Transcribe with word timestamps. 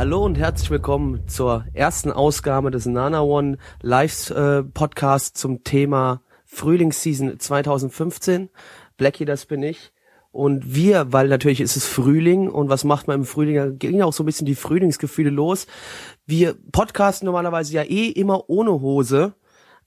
Hallo 0.00 0.24
und 0.24 0.38
herzlich 0.38 0.70
willkommen 0.70 1.28
zur 1.28 1.66
ersten 1.74 2.10
Ausgabe 2.10 2.70
des 2.70 2.86
Nana 2.86 3.20
One 3.20 3.58
Live 3.82 4.30
äh, 4.30 4.62
Podcast 4.62 5.36
zum 5.36 5.62
Thema 5.62 6.22
Frühlingsseason 6.46 7.38
2015. 7.38 8.48
Blackie, 8.96 9.26
das 9.26 9.44
bin 9.44 9.62
ich. 9.62 9.92
Und 10.32 10.74
wir, 10.74 11.12
weil 11.12 11.28
natürlich 11.28 11.60
ist 11.60 11.76
es 11.76 11.86
Frühling 11.86 12.48
und 12.48 12.70
was 12.70 12.84
macht 12.84 13.08
man 13.08 13.20
im 13.20 13.26
Frühling? 13.26 13.56
Da 13.56 13.68
gehen 13.68 14.00
auch 14.00 14.14
so 14.14 14.22
ein 14.22 14.26
bisschen 14.26 14.46
die 14.46 14.54
Frühlingsgefühle 14.54 15.28
los. 15.28 15.66
Wir 16.24 16.56
podcasten 16.72 17.26
normalerweise 17.26 17.74
ja 17.74 17.82
eh 17.82 18.06
immer 18.06 18.48
ohne 18.48 18.80
Hose 18.80 19.34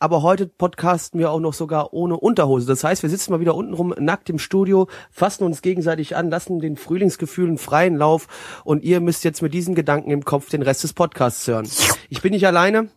aber 0.04 0.22
heute 0.22 0.48
podcasten 0.48 1.18
wir 1.18 1.32
auch 1.32 1.40
noch 1.40 1.54
sogar 1.54 1.94
ohne 1.94 2.18
Unterhose. 2.18 2.68
Das 2.68 2.84
heißt, 2.84 3.04
wir 3.04 3.10
sitzen 3.10 3.32
mal 3.32 3.40
wieder 3.40 3.56
untenrum 3.56 3.94
nackt 3.98 4.30
im 4.30 4.38
Studio, 4.38 4.90
fassen 5.10 5.46
uns 5.46 5.62
gegenseitig 5.62 6.18
an, 6.18 6.30
lassen 6.30 6.60
den 6.60 6.76
Frühlingsgefühlen 6.76 7.58
freien 7.58 7.96
Lauf 7.96 8.28
und 8.66 8.84
ihr 8.84 9.00
müsst 9.00 9.24
jetzt 9.24 9.42
mit 9.42 9.54
diesen 9.54 9.76
Gedanken 9.76 10.12
im 10.12 10.26
Kopf 10.26 10.50
den 10.50 10.62
Rest 10.62 10.84
des 10.84 10.92
Podcasts 10.92 11.48
hören. 11.48 11.70
Ich 12.10 12.22
bin 12.22 12.34
nicht 12.34 12.46
alleine. 12.46 12.90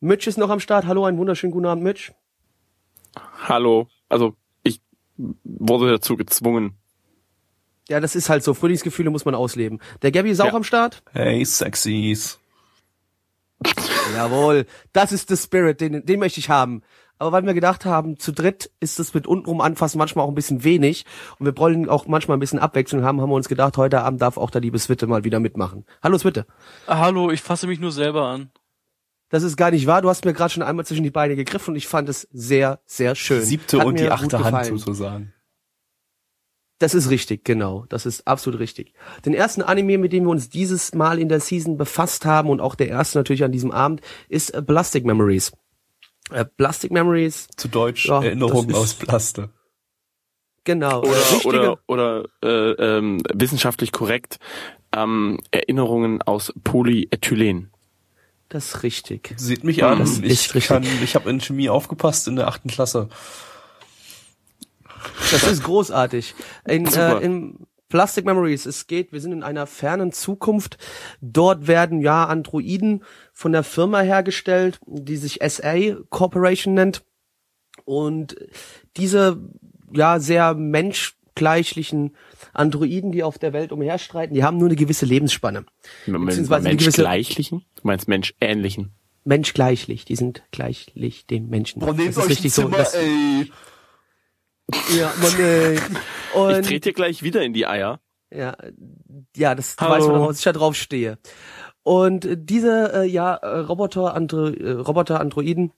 Mitch 0.00 0.26
ist 0.26 0.38
noch 0.38 0.48
am 0.48 0.58
Start. 0.58 0.86
Hallo, 0.86 1.04
einen 1.04 1.18
wunderschönen 1.18 1.52
guten 1.52 1.66
Abend, 1.66 1.84
Mitch. 1.84 2.12
Hallo. 3.46 3.86
Also, 4.08 4.34
ich 4.62 4.80
wurde 5.44 5.90
dazu 5.90 6.16
gezwungen. 6.16 6.78
Ja, 7.90 8.00
das 8.00 8.16
ist 8.16 8.30
halt 8.30 8.42
so. 8.42 8.54
Frühlingsgefühle 8.54 9.10
muss 9.10 9.26
man 9.26 9.34
ausleben. 9.34 9.80
Der 10.00 10.12
Gabby 10.12 10.30
ist 10.30 10.40
auch 10.40 10.46
Ja. 10.46 10.54
am 10.54 10.64
Start. 10.64 11.02
Hey, 11.12 11.44
Sexies. 11.44 12.38
Jawohl, 14.14 14.66
das 14.92 15.12
ist 15.12 15.30
der 15.30 15.36
Spirit, 15.36 15.80
den, 15.80 16.04
den 16.04 16.20
möchte 16.20 16.40
ich 16.40 16.50
haben. 16.50 16.82
Aber 17.18 17.32
weil 17.32 17.46
wir 17.46 17.54
gedacht 17.54 17.86
haben, 17.86 18.18
zu 18.18 18.32
dritt 18.32 18.70
ist 18.78 19.00
es 19.00 19.14
mit 19.14 19.26
untenrum 19.26 19.60
anfassen 19.60 19.98
manchmal 19.98 20.24
auch 20.26 20.28
ein 20.28 20.34
bisschen 20.34 20.64
wenig 20.64 21.06
und 21.38 21.46
wir 21.46 21.56
wollen 21.56 21.88
auch 21.88 22.06
manchmal 22.06 22.36
ein 22.36 22.40
bisschen 22.40 22.58
Abwechslung 22.58 23.04
haben, 23.04 23.20
haben 23.20 23.30
wir 23.30 23.36
uns 23.36 23.48
gedacht, 23.48 23.76
heute 23.78 24.02
Abend 24.02 24.20
darf 24.20 24.36
auch 24.36 24.50
der 24.50 24.60
liebe 24.60 24.78
Switte 24.78 25.06
mal 25.06 25.24
wieder 25.24 25.40
mitmachen. 25.40 25.86
Hallo 26.02 26.18
Switte. 26.18 26.46
Ah, 26.86 26.98
Hallo, 26.98 27.30
ich 27.30 27.40
fasse 27.40 27.66
mich 27.66 27.80
nur 27.80 27.92
selber 27.92 28.26
an. 28.26 28.50
Das 29.30 29.42
ist 29.42 29.56
gar 29.56 29.70
nicht 29.70 29.86
wahr, 29.86 30.02
du 30.02 30.10
hast 30.10 30.24
mir 30.24 30.34
gerade 30.34 30.52
schon 30.52 30.62
einmal 30.62 30.84
zwischen 30.84 31.02
die 31.02 31.10
Beine 31.10 31.36
gegriffen 31.36 31.70
und 31.70 31.76
ich 31.76 31.88
fand 31.88 32.08
es 32.08 32.28
sehr, 32.32 32.80
sehr 32.84 33.14
schön. 33.14 33.40
Die 33.40 33.46
siebte 33.46 33.78
Hat 33.78 33.86
und 33.86 33.98
die 33.98 34.10
achte 34.10 34.38
Hand 34.44 34.66
sozusagen. 34.66 35.32
Das 36.78 36.94
ist 36.94 37.08
richtig, 37.08 37.44
genau. 37.44 37.86
Das 37.88 38.04
ist 38.04 38.26
absolut 38.26 38.60
richtig. 38.60 38.92
Den 39.24 39.32
ersten 39.32 39.62
Anime, 39.62 39.96
mit 39.96 40.12
dem 40.12 40.24
wir 40.24 40.30
uns 40.30 40.50
dieses 40.50 40.94
Mal 40.94 41.18
in 41.18 41.28
der 41.30 41.40
Season 41.40 41.78
befasst 41.78 42.26
haben 42.26 42.50
und 42.50 42.60
auch 42.60 42.74
der 42.74 42.88
erste 42.88 43.18
natürlich 43.18 43.44
an 43.44 43.52
diesem 43.52 43.70
Abend, 43.70 44.02
ist 44.28 44.50
äh, 44.50 44.62
Plastic 44.62 45.04
Memories. 45.06 45.52
Äh, 46.30 46.44
Plastic 46.44 46.90
Memories, 46.90 47.48
Zu 47.56 47.68
Deutsch 47.68 48.06
Ja, 48.08 48.22
Erinnerungen 48.22 48.74
aus 48.74 48.92
Plaste. 48.94 49.48
genau. 50.64 51.00
Oder, 51.00 51.10
Wichtige- 51.10 51.78
oder, 51.88 52.24
oder 52.42 52.74
äh, 52.78 52.98
ähm, 52.98 53.22
wissenschaftlich 53.32 53.92
korrekt 53.92 54.38
ähm, 54.94 55.38
Erinnerungen 55.50 56.20
aus 56.22 56.52
Polyethylen. 56.62 57.70
Das 58.48 58.66
ist 58.74 58.82
richtig. 58.82 59.34
Seht 59.38 59.64
mich 59.64 59.78
Ja, 59.78 59.92
an. 59.92 59.98
das 59.98 60.18
Ich 60.18 60.24
ist 60.24 60.54
richtig. 60.54 60.68
kann, 60.68 60.84
ich 61.02 61.14
habe 61.14 61.30
in 61.30 61.40
Chemie 61.40 61.68
aufgepasst 61.68 62.28
in 62.28 62.36
der 62.36 62.48
achten 62.48 62.68
Klasse. 62.68 63.08
Das 65.30 65.44
ist 65.44 65.62
großartig. 65.64 66.34
In, 66.66 66.86
äh, 66.86 67.18
in 67.18 67.66
Plastic 67.88 68.24
Memories, 68.24 68.66
es 68.66 68.86
geht, 68.86 69.12
wir 69.12 69.20
sind 69.20 69.32
in 69.32 69.42
einer 69.42 69.66
fernen 69.66 70.12
Zukunft. 70.12 70.76
Dort 71.20 71.68
werden 71.68 72.00
ja 72.00 72.24
Androiden 72.24 73.04
von 73.32 73.52
der 73.52 73.62
Firma 73.62 74.00
hergestellt, 74.00 74.80
die 74.86 75.16
sich 75.16 75.38
SA 75.46 75.76
Corporation 76.10 76.74
nennt. 76.74 77.04
Und 77.84 78.36
diese 78.96 79.40
ja 79.92 80.18
sehr 80.18 80.54
menschgleichlichen 80.54 82.16
Androiden, 82.52 83.12
die 83.12 83.22
auf 83.22 83.38
der 83.38 83.52
Welt 83.52 83.70
umherstreiten, 83.70 84.34
die 84.34 84.42
haben 84.42 84.58
nur 84.58 84.68
eine 84.68 84.76
gewisse 84.76 85.06
Lebensspanne. 85.06 85.64
Beziehungsweise 86.06 86.68
Menschgleichlichen? 86.68 87.64
Du 87.76 87.80
meinst 87.84 88.08
Menschähnlichen? 88.08 88.94
Menschgleichlich, 89.24 90.04
die 90.04 90.16
sind 90.16 90.42
gleichlich 90.50 91.26
dem 91.26 91.48
Menschen. 91.48 91.80
Boah, 91.80 91.94
nehmt 91.94 92.08
das 92.08 92.16
ist 92.16 92.22
euch 92.22 92.30
richtig 92.30 92.52
ein 92.52 92.54
Zimmer, 92.54 92.70
so. 92.70 92.76
Das, 92.76 92.94
ey. 92.94 93.50
Ja, 94.98 95.12
man, 95.20 95.40
äh, 95.40 95.74
Ich 96.36 96.42
und, 96.42 96.66
trete 96.66 96.90
dir 96.90 96.92
gleich 96.92 97.22
wieder 97.22 97.42
in 97.42 97.54
die 97.54 97.66
Eier. 97.66 98.00
Ja, 98.30 98.56
ja, 99.36 99.54
das 99.54 99.76
Hallo. 99.78 99.92
weißt, 99.92 100.08
worauf 100.08 100.36
ich 100.36 100.42
da 100.42 100.52
drauf 100.52 100.74
stehe. 100.74 101.18
Und 101.82 102.24
äh, 102.24 102.36
diese 102.38 102.92
äh, 102.92 103.06
ja 103.06 103.34
äh, 103.36 103.58
Roboter, 103.60 104.14
Andro 104.14 104.48
äh, 104.48 104.72
Roboter, 104.72 105.20
Androiden, 105.20 105.72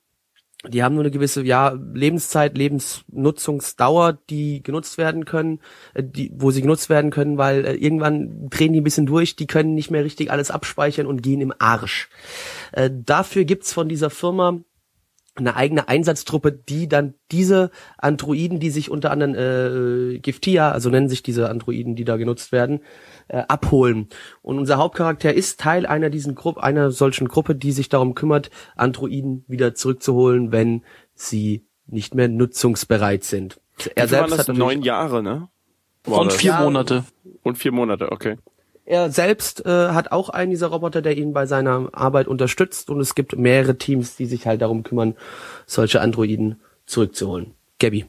die 0.67 0.83
haben 0.83 0.95
nur 0.95 1.03
eine 1.03 1.11
gewisse 1.11 1.43
ja 1.43 1.77
Lebenszeit, 1.93 2.57
Lebensnutzungsdauer, 2.57 4.17
die 4.29 4.61
genutzt 4.63 4.97
werden 4.97 5.25
können, 5.25 5.61
äh, 5.93 6.03
die 6.03 6.31
wo 6.33 6.51
sie 6.51 6.61
genutzt 6.61 6.89
werden 6.89 7.11
können, 7.11 7.37
weil 7.37 7.65
äh, 7.65 7.75
irgendwann 7.75 8.49
drehen 8.49 8.73
die 8.73 8.81
ein 8.81 8.83
bisschen 8.83 9.05
durch, 9.05 9.35
die 9.35 9.47
können 9.47 9.75
nicht 9.75 9.91
mehr 9.91 10.03
richtig 10.03 10.31
alles 10.31 10.51
abspeichern 10.51 11.05
und 11.05 11.21
gehen 11.21 11.41
im 11.41 11.53
Arsch. 11.59 12.09
Äh, 12.71 12.89
dafür 12.91 13.45
gibt's 13.45 13.71
von 13.71 13.87
dieser 13.87 14.09
Firma 14.09 14.59
eine 15.39 15.55
eigene 15.55 15.87
Einsatztruppe, 15.87 16.51
die 16.51 16.87
dann 16.87 17.15
diese 17.31 17.71
Androiden, 17.97 18.59
die 18.59 18.69
sich 18.69 18.91
unter 18.91 19.11
anderem 19.11 19.35
äh, 19.35 20.19
Giftia, 20.19 20.71
also 20.71 20.89
nennen 20.89 21.09
sich 21.09 21.23
diese 21.23 21.49
Androiden, 21.49 21.95
die 21.95 22.05
da 22.05 22.17
genutzt 22.17 22.51
werden, 22.51 22.81
äh, 23.27 23.43
abholen. 23.47 24.09
Und 24.41 24.59
unser 24.59 24.77
Hauptcharakter 24.77 25.33
ist 25.33 25.59
Teil 25.59 25.85
einer 25.85 26.09
diesen 26.09 26.35
Gruppe, 26.35 26.63
einer 26.63 26.91
solchen 26.91 27.27
Gruppe, 27.27 27.55
die 27.55 27.71
sich 27.71 27.89
darum 27.89 28.15
kümmert, 28.15 28.49
Androiden 28.75 29.43
wieder 29.47 29.73
zurückzuholen, 29.75 30.51
wenn 30.51 30.83
sie 31.15 31.65
nicht 31.87 32.15
mehr 32.15 32.27
nutzungsbereit 32.27 33.23
sind. 33.23 33.59
Er 33.95 34.05
Wie 34.05 34.09
selbst 34.09 34.37
hat 34.37 34.55
neun 34.55 34.81
Jahre, 34.81 35.23
ne? 35.23 35.49
War 36.03 36.19
Und 36.21 36.27
das? 36.27 36.37
vier 36.37 36.51
Ja. 36.51 36.61
Monate. 36.61 37.03
Und 37.43 37.57
vier 37.57 37.71
Monate, 37.71 38.11
okay. 38.11 38.37
Er 38.89 39.11
selbst 39.11 39.65
äh, 39.67 39.89
hat 39.89 40.11
auch 40.11 40.29
einen 40.29 40.49
dieser 40.49 40.67
Roboter, 40.67 41.03
der 41.03 41.15
ihn 41.15 41.31
bei 41.31 41.45
seiner 41.45 41.89
Arbeit 41.91 42.27
unterstützt 42.27 42.89
und 42.89 42.99
es 42.99 43.13
gibt 43.13 43.37
mehrere 43.37 43.77
Teams, 43.77 44.15
die 44.15 44.25
sich 44.25 44.47
halt 44.47 44.63
darum 44.63 44.81
kümmern, 44.81 45.15
solche 45.67 46.01
Androiden 46.01 46.59
zurückzuholen. 46.87 47.53
Gabby, 47.79 48.07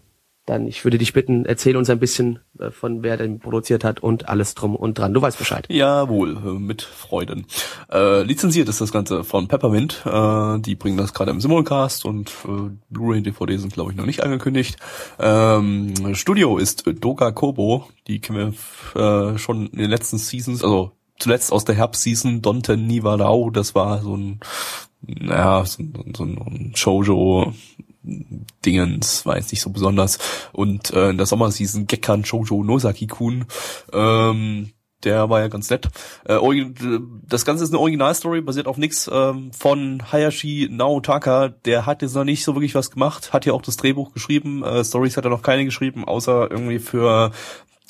dann 0.50 0.66
ich 0.66 0.84
würde 0.84 0.98
dich 0.98 1.12
bitten, 1.12 1.44
erzähl 1.46 1.76
uns 1.76 1.88
ein 1.90 1.98
bisschen 2.00 2.40
äh, 2.58 2.70
von 2.70 3.02
wer 3.02 3.16
den 3.16 3.38
produziert 3.38 3.84
hat 3.84 4.00
und 4.02 4.28
alles 4.28 4.54
drum 4.54 4.76
und 4.76 4.98
dran. 4.98 5.14
Du 5.14 5.22
weißt 5.22 5.38
Bescheid. 5.38 5.66
Jawohl, 5.70 6.36
äh, 6.36 6.58
mit 6.58 6.82
Freuden. 6.82 7.46
Äh, 7.90 8.22
lizenziert 8.22 8.68
ist 8.68 8.80
das 8.80 8.92
Ganze 8.92 9.24
von 9.24 9.48
Peppermint. 9.48 10.02
Äh, 10.04 10.58
die 10.60 10.74
bringen 10.74 10.96
das 10.96 11.14
gerade 11.14 11.30
im 11.30 11.40
Simulcast 11.40 12.04
und 12.04 12.30
äh, 12.46 12.70
Blu-ray 12.90 13.22
DVD 13.22 13.56
sind, 13.56 13.72
glaube 13.72 13.92
ich, 13.92 13.96
noch 13.96 14.06
nicht 14.06 14.22
angekündigt. 14.22 14.76
Ähm, 15.18 16.14
Studio 16.14 16.58
ist 16.58 16.84
Doga 17.00 17.30
Kobo. 17.32 17.86
Die 18.06 18.20
kennen 18.20 18.54
wir 18.94 19.32
äh, 19.34 19.38
schon 19.38 19.68
in 19.68 19.78
den 19.78 19.90
letzten 19.90 20.18
Seasons, 20.18 20.64
also 20.64 20.92
zuletzt 21.18 21.52
aus 21.52 21.64
der 21.64 21.74
Herbstseason 21.76 22.42
Donten 22.42 22.86
Nivarau. 22.86 23.50
Das 23.50 23.74
war 23.74 24.00
so 24.02 24.16
ein, 24.16 24.40
naja, 25.02 25.64
so, 25.64 25.82
ein- 25.82 26.12
so 26.16 26.24
ein 26.24 26.72
Shoujo 26.74 27.52
Dingens, 28.02 29.26
war 29.26 29.36
jetzt 29.36 29.52
nicht 29.52 29.60
so 29.60 29.70
besonders. 29.70 30.18
Und 30.52 30.92
äh, 30.92 31.10
in 31.10 31.18
der 31.18 31.26
Sommerseason 31.26 31.86
Gekkan 31.86 32.24
Shoujo 32.24 32.62
Nosaki-kun. 32.64 33.46
Ähm, 33.92 34.72
der 35.04 35.30
war 35.30 35.40
ja 35.40 35.48
ganz 35.48 35.70
nett. 35.70 35.88
Äh, 36.24 36.38
das 37.26 37.44
Ganze 37.44 37.64
ist 37.64 37.70
eine 37.70 37.78
Originalstory, 37.78 38.42
basiert 38.42 38.66
auf 38.66 38.76
nix 38.76 39.08
ähm, 39.12 39.50
von 39.52 40.02
Hayashi 40.12 40.68
Naotaka. 40.70 41.48
Der 41.48 41.86
hat 41.86 42.02
jetzt 42.02 42.14
noch 42.14 42.24
nicht 42.24 42.44
so 42.44 42.54
wirklich 42.54 42.74
was 42.74 42.90
gemacht, 42.90 43.32
hat 43.32 43.46
ja 43.46 43.52
auch 43.52 43.62
das 43.62 43.76
Drehbuch 43.76 44.12
geschrieben. 44.12 44.62
Äh, 44.62 44.84
Stories 44.84 45.16
hat 45.16 45.24
er 45.24 45.30
noch 45.30 45.42
keine 45.42 45.64
geschrieben, 45.64 46.04
außer 46.04 46.50
irgendwie 46.50 46.78
für 46.78 47.32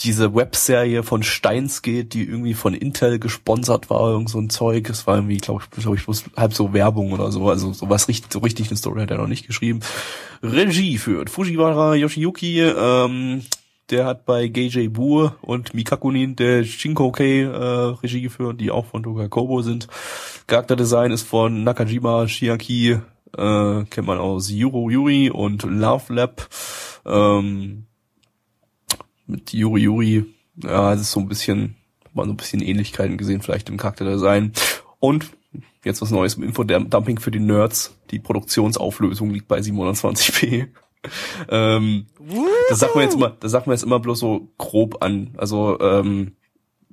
diese 0.01 0.35
Webserie 0.35 1.03
von 1.03 1.23
Steinsgate, 1.23 2.05
die 2.05 2.25
irgendwie 2.25 2.55
von 2.55 2.75
Intel 2.75 3.19
gesponsert 3.19 3.91
war, 3.91 4.11
irgend 4.11 4.31
so 4.31 4.39
ein 4.39 4.49
Zeug. 4.49 4.89
Es 4.89 5.07
war 5.07 5.17
irgendwie, 5.17 5.37
glaube 5.37 5.63
ich, 5.63 5.83
glaube 5.83 5.97
ich, 5.97 6.05
bloß 6.05 6.25
halb 6.37 6.55
so 6.55 6.73
Werbung 6.73 7.13
oder 7.13 7.31
so. 7.33 7.49
Also 7.49 7.73
so 7.73 7.91
was 7.91 8.09
richtig, 8.09 8.33
so 8.33 8.39
richtig 8.39 8.69
eine 8.69 8.79
Story 8.79 9.03
hat 9.03 9.11
er 9.11 9.19
noch 9.19 9.27
nicht 9.27 9.47
geschrieben. 9.47 9.81
Regie 10.43 10.97
führt 10.97 11.29
Fujiwara 11.29 11.95
Yoshiyuki, 11.97 12.61
ähm, 12.61 13.43
der 13.91 14.07
hat 14.07 14.25
bei 14.25 14.49
Geijay 14.49 14.89
Bu 14.89 15.31
und 15.43 15.75
Mikakunin 15.75 16.37
der 16.37 16.65
Shinkokei 16.65 17.43
äh, 17.43 17.97
Regie 18.03 18.23
geführt, 18.23 18.61
die 18.61 18.71
auch 18.71 18.87
von 18.87 19.03
Doga 19.03 19.29
Kobo 19.29 19.63
sind. 19.63 19.89
Charakterdesign 20.47 21.11
ist 21.11 21.27
von 21.27 21.65
Nakajima 21.65 22.29
Shiaki, 22.29 22.99
äh, 23.37 23.85
kennt 23.85 24.07
man 24.07 24.19
aus 24.19 24.51
Yuro 24.51 24.91
Yuri 24.91 25.31
und 25.31 25.65
Love 25.65 26.15
Lab. 26.15 26.49
Ähm, 27.05 27.87
mit 29.31 29.53
Yuri 29.53 29.83
Yuri, 29.83 30.25
ja, 30.63 30.93
es 30.93 31.03
ist 31.03 31.13
so 31.13 31.21
ein 31.21 31.29
bisschen, 31.29 31.77
mal 32.13 32.27
so 32.27 32.33
ein 32.33 32.37
bisschen 32.37 32.61
Ähnlichkeiten 32.61 33.17
gesehen, 33.17 33.43
vielleicht 33.43 33.69
im 33.69 33.77
Charakterdesign. 33.77 34.53
Und 34.99 35.31
Jetzt 35.85 36.03
was 36.03 36.11
Neues 36.11 36.35
im 36.35 36.43
Infodumping 36.43 37.19
für 37.19 37.31
die 37.31 37.41
Nerds. 37.41 37.97
Die 38.11 38.19
Produktionsauflösung 38.19 39.31
liegt 39.31 39.49
bei 39.49 39.61
720p. 39.61 40.69
ähm, 41.49 42.07
das 42.69 42.81
sagt 42.81 42.95
man 42.95 43.05
jetzt 43.05 43.15
immer, 43.15 43.31
das 43.41 43.51
sagt 43.51 43.67
man 43.67 43.75
jetzt 43.75 43.83
immer 43.83 43.99
bloß 43.99 44.19
so 44.19 44.53
grob 44.59 45.03
an. 45.03 45.35
Also 45.39 45.81
ähm, 45.81 46.37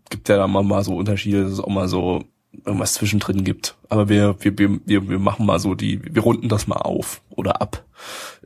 gibt 0.10 0.30
ja 0.30 0.38
da 0.38 0.48
mal, 0.48 0.64
mal 0.64 0.84
so 0.84 0.96
Unterschiede, 0.96 1.44
dass 1.44 1.52
es 1.52 1.60
auch 1.60 1.68
mal 1.68 1.90
so 1.90 2.24
irgendwas 2.66 2.94
zwischendrin 2.94 3.44
gibt. 3.44 3.76
Aber 3.90 4.08
wir, 4.08 4.38
wir, 4.40 4.58
wir, 4.58 5.10
wir 5.10 5.20
machen 5.20 5.46
mal 5.46 5.60
so 5.60 5.76
die, 5.76 6.02
wir 6.04 6.22
runden 6.22 6.48
das 6.48 6.68
mal 6.68 6.78
auf 6.78 7.22
oder 7.30 7.62
ab 7.62 7.86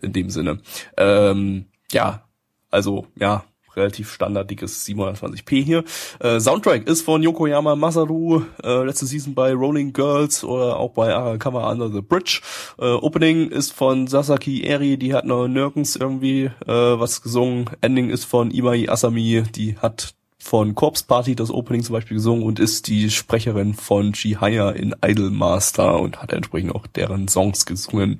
in 0.01 0.11
dem 0.11 0.31
Sinne. 0.31 0.59
Ähm, 0.97 1.65
ja, 1.91 2.23
also 2.71 3.05
ja, 3.15 3.43
relativ 3.81 4.11
standardiges 4.11 4.85
720p 4.85 5.63
hier. 5.63 5.83
Äh, 6.19 6.39
Soundtrack 6.39 6.87
ist 6.87 7.01
von 7.01 7.23
Yokoyama 7.23 7.75
Masaru, 7.75 8.43
äh, 8.63 8.83
letzte 8.83 9.05
Season 9.05 9.33
bei 9.33 9.53
Rolling 9.53 9.93
Girls 9.93 10.43
oder 10.43 10.77
auch 10.77 10.91
bei 10.91 11.13
Arakawa 11.13 11.71
Under 11.71 11.89
the 11.89 12.01
Bridge. 12.01 12.41
Äh, 12.79 12.85
Opening 12.85 13.49
ist 13.49 13.73
von 13.73 14.07
Sasaki 14.07 14.63
Eri, 14.63 14.97
die 14.97 15.13
hat 15.13 15.25
noch 15.25 15.47
nirgends 15.47 15.95
irgendwie 15.95 16.45
äh, 16.45 16.49
was 16.67 17.21
gesungen. 17.21 17.69
Ending 17.81 18.09
ist 18.09 18.25
von 18.25 18.51
Imai 18.51 18.89
Asami, 18.89 19.43
die 19.55 19.77
hat 19.77 20.13
von 20.41 20.73
Corpse 20.73 21.05
Party 21.07 21.35
das 21.35 21.51
Opening 21.51 21.83
zum 21.83 21.93
Beispiel 21.93 22.17
gesungen 22.17 22.43
und 22.43 22.59
ist 22.59 22.87
die 22.87 23.11
Sprecherin 23.11 23.73
von 23.75 24.13
Chihaya 24.13 24.71
in 24.71 24.95
Idolmaster 25.05 25.99
und 25.99 26.21
hat 26.21 26.33
entsprechend 26.33 26.73
auch 26.73 26.87
deren 26.87 27.27
Songs 27.27 27.65
gesungen. 27.65 28.17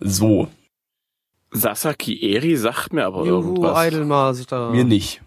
So, 0.00 0.48
Sasaki 1.50 2.32
Eri 2.34 2.56
sagt 2.56 2.92
mir 2.92 3.06
aber 3.06 3.24
Juhu, 3.24 3.54
irgendwas. 3.54 3.86
Idolmaster. 3.86 4.70
Mir 4.70 4.84
nicht. 4.84 5.22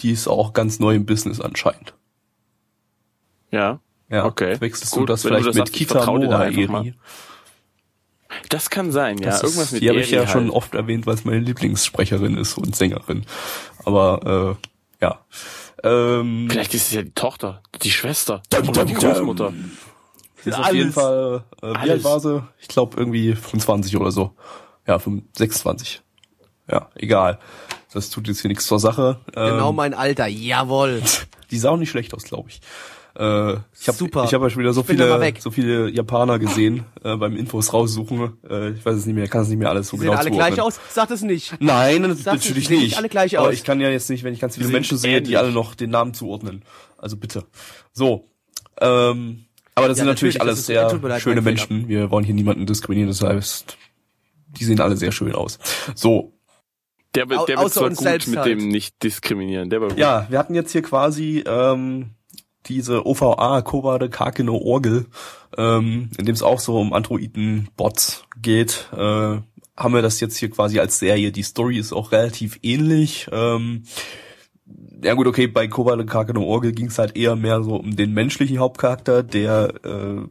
Die 0.00 0.10
ist 0.10 0.28
auch 0.28 0.52
ganz 0.52 0.78
neu 0.78 0.94
im 0.94 1.06
Business 1.06 1.40
anscheinend. 1.40 1.94
Ja. 3.50 3.80
Ja, 4.08 4.24
Okay. 4.26 4.60
Wechselst 4.60 4.92
Gut, 4.92 5.02
du 5.02 5.06
das 5.06 5.24
wenn 5.24 5.30
du 5.32 5.36
vielleicht 5.38 5.48
das 5.48 5.54
mit 5.56 5.66
sagst, 5.66 5.72
ich 5.74 5.78
Kita 5.88 5.94
vertrau 5.98 6.18
dir 6.18 6.28
da 6.28 6.38
Noah 6.38 6.44
einfach 6.46 6.68
mal. 6.68 6.84
Eri? 6.84 6.94
Das 8.50 8.70
kann 8.70 8.92
sein, 8.92 9.18
ja. 9.18 9.30
Das 9.30 9.42
Irgendwas 9.42 9.66
ist, 9.66 9.72
mit 9.72 9.82
die 9.82 9.88
habe 9.88 10.00
ich 10.00 10.10
ja 10.10 10.20
halt. 10.20 10.30
schon 10.30 10.50
oft 10.50 10.74
erwähnt, 10.74 11.06
weil 11.06 11.14
es 11.14 11.24
meine 11.24 11.38
Lieblingssprecherin 11.40 12.36
ist 12.36 12.58
und 12.58 12.76
Sängerin. 12.76 13.24
Aber 13.84 14.58
äh, 15.00 15.04
ja. 15.04 15.20
Ähm, 15.82 16.48
Vielleicht 16.50 16.74
ist 16.74 16.88
es 16.88 16.92
ja 16.92 17.02
die 17.02 17.12
Tochter, 17.12 17.62
die 17.82 17.90
Schwester 17.90 18.42
Dum, 18.50 18.68
oder 18.68 18.84
dum, 18.84 18.88
die. 18.88 18.94
Großmutter. 18.94 19.52
ist 20.44 20.58
auf 20.58 20.72
jeden 20.72 20.92
Fall, 20.92 21.44
äh, 21.62 21.66
Alles. 21.66 22.04
Ich 22.60 22.68
glaube 22.68 22.96
irgendwie 22.98 23.34
25 23.34 23.96
oder 23.96 24.10
so. 24.10 24.32
Ja, 24.86 24.98
25, 24.98 25.36
26. 25.36 26.02
Ja, 26.70 26.90
egal. 26.96 27.38
Das 27.92 28.10
tut 28.10 28.28
jetzt 28.28 28.40
hier 28.40 28.48
nichts 28.48 28.66
zur 28.66 28.78
Sache. 28.80 29.20
Genau 29.32 29.70
Ähm, 29.70 29.76
mein 29.76 29.94
Alter, 29.94 30.26
jawohl. 30.26 31.02
Die 31.50 31.58
sah 31.58 31.70
auch 31.70 31.76
nicht 31.76 31.90
schlecht 31.90 32.12
aus, 32.12 32.24
glaube 32.24 32.50
ich. 32.50 32.60
Äh, 33.18 33.52
ich 33.80 33.88
habe 33.88 33.96
Super. 33.96 34.24
ich 34.24 34.34
hab 34.34 34.42
ja 34.42 34.50
schon 34.50 34.60
wieder 34.60 34.74
so 34.74 34.82
viele, 34.82 35.32
so 35.38 35.50
viele 35.50 35.88
Japaner 35.88 36.38
gesehen 36.38 36.84
äh, 37.02 37.16
beim 37.16 37.34
Infos 37.36 37.72
raussuchen. 37.72 38.36
Äh, 38.48 38.72
ich 38.72 38.84
weiß 38.84 38.94
es 38.96 39.06
nicht 39.06 39.14
mehr, 39.14 39.26
kann 39.28 39.42
es 39.42 39.48
nicht 39.48 39.58
mehr 39.58 39.70
alles 39.70 39.88
so 39.88 39.96
Die 39.96 40.02
genau 40.02 40.12
sehen 40.12 40.18
alle 40.18 40.30
zuordnen. 40.32 40.54
gleich 40.54 40.60
aus? 40.60 40.80
Sag 40.92 41.08
das 41.08 41.22
nicht. 41.22 41.54
Nein, 41.60 42.02
das 42.02 42.24
Sag 42.24 42.34
natürlich 42.34 42.56
nicht, 42.56 42.70
die 42.70 42.74
sehen 42.74 42.82
nicht. 42.84 42.98
alle 42.98 43.08
gleich 43.08 43.38
Aber 43.38 43.48
aus. 43.48 43.54
ich 43.54 43.64
kann 43.64 43.80
ja 43.80 43.88
jetzt 43.88 44.10
nicht, 44.10 44.22
wenn 44.22 44.34
ich 44.34 44.40
ganz 44.40 44.56
viele 44.56 44.68
Menschen 44.68 44.98
sehe, 44.98 45.22
die 45.22 45.28
ähnlich. 45.32 45.38
alle 45.38 45.52
noch 45.52 45.74
den 45.74 45.88
Namen 45.90 46.12
zuordnen. 46.12 46.62
Also 46.98 47.16
bitte. 47.16 47.44
So. 47.94 48.28
Ähm, 48.82 49.46
aber 49.74 49.88
das 49.88 49.96
Ja, 49.98 50.04
sind 50.04 50.12
natürlich, 50.12 50.34
natürlich, 50.34 50.40
alles 50.42 50.66
sehr 50.66 51.20
schöne. 51.20 51.40
Menschen. 51.40 51.88
Wir 51.88 52.10
wollen 52.10 52.24
hier 52.24 52.34
niemanden 52.34 52.66
diskriminieren, 52.66 53.08
das 53.08 53.22
heißt, 53.22 53.78
die 54.48 54.64
sehen 54.64 54.80
alle 54.80 54.96
sehr 54.96 55.12
schön 55.12 55.34
aus. 55.34 55.58
So. 55.94 56.32
Der, 57.14 57.28
wird- 57.30 57.40
Au- 57.40 57.46
der 57.46 57.58
wird 57.58 57.72
zwar 57.72 57.88
gut 57.90 58.26
mit 58.28 58.38
halt. 58.38 58.46
dem 58.46 58.68
nicht 58.68 59.02
diskriminieren. 59.02 59.70
Der 59.70 59.80
gut. 59.80 59.98
Ja, 59.98 60.26
wir 60.28 60.38
hatten 60.38 60.54
jetzt 60.54 60.72
hier 60.72 60.82
quasi 60.82 61.42
ähm, 61.46 62.10
diese 62.66 63.06
OVA 63.06 63.62
Kobade 63.62 64.10
Kakeno 64.10 64.56
Orgel, 64.58 65.06
ähm, 65.56 66.10
in 66.18 66.26
dem 66.26 66.34
es 66.34 66.42
auch 66.42 66.60
so 66.60 66.78
um 66.78 66.92
Androiden-Bots 66.92 68.24
geht. 68.42 68.88
Äh, 68.92 68.96
haben 68.98 69.94
wir 69.94 70.02
das 70.02 70.20
jetzt 70.20 70.36
hier 70.36 70.50
quasi 70.50 70.78
als 70.78 70.98
Serie. 70.98 71.32
Die 71.32 71.42
Story 71.42 71.78
ist 71.78 71.92
auch 71.92 72.12
relativ 72.12 72.58
ähnlich. 72.62 73.28
Ähm, 73.32 73.84
ja 75.02 75.14
gut, 75.14 75.26
okay, 75.26 75.46
bei 75.46 75.68
Kobade 75.68 76.04
Kakeno 76.06 76.42
Orgel 76.42 76.72
ging 76.72 76.86
es 76.88 76.98
halt 76.98 77.16
eher 77.16 77.36
mehr 77.36 77.62
so 77.62 77.76
um 77.76 77.96
den 77.96 78.12
menschlichen 78.12 78.58
Hauptcharakter, 78.58 79.22
der 79.22 79.74
äh, 79.84 80.22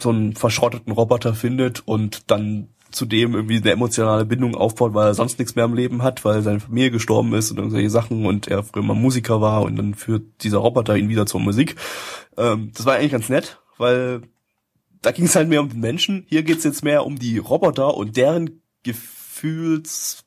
so 0.00 0.08
einen 0.10 0.34
verschrotteten 0.34 0.92
Roboter 0.92 1.34
findet 1.34 1.82
und 1.86 2.30
dann 2.30 2.68
zudem 2.90 3.34
irgendwie 3.34 3.56
eine 3.56 3.70
emotionale 3.72 4.24
Bindung 4.24 4.54
aufbaut, 4.54 4.94
weil 4.94 5.08
er 5.08 5.14
sonst 5.14 5.38
nichts 5.38 5.54
mehr 5.54 5.64
im 5.64 5.74
Leben 5.74 6.02
hat, 6.02 6.24
weil 6.24 6.42
seine 6.42 6.60
Familie 6.60 6.90
gestorben 6.90 7.34
ist 7.34 7.50
und 7.50 7.58
irgendwelche 7.58 7.90
Sachen 7.90 8.24
und 8.26 8.48
er 8.48 8.62
früher 8.62 8.82
mal 8.82 8.94
Musiker 8.94 9.40
war 9.40 9.62
und 9.62 9.76
dann 9.76 9.94
führt 9.94 10.22
dieser 10.42 10.58
Roboter 10.58 10.96
ihn 10.96 11.08
wieder 11.08 11.26
zur 11.26 11.40
Musik. 11.40 11.76
Ähm, 12.36 12.70
das 12.74 12.86
war 12.86 12.94
eigentlich 12.94 13.12
ganz 13.12 13.28
nett, 13.28 13.60
weil 13.76 14.22
da 15.02 15.12
ging 15.12 15.26
es 15.26 15.36
halt 15.36 15.48
mehr 15.48 15.60
um 15.60 15.68
den 15.68 15.80
Menschen. 15.80 16.24
Hier 16.28 16.42
geht's 16.42 16.64
jetzt 16.64 16.82
mehr 16.82 17.04
um 17.04 17.18
die 17.18 17.38
Roboter 17.38 17.94
und 17.96 18.16
deren 18.16 18.62
Gefühls-Apps. 18.82 20.24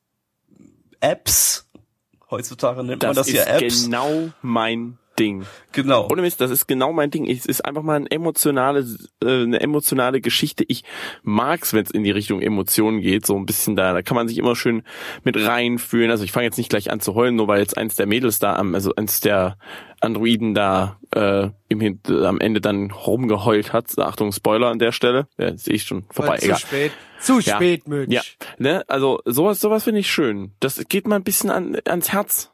Heutzutage 2.29 2.83
nennt 2.83 3.01
man 3.01 3.15
Das, 3.15 3.25
das 3.27 3.35
ja 3.35 3.43
ist 3.43 3.61
Apps. 3.63 3.83
genau 3.85 4.29
mein 4.43 4.98
Ding. 5.19 5.45
genau. 5.73 6.07
Ohne 6.11 6.21
Mist, 6.21 6.39
das 6.41 6.49
ist 6.51 6.67
genau 6.67 6.93
mein 6.93 7.11
Ding. 7.11 7.27
Es 7.29 7.45
ist 7.45 7.65
einfach 7.65 7.83
mal 7.83 7.97
ein 7.97 8.07
emotionale, 8.07 8.85
äh, 9.23 9.43
eine 9.43 9.59
emotionale 9.59 10.21
Geschichte. 10.21 10.63
Ich 10.67 10.83
mag's, 11.23 11.73
wenn 11.73 11.83
es 11.83 11.91
in 11.91 12.03
die 12.03 12.11
Richtung 12.11 12.41
Emotionen 12.41 13.01
geht, 13.01 13.25
so 13.25 13.35
ein 13.37 13.45
bisschen 13.45 13.75
da. 13.75 13.93
Da 13.93 14.01
kann 14.01 14.15
man 14.15 14.27
sich 14.27 14.37
immer 14.37 14.55
schön 14.55 14.83
mit 15.23 15.35
reinfühlen. 15.37 16.09
Also 16.11 16.23
ich 16.23 16.31
fange 16.31 16.45
jetzt 16.45 16.57
nicht 16.57 16.69
gleich 16.69 16.89
an 16.91 16.99
zu 17.01 17.13
heulen, 17.15 17.35
nur 17.35 17.47
weil 17.47 17.59
jetzt 17.59 17.77
eins 17.77 17.95
der 17.95 18.07
Mädels 18.07 18.39
da 18.39 18.55
am, 18.55 18.73
also 18.73 18.95
eins 18.95 19.19
der 19.21 19.57
Androiden 20.01 20.53
da 20.53 20.97
äh, 21.13 21.49
im 21.67 21.81
Hin 21.81 21.99
am 22.07 22.39
Ende 22.39 22.61
dann 22.61 22.91
rumgeheult 22.91 23.73
hat. 23.73 23.97
Achtung, 23.99 24.31
Spoiler 24.31 24.67
an 24.67 24.79
der 24.79 24.91
Stelle. 24.93 25.27
Ja, 25.37 25.55
sehe 25.57 25.75
ich 25.75 25.83
schon 25.83 26.05
vorbei. 26.09 26.37
zu 26.37 26.45
Egal. 26.45 26.59
spät. 26.59 26.91
Zu 27.19 27.39
Ja. 27.41 27.55
spät, 27.57 27.87
Mensch. 27.87 28.13
Ja, 28.13 28.21
ne, 28.59 28.83
also 28.87 29.19
sowas, 29.25 29.59
sowas 29.59 29.83
finde 29.83 29.99
ich 29.99 30.09
schön. 30.09 30.53
Das 30.61 30.81
geht 30.87 31.05
mal 31.07 31.17
ein 31.17 31.23
bisschen 31.23 31.49
an, 31.49 31.77
ans 31.85 32.13
Herz. 32.13 32.51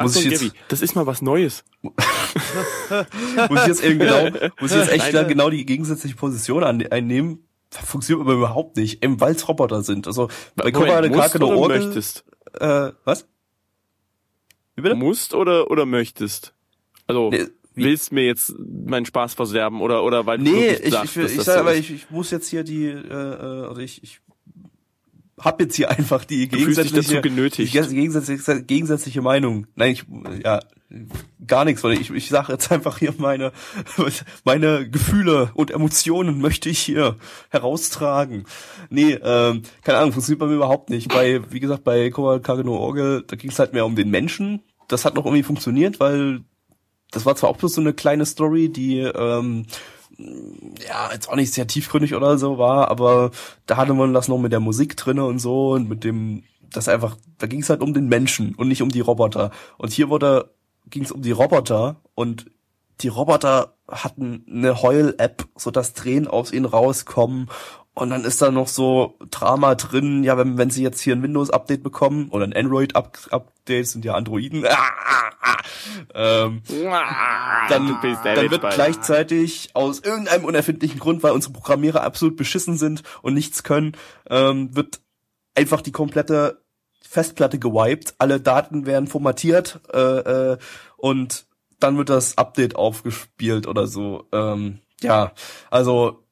Muss 0.00 0.16
ich 0.16 0.24
jetzt- 0.30 0.52
das 0.68 0.82
ist 0.82 0.94
mal 0.94 1.06
was 1.06 1.22
Neues. 1.22 1.64
muss 1.82 3.60
ich 3.62 3.66
jetzt 3.66 3.84
eben 3.84 3.98
genau, 3.98 4.28
muss 4.60 4.72
ich 4.72 4.76
jetzt 4.78 4.92
echt 4.92 5.12
Nein, 5.12 5.28
genau 5.28 5.50
die 5.50 5.64
gegensätzliche 5.64 6.16
Position 6.16 6.62
einnehmen. 6.64 7.42
Funktioniert 7.70 8.26
aber 8.26 8.34
überhaupt 8.36 8.76
nicht, 8.76 9.02
eben 9.04 9.20
weil 9.20 9.34
es 9.34 9.46
Roboter 9.48 9.82
sind. 9.82 10.06
Also 10.06 10.28
bei 10.54 10.70
musst 10.70 11.32
Kakeno 11.32 11.46
oder 11.48 11.56
Orgel, 11.58 11.84
möchtest? 11.86 12.24
äh, 12.60 12.92
was? 13.04 13.26
Wie 14.76 14.82
bitte? 14.82 14.94
Musst 14.94 15.34
oder 15.34 15.70
oder 15.70 15.86
möchtest? 15.86 16.54
Also 17.06 17.30
Nee, 17.30 17.46
willst 17.74 18.12
mir 18.12 18.24
jetzt 18.24 18.54
meinen 18.58 19.04
Spaß 19.06 19.34
verderben 19.34 19.80
oder 19.80 20.04
oder 20.04 20.26
weil 20.26 20.38
du 20.38 20.44
Nee, 20.44 20.50
wirklich 20.70 20.84
ich, 20.86 20.92
sagst, 20.92 21.16
ich, 21.16 21.22
ich, 21.24 21.36
das 21.36 21.44
sag 21.46 21.54
so 21.54 21.60
aber, 21.60 21.74
ich, 21.74 21.90
ich 21.90 22.10
muss 22.10 22.30
jetzt 22.30 22.48
hier 22.48 22.62
die, 22.64 22.86
äh, 22.86 22.98
äh, 23.10 23.66
also 23.66 23.80
ich, 23.80 24.02
ich 24.02 24.20
hab 25.38 25.60
jetzt 25.60 25.76
hier 25.76 25.90
einfach 25.90 26.24
die 26.24 26.48
gegensätzliche, 26.48 27.20
die 27.20 27.66
gegensätzliche, 27.66 28.62
gegensätzliche 28.62 29.22
Meinung. 29.22 29.66
Nein, 29.74 29.92
ich, 29.92 30.04
ja, 30.42 30.60
gar 31.46 31.64
nichts, 31.64 31.84
weil 31.84 32.00
ich, 32.00 32.10
ich 32.10 32.28
sage 32.28 32.52
jetzt 32.52 32.72
einfach 32.72 32.98
hier 32.98 33.14
meine, 33.18 33.52
meine 34.44 34.88
Gefühle 34.88 35.50
und 35.54 35.70
Emotionen 35.70 36.40
möchte 36.40 36.68
ich 36.68 36.78
hier 36.78 37.16
heraustragen. 37.50 38.44
Nee, 38.88 39.18
ähm, 39.22 39.62
keine 39.82 39.98
Ahnung, 39.98 40.12
funktioniert 40.12 40.40
bei 40.40 40.46
mir 40.46 40.54
überhaupt 40.54 40.90
nicht. 40.90 41.08
Bei, 41.08 41.40
wie 41.50 41.60
gesagt, 41.60 41.84
bei 41.84 42.10
Kowal 42.10 42.40
Kageno 42.40 42.76
Orgel, 42.76 43.24
da 43.26 43.36
ging 43.36 43.50
es 43.50 43.58
halt 43.58 43.72
mehr 43.72 43.84
um 43.84 43.96
den 43.96 44.10
Menschen. 44.10 44.62
Das 44.88 45.04
hat 45.04 45.16
noch 45.16 45.26
irgendwie 45.26 45.42
funktioniert, 45.42 46.00
weil 46.00 46.44
das 47.10 47.26
war 47.26 47.36
zwar 47.36 47.50
auch 47.50 47.56
bloß 47.56 47.74
so 47.74 47.80
eine 47.80 47.92
kleine 47.92 48.24
Story, 48.24 48.68
die 48.68 49.00
ähm, 49.00 49.66
ja 50.18 51.10
jetzt 51.12 51.28
auch 51.28 51.36
nicht 51.36 51.52
sehr 51.52 51.66
tiefgründig 51.66 52.14
oder 52.14 52.38
so 52.38 52.58
war, 52.58 52.90
aber 52.90 53.30
da 53.66 53.76
hatte 53.76 53.94
man 53.94 54.14
das 54.14 54.28
noch 54.28 54.38
mit 54.38 54.52
der 54.52 54.60
Musik 54.60 54.96
drinne 54.96 55.24
und 55.24 55.38
so 55.38 55.72
und 55.72 55.88
mit 55.88 56.04
dem, 56.04 56.42
das 56.70 56.88
einfach, 56.88 57.16
da 57.38 57.46
ging 57.46 57.60
es 57.60 57.70
halt 57.70 57.82
um 57.82 57.94
den 57.94 58.08
Menschen 58.08 58.54
und 58.54 58.68
nicht 58.68 58.82
um 58.82 58.88
die 58.88 59.00
Roboter. 59.00 59.50
Und 59.78 59.92
hier 59.92 60.08
wurde 60.08 60.50
ging 60.88 61.02
es 61.02 61.12
um 61.12 61.22
die 61.22 61.32
Roboter 61.32 61.96
und 62.14 62.46
die 63.00 63.08
Roboter 63.08 63.74
hatten 63.88 64.44
eine 64.48 64.82
Heul-App, 64.82 65.46
so 65.56 65.70
dass 65.70 65.92
Tränen 65.92 66.28
aus 66.28 66.52
ihnen 66.52 66.64
rauskommen. 66.64 67.48
Und 67.98 68.10
dann 68.10 68.24
ist 68.24 68.42
da 68.42 68.50
noch 68.50 68.68
so 68.68 69.16
Drama 69.30 69.74
drin, 69.74 70.22
ja, 70.22 70.36
wenn, 70.36 70.58
wenn 70.58 70.68
sie 70.68 70.82
jetzt 70.82 71.00
hier 71.00 71.16
ein 71.16 71.22
Windows-Update 71.22 71.82
bekommen 71.82 72.28
oder 72.28 72.44
ein 72.44 72.52
Android-Update, 72.52 73.88
sind 73.88 74.04
ja 74.04 74.12
Androiden, 74.12 74.66
ähm, 76.14 76.60
dann, 77.70 77.86
Du 77.86 77.98
bist 78.02 78.22
der 78.22 78.34
dann 78.34 78.50
wird 78.50 78.68
gleichzeitig 78.74 79.70
aus 79.72 80.00
irgendeinem 80.00 80.44
unerfindlichen 80.44 81.00
Grund, 81.00 81.22
weil 81.22 81.32
unsere 81.32 81.54
Programmierer 81.54 82.02
absolut 82.02 82.36
beschissen 82.36 82.76
sind 82.76 83.02
und 83.22 83.32
nichts 83.32 83.62
können, 83.62 83.92
ähm, 84.28 84.76
wird 84.76 85.00
einfach 85.54 85.80
die 85.80 85.92
komplette 85.92 86.62
Festplatte 87.00 87.58
gewiped, 87.58 88.14
alle 88.18 88.40
Daten 88.40 88.84
werden 88.84 89.06
formatiert 89.06 89.80
äh, 89.94 89.98
äh, 90.52 90.58
und 90.98 91.46
dann 91.80 91.96
wird 91.96 92.10
das 92.10 92.36
Update 92.36 92.76
aufgespielt 92.76 93.66
oder 93.66 93.86
so. 93.86 94.28
Ähm, 94.32 94.80
ja, 95.00 95.32
also 95.70 96.25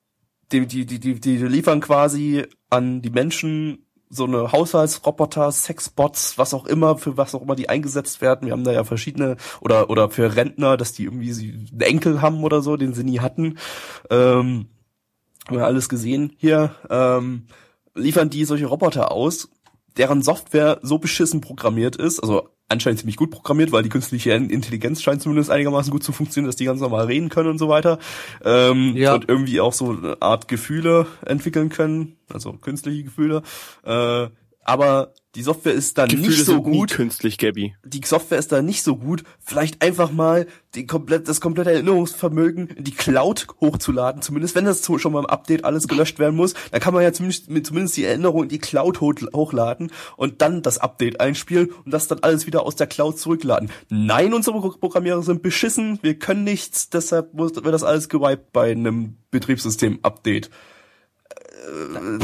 die, 0.60 0.66
die, 0.66 0.86
die, 0.86 1.00
die, 1.00 1.20
die 1.20 1.36
liefern 1.36 1.80
quasi 1.80 2.44
an 2.70 3.02
die 3.02 3.10
Menschen 3.10 3.86
so 4.10 4.24
eine 4.24 4.52
Haushaltsroboter, 4.52 5.50
Sexbots, 5.50 6.38
was 6.38 6.54
auch 6.54 6.66
immer, 6.66 6.96
für 6.96 7.16
was 7.16 7.34
auch 7.34 7.42
immer 7.42 7.56
die 7.56 7.68
eingesetzt 7.68 8.20
werden. 8.20 8.46
Wir 8.46 8.52
haben 8.52 8.64
da 8.64 8.72
ja 8.72 8.84
verschiedene, 8.84 9.36
oder, 9.60 9.90
oder 9.90 10.08
für 10.08 10.36
Rentner, 10.36 10.76
dass 10.76 10.92
die 10.92 11.04
irgendwie 11.04 11.32
einen 11.32 11.80
Enkel 11.80 12.22
haben 12.22 12.44
oder 12.44 12.62
so, 12.62 12.76
den 12.76 12.94
sie 12.94 13.02
nie 13.02 13.20
hatten. 13.20 13.58
Ähm, 14.10 14.66
haben 15.46 15.56
wir 15.56 15.66
alles 15.66 15.88
gesehen 15.88 16.32
hier. 16.36 16.74
Ähm, 16.90 17.46
liefern 17.94 18.30
die 18.30 18.44
solche 18.44 18.66
Roboter 18.66 19.10
aus, 19.10 19.48
deren 19.96 20.22
Software 20.22 20.78
so 20.82 20.98
beschissen 20.98 21.40
programmiert 21.40 21.96
ist, 21.96 22.20
also 22.20 22.48
anscheinend 22.68 23.00
ziemlich 23.00 23.16
gut 23.16 23.30
programmiert, 23.30 23.72
weil 23.72 23.82
die 23.82 23.88
künstliche 23.88 24.32
Intelligenz 24.32 25.02
scheint 25.02 25.22
zumindest 25.22 25.50
einigermaßen 25.50 25.90
gut 25.90 26.02
zu 26.02 26.12
funktionieren, 26.12 26.48
dass 26.48 26.56
die 26.56 26.64
ganz 26.64 26.80
normal 26.80 27.06
reden 27.06 27.28
können 27.28 27.50
und 27.50 27.58
so 27.58 27.68
weiter. 27.68 27.98
Ähm, 28.44 28.96
ja. 28.96 29.14
Und 29.14 29.28
irgendwie 29.28 29.60
auch 29.60 29.72
so 29.72 29.90
eine 29.90 30.20
Art 30.20 30.48
Gefühle 30.48 31.06
entwickeln 31.24 31.68
können, 31.68 32.16
also 32.32 32.52
künstliche 32.54 33.04
Gefühle. 33.04 33.42
Äh, 33.84 34.28
aber 34.64 35.14
die 35.34 35.42
Software 35.42 35.72
ist 35.72 35.98
da 35.98 36.06
Gefühle 36.06 36.28
nicht 36.28 36.44
so 36.44 36.62
gut. 36.62 36.92
künstlich, 36.92 37.38
Gabby. 37.38 37.74
Die 37.84 38.00
Software 38.04 38.38
ist 38.38 38.52
da 38.52 38.62
nicht 38.62 38.84
so 38.84 38.96
gut. 38.96 39.24
Vielleicht 39.40 39.82
einfach 39.82 40.12
mal 40.12 40.46
die 40.76 40.86
komplett, 40.86 41.28
das 41.28 41.40
komplette 41.40 41.72
Erinnerungsvermögen 41.72 42.68
in 42.68 42.84
die 42.84 42.92
Cloud 42.92 43.48
hochzuladen. 43.60 44.22
Zumindest 44.22 44.54
wenn 44.54 44.64
das 44.64 44.84
schon 44.84 45.12
mal 45.12 45.20
im 45.20 45.26
Update 45.26 45.64
alles 45.64 45.88
gelöscht 45.88 46.20
werden 46.20 46.36
muss, 46.36 46.54
dann 46.70 46.80
kann 46.80 46.94
man 46.94 47.02
ja 47.02 47.12
zumindest, 47.12 47.46
zumindest 47.66 47.96
die 47.96 48.04
Erinnerung 48.04 48.44
in 48.44 48.48
die 48.48 48.60
Cloud 48.60 49.00
hochladen 49.00 49.90
und 50.16 50.40
dann 50.40 50.62
das 50.62 50.78
Update 50.78 51.20
einspielen 51.20 51.72
und 51.84 51.92
das 51.92 52.06
dann 52.06 52.20
alles 52.20 52.46
wieder 52.46 52.64
aus 52.64 52.76
der 52.76 52.86
Cloud 52.86 53.18
zurückladen. 53.18 53.70
Nein, 53.88 54.34
unsere 54.34 54.60
Programmierer 54.60 55.22
sind 55.22 55.42
beschissen. 55.42 55.98
Wir 56.02 56.16
können 56.16 56.44
nichts. 56.44 56.90
Deshalb 56.90 57.36
wird 57.36 57.64
das 57.64 57.82
alles 57.82 58.08
gewiped 58.08 58.52
bei 58.52 58.70
einem 58.70 59.16
Betriebssystem-Update 59.32 60.50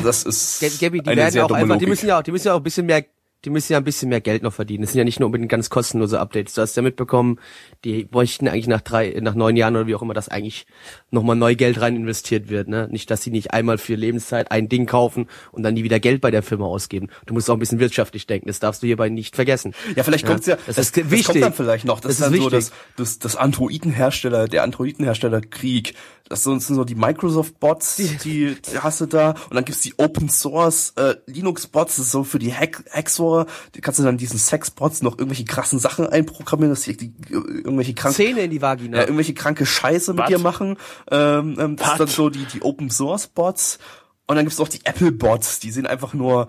das 0.02 0.25
ist 0.25 0.61
Gabi, 0.80 1.00
die 1.00 1.16
werden 1.16 1.40
auch 1.40 1.50
einfach, 1.50 1.78
die 1.78 1.87
müssen 1.87 2.06
ja 2.06 2.18
auch, 2.18 2.23
die 2.23 2.32
müssen 2.32 2.49
ja 2.49 2.54
auch 2.54 2.59
ein 2.59 2.62
bisschen 2.62 2.87
mehr 2.87 3.04
die 3.44 3.50
müssen 3.50 3.73
ja 3.73 3.78
ein 3.78 3.85
bisschen 3.85 4.11
mehr 4.11 4.20
Geld 4.20 4.42
noch 4.42 4.52
verdienen. 4.52 4.82
Das 4.82 4.92
sind 4.92 4.99
ja 4.99 5.04
nicht 5.04 5.18
nur 5.18 5.26
unbedingt 5.26 5.50
ganz 5.50 5.70
kostenlose 5.70 6.20
Updates. 6.20 6.54
Du 6.54 6.61
hast 6.61 6.76
ja 6.76 6.82
mitbekommen, 6.82 7.38
die 7.85 8.04
bräuchten 8.04 8.49
eigentlich 8.49 8.66
nach 8.66 8.82
drei, 8.82 9.18
nach 9.20 9.35
neun 9.35 9.56
Jahren 9.56 9.76
oder 9.76 9.87
wie 9.87 9.94
auch 9.94 10.02
immer, 10.02 10.12
dass 10.12 10.28
eigentlich 10.28 10.66
nochmal 11.11 11.37
neu 11.37 11.54
Geld 11.54 11.80
rein 11.80 11.97
investiert 11.97 12.50
wird. 12.50 12.68
Ne? 12.68 12.88
Nicht, 12.90 13.11
dass 13.11 13.23
sie 13.23 13.30
nicht 13.30 13.52
einmal 13.52 13.78
für 13.78 13.94
Lebenszeit 13.94 14.50
ein 14.50 14.68
Ding 14.68 14.85
kaufen 14.85 15.26
und 15.52 15.62
dann 15.62 15.75
nie 15.75 15.85
wieder 15.85 16.00
Geld 16.00 16.20
bei 16.20 16.30
der 16.30 16.42
Firma 16.42 16.66
ausgeben. 16.66 17.09
Du 17.25 17.32
musst 17.32 17.49
auch 17.49 17.54
ein 17.54 17.61
bisschen 17.61 17.80
wirtschaftlich 17.80 18.26
denken. 18.26 18.49
Das 18.49 18.61
darfst 18.61 18.82
du 18.82 18.87
hierbei 18.87 19.09
nicht 19.09 19.37
vergessen. 19.37 19.75
Ja, 19.97 20.02
vielleicht 20.02 20.26
kommt's 20.26 20.47
ja, 20.47 20.56
das, 20.56 20.76
das, 20.76 20.87
ist 20.87 20.97
das 20.99 21.11
wichtig. 21.11 21.26
kommt 21.26 21.44
dann 21.44 21.52
vielleicht 21.54 21.87
noch. 21.87 22.00
Das, 22.00 22.11
das 22.11 22.12
ist 22.18 22.25
dann 22.26 22.32
wichtig. 22.35 22.44
so 22.44 22.50
das, 22.50 22.73
das, 22.97 23.18
das 23.20 23.37
Androidenhersteller, 23.37 24.49
der 24.49 24.64
Androidenhersteller 24.64 25.40
Krieg. 25.40 25.94
Das 26.28 26.44
sind 26.44 26.62
so 26.62 26.85
die 26.85 26.94
Microsoft-Bots, 26.94 27.97
die, 27.97 28.16
die 28.25 28.56
hast 28.78 29.00
du 29.00 29.06
da. 29.06 29.30
Und 29.30 29.54
dann 29.54 29.64
gibt's 29.64 29.80
die 29.80 29.94
Open 29.97 30.28
Source 30.28 30.92
äh, 30.97 31.16
Linux-Bots, 31.26 31.97
das 31.97 32.06
ist 32.06 32.12
so 32.12 32.23
für 32.23 32.38
die 32.38 32.54
Hack 32.54 32.85
Hacksaw. 32.90 33.29
Die 33.75 33.80
kannst 33.80 33.99
du 33.99 34.04
dann 34.04 34.18
diesen 34.18 34.38
Sex-Bots 34.38 35.02
noch 35.02 35.12
irgendwelche 35.12 35.44
krassen 35.44 35.78
Sachen 35.78 36.06
einprogrammieren, 36.06 36.72
dass 36.72 36.82
die, 36.82 36.96
die 36.96 37.14
irgendwelche 37.30 37.94
kranken 37.94 38.16
Zähne 38.16 38.40
in 38.40 38.50
die 38.50 38.62
Vagina. 38.62 38.99
Ja, 38.99 39.02
irgendwelche 39.04 39.34
kranke 39.34 39.66
Scheiße 39.66 40.12
mit 40.12 40.22
What? 40.22 40.28
dir 40.28 40.38
machen. 40.38 40.76
Ähm, 41.10 41.56
ähm, 41.58 41.76
das 41.76 41.87
What? 41.88 41.96
sind 41.96 42.00
dann 42.00 42.08
so 42.08 42.30
die, 42.30 42.44
die 42.46 42.62
Open 42.62 42.90
Source 42.90 43.26
Bots. 43.26 43.78
Und 44.26 44.37
dann 44.37 44.44
gibt's 44.44 44.60
auch 44.60 44.68
die 44.68 44.84
Apple 44.84 45.12
Bots, 45.12 45.58
die 45.58 45.72
sind 45.72 45.88
einfach 45.88 46.14
nur, 46.14 46.49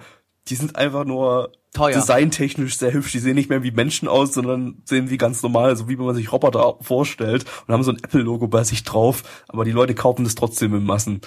die 0.50 0.56
sind 0.56 0.76
einfach 0.76 1.04
nur 1.04 1.52
Teuer. 1.74 1.94
designtechnisch 1.94 2.78
sehr 2.78 2.94
hübsch. 2.94 3.12
Die 3.12 3.20
sehen 3.20 3.36
nicht 3.36 3.50
mehr 3.50 3.64
wie 3.64 3.72
Menschen 3.72 4.08
aus, 4.08 4.34
sondern 4.34 4.82
sehen 4.86 5.10
wie 5.10 5.18
ganz 5.18 5.42
normal, 5.42 5.76
so 5.76 5.88
wie 5.88 5.96
man 5.96 6.16
sich 6.16 6.32
Roboter 6.32 6.76
vorstellt 6.82 7.46
und 7.66 7.74
haben 7.74 7.84
so 7.84 7.92
ein 7.92 7.98
Apple-Logo 7.98 8.48
bei 8.48 8.64
sich 8.64 8.84
drauf. 8.84 9.24
Aber 9.48 9.66
die 9.66 9.72
Leute 9.72 9.96
kaufen 9.96 10.24
das 10.24 10.36
trotzdem 10.36 10.76
in 10.76 10.84
Massen. 10.84 11.22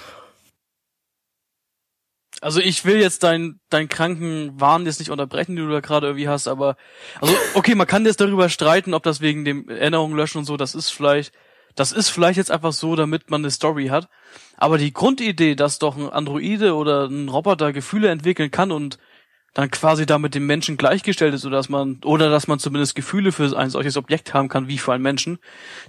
Also 2.41 2.59
ich 2.59 2.85
will 2.85 2.99
jetzt 2.99 3.23
deinen 3.23 3.59
dein 3.69 3.87
kranken 3.87 4.59
Wahn 4.59 4.85
jetzt 4.85 4.99
nicht 4.99 5.09
unterbrechen, 5.09 5.55
den 5.55 5.67
du 5.67 5.71
da 5.71 5.79
gerade 5.79 6.07
irgendwie 6.07 6.27
hast, 6.27 6.47
aber 6.47 6.75
also 7.21 7.33
okay, 7.53 7.75
man 7.75 7.87
kann 7.87 8.05
jetzt 8.05 8.19
darüber 8.19 8.49
streiten, 8.49 8.93
ob 8.93 9.03
das 9.03 9.21
wegen 9.21 9.45
dem 9.45 9.69
Erinnerungen 9.69 10.17
löschen 10.17 10.39
und 10.39 10.45
so, 10.45 10.57
das 10.57 10.75
ist 10.75 10.89
vielleicht 10.89 11.33
das 11.75 11.91
ist 11.91 12.09
vielleicht 12.09 12.37
jetzt 12.37 12.51
einfach 12.51 12.71
so, 12.71 12.95
damit 12.95 13.29
man 13.29 13.41
eine 13.41 13.51
Story 13.51 13.87
hat, 13.87 14.09
aber 14.57 14.77
die 14.77 14.93
Grundidee, 14.93 15.55
dass 15.55 15.79
doch 15.79 15.97
ein 15.97 16.09
Androide 16.09 16.75
oder 16.75 17.07
ein 17.07 17.29
Roboter 17.29 17.73
Gefühle 17.73 18.09
entwickeln 18.09 18.51
kann 18.51 18.71
und 18.71 18.97
dann 19.55 19.71
quasi 19.71 20.05
da 20.05 20.19
mit 20.19 20.35
dem 20.35 20.45
Menschen 20.45 20.75
gleichgestellt 20.75 21.33
ist 21.33 21.45
oder 21.45 21.55
dass 21.55 21.69
man 21.69 22.01
oder 22.03 22.29
dass 22.29 22.47
man 22.47 22.59
zumindest 22.59 22.93
Gefühle 22.93 23.31
für 23.31 23.57
ein 23.57 23.69
solches 23.69 23.95
Objekt 23.95 24.33
haben 24.33 24.49
kann 24.49 24.67
wie 24.67 24.77
für 24.77 24.93
einen 24.93 25.01
Menschen. 25.01 25.39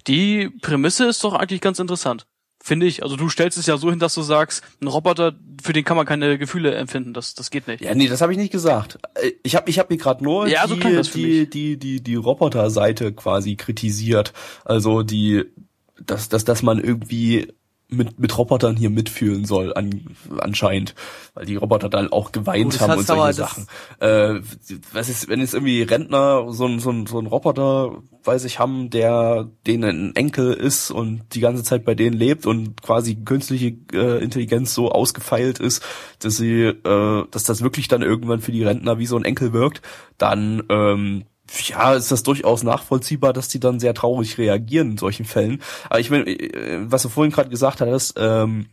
Die 0.06 0.48
Prämisse 0.62 1.06
ist 1.06 1.24
doch 1.24 1.34
eigentlich 1.34 1.60
ganz 1.60 1.80
interessant. 1.80 2.26
Finde 2.66 2.86
ich. 2.86 3.04
Also 3.04 3.14
du 3.14 3.28
stellst 3.28 3.56
es 3.58 3.66
ja 3.66 3.76
so 3.76 3.90
hin, 3.90 4.00
dass 4.00 4.12
du 4.14 4.22
sagst, 4.22 4.64
ein 4.82 4.88
Roboter, 4.88 5.36
für 5.62 5.72
den 5.72 5.84
kann 5.84 5.96
man 5.96 6.04
keine 6.04 6.36
Gefühle 6.36 6.74
empfinden. 6.74 7.12
Das, 7.12 7.36
das 7.36 7.52
geht 7.52 7.68
nicht. 7.68 7.80
Ja, 7.80 7.94
nee, 7.94 8.08
das 8.08 8.22
habe 8.22 8.32
ich 8.32 8.38
nicht 8.38 8.50
gesagt. 8.50 8.98
Äh, 9.14 9.34
ich 9.44 9.54
habe 9.54 9.70
ich 9.70 9.78
hab 9.78 9.86
hier 9.86 9.98
gerade 9.98 10.24
nur 10.24 10.48
ja, 10.48 10.66
die, 10.66 11.02
so 11.04 11.12
die, 11.14 11.48
die, 11.48 11.76
die, 11.76 12.00
die 12.00 12.14
Roboter-Seite 12.16 13.12
quasi 13.12 13.54
kritisiert. 13.54 14.32
Also 14.64 15.04
die, 15.04 15.44
dass, 16.04 16.28
dass, 16.28 16.44
dass 16.44 16.64
man 16.64 16.82
irgendwie 16.82 17.52
mit, 17.88 18.18
mit 18.18 18.36
Robotern 18.36 18.76
hier 18.76 18.90
mitfühlen 18.90 19.44
soll, 19.44 19.72
an, 19.74 20.16
anscheinend, 20.38 20.94
weil 21.34 21.46
die 21.46 21.56
Roboter 21.56 21.88
dann 21.88 22.12
auch 22.12 22.32
geweint 22.32 22.76
oh, 22.76 22.80
haben 22.80 22.98
und 22.98 23.06
solche 23.06 23.32
Sachen. 23.34 23.66
Äh, 24.00 24.40
was 24.92 25.08
ist, 25.08 25.28
wenn 25.28 25.40
jetzt 25.40 25.54
irgendwie 25.54 25.82
Rentner 25.82 26.52
so 26.52 26.66
ein, 26.66 26.80
so 26.80 26.90
ein, 26.90 27.06
so 27.06 27.18
ein 27.18 27.26
Roboter, 27.26 28.02
weiß 28.24 28.44
ich, 28.44 28.58
haben, 28.58 28.90
der 28.90 29.48
denen 29.66 30.08
ein 30.08 30.16
Enkel 30.16 30.52
ist 30.52 30.90
und 30.90 31.22
die 31.34 31.40
ganze 31.40 31.62
Zeit 31.62 31.84
bei 31.84 31.94
denen 31.94 32.16
lebt 32.16 32.46
und 32.46 32.82
quasi 32.82 33.14
künstliche 33.14 33.76
äh, 33.92 34.22
Intelligenz 34.22 34.74
so 34.74 34.90
ausgefeilt 34.90 35.60
ist, 35.60 35.84
dass 36.18 36.36
sie, 36.36 36.62
äh, 36.62 37.24
dass 37.30 37.44
das 37.44 37.62
wirklich 37.62 37.86
dann 37.86 38.02
irgendwann 38.02 38.40
für 38.40 38.52
die 38.52 38.64
Rentner 38.64 38.98
wie 38.98 39.06
so 39.06 39.16
ein 39.16 39.24
Enkel 39.24 39.52
wirkt, 39.52 39.82
dann 40.18 40.64
ähm, 40.70 41.24
ja, 41.68 41.94
ist 41.94 42.10
das 42.10 42.22
durchaus 42.22 42.62
nachvollziehbar, 42.62 43.32
dass 43.32 43.48
die 43.48 43.60
dann 43.60 43.80
sehr 43.80 43.94
traurig 43.94 44.38
reagieren 44.38 44.92
in 44.92 44.98
solchen 44.98 45.24
Fällen. 45.24 45.62
Aber 45.88 46.00
ich 46.00 46.10
meine, 46.10 46.26
äh, 46.26 46.80
was 46.90 47.02
du 47.02 47.08
vorhin 47.08 47.32
gerade 47.32 47.50
gesagt 47.50 47.80
hattest, 47.80 48.14
ähm, 48.16 48.66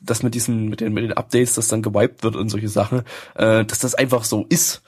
dass 0.00 0.22
mit 0.22 0.34
diesen, 0.34 0.68
mit 0.68 0.80
den, 0.80 0.92
mit 0.92 1.04
den 1.04 1.12
Updates, 1.12 1.54
das 1.54 1.68
dann 1.68 1.82
gewiped 1.82 2.22
wird 2.22 2.36
und 2.36 2.48
solche 2.48 2.68
Sachen, 2.68 3.02
äh, 3.34 3.64
dass 3.64 3.80
das 3.80 3.94
einfach 3.94 4.24
so 4.24 4.46
ist 4.48 4.82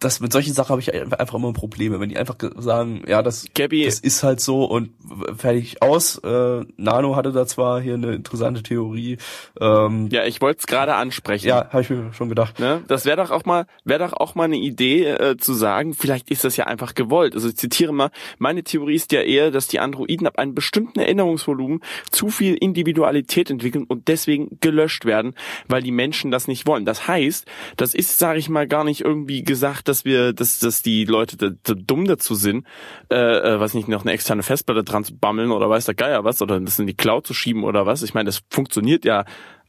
das 0.00 0.20
mit 0.20 0.32
solchen 0.32 0.54
Sachen 0.54 0.70
habe 0.70 0.80
ich 0.80 0.94
einfach 0.94 1.34
immer 1.34 1.52
Probleme, 1.52 1.98
wenn 1.98 2.08
die 2.08 2.16
einfach 2.16 2.36
sagen, 2.56 3.02
ja, 3.08 3.20
das, 3.20 3.46
Gabby. 3.54 3.84
das 3.84 3.98
ist 3.98 4.22
halt 4.22 4.40
so 4.40 4.64
und 4.64 4.90
fertig 5.36 5.82
aus. 5.82 6.18
Äh, 6.18 6.64
Nano 6.76 7.16
hatte 7.16 7.32
da 7.32 7.46
zwar 7.46 7.80
hier 7.80 7.94
eine 7.94 8.12
interessante 8.12 8.62
Theorie. 8.62 9.18
Ähm, 9.60 10.08
ja, 10.12 10.24
ich 10.24 10.40
wollte 10.40 10.60
es 10.60 10.66
gerade 10.68 10.94
ansprechen. 10.94 11.48
Ja, 11.48 11.68
habe 11.70 11.82
ich 11.82 11.90
mir 11.90 12.12
schon 12.12 12.28
gedacht. 12.28 12.60
Ne? 12.60 12.84
Das 12.86 13.06
wäre 13.06 13.16
doch 13.16 13.32
auch 13.32 13.44
mal, 13.44 13.66
wäre 13.84 13.98
doch 13.98 14.12
auch 14.12 14.36
mal 14.36 14.44
eine 14.44 14.58
Idee 14.58 15.04
äh, 15.04 15.36
zu 15.36 15.52
sagen, 15.52 15.94
vielleicht 15.94 16.30
ist 16.30 16.44
das 16.44 16.56
ja 16.56 16.66
einfach 16.66 16.94
gewollt. 16.94 17.34
Also 17.34 17.48
ich 17.48 17.56
zitiere 17.56 17.92
mal, 17.92 18.10
meine 18.38 18.62
Theorie 18.62 18.94
ist 18.94 19.10
ja 19.10 19.22
eher, 19.22 19.50
dass 19.50 19.66
die 19.66 19.80
Androiden 19.80 20.28
ab 20.28 20.38
einem 20.38 20.54
bestimmten 20.54 21.00
Erinnerungsvolumen 21.00 21.80
zu 22.10 22.28
viel 22.28 22.54
Individualität 22.54 23.50
entwickeln 23.50 23.84
und 23.88 24.06
deswegen 24.06 24.58
gelöscht 24.60 25.06
werden, 25.06 25.34
weil 25.66 25.82
die 25.82 25.90
Menschen 25.90 26.30
das 26.30 26.46
nicht 26.46 26.68
wollen. 26.68 26.84
Das 26.84 27.08
heißt, 27.08 27.46
das 27.76 27.94
ist, 27.94 28.18
sage 28.18 28.38
ich 28.38 28.48
mal, 28.48 28.68
gar 28.68 28.84
nicht 28.84 29.00
irgendwie 29.00 29.42
gesagt, 29.42 29.87
dass 29.88 30.04
wir, 30.04 30.32
dass, 30.32 30.58
dass 30.58 30.82
die 30.82 31.04
Leute 31.04 31.36
da, 31.36 31.50
da 31.62 31.74
dumm 31.74 32.06
dazu 32.06 32.34
sind, 32.34 32.66
äh, 33.10 33.16
äh, 33.16 33.60
was 33.60 33.74
nicht, 33.74 33.88
noch 33.88 34.02
eine 34.02 34.12
externe 34.12 34.42
Festplatte 34.42 34.84
dran 34.84 35.04
zu 35.04 35.16
bammeln 35.16 35.50
oder 35.50 35.68
weiß 35.68 35.86
der 35.86 35.94
Geier 35.94 36.24
was, 36.24 36.42
oder 36.42 36.60
das 36.60 36.78
in 36.78 36.86
die 36.86 36.94
Cloud 36.94 37.26
zu 37.26 37.34
schieben 37.34 37.64
oder 37.64 37.86
was. 37.86 38.02
Ich 38.02 38.14
meine, 38.14 38.26
das 38.26 38.42
funktioniert 38.50 39.04
ja 39.04 39.24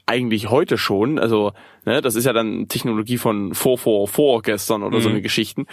eigentlich 0.05 0.49
heute 0.49 0.77
schon. 0.77 1.19
Also, 1.19 1.53
ne, 1.85 2.01
das 2.01 2.15
ist 2.15 2.25
ja 2.25 2.33
dann 2.33 2.67
Technologie 2.67 3.17
von 3.17 3.53
444 3.53 4.43
gestern 4.43 4.83
oder 4.83 4.97
mhm. 4.97 5.03
so 5.03 5.09
eine 5.09 5.21
Geschichten. 5.21 5.67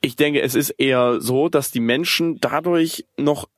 Ich 0.00 0.14
denke, 0.14 0.40
es 0.40 0.54
ist 0.54 0.70
eher 0.70 1.20
so, 1.20 1.48
dass 1.48 1.72
die 1.72 1.80
Menschen 1.80 2.38
dadurch 2.40 3.04
noch 3.16 3.48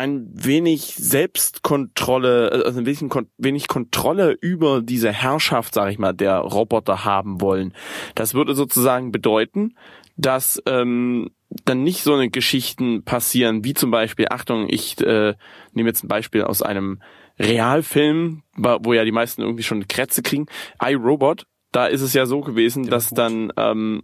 ein 0.00 0.30
wenig 0.32 0.94
Selbstkontrolle, 0.96 2.62
also 2.64 2.78
ein 2.78 2.86
wenig, 2.86 3.04
wenig 3.36 3.68
Kontrolle 3.68 4.32
über 4.40 4.80
diese 4.80 5.12
Herrschaft, 5.12 5.74
sag 5.74 5.92
ich 5.92 5.98
mal, 5.98 6.14
der 6.14 6.38
Roboter 6.38 7.04
haben 7.04 7.42
wollen. 7.42 7.74
Das 8.14 8.32
würde 8.32 8.54
sozusagen 8.54 9.12
bedeuten, 9.12 9.76
dass 10.16 10.62
ähm, 10.64 11.30
dann 11.66 11.82
nicht 11.82 12.02
so 12.02 12.14
eine 12.14 12.30
Geschichten 12.30 13.04
passieren, 13.04 13.62
wie 13.62 13.74
zum 13.74 13.90
Beispiel, 13.90 14.28
Achtung, 14.30 14.68
ich 14.70 14.98
äh, 15.02 15.34
nehme 15.74 15.90
jetzt 15.90 16.02
ein 16.02 16.08
Beispiel 16.08 16.44
aus 16.44 16.62
einem 16.62 17.02
Realfilm, 17.38 18.42
wo 18.56 18.94
ja 18.94 19.04
die 19.04 19.12
meisten 19.12 19.42
irgendwie 19.42 19.64
schon 19.64 19.86
Krätze 19.86 20.22
kriegen, 20.22 20.46
iRobot, 20.82 21.44
da 21.72 21.86
ist 21.86 22.00
es 22.00 22.14
ja 22.14 22.24
so 22.24 22.40
gewesen, 22.40 22.86
dass 22.86 23.10
dann 23.10 23.52
ähm, 23.58 24.02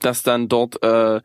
dass 0.00 0.22
dann 0.22 0.48
dort, 0.48 0.82
äh, 0.82 1.20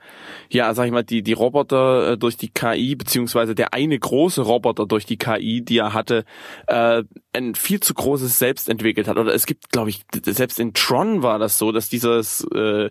ja, 0.50 0.74
sag 0.74 0.86
ich 0.86 0.92
mal, 0.92 1.04
die, 1.04 1.24
die 1.24 1.34
Roboter 1.34 2.12
äh, 2.12 2.18
durch 2.18 2.38
die 2.38 2.50
KI, 2.50 2.96
beziehungsweise 2.96 3.56
der 3.56 3.74
eine 3.74 3.98
große 3.98 4.42
Roboter 4.42 4.86
durch 4.86 5.06
die 5.06 5.18
KI, 5.18 5.64
die 5.64 5.80
er 5.80 5.94
hatte, 5.94 6.26
äh, 6.68 7.04
ein 7.34 7.56
viel 7.56 7.80
zu 7.80 7.94
großes 7.94 8.38
Selbst 8.38 8.70
entwickelt 8.70 9.08
hat. 9.08 9.18
Oder 9.18 9.34
es 9.34 9.46
gibt, 9.46 9.72
glaube 9.72 9.90
ich, 9.90 10.04
selbst 10.24 10.60
in 10.60 10.74
Tron 10.74 11.24
war 11.24 11.40
das 11.40 11.58
so, 11.58 11.72
dass 11.72 11.90
dieses 11.90 12.46
äh, 12.54 12.90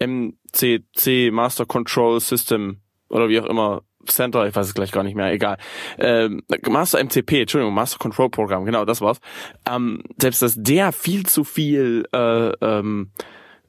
MCC 0.00 1.30
Master 1.30 1.66
Control 1.66 2.20
System 2.20 2.80
oder 3.08 3.28
wie 3.28 3.40
auch 3.40 3.46
immer 3.46 3.82
Center, 4.06 4.46
ich 4.46 4.54
weiß 4.54 4.66
es 4.66 4.74
gleich 4.74 4.92
gar 4.92 5.02
nicht 5.02 5.16
mehr, 5.16 5.32
egal. 5.32 5.58
Ähm, 5.98 6.42
Master 6.66 6.98
MCP, 7.02 7.42
Entschuldigung, 7.42 7.74
Master 7.74 7.98
Control 7.98 8.30
Program, 8.30 8.64
genau, 8.64 8.84
das 8.84 9.00
war's. 9.00 9.20
Ähm, 9.68 10.02
selbst 10.20 10.42
dass 10.42 10.54
der 10.56 10.92
viel 10.92 11.26
zu 11.26 11.44
viel 11.44 12.04
äh, 12.12 12.50
ähm, 12.60 13.12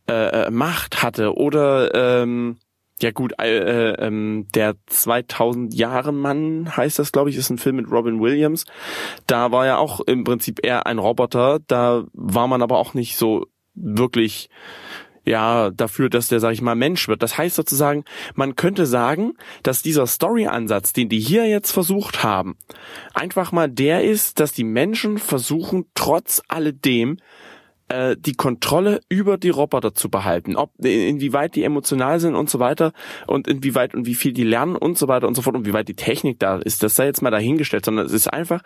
äh, 0.10 0.48
äh 0.48 0.52
Macht 0.52 1.04
hatte 1.04 1.36
oder 1.36 1.94
ähm, 2.20 2.58
ja 3.02 3.12
gut, 3.12 3.34
äh, 3.40 3.58
äh, 3.58 3.96
ähm, 4.06 4.48
der 4.54 4.76
2000 4.88 5.74
Jahre 5.74 6.12
Mann 6.12 6.76
heißt 6.76 7.00
das, 7.00 7.12
glaube 7.12 7.30
ich, 7.30 7.38
ist 7.38 7.50
ein 7.50 7.58
Film 7.58 7.78
mit 7.78 7.90
Robin 7.90 8.20
Williams. 8.20 8.66
Da 9.26 9.52
war 9.52 9.66
ja 9.66 9.78
auch 9.78 10.02
im 10.02 10.26
Prinzip 10.26 10.66
eher 10.66 10.86
ein 10.86 11.00
Roboter. 11.00 11.60
Da 11.68 12.04
war 12.14 12.48
man 12.48 12.62
aber 12.62 12.78
auch 12.78 12.94
nicht 12.94 13.16
so 13.16 13.46
wirklich 13.74 14.50
ja 15.26 15.70
dafür, 15.70 16.10
dass 16.10 16.28
der, 16.28 16.40
sag 16.40 16.52
ich 16.52 16.62
mal, 16.62 16.76
Mensch 16.76 17.08
wird. 17.08 17.24
Das 17.24 17.38
heißt 17.38 17.56
sozusagen, 17.56 18.04
man 18.36 18.56
könnte 18.56 18.86
sagen, 18.86 19.34
dass 19.64 19.82
dieser 19.82 20.08
Story-Ansatz, 20.08 20.92
den 20.92 21.08
die 21.08 21.20
hier 21.20 21.48
jetzt 21.48 21.72
versucht 21.72 22.24
haben, 22.24 22.58
einfach 23.14 23.52
mal 23.52 23.70
der 23.70 24.04
ist, 24.04 24.40
dass 24.40 24.52
die 24.52 24.64
Menschen 24.64 25.18
versuchen, 25.18 25.86
trotz 25.94 26.42
alledem 26.48 27.18
äh, 27.90 28.16
die 28.18 28.34
Kontrolle 28.34 29.02
über 29.10 29.38
die 29.38 29.50
Roboter 29.50 29.94
zu 29.94 30.10
behalten. 30.10 30.56
Ob 30.56 30.72
inwieweit 30.84 31.56
die 31.56 31.64
emotional 31.64 32.20
sind 32.20 32.36
und 32.36 32.50
so 32.50 32.60
weiter 32.60 32.94
und 33.28 33.48
inwieweit 33.48 33.94
und 33.96 34.06
wie 34.06 34.16
viel 34.16 34.32
die 34.32 34.44
lernen 34.44 34.76
und 34.76 34.98
so 34.98 35.08
weiter 35.08 35.28
und 35.28 35.36
so 35.36 35.42
fort 35.42 35.56
und 35.56 35.66
wie 35.66 35.74
weit 35.74 35.88
die 35.88 35.96
Technik 35.96 36.40
da 36.40 36.58
ist, 36.58 36.84
das 36.84 36.96
sei 36.96 37.06
jetzt 37.06 37.22
mal 37.22 37.32
dahingestellt, 37.32 37.86
sondern 37.86 38.06
es 38.06 38.14
ist 38.14 38.28
einfach 38.28 38.62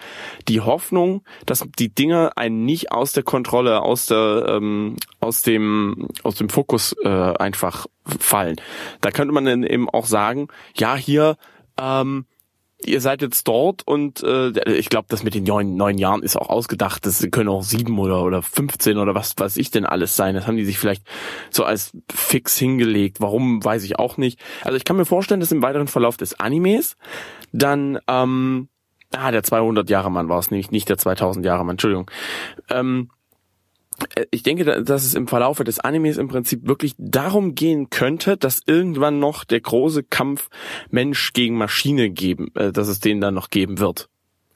die 0.48 0.62
Hoffnung, 0.62 1.24
dass 1.46 1.66
die 1.80 1.94
Dinge 1.94 2.38
einen 2.38 2.66
nicht 2.66 2.92
aus 2.92 3.14
der 3.14 3.24
Kontrolle, 3.24 3.82
aus 3.82 4.06
der 4.06 4.46
ähm, 4.50 4.98
aus 5.20 5.42
dem 5.42 6.08
aus 6.24 6.36
dem 6.36 6.50
Fokus 6.50 6.96
äh, 7.04 7.10
einfach 7.10 7.88
fallen. 8.06 8.58
Da 9.02 9.12
könnte 9.12 9.34
man 9.34 9.46
dann 9.46 9.64
eben 9.64 9.90
auch 9.90 10.06
sagen, 10.06 10.50
ja 10.76 10.96
hier 10.96 11.38
ähm, 11.80 12.26
ihr 12.88 13.02
seid 13.02 13.22
jetzt 13.22 13.48
dort 13.48 13.86
und 13.86 14.24
äh, 14.24 14.74
ich 14.74 14.90
glaube, 14.90 15.08
das 15.10 15.24
mit 15.24 15.36
den 15.36 15.44
neun, 15.44 15.76
neun 15.76 15.98
Jahren 15.98 16.24
ist 16.24 16.36
auch 16.36 16.50
ausgedacht. 16.50 17.06
Das 17.06 17.26
können 17.32 17.50
auch 17.50 17.64
sieben 17.64 17.98
oder 18.00 18.24
oder 18.24 18.42
15 18.42 18.98
oder 18.98 19.16
was 19.16 19.34
weiß 19.38 19.58
ich 19.58 19.72
denn 19.72 19.86
alles 19.86 20.16
sein. 20.16 20.36
Das 20.36 20.48
haben 20.48 20.58
die 20.58 20.66
sich 20.66 20.80
vielleicht 20.80 21.04
so 21.50 21.64
als 21.64 21.92
fix 22.14 22.58
hingelegt. 22.58 23.22
Warum, 23.22 23.64
weiß 23.64 23.84
ich 23.84 24.00
auch 24.00 24.18
nicht. 24.18 24.40
Also 24.64 24.78
ich 24.78 24.86
kann 24.86 24.98
mir 24.98 25.06
vorstellen, 25.06 25.40
dass 25.40 25.52
im 25.52 25.62
weiteren 25.62 25.88
Verlauf 25.88 26.18
des 26.18 26.40
Animes 26.40 26.98
dann 27.52 28.00
ähm, 28.08 28.70
Ah, 29.16 29.32
der 29.32 29.44
200 29.44 29.90
Jahre 29.90 30.10
Mann 30.12 30.28
war 30.28 30.40
es 30.40 30.50
nämlich, 30.50 30.72
nicht 30.72 30.90
der 30.90 30.98
2000 30.98 31.46
Jahre 31.46 31.64
Mann, 31.64 31.74
Entschuldigung. 31.76 32.10
Ähm, 32.70 33.10
äh, 33.10 33.23
ich 34.32 34.44
denke, 34.44 34.84
dass 34.84 35.04
es 35.04 35.14
im 35.14 35.28
Verlaufe 35.28 35.64
des 35.64 35.80
Animes 35.80 36.18
im 36.18 36.28
Prinzip 36.28 36.68
wirklich 36.68 36.96
darum 36.98 37.56
gehen 37.56 37.90
könnte, 37.90 38.38
dass 38.38 38.62
irgendwann 38.66 39.20
noch 39.20 39.44
der 39.44 39.62
große 39.62 40.04
Kampf 40.04 40.50
Mensch 40.90 41.34
gegen 41.34 41.58
Maschine 41.58 42.10
geben, 42.10 42.52
äh, 42.56 42.72
dass 42.72 42.88
es 42.88 43.00
den 43.00 43.22
dann 43.22 43.34
noch 43.34 43.50
geben 43.50 43.80
wird. 43.80 44.10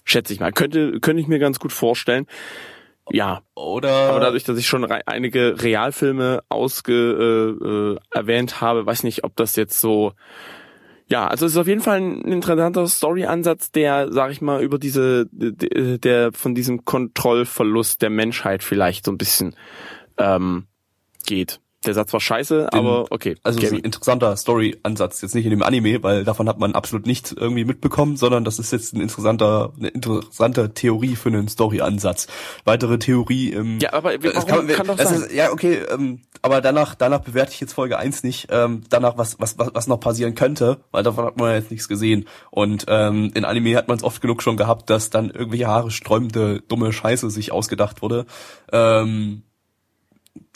Schätze 0.03 0.33
ich 0.33 0.39
mal. 0.39 0.53
Könnte, 0.53 0.99
könnte 0.99 1.21
ich 1.21 1.27
mir 1.27 1.39
ganz 1.39 1.59
gut 1.59 1.73
vorstellen. 1.73 2.27
Ja. 3.11 3.41
Oder. 3.55 4.09
Aber 4.09 4.19
dadurch, 4.19 4.43
dass 4.43 4.57
ich 4.57 4.67
schon 4.67 4.85
einige 4.85 5.61
Realfilme 5.61 6.43
ausge, 6.49 6.93
äh, 6.93 7.65
äh, 7.67 7.97
erwähnt 8.11 8.61
habe, 8.61 8.85
weiß 8.85 9.03
nicht, 9.03 9.23
ob 9.23 9.35
das 9.35 9.55
jetzt 9.55 9.79
so 9.79 10.13
ja, 11.09 11.27
also 11.27 11.45
es 11.45 11.53
ist 11.53 11.57
auf 11.57 11.67
jeden 11.67 11.81
Fall 11.81 12.01
ein 12.01 12.21
interessanter 12.23 12.85
Story-Ansatz, 12.87 13.71
der, 13.71 14.11
sag 14.11 14.31
ich 14.31 14.41
mal, 14.41 14.61
über 14.61 14.77
diese, 14.77 15.27
der 15.31 16.33
von 16.33 16.53
diesem 16.53 16.83
Kontrollverlust 16.83 18.01
der 18.01 18.09
Menschheit 18.09 18.61
vielleicht 18.61 19.05
so 19.05 19.11
ein 19.11 19.17
bisschen 19.17 19.55
ähm, 20.17 20.67
geht. 21.25 21.61
Der 21.87 21.93
Satz 21.93 22.11
war 22.11 22.19
scheiße, 22.19 22.67
Den, 22.71 22.79
aber 22.79 23.05
okay. 23.11 23.35
Also 23.43 23.59
ist 23.59 23.71
ein 23.71 23.79
interessanter 23.79 24.35
Story-Ansatz, 24.35 25.21
jetzt 25.21 25.35
nicht 25.35 25.45
in 25.45 25.51
dem 25.51 25.63
Anime, 25.63 26.03
weil 26.03 26.25
davon 26.25 26.49
hat 26.49 26.59
man 26.59 26.73
absolut 26.73 27.07
nichts 27.07 27.31
irgendwie 27.31 27.63
mitbekommen, 27.63 28.17
sondern 28.17 28.43
das 28.43 28.59
ist 28.59 28.71
jetzt 28.71 28.93
ein 28.93 28.99
interessanter, 28.99 29.71
eine 29.77 29.87
interessante 29.87 30.73
Theorie 30.73 31.15
für 31.15 31.29
einen 31.29 31.47
Story-Ansatz. 31.47 32.27
Weitere 32.65 32.99
Theorie 32.99 33.53
im 33.53 33.79
Ja, 33.79 33.93
aber 33.93 34.11
warum, 34.21 34.45
kann, 34.45 34.67
kann 34.67 34.87
doch 34.87 34.97
sein. 34.97 35.21
Ist, 35.21 35.33
ja, 35.33 35.51
okay, 35.51 35.79
ähm, 35.89 36.23
aber 36.41 36.59
danach, 36.59 36.93
danach 36.95 37.21
bewerte 37.21 37.53
ich 37.53 37.61
jetzt 37.61 37.73
Folge 37.73 37.97
eins 37.97 38.23
nicht, 38.23 38.47
ähm, 38.51 38.83
danach 38.89 39.17
was, 39.17 39.39
was, 39.39 39.57
was, 39.57 39.69
was 39.73 39.87
noch 39.87 39.99
passieren 39.99 40.35
könnte, 40.35 40.79
weil 40.91 41.03
davon 41.03 41.25
hat 41.25 41.37
man 41.37 41.53
jetzt 41.53 41.71
nichts 41.71 41.87
gesehen. 41.87 42.27
Und 42.51 42.85
ähm, 42.89 43.31
in 43.33 43.45
Anime 43.45 43.77
hat 43.77 43.87
man 43.87 43.97
es 43.97 44.03
oft 44.03 44.21
genug 44.21 44.43
schon 44.43 44.57
gehabt, 44.57 44.89
dass 44.89 45.09
dann 45.09 45.29
irgendwelche 45.29 45.67
Haare 45.67 45.89
sträubende, 45.91 46.61
dumme 46.67 46.91
Scheiße 46.91 47.29
sich 47.29 47.53
ausgedacht 47.53 48.01
wurde. 48.01 48.25
Ähm, 48.73 49.43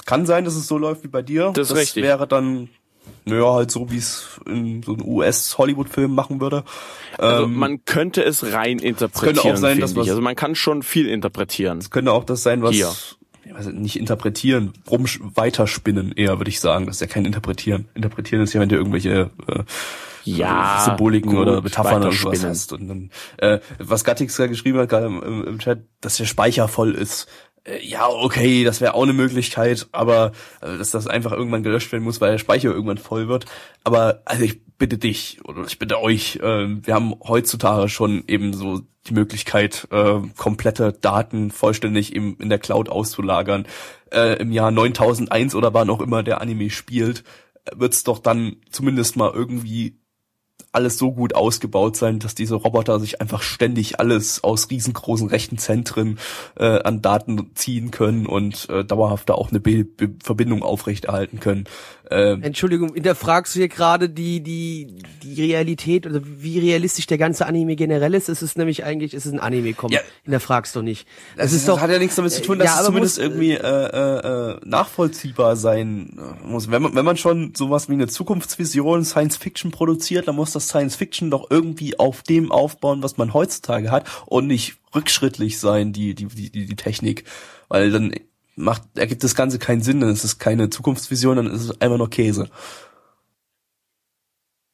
kann 0.05 0.25
sein, 0.25 0.45
dass 0.45 0.55
es 0.55 0.67
so 0.67 0.77
läuft 0.77 1.03
wie 1.03 1.07
bei 1.07 1.21
dir. 1.21 1.51
Das, 1.53 1.69
das 1.69 1.77
richtig. 1.77 2.03
wäre 2.03 2.27
dann 2.27 2.69
naja, 3.25 3.53
halt 3.53 3.71
so, 3.71 3.91
wie 3.91 3.97
es 3.97 4.39
in 4.45 4.81
so 4.83 4.93
einem 4.93 5.07
US-Hollywood-Film 5.07 6.13
machen 6.13 6.41
würde. 6.41 6.63
Also 7.17 7.43
ähm, 7.43 7.53
man 7.55 7.85
könnte 7.85 8.23
es 8.23 8.51
rein 8.51 8.79
interpretieren. 8.79 9.35
Es 9.35 9.41
könnte 9.41 9.55
auch 9.55 9.57
sein, 9.57 9.79
dass 9.79 9.95
was, 9.95 10.09
also 10.09 10.21
man 10.21 10.35
kann 10.35 10.55
schon 10.55 10.81
viel 10.81 11.07
interpretieren. 11.07 11.77
Es 11.77 11.91
könnte 11.91 12.11
auch 12.11 12.23
das 12.23 12.43
sein, 12.43 12.61
was 12.63 12.75
Hier. 12.75 12.91
Nicht 13.71 13.99
interpretieren, 13.99 14.73
rum 14.89 15.05
weiterspinnen 15.35 16.13
eher, 16.13 16.39
würde 16.39 16.49
ich 16.49 16.59
sagen. 16.59 16.85
Das 16.85 16.97
ist 16.97 17.01
ja 17.01 17.07
kein 17.07 17.25
Interpretieren. 17.25 17.89
Interpretieren 17.95 18.43
ist 18.43 18.53
ja, 18.53 18.61
wenn 18.61 18.69
du 18.69 18.75
irgendwelche 18.75 19.29
äh, 19.47 19.63
ja, 20.23 20.83
Symboliken 20.85 21.31
gut, 21.31 21.39
oder 21.39 21.61
Metaphern 21.61 22.03
oder 22.03 22.11
sowas 22.11 22.45
hast. 22.45 22.71
Und 22.71 22.87
dann, 22.87 23.11
äh, 23.37 23.59
was 23.79 24.03
Gattix 24.03 24.37
ja 24.37 24.47
geschrieben 24.47 24.79
hat, 24.79 24.89
gerade 24.89 25.07
im, 25.07 25.43
im 25.45 25.59
Chat, 25.59 25.81
dass 25.99 26.17
der 26.17 26.25
Speicher 26.25 26.67
voll 26.67 26.93
ist. 26.93 27.27
Äh, 27.63 27.85
ja, 27.85 28.07
okay, 28.07 28.63
das 28.63 28.81
wäre 28.81 28.93
auch 28.93 29.03
eine 29.03 29.13
Möglichkeit, 29.13 29.87
aber 29.91 30.31
also, 30.59 30.77
dass 30.77 30.91
das 30.91 31.07
einfach 31.07 31.31
irgendwann 31.31 31.63
gelöscht 31.63 31.91
werden 31.91 32.03
muss, 32.03 32.21
weil 32.21 32.31
der 32.31 32.37
Speicher 32.37 32.71
irgendwann 32.71 32.97
voll 32.97 33.27
wird. 33.27 33.45
Aber 33.83 34.21
also 34.25 34.43
ich 34.43 34.61
bitte 34.77 34.97
dich 34.97 35.39
oder 35.45 35.63
ich 35.65 35.77
bitte 35.77 36.01
euch, 36.01 36.37
äh, 36.37 36.67
wir 36.85 36.93
haben 36.93 37.13
heutzutage 37.23 37.89
schon 37.89 38.23
eben 38.27 38.53
so 38.53 38.81
die 39.07 39.13
Möglichkeit, 39.13 39.87
äh, 39.91 40.19
komplette 40.37 40.93
Daten 40.93 41.51
vollständig 41.51 42.15
im, 42.15 42.37
in 42.39 42.49
der 42.49 42.59
Cloud 42.59 42.89
auszulagern. 42.89 43.67
Äh, 44.11 44.39
Im 44.39 44.51
Jahr 44.51 44.71
9001 44.71 45.55
oder 45.55 45.73
wann 45.73 45.89
auch 45.89 46.01
immer 46.01 46.23
der 46.23 46.41
Anime 46.41 46.69
spielt, 46.69 47.23
wird's 47.73 48.03
doch 48.03 48.19
dann 48.19 48.57
zumindest 48.69 49.15
mal 49.15 49.31
irgendwie 49.33 50.00
alles 50.71 50.97
so 50.97 51.11
gut 51.11 51.35
ausgebaut 51.35 51.95
sein, 51.95 52.19
dass 52.19 52.35
diese 52.35 52.55
Roboter 52.55 52.99
sich 52.99 53.21
einfach 53.21 53.41
ständig 53.41 53.99
alles 53.99 54.43
aus 54.43 54.69
riesengroßen 54.69 55.27
Rechenzentren 55.27 56.19
äh, 56.57 56.81
an 56.81 57.01
Daten 57.01 57.51
ziehen 57.55 57.91
können 57.91 58.25
und 58.25 58.69
äh, 58.69 58.85
dauerhaft 58.85 59.29
da 59.29 59.33
auch 59.33 59.49
eine 59.49 59.59
Be 59.59 59.83
Be 59.83 60.09
Verbindung 60.23 60.63
aufrechterhalten 60.63 61.39
können. 61.39 61.65
Ähm, 62.11 62.43
Entschuldigung, 62.43 62.93
hinterfragst 62.93 63.55
du 63.55 63.59
hier 63.59 63.69
gerade 63.69 64.09
die, 64.09 64.41
die, 64.41 64.97
die 65.23 65.41
Realität 65.41 66.05
oder 66.05 66.19
wie 66.21 66.59
realistisch 66.59 67.07
der 67.07 67.17
ganze 67.17 67.45
Anime 67.45 67.77
generell 67.77 68.13
ist? 68.13 68.27
Es 68.27 68.41
ist 68.41 68.57
nämlich 68.57 68.83
eigentlich, 68.83 69.13
es 69.13 69.25
ist 69.25 69.31
ein 69.31 69.39
Anime-Comic. 69.39 69.95
Ja. 69.95 70.01
Hinterfragst 70.23 70.75
du 70.75 70.81
nicht. 70.81 71.07
Das, 71.37 71.47
es 71.47 71.53
ist 71.53 71.67
das 71.67 71.75
doch, 71.75 71.81
hat 71.81 71.89
ja 71.89 71.99
nichts 71.99 72.15
damit 72.17 72.33
zu 72.33 72.41
tun, 72.41 72.59
dass 72.59 72.67
ja, 72.67 72.79
es 72.79 72.85
zumindest 72.85 73.17
muss, 73.17 73.25
irgendwie 73.25 73.53
äh, 73.53 73.57
äh, 73.57 74.59
nachvollziehbar 74.65 75.55
sein 75.55 76.19
muss. 76.43 76.69
Wenn 76.69 76.81
man, 76.81 76.95
wenn 76.95 77.05
man 77.05 77.15
schon 77.15 77.55
sowas 77.55 77.87
wie 77.87 77.93
eine 77.93 78.07
Zukunftsvision 78.07 79.05
Science 79.05 79.37
Fiction 79.37 79.71
produziert, 79.71 80.27
dann 80.27 80.35
muss 80.35 80.51
das 80.51 80.67
Science 80.67 80.97
Fiction 80.97 81.31
doch 81.31 81.49
irgendwie 81.49 81.97
auf 81.97 82.23
dem 82.23 82.51
aufbauen, 82.51 83.03
was 83.03 83.15
man 83.15 83.33
heutzutage 83.33 83.89
hat 83.89 84.05
und 84.25 84.47
nicht 84.47 84.75
rückschrittlich 84.93 85.59
sein, 85.59 85.93
die, 85.93 86.13
die, 86.13 86.25
die, 86.25 86.65
die 86.65 86.75
Technik. 86.75 87.23
Weil 87.69 87.89
dann 87.89 88.13
macht, 88.55 88.83
ergibt 88.95 89.23
das 89.23 89.35
Ganze 89.35 89.59
keinen 89.59 89.81
Sinn, 89.81 90.01
dann 90.01 90.09
ist 90.09 90.23
es 90.23 90.37
keine 90.37 90.69
Zukunftsvision, 90.69 91.37
dann 91.37 91.47
ist 91.47 91.63
es 91.63 91.81
einfach 91.81 91.97
nur 91.97 92.09
Käse. 92.09 92.49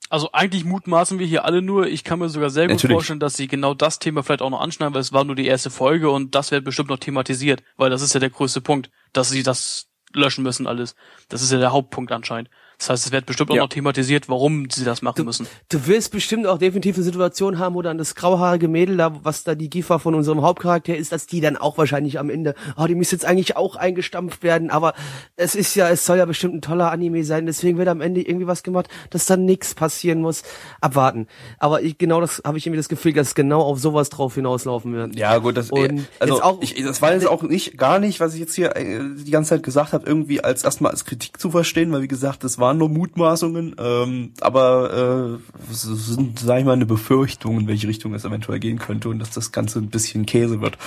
Also 0.09 0.29
eigentlich 0.31 0.63
mutmaßen 0.63 1.19
wir 1.19 1.27
hier 1.27 1.43
alle 1.43 1.61
nur. 1.61 1.87
Ich 1.87 2.03
kann 2.03 2.19
mir 2.19 2.29
sogar 2.29 2.49
sehr 2.49 2.67
gut 2.67 2.75
Natürlich. 2.75 2.95
vorstellen, 2.95 3.19
dass 3.19 3.35
sie 3.35 3.47
genau 3.47 3.73
das 3.73 3.99
Thema 3.99 4.23
vielleicht 4.23 4.41
auch 4.41 4.49
noch 4.49 4.61
anschneiden, 4.61 4.93
weil 4.93 5.01
es 5.01 5.11
war 5.11 5.25
nur 5.25 5.35
die 5.35 5.47
erste 5.47 5.69
Folge 5.69 6.09
und 6.09 6.33
das 6.33 6.51
wird 6.51 6.63
bestimmt 6.63 6.89
noch 6.89 6.99
thematisiert, 6.99 7.61
weil 7.75 7.89
das 7.89 8.01
ist 8.01 8.13
ja 8.13 8.19
der 8.19 8.29
größte 8.29 8.61
Punkt, 8.61 8.89
dass 9.11 9.29
sie 9.29 9.43
das 9.43 9.87
löschen 10.13 10.43
müssen 10.43 10.65
alles. 10.65 10.95
Das 11.27 11.41
ist 11.41 11.51
ja 11.51 11.59
der 11.59 11.73
Hauptpunkt 11.73 12.11
anscheinend. 12.11 12.49
Das 12.77 12.89
heißt, 12.89 13.05
es 13.07 13.11
wird 13.11 13.25
bestimmt 13.25 13.49
auch 13.49 13.55
ja. 13.55 13.63
noch 13.63 13.69
thematisiert, 13.69 14.29
warum 14.29 14.69
sie 14.69 14.85
das 14.85 15.01
machen 15.01 15.17
du, 15.17 15.23
müssen. 15.23 15.47
Du 15.69 15.87
wirst 15.87 16.11
bestimmt 16.11 16.45
auch 16.45 16.59
definitiv 16.59 16.95
eine 16.95 17.03
Situation 17.03 17.57
haben, 17.57 17.73
wo 17.73 17.81
dann 17.81 17.97
das 17.97 18.13
grauhaarige 18.13 18.67
Mädel 18.67 18.97
da, 18.97 19.23
was 19.23 19.43
da 19.43 19.55
die 19.55 19.69
Gifa 19.69 19.97
von 19.97 20.13
unserem 20.13 20.43
Hauptcharakter 20.43 20.95
ist, 20.95 21.11
dass 21.11 21.25
die 21.25 21.41
dann 21.41 21.57
auch 21.57 21.77
wahrscheinlich 21.79 22.19
am 22.19 22.29
Ende, 22.29 22.53
oh, 22.77 22.85
die 22.85 22.93
müsste 22.93 23.15
jetzt 23.15 23.25
eigentlich 23.25 23.55
auch 23.57 23.77
eingestampft 23.77 24.43
werden, 24.43 24.69
aber 24.69 24.93
es 25.35 25.55
ist 25.55 25.73
ja, 25.75 25.89
es 25.89 26.05
soll 26.05 26.19
ja 26.19 26.25
bestimmt 26.25 26.53
ein 26.53 26.61
toller 26.61 26.91
Anime 26.91 27.23
sein, 27.23 27.47
deswegen 27.47 27.79
wird 27.79 27.87
am 27.87 27.99
Ende 28.01 28.21
irgendwie 28.21 28.45
was 28.45 28.61
gemacht, 28.61 28.89
dass 29.09 29.25
dann 29.25 29.45
nichts 29.45 29.73
passieren 29.73 30.21
muss. 30.21 30.43
Abwarten. 30.79 31.27
Aber 31.57 31.81
ich, 31.81 31.97
genau 31.97 32.21
das 32.21 32.41
habe 32.45 32.59
ich 32.59 32.67
irgendwie 32.67 32.77
das 32.77 32.89
Gefühl, 32.89 33.13
dass 33.13 33.33
genau 33.33 33.61
auf 33.61 33.79
sowas 33.79 34.09
drauf 34.09 34.35
hinauslaufen 34.35 34.93
wird. 34.93 35.15
Ja, 35.15 35.39
gut, 35.39 35.57
das, 35.57 35.71
Und 35.71 36.07
also 36.19 36.43
auch, 36.43 36.61
ich, 36.61 36.75
das 36.75 37.01
war 37.01 37.11
jetzt 37.13 37.27
auch 37.27 37.41
nicht, 37.41 37.77
gar 37.77 37.97
nicht, 37.97 38.19
was 38.19 38.35
ich 38.35 38.39
jetzt 38.39 38.53
hier 38.53 38.75
äh, 38.75 38.99
die 39.15 39.31
ganze 39.31 39.49
Zeit 39.49 39.63
gesagt 39.63 39.93
habe, 39.93 40.05
irgendwie 40.05 40.43
als 40.43 40.63
erstmal 40.63 40.91
als 40.91 41.05
Kritik 41.05 41.39
zu 41.39 41.49
verstehen, 41.49 41.91
weil 41.91 42.03
wie 42.03 42.07
gesagt, 42.07 42.43
das 42.43 42.59
waren 42.67 42.77
nur 42.77 42.89
Mutmaßungen, 42.89 43.75
ähm, 43.79 44.33
aber 44.41 45.39
äh, 45.39 45.71
es 45.71 45.83
sind, 45.83 46.37
sag 46.37 46.59
ich 46.59 46.65
mal, 46.65 46.73
eine 46.73 46.85
Befürchtung, 46.85 47.61
in 47.61 47.67
welche 47.67 47.87
Richtung 47.87 48.13
es 48.13 48.25
eventuell 48.25 48.59
gehen 48.59 48.77
könnte 48.77 49.07
und 49.07 49.19
dass 49.19 49.31
das 49.31 49.53
Ganze 49.53 49.79
ein 49.79 49.89
bisschen 49.89 50.25
Käse 50.25 50.59
wird. 50.59 50.77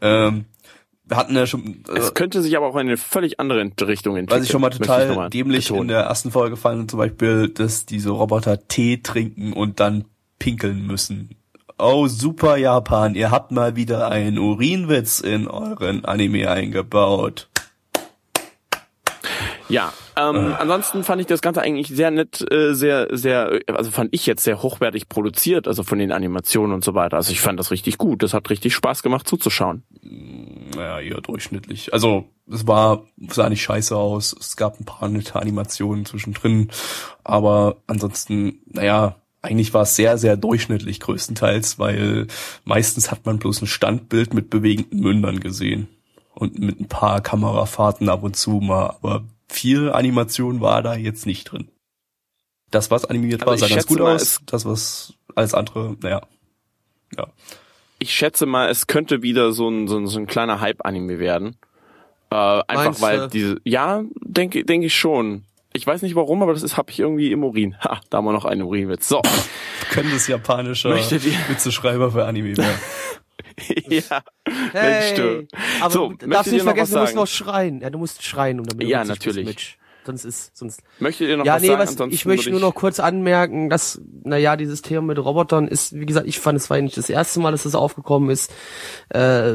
Ähm, 0.00 0.46
wir 1.04 1.18
hatten 1.18 1.36
ja 1.36 1.46
schon. 1.46 1.84
Äh, 1.88 1.98
es 1.98 2.14
könnte 2.14 2.40
sich 2.40 2.56
aber 2.56 2.66
auch 2.66 2.74
in 2.76 2.86
eine 2.86 2.96
völlig 2.96 3.38
andere 3.38 3.70
Richtung 3.86 4.16
entwickeln. 4.16 4.40
Was 4.40 4.46
ich 4.46 4.50
schon 4.50 4.62
mal 4.62 4.70
total 4.70 5.14
mal 5.14 5.28
dämlich 5.28 5.66
betonen. 5.66 5.82
in 5.82 5.88
der 5.88 6.00
ersten 6.04 6.30
Folge 6.30 6.52
gefallen 6.52 6.88
zum 6.88 6.98
Beispiel, 6.98 7.50
dass 7.50 7.84
diese 7.84 8.10
Roboter 8.10 8.66
Tee 8.66 9.02
trinken 9.02 9.52
und 9.52 9.78
dann 9.78 10.06
pinkeln 10.38 10.86
müssen. 10.86 11.36
Oh, 11.78 12.06
super 12.06 12.56
Japan, 12.56 13.14
ihr 13.14 13.30
habt 13.30 13.50
mal 13.50 13.76
wieder 13.76 14.08
einen 14.08 14.38
Urinwitz 14.38 15.20
in 15.20 15.48
euren 15.48 16.06
Anime 16.06 16.50
eingebaut. 16.50 17.50
Ja, 19.68 19.92
ähm, 20.18 20.54
ansonsten 20.58 21.04
fand 21.04 21.20
ich 21.20 21.26
das 21.26 21.42
Ganze 21.42 21.60
eigentlich 21.60 21.88
sehr 21.88 22.10
nett, 22.10 22.44
äh, 22.50 22.72
sehr, 22.72 23.08
sehr, 23.10 23.60
also 23.68 23.90
fand 23.90 24.14
ich 24.14 24.24
jetzt 24.24 24.44
sehr 24.44 24.62
hochwertig 24.62 25.08
produziert, 25.10 25.68
also 25.68 25.82
von 25.82 25.98
den 25.98 26.10
Animationen 26.10 26.72
und 26.72 26.84
so 26.84 26.94
weiter. 26.94 27.18
Also 27.18 27.32
ich 27.32 27.40
fand 27.40 27.60
das 27.60 27.70
richtig 27.70 27.98
gut. 27.98 28.22
Das 28.22 28.32
hat 28.32 28.48
richtig 28.48 28.74
Spaß 28.74 29.02
gemacht 29.02 29.28
zuzuschauen. 29.28 29.82
Naja, 30.74 31.00
eher 31.00 31.20
durchschnittlich. 31.20 31.92
Also 31.92 32.24
es 32.50 32.66
war, 32.66 33.04
sah 33.28 33.50
nicht 33.50 33.62
scheiße 33.62 33.94
aus. 33.94 34.34
Es 34.38 34.56
gab 34.56 34.80
ein 34.80 34.86
paar 34.86 35.08
nette 35.08 35.36
Animationen 35.36 36.06
zwischendrin. 36.06 36.70
Aber 37.22 37.76
ansonsten, 37.86 38.60
naja, 38.66 39.16
eigentlich 39.42 39.74
war 39.74 39.82
es 39.82 39.96
sehr, 39.96 40.16
sehr 40.16 40.38
durchschnittlich 40.38 40.98
größtenteils, 41.00 41.78
weil 41.78 42.26
meistens 42.64 43.10
hat 43.10 43.26
man 43.26 43.38
bloß 43.38 43.62
ein 43.62 43.66
Standbild 43.66 44.32
mit 44.32 44.48
bewegenden 44.48 45.00
Mündern 45.00 45.40
gesehen. 45.40 45.88
Und 46.34 46.58
mit 46.58 46.80
ein 46.80 46.88
paar 46.88 47.20
Kamerafahrten 47.20 48.08
ab 48.08 48.22
und 48.22 48.36
zu 48.36 48.52
mal. 48.52 48.96
Aber 49.02 49.24
viel 49.48 49.90
Animation 49.90 50.60
war 50.60 50.82
da 50.82 50.94
jetzt 50.94 51.26
nicht 51.26 51.44
drin. 51.50 51.68
Das, 52.70 52.90
was 52.90 53.04
animiert 53.04 53.42
Aber 53.42 53.52
war, 53.52 53.58
sah 53.58 53.68
ganz 53.68 53.86
gut 53.86 53.98
mal, 54.00 54.14
aus. 54.16 54.22
es- 54.22 54.40
Das, 54.46 54.64
was 54.64 55.14
alles 55.34 55.54
andere, 55.54 55.96
naja. 56.02 56.22
Ja. 57.16 57.28
Ich 57.98 58.12
schätze 58.12 58.44
mal, 58.46 58.68
es 58.68 58.86
könnte 58.88 59.22
wieder 59.22 59.52
so 59.52 59.68
ein, 59.68 59.88
so 59.88 59.96
ein, 59.96 60.06
so 60.06 60.18
ein 60.18 60.26
kleiner 60.26 60.60
Hype-Anime 60.60 61.18
werden. 61.18 61.56
Äh, 62.30 62.34
einfach 62.34 62.74
Meinst 62.84 63.00
weil 63.02 63.18
du? 63.20 63.28
diese, 63.28 63.56
ja, 63.64 64.02
denke 64.20 64.64
denke 64.64 64.86
ich 64.88 64.96
schon. 64.96 65.44
Ich 65.72 65.86
weiß 65.86 66.02
nicht 66.02 66.14
warum, 66.16 66.42
aber 66.42 66.52
das 66.54 66.62
ist, 66.62 66.76
habe 66.76 66.90
ich 66.90 66.98
irgendwie 66.98 67.30
im 67.30 67.44
Urin. 67.44 67.76
Ha, 67.80 68.00
da 68.10 68.18
haben 68.18 68.24
wir 68.24 68.32
noch 68.32 68.44
einen 68.46 68.62
Urinwitz. 68.62 69.08
So. 69.08 69.22
Können 69.90 70.10
das 70.10 70.26
japanischer 70.26 70.88
Möchtet 70.88 71.24
ihr- 71.24 71.38
Witzeschreiber 71.48 72.10
für 72.10 72.24
Anime 72.24 72.56
werden. 72.56 72.78
ja. 73.88 74.22
Mensch, 74.72 75.14
du. 75.14 75.46
aber 75.80 75.90
So, 75.90 76.12
du 76.12 76.26
darfst 76.28 76.52
nicht 76.52 76.62
vergessen, 76.62 76.94
du 76.94 77.00
musst 77.00 77.14
noch 77.14 77.26
schreien. 77.26 77.80
Ja, 77.80 77.90
du 77.90 77.98
musst 77.98 78.22
schreien, 78.22 78.60
um 78.60 78.66
damit 78.66 78.88
Ja, 78.88 79.00
bist, 79.00 79.10
natürlich. 79.10 79.46
Mitch. 79.46 79.78
Sonst 80.06 80.24
ist, 80.24 80.56
sonst. 80.56 80.82
Möchtet 81.00 81.28
ihr 81.28 81.36
noch 81.36 81.44
ja, 81.44 81.56
was 81.56 81.62
nee, 81.62 81.68
sagen? 81.68 81.80
was, 81.80 81.90
Ansonsten 81.90 82.14
ich 82.14 82.26
möchte 82.26 82.50
nur 82.50 82.60
noch 82.60 82.74
kurz 82.74 83.00
anmerken, 83.00 83.68
dass, 83.68 84.00
naja, 84.22 84.56
dieses 84.56 84.80
Thema 84.80 85.02
mit 85.02 85.18
Robotern 85.18 85.66
ist, 85.66 85.98
wie 85.98 86.06
gesagt, 86.06 86.28
ich 86.28 86.38
fand, 86.38 86.56
es 86.56 86.70
war 86.70 86.80
nicht 86.80 86.96
das 86.96 87.10
erste 87.10 87.40
Mal, 87.40 87.50
dass 87.50 87.64
das 87.64 87.74
aufgekommen 87.74 88.30
ist. 88.30 88.52
Äh, 89.12 89.54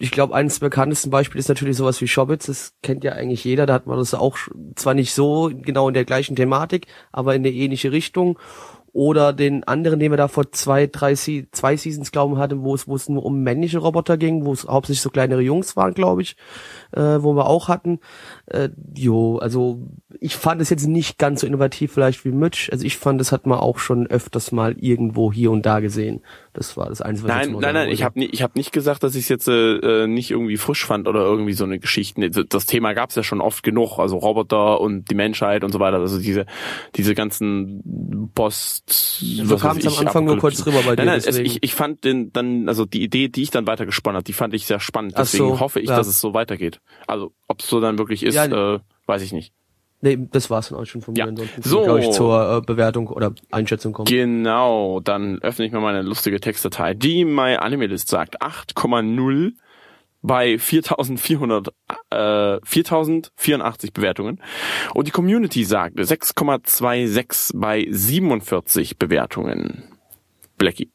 ich 0.00 0.10
glaube, 0.10 0.34
eines 0.34 0.58
der 0.58 0.66
bekanntesten 0.66 1.10
Beispiele 1.10 1.38
ist 1.38 1.48
natürlich 1.48 1.76
sowas 1.76 2.00
wie 2.00 2.08
Shobits, 2.08 2.46
das 2.46 2.74
kennt 2.82 3.04
ja 3.04 3.12
eigentlich 3.12 3.44
jeder, 3.44 3.64
da 3.64 3.74
hat 3.74 3.86
man 3.86 3.96
das 3.96 4.12
auch 4.12 4.36
zwar 4.74 4.94
nicht 4.94 5.14
so 5.14 5.52
genau 5.54 5.86
in 5.86 5.94
der 5.94 6.04
gleichen 6.04 6.34
Thematik, 6.34 6.88
aber 7.12 7.36
in 7.36 7.42
eine 7.42 7.54
ähnliche 7.54 7.92
Richtung. 7.92 8.38
Oder 8.92 9.32
den 9.32 9.64
anderen, 9.64 10.00
den 10.00 10.12
wir 10.12 10.18
da 10.18 10.28
vor 10.28 10.52
zwei, 10.52 10.86
drei, 10.86 11.14
zwei 11.14 11.76
Seasons, 11.76 12.12
glauben 12.12 12.36
hatten, 12.36 12.62
wo 12.62 12.74
es, 12.74 12.86
wo 12.86 12.94
es 12.94 13.08
nur 13.08 13.24
um 13.24 13.42
männliche 13.42 13.78
Roboter 13.78 14.18
ging, 14.18 14.44
wo 14.44 14.52
es 14.52 14.66
hauptsächlich 14.66 15.00
so 15.00 15.08
kleinere 15.08 15.40
Jungs 15.40 15.76
waren, 15.76 15.94
glaube 15.94 16.22
ich, 16.22 16.36
äh, 16.92 17.00
wo 17.00 17.34
wir 17.34 17.46
auch 17.46 17.68
hatten. 17.68 18.00
Äh, 18.46 18.68
jo, 18.94 19.38
also 19.38 19.80
ich 20.20 20.36
fand 20.36 20.60
es 20.60 20.70
jetzt 20.70 20.86
nicht 20.86 21.18
ganz 21.18 21.40
so 21.40 21.46
innovativ 21.46 21.92
vielleicht 21.92 22.24
wie 22.24 22.30
Mitch. 22.30 22.70
Also 22.72 22.84
ich 22.84 22.96
fand, 22.96 23.20
das 23.20 23.32
hat 23.32 23.46
man 23.46 23.58
auch 23.58 23.78
schon 23.78 24.06
öfters 24.06 24.52
mal 24.52 24.76
irgendwo 24.78 25.32
hier 25.32 25.50
und 25.50 25.66
da 25.66 25.80
gesehen. 25.80 26.22
Das 26.52 26.76
war 26.76 26.88
das 26.88 27.00
Einzige, 27.00 27.28
was 27.28 27.34
ich 27.34 27.42
Nein, 27.42 27.52
mal 27.54 27.60
nein, 27.60 27.74
nein, 27.74 27.82
wollte. 27.86 27.94
ich 27.94 28.02
habe 28.02 28.18
nicht, 28.18 28.34
ich 28.34 28.42
hab 28.42 28.56
nicht 28.56 28.72
gesagt, 28.72 29.02
dass 29.02 29.14
ich 29.14 29.22
es 29.24 29.28
jetzt 29.28 29.48
äh, 29.48 30.04
äh, 30.04 30.06
nicht 30.06 30.30
irgendwie 30.30 30.56
frisch 30.56 30.84
fand 30.84 31.08
oder 31.08 31.20
irgendwie 31.20 31.54
so 31.54 31.64
eine 31.64 31.78
Geschichte. 31.78 32.30
Das 32.30 32.66
Thema 32.66 32.92
gab 32.92 33.10
es 33.10 33.16
ja 33.16 33.22
schon 33.22 33.40
oft 33.40 33.62
genug, 33.62 33.98
also 33.98 34.16
Roboter 34.18 34.80
und 34.80 35.10
die 35.10 35.14
Menschheit 35.14 35.64
und 35.64 35.72
so 35.72 35.80
weiter. 35.80 35.98
Also 35.98 36.18
diese 36.18 36.46
diese 36.96 37.14
ganzen 37.14 38.30
Post. 38.34 38.90
so 38.90 39.54
weiß 39.54 39.60
kam's 39.60 39.86
am 39.86 39.92
ich, 39.92 39.98
Anfang 40.00 40.24
nur 40.24 40.38
kurz 40.38 40.64
rüber 40.66 40.82
bei 40.84 40.96
dir, 40.96 41.04
Nein, 41.04 41.06
nein, 41.06 41.18
es, 41.18 41.24
deswegen. 41.24 41.46
ich, 41.46 41.62
ich 41.62 41.74
fand 41.74 42.04
den 42.04 42.32
dann, 42.32 42.68
also 42.68 42.84
die 42.84 43.02
Idee, 43.02 43.28
die 43.28 43.42
ich 43.42 43.50
dann 43.50 43.66
weiter 43.66 43.86
gesponnen 43.86 44.18
hat, 44.18 44.28
die 44.28 44.32
fand 44.32 44.54
ich 44.54 44.66
sehr 44.66 44.80
spannend. 44.80 45.14
Deswegen 45.16 45.48
so, 45.48 45.60
hoffe 45.60 45.80
ich, 45.80 45.88
ja. 45.88 45.96
dass 45.96 46.06
es 46.06 46.20
so 46.20 46.34
weitergeht. 46.34 46.80
Also 47.06 47.32
ob 47.48 47.60
es 47.60 47.68
so 47.68 47.80
dann 47.80 47.98
wirklich 47.98 48.22
ist, 48.22 48.34
Ja, 48.34 48.74
äh, 48.74 48.80
weiß 49.06 49.22
ich 49.22 49.32
nicht. 49.32 49.52
Nee, 50.04 50.18
das 50.32 50.50
war's 50.50 50.68
dann 50.68 50.78
auch 50.80 50.84
schon 50.84 51.00
von 51.00 51.14
mir. 51.14 51.20
Ja. 51.20 51.26
Ansonsten 51.26 51.62
So. 51.62 51.78
so. 51.78 51.84
glaube 51.84 52.00
ich, 52.00 52.10
zur 52.10 52.58
äh, 52.58 52.60
Bewertung 52.60 53.06
oder 53.06 53.32
Einschätzung 53.52 53.92
kommen. 53.92 54.06
Genau, 54.06 54.98
dann 54.98 55.40
öffne 55.42 55.64
ich 55.64 55.70
mal 55.70 55.80
meine 55.80 56.02
lustige 56.02 56.40
Textdatei. 56.40 56.94
Die 56.94 57.24
My 57.24 57.54
Anime 57.54 57.86
List 57.86 58.08
sagt 58.08 58.42
8,0 58.42 59.52
bei 60.20 60.58
4400, 60.58 61.68
äh, 62.10 62.58
4084 62.64 63.92
Bewertungen. 63.92 64.40
Und 64.92 65.06
die 65.06 65.12
Community 65.12 65.64
sagt 65.64 65.96
6,26 65.96 67.52
bei 67.54 67.86
47 67.88 68.98
Bewertungen. 68.98 69.84
Blackie. 70.58 70.90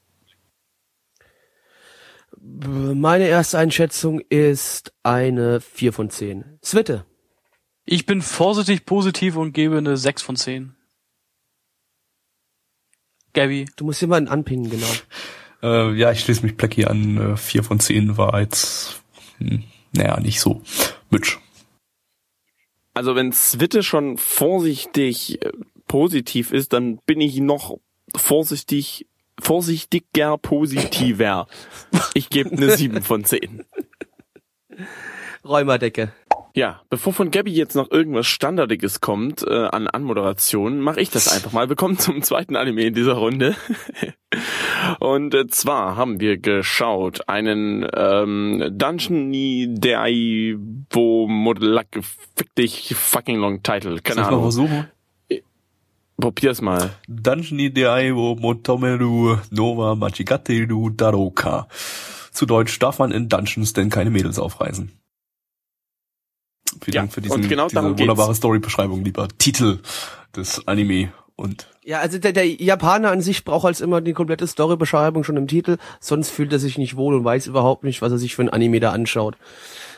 Meine 2.41 3.27
erste 3.27 3.57
Einschätzung 3.57 4.19
ist 4.29 4.93
eine 5.03 5.61
4 5.61 5.93
von 5.93 6.09
10. 6.09 6.59
Switte. 6.63 7.05
Ich 7.89 8.05
bin 8.05 8.21
vorsichtig 8.21 8.85
positiv 8.85 9.37
und 9.37 9.53
gebe 9.53 9.77
eine 9.77 9.95
6 9.95 10.21
von 10.21 10.35
10. 10.35 10.75
Gabby. 13.31 13.65
Du 13.77 13.85
musst 13.85 14.01
jemanden 14.01 14.29
anpingen, 14.29 14.69
genau. 14.69 14.87
Äh, 15.63 15.93
ja, 15.93 16.11
ich 16.11 16.19
schließe 16.19 16.43
mich 16.43 16.55
Blackie 16.55 16.85
an. 16.85 17.17
Äh, 17.17 17.35
vier 17.35 17.63
von 17.63 17.79
zehn 17.79 18.15
war 18.15 18.39
jetzt, 18.39 19.01
hm, 19.39 19.63
naja, 19.91 20.19
nicht 20.19 20.39
so. 20.39 20.61
Mitch. 21.09 21.39
Also 22.93 23.15
wenn 23.15 23.31
Switte 23.31 23.81
schon 23.81 24.19
vorsichtig 24.19 25.41
äh, 25.41 25.51
positiv 25.87 26.51
ist, 26.51 26.73
dann 26.73 26.99
bin 27.07 27.19
ich 27.21 27.39
noch 27.39 27.79
vorsichtig, 28.15 29.07
vorsichtiger 29.39 30.37
positiver. 30.37 31.47
Ich 32.13 32.29
gebe 32.29 32.51
eine 32.51 32.77
7 32.77 33.01
von 33.01 33.23
10. 33.23 33.65
Räumerdecke. 35.43 36.13
Ja, 36.57 36.81
bevor 36.89 37.13
von 37.13 37.29
Gabby 37.29 37.51
jetzt 37.51 37.75
noch 37.75 37.91
irgendwas 37.91 38.25
Standardiges 38.25 38.99
kommt 38.99 39.43
äh, 39.43 39.67
an 39.67 39.87
Anmoderation, 39.87 40.79
mache 40.79 40.99
ich 40.99 41.11
das 41.11 41.27
einfach 41.31 41.51
mal. 41.51 41.69
Wir 41.69 41.75
kommen 41.75 41.99
zum 41.99 42.23
zweiten 42.23 42.55
Anime 42.55 42.81
in 42.81 42.95
dieser 42.95 43.13
Runde. 43.13 43.55
Und 44.99 45.35
äh, 45.35 45.45
zwar 45.45 45.95
haben 45.97 46.19
wir 46.19 46.39
geschaut 46.39 47.29
einen 47.29 47.87
ähm, 47.95 48.71
Dungeon 48.71 49.29
ni 49.29 49.67
Dai 49.71 50.55
wo 50.89 51.27
Modellak 51.27 51.99
fick 52.35 52.55
dich 52.55 52.95
fucking 52.95 53.37
long 53.37 53.61
title. 53.61 53.99
Keine 54.01 54.15
Soll 54.15 54.23
ich 54.23 54.25
mal 54.25 54.27
Ahnung. 54.29 54.41
versuchen? 54.41 54.87
Probier's 56.19 56.63
mal. 56.63 56.89
Dungeon 57.07 57.71
Deai 57.71 58.15
wo 58.15 58.33
Motomeru 58.33 59.37
Nova 59.51 59.93
Machigateru 59.93 60.89
Daroka. 60.89 61.67
Zu 62.31 62.47
Deutsch 62.47 62.79
darf 62.79 62.97
man 62.97 63.11
in 63.11 63.29
Dungeons 63.29 63.73
denn 63.73 63.91
keine 63.91 64.09
Mädels 64.09 64.39
aufreißen. 64.39 64.96
Vielen 66.81 66.95
Ja, 66.95 67.01
Dank 67.01 67.13
für 67.13 67.21
diesen, 67.21 67.35
und 67.35 67.49
genau 67.49 67.67
diese 67.67 67.81
wunderbare 67.81 68.35
Storybeschreibung, 68.35 69.03
lieber 69.03 69.27
Titel 69.37 69.79
des 70.35 70.67
Anime. 70.67 71.11
Und 71.35 71.67
Ja, 71.83 71.99
also 71.99 72.17
der, 72.17 72.33
der 72.33 72.47
Japaner 72.47 73.11
an 73.11 73.21
sich 73.21 73.45
braucht 73.45 73.65
als 73.65 73.79
immer 73.81 74.01
die 74.01 74.13
komplette 74.13 74.47
Storybeschreibung 74.47 75.23
schon 75.23 75.37
im 75.37 75.47
Titel, 75.47 75.77
sonst 75.99 76.29
fühlt 76.29 76.51
er 76.51 76.59
sich 76.59 76.77
nicht 76.77 76.95
wohl 76.95 77.13
und 77.15 77.23
weiß 77.23 77.47
überhaupt 77.47 77.83
nicht, 77.83 78.01
was 78.01 78.11
er 78.11 78.17
sich 78.17 78.35
für 78.35 78.41
ein 78.41 78.49
Anime 78.49 78.79
da 78.79 78.91
anschaut. 78.91 79.37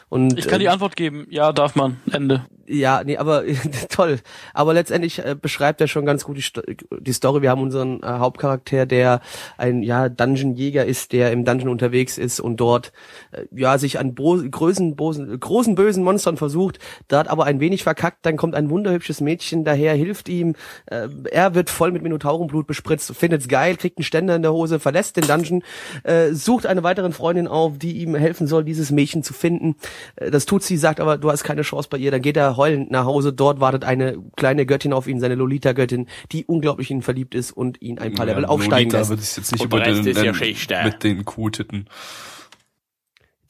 Und 0.10 0.38
Ich 0.38 0.47
kann 0.47 0.60
die 0.60 0.65
äh, 0.65 0.69
Antwort 0.69 0.95
geben. 0.95 1.27
Ja, 1.29 1.53
darf 1.53 1.75
man. 1.75 1.97
Ende. 2.12 2.45
Ja, 2.71 3.03
nee, 3.03 3.17
aber 3.17 3.43
toll. 3.89 4.19
Aber 4.53 4.75
letztendlich 4.75 5.25
äh, 5.25 5.36
beschreibt 5.39 5.82
er 5.82 5.88
schon 5.88 6.05
ganz 6.05 6.23
gut 6.23 6.38
die, 6.38 6.43
Sto 6.43 6.62
die 6.99 7.13
Story. 7.13 7.41
Wir 7.41 7.49
haben 7.49 7.63
unseren 7.63 8.03
äh, 8.03 8.05
Hauptcharakter, 8.05 8.86
der 8.86 9.21
ein 9.58 9.82
ja 9.82 10.08
Dungeon-Jäger 10.08 10.86
ist, 10.86 11.12
der 11.12 11.32
im 11.32 11.45
Dungeon 11.45 11.69
unterwegs 11.69 12.19
ist 12.19 12.39
und 12.39 12.58
dort 12.58 12.91
äh, 13.32 13.45
ja 13.51 13.79
sich 13.79 13.97
an 13.97 14.13
Bo 14.13 14.38
größen, 14.49 14.95
bosen, 14.95 15.39
großen 15.39 15.73
bösen 15.73 16.03
Monstern 16.03 16.38
versucht. 16.38 16.77
Da 17.08 17.19
hat 17.19 17.27
aber 17.27 17.45
ein 17.45 17.60
wenig 17.60 17.82
verkackt. 17.82 18.23
Dann 18.27 18.38
kommt 18.38 18.53
ein 18.53 18.69
wunderhübsches 18.69 19.19
Mädchen 19.19 19.63
daher, 19.65 19.95
hilft 19.95 20.29
ihm. 20.29 20.53
Äh, 20.86 21.08
er 21.32 21.55
wird 21.55 21.71
voll 21.71 21.91
mit 21.91 22.03
Minotaurenblut 22.03 22.67
bespritzt, 22.67 23.12
findet's 23.15 23.47
geil, 23.47 23.77
kriegt 23.77 23.97
einen 23.97 24.03
Ständer 24.03 24.36
in 24.36 24.43
der 24.43 24.53
Hose, 24.53 24.79
verlässt 24.79 25.17
den 25.17 25.25
Dungeon, 25.25 25.63
äh, 26.03 26.34
sucht 26.34 26.67
eine 26.67 26.84
weitere 26.84 27.12
Freundin 27.12 27.47
auf, 27.47 27.79
die 27.79 27.93
ihm 27.97 28.13
helfen 28.13 28.45
soll, 28.45 28.63
dieses 28.63 28.91
Mädchen 28.91 29.23
zu 29.23 29.34
finden. 29.34 29.75
Äh, 30.17 30.29
Das 30.29 30.45
tut 30.45 30.62
sie, 30.62 30.77
sagt 30.77 30.99
aber, 30.99 31.17
du 31.17 31.32
hast 31.32 31.43
keine 31.43 31.63
Chance 31.63 31.89
bei 31.89 31.97
ihr. 31.97 32.12
Dann 32.12 32.21
geht 32.21 32.38
er 32.38 32.59
heulend 32.60 32.91
nach 32.91 33.06
Hause. 33.06 33.34
Dort 33.34 33.60
wartet 33.60 33.84
eine 33.84 34.17
kleine 34.36 34.67
Göttin 34.67 34.93
auf 34.93 35.08
ihn, 35.08 35.19
seine 35.19 35.36
Lolita-Göttin, 35.36 36.08
die 36.32 36.45
unglaublich 36.45 36.91
in 36.91 36.98
ihn 36.98 37.02
verliebt 37.02 37.34
ist 37.34 37.52
und 37.52 37.82
ihn 37.82 37.98
ein 37.98 38.13
paar 38.13 38.28
Level 38.28 38.45
aufsteigen 38.45 38.91
Lolita 38.91 38.98
lässt. 39.00 39.10
würde 39.10 39.24
ich 39.24 39.38
jetzt 39.38 39.52
nicht 39.52 39.63
über 39.63 39.80
den, 39.80 40.06
ist 40.06 40.22
ja 40.22 40.32
den, 40.32 40.84
mit 40.84 41.04
den 41.04 41.26
Kuhtitten. 41.26 41.88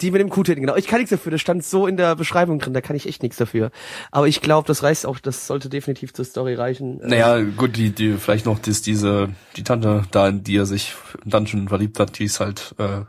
Die 0.02 0.12
mit 0.12 0.22
dem 0.22 0.30
Q-Titten, 0.30 0.62
genau. 0.62 0.78
Ich 0.78 0.88
kann 0.88 1.00
nichts 1.00 1.10
dafür, 1.10 1.34
das 1.34 1.42
stand 1.42 1.66
so 1.66 1.86
in 1.86 1.98
der 1.98 2.16
Beschreibung 2.16 2.60
drin, 2.60 2.74
da 2.74 2.80
kann 2.80 2.96
ich 2.96 3.06
echt 3.06 3.22
nichts 3.22 3.38
dafür. 3.38 3.70
Aber 4.12 4.30
ich 4.30 4.40
glaube, 4.40 4.66
das 4.66 4.82
reicht 4.82 5.06
auch, 5.06 5.20
das 5.20 5.46
sollte 5.46 5.68
definitiv 5.68 6.14
zur 6.14 6.24
Story 6.24 6.54
reichen. 6.54 7.02
Naja, 7.04 7.42
gut, 7.42 7.76
die, 7.76 7.90
die, 7.90 8.14
vielleicht 8.14 8.46
noch 8.46 8.60
das, 8.60 8.82
diese, 8.82 9.30
die 9.58 9.64
Tante 9.64 10.04
da, 10.12 10.30
in 10.30 10.44
die 10.44 10.56
er 10.56 10.66
sich 10.66 10.94
im 11.26 11.32
Dungeon 11.32 11.68
verliebt 11.68 12.00
hat, 12.00 12.18
die 12.18 12.24
ist 12.24 12.40
halt, 12.40 12.76
äh, 12.78 13.02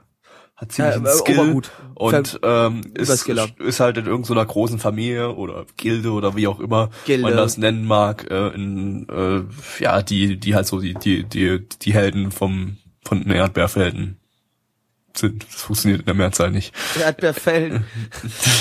hat 0.61 0.73
ziemlichen 0.73 1.07
Äh, 1.07 1.09
äh, 1.09 1.13
Skill 1.13 1.39
obergut. 1.39 1.71
und 1.95 2.41
ähm, 2.43 2.83
ist, 2.95 3.29
ist 3.29 3.81
halt 3.81 3.97
in 3.97 4.07
irgendeiner 4.07 4.45
großen 4.45 4.79
Familie 4.79 5.35
oder 5.35 5.65
Gilde 5.77 6.13
oder 6.13 6.37
wie 6.37 6.47
auch 6.47 6.61
immer 6.61 6.91
Gilde. 7.07 7.23
man 7.23 7.37
das 7.37 7.57
nennen 7.57 7.87
mag, 7.87 8.31
äh, 8.31 8.49
in, 8.49 9.09
äh, 9.09 9.83
ja, 9.83 10.03
die, 10.03 10.39
die 10.39 10.55
halt 10.55 10.67
so 10.67 10.81
die, 10.81 10.95
die, 10.95 11.25
die, 11.25 11.67
die 11.67 11.95
Helden 11.95 12.31
vom, 12.31 12.77
von 13.05 13.23
den 13.23 13.33
Erdbeerfelden 13.33 14.19
sind. 15.17 15.45
Das 15.45 15.63
funktioniert 15.63 16.01
in 16.01 16.07
der 16.07 16.15
Mehrzahl 16.15 16.51
nicht. 16.51 16.75
Erdbeerfeld. 17.01 17.81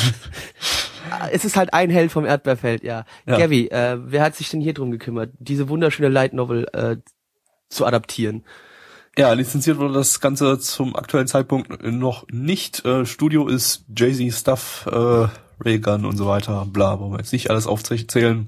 es 1.31 1.43
ist 1.43 1.57
halt 1.57 1.73
ein 1.73 1.89
Held 1.89 2.11
vom 2.11 2.25
Erdbeerfeld, 2.25 2.83
ja. 2.83 3.05
Ja. 3.25 3.37
Gabby, 3.37 3.67
äh, 3.67 3.97
wer 3.99 4.23
hat 4.23 4.35
sich 4.35 4.49
denn 4.49 4.61
hier 4.61 4.73
drum 4.73 4.91
gekümmert, 4.91 5.31
diese 5.39 5.67
wunderschöne 5.67 6.09
Light 6.09 6.33
Novel 6.33 6.65
äh, 6.73 6.95
zu 7.67 7.85
adaptieren? 7.85 8.45
Ja, 9.19 9.33
lizenziert 9.33 9.79
wurde 9.79 9.95
das 9.95 10.21
Ganze 10.21 10.59
zum 10.59 10.95
aktuellen 10.95 11.27
Zeitpunkt 11.27 11.83
noch 11.83 12.25
nicht. 12.31 12.85
Äh, 12.85 13.05
Studio 13.05 13.49
ist 13.49 13.83
Jay-Z 13.93 14.33
Stuff, 14.33 14.87
äh, 14.89 15.27
Raygun 15.59 16.05
und 16.05 16.15
so 16.15 16.25
weiter, 16.25 16.65
bla, 16.65 17.01
wollen 17.01 17.11
wir 17.11 17.17
jetzt 17.17 17.33
nicht 17.33 17.49
alles 17.49 17.67
aufzählen. 17.67 18.47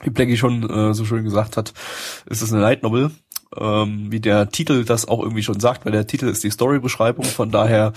Wie 0.00 0.10
Blackie 0.10 0.36
schon 0.36 0.68
äh, 0.68 0.92
so 0.92 1.04
schön 1.04 1.22
gesagt 1.22 1.56
hat, 1.56 1.72
ist 2.26 2.42
es 2.42 2.52
eine 2.52 2.60
Light 2.60 2.82
Novel, 2.82 3.12
ähm, 3.56 4.10
wie 4.10 4.18
der 4.18 4.48
Titel 4.48 4.84
das 4.84 5.06
auch 5.06 5.22
irgendwie 5.22 5.44
schon 5.44 5.60
sagt, 5.60 5.84
weil 5.84 5.92
der 5.92 6.08
Titel 6.08 6.26
ist 6.26 6.42
die 6.42 6.50
Storybeschreibung, 6.50 7.24
von 7.24 7.52
daher 7.52 7.92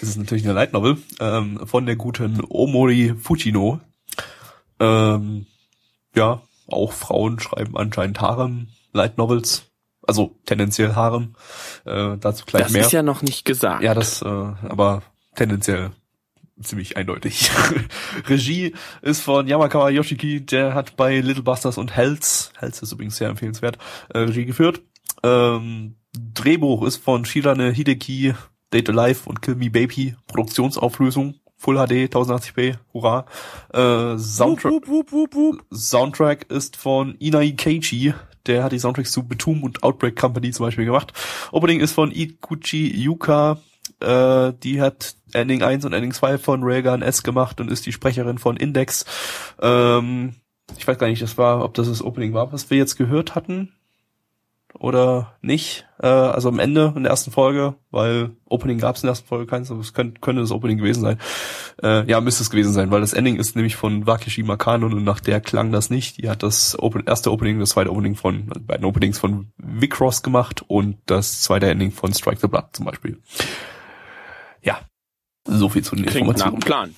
ist 0.00 0.08
es 0.08 0.16
natürlich 0.16 0.44
eine 0.44 0.54
Light 0.54 0.72
Novel 0.72 0.96
ähm, 1.20 1.60
von 1.66 1.84
der 1.84 1.96
guten 1.96 2.40
Omori 2.48 3.14
Fujino. 3.20 3.80
Ähm, 4.78 5.44
ja, 6.16 6.40
auch 6.68 6.92
Frauen 6.92 7.38
schreiben 7.38 7.76
anscheinend 7.76 8.18
Harem 8.22 8.68
Light 8.94 9.18
Novels, 9.18 9.69
also 10.10 10.36
tendenziell 10.44 10.96
Harem. 10.96 11.36
Äh, 11.84 12.16
dazu 12.18 12.44
gleich 12.44 12.64
Das 12.64 12.72
mehr. 12.72 12.82
ist 12.82 12.90
ja 12.90 13.04
noch 13.04 13.22
nicht 13.22 13.44
gesagt. 13.44 13.82
Ja, 13.84 13.94
das, 13.94 14.22
äh, 14.22 14.26
aber 14.26 15.02
tendenziell 15.36 15.92
ziemlich 16.60 16.96
eindeutig. 16.96 17.48
Regie 18.28 18.74
ist 19.02 19.22
von 19.22 19.46
Yamakawa 19.46 19.88
Yoshiki, 19.90 20.44
der 20.44 20.74
hat 20.74 20.96
bei 20.96 21.20
Little 21.20 21.44
Busters 21.44 21.78
und 21.78 21.94
Hells, 21.94 22.52
Hells 22.58 22.82
ist 22.82 22.90
übrigens 22.90 23.16
sehr 23.16 23.28
empfehlenswert, 23.28 23.78
äh, 24.08 24.18
Regie 24.18 24.46
geführt. 24.46 24.82
Ähm, 25.22 25.94
Drehbuch 26.12 26.84
ist 26.84 26.96
von 26.96 27.24
Shirane 27.24 27.70
Hideki, 27.70 28.34
Date 28.72 28.88
Alive 28.90 29.28
und 29.28 29.42
Kill 29.42 29.54
Me 29.54 29.70
Baby, 29.70 30.16
Produktionsauflösung, 30.26 31.36
Full 31.56 31.76
HD, 31.76 32.08
1080p, 32.12 32.78
hurra. 32.92 33.26
Äh, 33.72 34.18
Soundtrack, 34.18 34.82
Soundtrack 35.72 36.50
ist 36.50 36.76
von 36.76 37.14
Inai 37.20 37.52
Keiichi, 37.52 38.14
der 38.46 38.64
hat 38.64 38.72
die 38.72 38.78
Soundtracks 38.78 39.12
zu 39.12 39.26
Betum 39.26 39.62
und 39.62 39.82
Outbreak 39.82 40.16
Company 40.16 40.50
zum 40.50 40.66
Beispiel 40.66 40.84
gemacht. 40.84 41.12
Opening 41.52 41.80
ist 41.80 41.92
von 41.92 42.10
Ikuchi 42.12 42.90
Yuka, 42.94 43.58
äh, 44.00 44.52
die 44.62 44.80
hat 44.80 45.14
Ending 45.32 45.62
1 45.62 45.84
und 45.84 45.92
Ending 45.92 46.12
2 46.12 46.38
von 46.38 46.62
Railgun 46.62 47.02
S 47.02 47.22
gemacht 47.22 47.60
und 47.60 47.70
ist 47.70 47.86
die 47.86 47.92
Sprecherin 47.92 48.38
von 48.38 48.56
Index. 48.56 49.04
Ähm, 49.60 50.34
ich 50.78 50.86
weiß 50.86 50.98
gar 50.98 51.08
nicht, 51.08 51.22
das 51.22 51.38
war, 51.38 51.64
ob 51.64 51.74
das 51.74 51.88
das 51.88 52.02
Opening 52.02 52.32
war, 52.32 52.52
was 52.52 52.70
wir 52.70 52.78
jetzt 52.78 52.96
gehört 52.96 53.34
hatten 53.34 53.72
oder 54.78 55.36
nicht. 55.42 55.86
Äh, 56.02 56.06
also 56.06 56.48
am 56.48 56.58
Ende 56.58 56.92
in 56.96 57.02
der 57.02 57.10
ersten 57.10 57.30
Folge, 57.30 57.74
weil 57.90 58.30
Opening 58.46 58.78
gab 58.78 58.96
es 58.96 59.02
in 59.02 59.06
der 59.06 59.12
ersten 59.12 59.28
Folge 59.28 59.46
keins, 59.46 59.70
aber 59.70 59.80
es 59.80 59.92
könnte, 59.92 60.20
könnte 60.20 60.40
das 60.40 60.50
Opening 60.50 60.78
gewesen 60.78 61.02
sein. 61.02 61.18
Äh, 61.82 62.08
ja, 62.08 62.20
müsste 62.20 62.42
es 62.42 62.50
gewesen 62.50 62.72
sein, 62.72 62.90
weil 62.90 63.00
das 63.00 63.12
Ending 63.12 63.36
ist 63.36 63.56
nämlich 63.56 63.76
von 63.76 64.06
Wakishima 64.06 64.56
Kanon 64.56 64.94
und 64.94 65.04
nach 65.04 65.20
der 65.20 65.40
klang 65.40 65.72
das 65.72 65.90
nicht. 65.90 66.18
Die 66.18 66.28
hat 66.28 66.42
das 66.42 66.78
Open, 66.78 67.04
erste 67.06 67.32
Opening, 67.32 67.58
das 67.58 67.70
zweite 67.70 67.90
Opening 67.90 68.16
von, 68.16 68.48
also 68.48 68.64
beiden 68.64 68.84
Openings 68.84 69.18
von 69.18 69.52
Vicross 69.58 70.22
gemacht 70.22 70.64
und 70.66 70.98
das 71.06 71.42
zweite 71.42 71.68
Ending 71.68 71.92
von 71.92 72.12
Strike 72.14 72.40
the 72.40 72.48
Blood 72.48 72.68
zum 72.72 72.86
Beispiel. 72.86 73.18
Ja, 74.62 74.80
so 75.46 75.68
viel 75.68 75.82
zu 75.82 75.96
den 75.96 76.06
Klingt 76.06 76.26
nach 76.26 76.34
Informationen. 76.34 76.60
dem 76.60 76.66
Plan. 76.66 76.94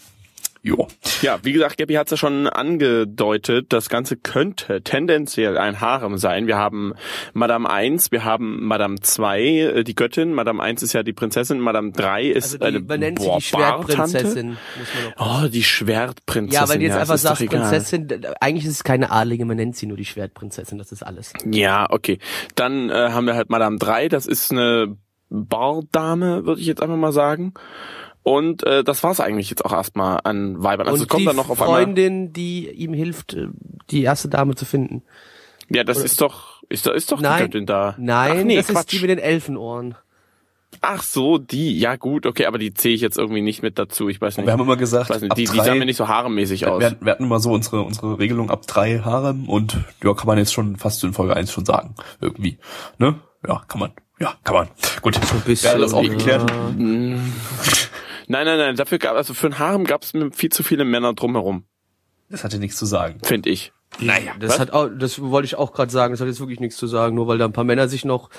Jo. 0.65 0.87
Ja, 1.23 1.41
wie 1.43 1.53
gesagt, 1.53 1.77
Gabby 1.77 1.95
hat 1.95 2.07
es 2.07 2.13
ja 2.13 2.17
schon 2.17 2.47
angedeutet, 2.47 3.73
das 3.73 3.89
Ganze 3.89 4.17
könnte 4.17 4.83
tendenziell 4.83 5.59
ein 5.59 5.81
Harem 5.81 6.19
sein. 6.19 6.47
Wir 6.47 6.57
haben 6.57 6.95
Madame 7.33 7.69
1, 7.69 8.13
wir 8.13 8.25
haben 8.25 8.65
Madame 8.65 9.01
2, 9.01 9.43
äh, 9.43 9.85
die 9.85 9.97
Göttin, 9.97 10.33
Madame 10.33 10.63
1 10.63 10.85
ist 10.85 10.93
ja 10.93 11.03
die 11.03 11.13
Prinzessin, 11.13 11.59
Madame 11.59 11.91
3 11.91 12.27
ist 12.27 12.45
Also 12.45 12.59
die, 12.59 12.65
eine 12.65 12.81
man 12.81 13.01
nennt 13.01 13.19
sie 13.19 13.27
boah, 13.27 13.39
die 13.39 13.43
Schwertprinzessin, 13.43 14.57
Oh, 15.19 15.49
die 15.49 15.65
Schwertprinzessin. 15.65 16.63
Ja, 16.63 16.69
weil 16.69 16.79
du 16.79 16.85
jetzt 16.85 16.95
es 16.95 17.01
einfach 17.01 17.19
sagst. 17.19 17.45
Prinzessin, 17.45 18.09
eigentlich 18.41 18.65
ist 18.65 18.73
es 18.73 18.85
keine 18.85 19.11
Adlige, 19.11 19.45
man 19.45 19.57
nennt 19.57 19.75
sie 19.75 19.87
nur 19.87 19.97
die 19.97 20.05
Schwertprinzessin, 20.05 20.79
das 20.79 20.93
ist 20.93 21.03
alles. 21.03 21.33
Ja, 21.45 21.91
okay. 21.91 22.21
Dann 22.55 22.89
äh, 22.89 23.11
haben 23.11 23.27
wir 23.27 23.35
halt 23.35 23.51
Madame 23.51 23.79
3, 23.79 24.09
das 24.09 24.29
ist 24.29 24.53
eine 24.53 24.97
Bardame, 25.29 26.47
würde 26.47 26.61
ich 26.61 26.69
jetzt 26.69 26.83
einfach 26.83 26.97
mal 26.97 27.13
sagen. 27.13 27.55
Und 28.25 28.65
äh, 28.65 28.85
das 28.85 29.03
war's 29.03 29.19
eigentlich 29.21 29.51
jetzt 29.51 29.65
auch 29.65 29.73
erstmal 29.73 30.21
an 30.25 30.63
Weibern. 30.63 30.87
Also 30.87 30.97
es 30.99 31.03
Und 31.03 31.09
kommt 31.09 31.23
die 31.23 31.27
dann 31.27 31.37
noch 31.37 31.51
auf 31.51 31.61
einmal. 31.61 31.83
Freundin, 31.83 32.33
die 32.33 32.69
ihm 32.71 32.95
hilft, 32.95 33.35
äh, 33.35 33.49
die 33.91 34.03
erste 34.03 34.29
Dame 34.29 34.55
zu 34.55 34.65
finden. 34.65 35.03
Ja, 35.69 35.83
das 35.85 35.99
ist 35.99 36.21
doch, 36.21 36.63
ist, 36.69 36.87
da- 36.87 36.93
ist 36.93 37.11
doch 37.11 37.17
die 37.19 37.25
Nein. 37.25 37.43
Göttin 37.45 37.67
da. 37.67 37.95
Nein, 37.99 38.37
Ach, 38.41 38.45
nee, 38.45 38.57
das 38.57 38.67
Quatsch. 38.69 38.79
ist 38.81 38.93
die 38.93 39.01
mit 39.01 39.11
den 39.11 39.19
Elfenohren. 39.19 39.95
Ach 40.81 41.03
so, 41.03 41.37
die. 41.39 41.79
Ja 41.79 41.97
gut, 41.97 42.25
okay, 42.25 42.47
aber 42.47 42.59
die 42.59 42.73
zähle 42.73 42.95
ich 42.95 43.01
jetzt 43.01 43.19
irgendwie 43.19 43.43
nicht 43.43 43.63
mit 43.63 43.79
dazu. 43.79 44.09
Ich 44.09 44.21
weiß 44.21 44.37
nicht. 44.37 44.47
Wir 44.47 44.53
haben 44.53 44.61
immer 44.63 44.77
gesagt, 44.77 45.11
nicht 45.11 45.31
ab 45.31 45.37
die, 45.37 45.45
die 45.45 45.57
drei- 45.57 45.65
sahen 45.65 45.79
mir 45.79 45.85
nicht 45.85 45.97
so 45.99 46.09
haremmäßig 46.09 46.67
aus. 46.67 46.81
Wir, 46.81 46.97
wir 47.01 47.13
hatten 47.13 47.25
immer 47.25 47.41
so 47.41 47.53
unsere, 47.53 47.83
unsere 47.83 48.19
Regelung 48.19 48.51
ab 48.51 48.67
drei 48.67 48.99
Harem 49.01 49.49
und 49.49 49.79
ja, 50.03 50.15
kann 50.15 50.27
man 50.29 50.39
jetzt 50.39 50.53
schon 50.53 50.77
fast 50.77 51.03
in 51.05 51.13
Folge 51.13 51.37
1 51.37 51.53
schon 51.53 51.65
sagen. 51.67 51.95
Irgendwie. 52.21 52.59
Ne? 52.99 53.17
Ja, 53.47 53.63
kann 53.69 53.81
man. 53.81 53.93
Ja, 54.19 54.35
kann 54.45 54.55
man. 54.55 54.69
Gut. 55.03 55.19
bisschen, 55.45 55.73
Ja, 55.73 55.79
das 55.79 55.93
auch 55.95 56.03
ja. 56.03 56.39
Nein, 58.29 58.47
nein, 58.47 58.59
nein. 58.59 58.77
Dafür 58.77 58.99
gab 58.99 59.17
also 59.17 59.35
für 59.35 59.47
einen 59.47 59.59
Harem 59.59 59.85
gab 59.85 60.03
es 60.03 60.13
viel 60.33 60.51
zu 60.51 60.63
viele 60.63 60.85
Männer 60.85 61.13
drumherum, 61.15 61.65
Das 62.29 62.45
hatte 62.45 62.59
nichts 62.59 62.77
zu 62.79 62.87
sagen. 62.87 63.19
finde 63.25 63.51
ich. 63.51 63.73
Naja, 64.01 64.33
das 64.41 64.53
Was? 64.53 64.59
hat 64.61 64.71
auch, 64.73 64.89
das 64.89 65.21
wollte 65.21 65.45
ich 65.47 65.57
auch 65.57 65.73
gerade 65.73 65.91
sagen, 65.93 66.13
das 66.15 66.21
hat 66.21 66.27
jetzt 66.29 66.41
wirklich 66.41 66.61
nichts 66.61 66.77
zu 66.79 66.87
sagen, 66.87 67.15
nur 67.15 67.27
weil 67.29 67.37
da 67.39 67.45
ein 67.45 67.53
paar 67.53 67.65
Männer 67.65 67.89
sich 67.89 68.05
noch 68.07 68.31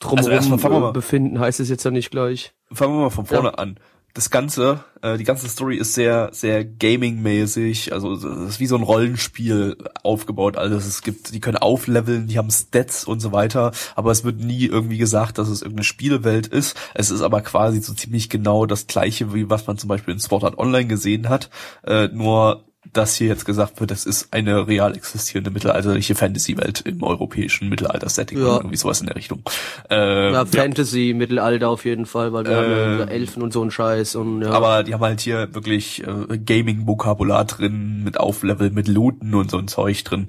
drumherum 0.00 0.30
Also 0.52 0.68
mal- 0.68 0.90
äh, 0.90 0.92
befinden, 0.92 1.40
heißt 1.40 1.60
es 1.60 1.68
jetzt 1.70 1.84
ja 1.84 1.90
nicht 1.90 2.10
gleich. 2.10 2.52
Fangen 2.72 2.94
wir 2.94 3.00
mal 3.04 3.10
von 3.10 3.24
vorne 3.26 3.58
an. 3.58 3.80
Das 4.18 4.30
Ganze, 4.30 4.80
äh, 5.00 5.16
die 5.16 5.22
ganze 5.22 5.48
Story 5.48 5.76
ist 5.76 5.94
sehr, 5.94 6.30
sehr 6.32 6.64
Gaming-mäßig. 6.64 7.92
Also 7.92 8.14
es 8.14 8.24
ist 8.24 8.58
wie 8.58 8.66
so 8.66 8.74
ein 8.74 8.82
Rollenspiel 8.82 9.76
aufgebaut. 10.02 10.56
Also 10.56 10.76
es 10.76 11.02
gibt, 11.02 11.32
die 11.32 11.38
können 11.38 11.56
aufleveln, 11.56 12.26
die 12.26 12.36
haben 12.36 12.50
Stats 12.50 13.04
und 13.04 13.20
so 13.20 13.30
weiter. 13.30 13.70
Aber 13.94 14.10
es 14.10 14.24
wird 14.24 14.40
nie 14.40 14.66
irgendwie 14.66 14.98
gesagt, 14.98 15.38
dass 15.38 15.46
es 15.46 15.62
irgendeine 15.62 15.84
Spielewelt 15.84 16.48
ist. 16.48 16.76
Es 16.94 17.12
ist 17.12 17.20
aber 17.20 17.42
quasi 17.42 17.80
so 17.80 17.94
ziemlich 17.94 18.28
genau 18.28 18.66
das 18.66 18.88
gleiche, 18.88 19.32
wie 19.34 19.48
was 19.48 19.68
man 19.68 19.78
zum 19.78 19.86
Beispiel 19.86 20.14
in 20.14 20.18
Sword 20.18 20.42
Art 20.42 20.58
Online 20.58 20.88
gesehen 20.88 21.28
hat. 21.28 21.48
Äh, 21.86 22.08
nur 22.08 22.67
dass 22.92 23.14
hier 23.16 23.28
jetzt 23.28 23.44
gesagt 23.44 23.80
wird, 23.80 23.90
das 23.90 24.06
ist 24.06 24.32
eine 24.32 24.66
real 24.66 24.96
existierende 24.96 25.50
mittelalterliche 25.50 26.14
Fantasy-Welt 26.14 26.80
im 26.82 27.02
europäischen 27.02 27.68
Mittelalter-Setting 27.68 28.38
Ja. 28.38 28.44
oder 28.44 28.56
irgendwie 28.58 28.76
sowas 28.76 29.00
in 29.00 29.06
der 29.06 29.16
Richtung. 29.16 29.42
Äh, 29.90 30.32
Ja, 30.32 30.44
Fantasy, 30.46 31.14
Mittelalter 31.16 31.68
auf 31.68 31.84
jeden 31.84 32.06
Fall, 32.06 32.32
weil 32.32 32.44
wir 32.46 32.56
haben 32.56 32.70
ja 32.70 32.94
Äh, 32.94 32.98
so 32.98 33.04
Elfen 33.04 33.42
und 33.42 33.52
so 33.52 33.62
ein 33.62 33.70
Scheiß 33.70 34.14
und 34.16 34.42
ja. 34.42 34.50
Aber 34.50 34.82
die 34.84 34.94
haben 34.94 35.02
halt 35.02 35.20
hier 35.20 35.54
wirklich 35.54 36.02
äh, 36.06 36.38
Gaming-Vokabular 36.38 37.44
drin, 37.44 38.02
mit 38.04 38.18
Auflevel, 38.18 38.70
mit 38.70 38.88
Looten 38.88 39.34
und 39.34 39.50
so 39.50 39.58
ein 39.58 39.68
Zeug 39.68 40.04
drin. 40.04 40.26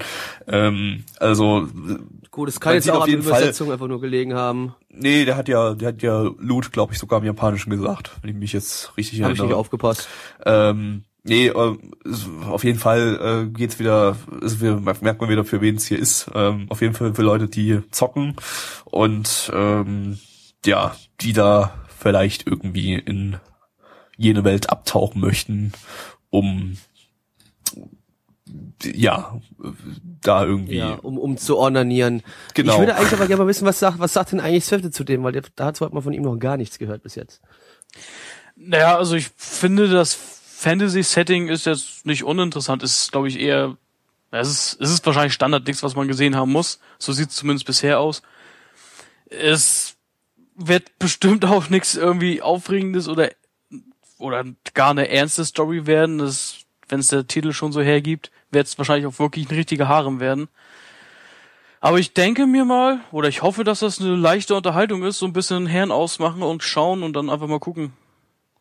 Ähm, 0.48 1.04
also, 1.20 1.68
gut, 2.32 2.50
es 2.50 2.60
kann 2.60 2.74
jetzt 2.76 2.90
auch 2.90 3.02
auf 3.02 3.08
jeden 3.08 3.24
Fall- 3.24 3.38
Übersetzung 3.40 3.72
einfach 3.72 3.88
nur 3.88 4.02
gelegen 4.02 4.34
haben. 4.34 4.76
nee, 4.90 5.26
der 5.26 5.36
hat 5.38 5.48
ja, 5.48 5.74
der 5.76 5.90
hat 5.90 6.02
ja 6.02 6.24
Loot, 6.40 6.72
glaube 6.72 6.94
ich, 6.94 7.00
sogar 7.00 7.20
im 7.20 7.26
Japanischen 7.26 7.70
gesagt, 7.70 8.12
wenn 8.22 8.32
ich 8.32 8.36
mich 8.36 8.54
jetzt 8.54 8.96
richtig 8.98 9.22
Habe 9.22 9.32
ich 9.34 9.38
nicht 9.38 9.42
erinnere. 9.42 9.60
aufgepasst. 9.60 10.08
Ähm, 10.46 11.04
nee, 11.30 11.48
äh, 11.48 11.78
auf 12.48 12.64
jeden 12.64 12.80
Fall 12.80 13.48
äh, 13.48 13.50
geht's 13.58 13.80
wieder, 13.80 14.18
wir- 14.42 14.82
merkt 15.02 15.22
man 15.22 15.30
wieder, 15.30 15.46
für 15.46 15.62
wen 15.62 15.76
es 15.76 15.86
hier 15.86 16.00
ist. 16.00 16.30
Ähm, 16.36 16.66
auf 16.70 16.82
jeden 16.82 16.94
Fall 16.94 17.14
für 17.16 17.22
Leute, 17.22 17.48
die 17.48 17.80
zocken 17.92 18.36
und 18.86 19.50
ähm, 19.54 20.20
ja, 20.66 20.96
die 21.22 21.32
da 21.34 21.74
vielleicht 21.98 22.46
irgendwie 22.48 22.96
in 22.96 23.38
jene 24.18 24.44
Welt 24.44 24.70
abtauchen 24.70 25.22
möchten, 25.22 25.72
um 26.30 26.78
ja, 28.84 29.40
da 30.22 30.44
irgendwie. 30.46 30.78
Ja, 30.78 30.96
um, 30.96 31.18
um 31.18 31.38
zu 31.38 31.58
ornanieren. 31.58 32.24
Genau. 32.54 32.74
Ich 32.74 32.80
würde 32.80 32.96
eigentlich 32.96 33.14
aber 33.14 33.28
gerne 33.28 33.44
mal 33.44 33.48
wissen, 33.50 33.66
was 33.66 33.80
sagt, 33.80 34.00
was 34.00 34.14
sagt 34.14 34.32
denn 34.32 34.40
eigentlich 34.40 34.66
Swifte 34.66 34.92
zu 34.92 35.04
dem, 35.04 35.24
weil 35.24 35.34
der, 35.34 35.44
dazu 35.56 35.86
hat 35.86 35.94
man 35.94 36.04
von 36.04 36.14
ihm 36.14 36.24
noch 36.24 36.38
gar 36.38 36.58
nichts 36.58 36.80
gehört 36.80 37.04
bis 37.04 37.16
jetzt. 37.16 37.42
Naja, 38.56 38.98
also 38.98 39.16
ich 39.16 39.30
finde, 39.36 39.88
das 39.88 40.18
Fantasy-Setting 40.60 41.48
ist 41.48 41.66
jetzt 41.66 42.06
nicht 42.06 42.26
uninteressant. 42.26 42.84
Ist, 42.84 43.14
glaube 43.14 43.30
ich, 43.30 43.40
eher, 43.40 43.78
es 44.30 44.50
ist, 44.50 44.82
es 44.82 44.92
ist 44.92 45.06
wahrscheinlich 45.06 45.34
Standard 45.34 45.66
nichts, 45.66 45.84
was 45.84 45.96
man 45.96 46.10
gesehen 46.10 46.36
haben 46.36 46.52
muss. 46.52 46.82
So 46.98 47.14
sieht 47.14 47.30
es 47.30 47.38
zumindest 47.38 47.66
bisher 47.66 48.02
aus. 48.02 48.22
Es 49.30 49.96
wird 50.56 51.00
bestimmt 51.00 51.46
auch 51.46 51.70
nichts 51.70 51.96
irgendwie 51.96 52.42
Aufregendes 52.42 53.08
oder, 53.08 53.32
oder 54.18 54.44
gar 54.74 54.92
eine 54.92 55.08
ernste 55.08 55.46
Story 55.46 55.88
werden. 55.88 56.20
Wenn 56.20 57.00
es 57.00 57.08
der 57.08 57.26
Titel 57.26 57.54
schon 57.54 57.72
so 57.72 57.80
hergibt, 57.80 58.30
wird 58.52 58.68
es 58.68 58.78
wahrscheinlich 58.78 59.06
auch 59.06 59.18
wirklich 59.18 59.50
ein 59.50 59.56
richtiger 59.56 59.88
Harem 59.88 60.20
werden. 60.20 60.50
Aber 61.80 62.00
ich 62.00 62.14
denke 62.14 62.46
mir 62.48 62.66
mal, 62.66 63.00
oder 63.14 63.30
ich 63.30 63.44
hoffe, 63.44 63.64
dass 63.64 63.80
das 63.80 64.02
eine 64.02 64.18
leichte 64.18 64.56
Unterhaltung 64.56 65.04
ist, 65.04 65.20
so 65.20 65.26
ein 65.26 65.32
bisschen 65.32 65.68
Herren 65.68 65.92
ausmachen 65.92 66.44
und 66.44 66.64
schauen 66.64 67.02
und 67.02 67.14
dann 67.14 67.30
einfach 67.30 67.48
mal 67.48 67.60
gucken, 67.60 67.94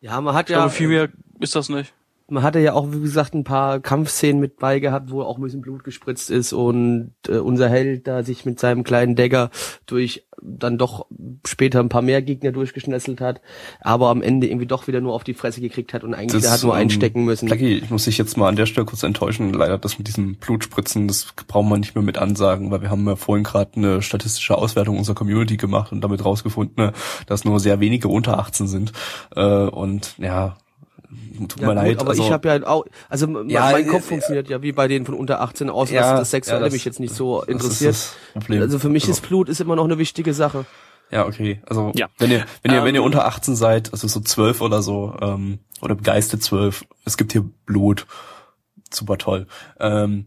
Ja, 0.01 0.19
man 0.21 0.33
hat 0.33 0.49
Ich 0.49 0.53
ja, 0.53 0.59
glaube, 0.59 0.71
viel 0.71 0.87
mehr 0.87 1.09
ist 1.39 1.55
das 1.55 1.69
nicht. 1.69 1.93
Man 2.31 2.43
hatte 2.43 2.59
ja 2.59 2.73
auch, 2.73 2.91
wie 2.91 3.01
gesagt, 3.01 3.33
ein 3.33 3.43
paar 3.43 3.79
Kampfszenen 3.79 4.39
mit 4.39 4.57
bei 4.57 4.79
gehabt, 4.79 5.11
wo 5.11 5.21
auch 5.21 5.37
ein 5.37 5.43
bisschen 5.43 5.61
Blut 5.61 5.83
gespritzt 5.83 6.29
ist 6.29 6.53
und 6.53 7.13
äh, 7.27 7.37
unser 7.37 7.69
Held 7.69 8.07
da 8.07 8.23
sich 8.23 8.45
mit 8.45 8.59
seinem 8.59 8.83
kleinen 8.83 9.15
Dagger 9.15 9.49
durch 9.85 10.25
dann 10.41 10.77
doch 10.77 11.05
später 11.45 11.79
ein 11.79 11.89
paar 11.89 12.01
mehr 12.01 12.21
Gegner 12.21 12.51
durchgeschnesselt 12.51 13.21
hat, 13.21 13.41
aber 13.81 14.09
am 14.09 14.21
Ende 14.21 14.47
irgendwie 14.47 14.65
doch 14.65 14.87
wieder 14.87 15.01
nur 15.01 15.13
auf 15.13 15.23
die 15.23 15.33
Fresse 15.33 15.61
gekriegt 15.61 15.93
hat 15.93 16.03
und 16.03 16.13
eigentlich 16.13 16.41
der 16.41 16.51
hat 16.51 16.63
nur 16.63 16.73
ähm, 16.73 16.79
einstecken 16.79 17.25
müssen. 17.25 17.47
Blackie, 17.47 17.77
ich 17.77 17.89
muss 17.89 18.05
dich 18.05 18.17
jetzt 18.17 18.37
mal 18.37 18.47
an 18.47 18.55
der 18.55 18.65
Stelle 18.65 18.85
kurz 18.85 19.03
enttäuschen. 19.03 19.53
Leider 19.53 19.77
das 19.77 19.97
mit 19.97 20.07
diesem 20.07 20.35
Blutspritzen, 20.35 21.07
das 21.07 21.27
brauchen 21.47 21.69
wir 21.69 21.77
nicht 21.77 21.95
mehr 21.95 22.03
mit 22.03 22.17
ansagen, 22.17 22.71
weil 22.71 22.81
wir 22.81 22.89
haben 22.89 23.05
ja 23.07 23.15
vorhin 23.15 23.43
gerade 23.43 23.71
eine 23.75 24.01
statistische 24.01 24.57
Auswertung 24.57 24.97
unserer 24.97 25.15
Community 25.15 25.57
gemacht 25.57 25.91
und 25.91 26.01
damit 26.01 26.23
rausgefunden, 26.23 26.85
ne, 26.85 26.93
dass 27.25 27.45
nur 27.45 27.59
sehr 27.59 27.79
wenige 27.79 28.07
unter 28.07 28.39
18 28.39 28.67
sind. 28.67 28.93
Äh, 29.35 29.43
und 29.43 30.15
ja, 30.17 30.57
tut 31.47 31.59
Ja, 31.61 31.67
mir 31.67 31.73
gut, 31.75 31.83
leid. 31.83 31.99
aber 31.99 32.09
also, 32.11 32.23
ich 32.23 32.31
habe 32.31 32.47
ja 32.47 32.67
auch, 32.67 32.85
also 33.09 33.27
Ja, 33.43 33.71
mein 33.71 33.85
äh, 33.85 33.87
Kopf 33.87 34.05
äh, 34.05 34.09
funktioniert 34.09 34.49
ja 34.49 34.61
wie 34.61 34.71
bei 34.71 34.87
denen 34.87 35.05
von 35.05 35.15
unter 35.15 35.41
18 35.41 35.69
aus, 35.69 35.89
Ja, 35.91 36.01
dass 36.01 36.19
das 36.21 36.31
Sexuelle 36.31 36.59
ja, 36.61 36.65
das- 36.65 36.73
mich 36.73 36.85
jetzt 36.85 36.99
nicht 36.99 37.13
so 37.15 37.41
interessiert. 37.43 37.95
Also 38.49 38.79
für 38.79 38.89
mich 38.89 39.03
Also- 39.03 39.13
ist 39.13 39.21
Blut 39.27 39.49
ist 39.49 39.59
immer 39.61 39.75
noch 39.75 39.85
eine 39.85 39.97
wichtige 39.97 40.33
Sache. 40.33 40.65
Ja, 41.11 41.25
okay. 41.25 41.59
Also 41.65 41.91
Ja. 41.95 42.07
wenn 42.19 42.29
ihr, 42.29 42.45
wenn 42.61 42.71
ihr, 42.71 42.83
wenn 42.83 42.93
ihr 42.93 42.99
Ähm, 43.01 43.05
unter 43.07 43.25
18 43.25 43.55
seid, 43.55 43.91
also 43.93 44.07
so 44.07 44.19
12 44.19 44.61
oder 44.61 44.83
so, 44.83 45.15
ähm, 45.21 45.57
oder 45.81 45.95
Geiste 45.95 46.37
12, 46.37 46.85
es 47.05 47.17
gibt 47.17 47.31
hier 47.31 47.43
Blut. 47.65 48.05
Super 48.93 49.17
toll. 49.17 49.47
Ähm, 49.79 50.25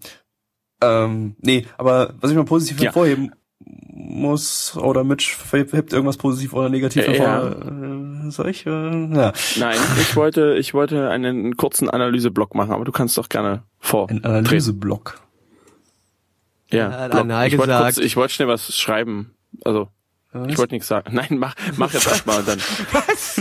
ähm, 0.80 1.36
nee, 1.40 1.66
aber 1.78 2.14
was 2.20 2.30
ich 2.32 2.36
mal 2.36 2.44
positiv 2.44 2.78
Ja. 2.78 2.86
hervorheben 2.86 3.32
muss, 3.94 4.76
oder 4.76 5.04
Mitch 5.04 5.36
hebt 5.52 5.92
irgendwas 5.92 6.16
positiv 6.16 6.52
oder 6.52 6.68
negativ 6.68 7.06
Äh, 7.06 7.18
hervor. 7.18 7.56
Äh, 8.26 8.30
soll 8.30 8.48
ich? 8.48 8.66
Äh, 8.66 8.70
ja. 8.70 9.32
Nein, 9.58 9.78
ich 10.00 10.14
wollte, 10.16 10.54
ich 10.58 10.74
wollte 10.74 11.08
einen 11.10 11.56
kurzen 11.56 11.88
Analyseblock 11.90 12.54
machen, 12.54 12.72
aber 12.72 12.84
du 12.84 12.92
kannst 12.92 13.16
doch 13.18 13.28
gerne 13.28 13.62
vor. 13.78 14.10
Ein 14.10 14.24
Analyseblock. 14.24 15.20
Ja, 16.70 16.90
Ja. 16.90 17.06
Anna 17.08 17.46
ich 17.46 17.56
wollte 17.58 17.76
kurz, 17.76 17.98
ich 17.98 18.16
wollte 18.16 18.34
schnell 18.34 18.48
was 18.48 18.74
schreiben. 18.76 19.34
Also, 19.64 19.88
ich 20.48 20.56
wollte 20.58 20.74
nichts 20.74 20.88
sagen. 20.88 21.14
Nein, 21.14 21.36
mach, 21.38 21.54
mach 21.76 21.92
jetzt 21.92 22.06
erstmal 22.06 22.38
und 22.40 22.48
dann. 22.48 22.58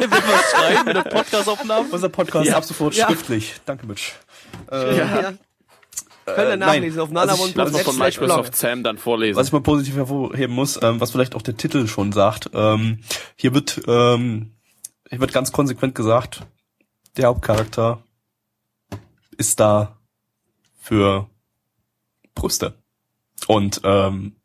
Will 0.00 0.10
was 0.10 0.50
schreiben 0.50 0.84
mit 0.86 0.96
der 0.96 1.02
Podcastaufnahme? 1.02 1.86
Unser 1.90 2.08
Podcast 2.08 2.46
Ja. 2.48 2.56
ab 2.56 2.64
sofort 2.64 2.94
Ja. 2.94 3.06
schriftlich. 3.06 3.54
Danke, 3.64 3.86
Mitch. 3.86 4.12
Äh, 4.70 4.96
Ja. 4.98 5.32
Könnt 6.26 6.48
ihr 6.48 6.56
nachlesen 6.56 7.00
auf 7.00 7.14
also 7.14 7.14
mal 7.14 7.36
von 7.36 7.50
nanamon.net 7.56 7.98
Microsoft 7.98 8.56
Sam 8.56 8.82
dann 8.82 8.98
vorlesen. 8.98 9.38
Was 9.38 9.46
ich 9.46 9.52
mal 9.52 9.60
positiv 9.60 9.94
hervorheben 9.94 10.54
muss, 10.54 10.78
ähm, 10.82 11.00
was 11.00 11.12
vielleicht 11.12 11.36
auch 11.36 11.42
der 11.42 11.56
Titel 11.56 11.86
schon 11.86 12.12
sagt, 12.12 12.50
ähm, 12.52 13.00
hier 13.36 13.54
wird, 13.54 13.80
ähm, 13.86 14.56
hier 15.08 15.20
wird 15.20 15.32
ganz 15.32 15.52
konsequent 15.52 15.94
gesagt, 15.94 16.44
der 17.16 17.28
Hauptcharakter 17.28 18.02
ist 19.38 19.60
da 19.60 19.98
für 20.78 21.30
Brüste. 22.34 22.74
Und 23.46 23.80
ähm, 23.84 24.36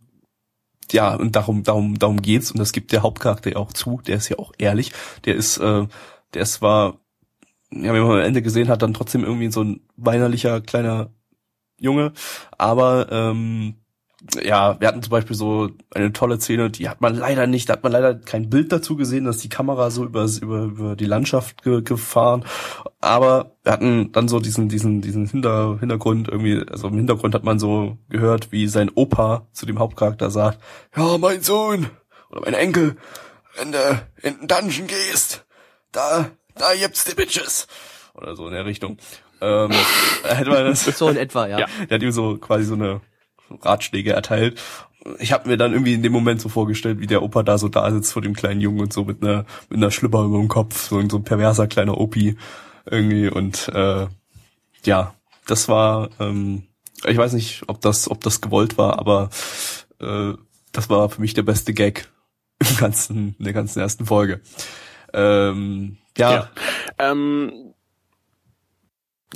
ja, 0.92 1.16
und 1.16 1.36
darum, 1.36 1.64
darum, 1.64 1.98
darum 1.98 2.22
geht's. 2.22 2.52
Und 2.52 2.60
das 2.60 2.74
gibt 2.74 2.92
der 2.92 3.02
Hauptcharakter 3.02 3.52
ja 3.52 3.58
auch 3.58 3.74
zu. 3.74 4.02
Der 4.06 4.18
ist 4.18 4.30
ja 4.30 4.38
auch 4.38 4.52
ehrlich. 4.58 4.92
Der 5.26 5.36
ist, 5.36 5.58
äh, 5.58 5.88
der 6.34 6.42
ist 6.42 6.54
zwar, 6.54 7.00
ja, 7.72 7.94
wenn 7.94 8.04
man 8.04 8.20
am 8.20 8.26
Ende 8.26 8.42
gesehen 8.42 8.68
hat, 8.68 8.82
dann 8.82 8.94
trotzdem 8.94 9.24
irgendwie 9.24 9.52
so 9.52 9.64
ein 9.64 9.82
weinerlicher 9.96 10.62
kleiner 10.62 11.10
Junge, 11.82 12.14
aber 12.58 13.08
ähm, 13.12 13.76
ja, 14.44 14.80
wir 14.80 14.88
hatten 14.88 15.02
zum 15.02 15.10
Beispiel 15.10 15.36
so 15.36 15.70
eine 15.96 16.14
tolle 16.14 16.40
Szene, 16.40 16.70
die 16.70 16.88
hat 16.88 17.02
man 17.02 17.16
leider 17.16 17.48
nicht, 17.48 17.68
da 17.68 17.74
hat 17.74 17.84
man 17.84 17.92
leider 17.92 18.14
kein 18.14 18.52
Bild 18.52 18.72
dazu 18.72 18.96
gesehen, 18.96 19.26
dass 19.26 19.38
die 19.38 19.50
Kamera 19.50 19.90
so 19.90 20.06
über, 20.06 20.28
über, 20.42 20.64
über 20.64 20.96
die 20.96 21.06
Landschaft 21.06 21.64
ge, 21.64 21.82
gefahren, 21.82 22.46
aber 23.00 23.56
wir 23.64 23.72
hatten 23.72 24.12
dann 24.12 24.28
so 24.28 24.40
diesen, 24.40 24.70
diesen, 24.70 25.02
diesen 25.02 25.26
Hinter, 25.26 25.78
Hintergrund 25.80 26.28
irgendwie, 26.28 26.64
also 26.70 26.88
im 26.90 26.98
Hintergrund 26.98 27.34
hat 27.34 27.44
man 27.44 27.58
so 27.58 27.98
gehört, 28.10 28.52
wie 28.52 28.68
sein 28.68 28.92
Opa 28.94 29.48
zu 29.54 29.66
dem 29.66 29.80
Hauptcharakter 29.80 30.30
sagt, 30.30 30.60
ja, 30.96 31.18
mein 31.18 31.42
Sohn 31.42 31.88
oder 32.30 32.42
mein 32.42 32.54
Enkel, 32.54 32.98
wenn 33.58 33.72
du 33.72 34.08
in 34.22 34.38
den 34.40 34.48
Dungeon 34.48 34.88
gehst, 34.88 35.46
da, 35.92 36.30
da 36.56 36.76
gibt's 36.76 37.06
die 37.06 37.16
Bitches. 37.16 37.68
Oder 38.14 38.36
so 38.36 38.48
in 38.48 38.54
der 38.54 38.66
Richtung. 38.66 38.98
Ähm, 39.42 39.72
hätte 40.24 40.50
man 40.50 40.66
das, 40.66 40.86
So 40.86 41.10
in 41.10 41.18
etwa, 41.18 41.48
ja. 41.48 41.60
Ja. 41.60 41.66
der 41.90 41.96
hat 41.96 42.04
ihm 42.04 42.12
so 42.12 42.38
quasi 42.38 42.66
so 42.66 42.76
eine 42.76 43.02
Ratschläge 43.62 44.14
erteilt. 44.14 44.62
Ich 45.18 45.32
habe 45.34 45.50
mir 45.50 45.58
dann 45.58 45.74
irgendwie 45.74 45.96
in 45.96 46.04
dem 46.04 46.12
Moment 46.14 46.42
so 46.42 46.48
vorgestellt, 46.48 47.00
wie 47.00 47.08
der 47.08 47.24
Opa 47.24 47.42
da 47.42 47.58
so 47.58 47.68
da 47.68 47.90
sitzt 47.92 48.14
vor 48.14 48.22
dem 48.22 48.36
kleinen 48.36 48.62
Jungen 48.62 48.82
und 48.82 48.94
so 48.94 49.04
mit 49.04 49.24
einer 49.24 49.46
mit 49.70 49.78
einer 49.78 49.90
Schlüpper 49.90 50.24
über 50.24 50.38
dem 50.38 50.48
Kopf, 50.48 50.90
so 50.90 51.00
ein 51.00 51.10
so 51.10 51.18
ein 51.18 51.24
perverser 51.24 51.66
kleiner 51.68 51.98
Opi 51.98 52.38
irgendwie 52.86 53.28
und 53.28 53.68
äh, 53.70 54.08
ja, 54.84 55.16
das 55.48 55.68
war 55.68 56.10
ähm, 56.20 56.68
ich 57.04 57.18
weiß 57.18 57.34
nicht, 57.34 57.64
ob 57.66 57.82
das 57.82 58.12
ob 58.12 58.22
das 58.22 58.42
gewollt 58.42 58.78
war, 58.78 59.00
aber 59.00 59.32
äh, 60.00 60.34
das 60.72 60.90
war 60.92 61.10
für 61.10 61.22
mich 61.22 61.34
der 61.34 61.44
beste 61.44 61.74
Gag 61.74 62.08
im 62.60 62.78
ganzen 62.78 63.36
in 63.40 63.46
der 63.46 63.54
ganzen 63.54 63.80
ersten 63.80 64.06
Folge. 64.06 64.42
Ähm, 65.14 65.98
ja, 66.18 66.32
Ja. 66.32 66.50
Ähm, 67.00 67.52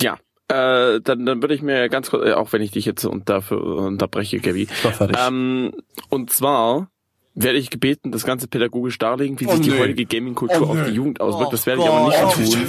ja, 0.00 0.18
äh, 0.48 1.00
dann, 1.00 1.26
dann 1.26 1.42
würde 1.42 1.54
ich 1.54 1.62
mir 1.62 1.88
ganz 1.88 2.10
kurz, 2.10 2.26
äh, 2.26 2.32
auch 2.32 2.52
wenn 2.52 2.62
ich 2.62 2.70
dich 2.70 2.84
jetzt 2.84 3.04
und 3.04 3.28
dafür 3.28 3.62
unterbreche, 3.78 4.38
Gabby. 4.40 4.68
Ähm, 5.26 5.72
und 6.08 6.30
zwar 6.30 6.88
werde 7.34 7.58
ich 7.58 7.68
gebeten, 7.70 8.12
das 8.12 8.24
Ganze 8.24 8.48
pädagogisch 8.48 8.98
darlegen, 8.98 9.38
wie 9.40 9.46
Oh, 9.46 9.52
sich 9.52 9.60
die 9.60 9.70
nee. 9.70 9.78
heutige 9.78 10.06
Gaming-Kultur 10.06 10.68
Oh, 10.68 10.72
auf 10.72 10.84
die 10.86 10.92
Jugend 10.94 11.20
auswirkt. 11.20 11.48
Oh 11.48 11.50
das 11.50 11.66
werde 11.66 11.82
ich 11.82 11.88
aber 11.88 12.10
Gott. 12.10 12.38
nicht 12.38 12.52
tun. 12.54 12.66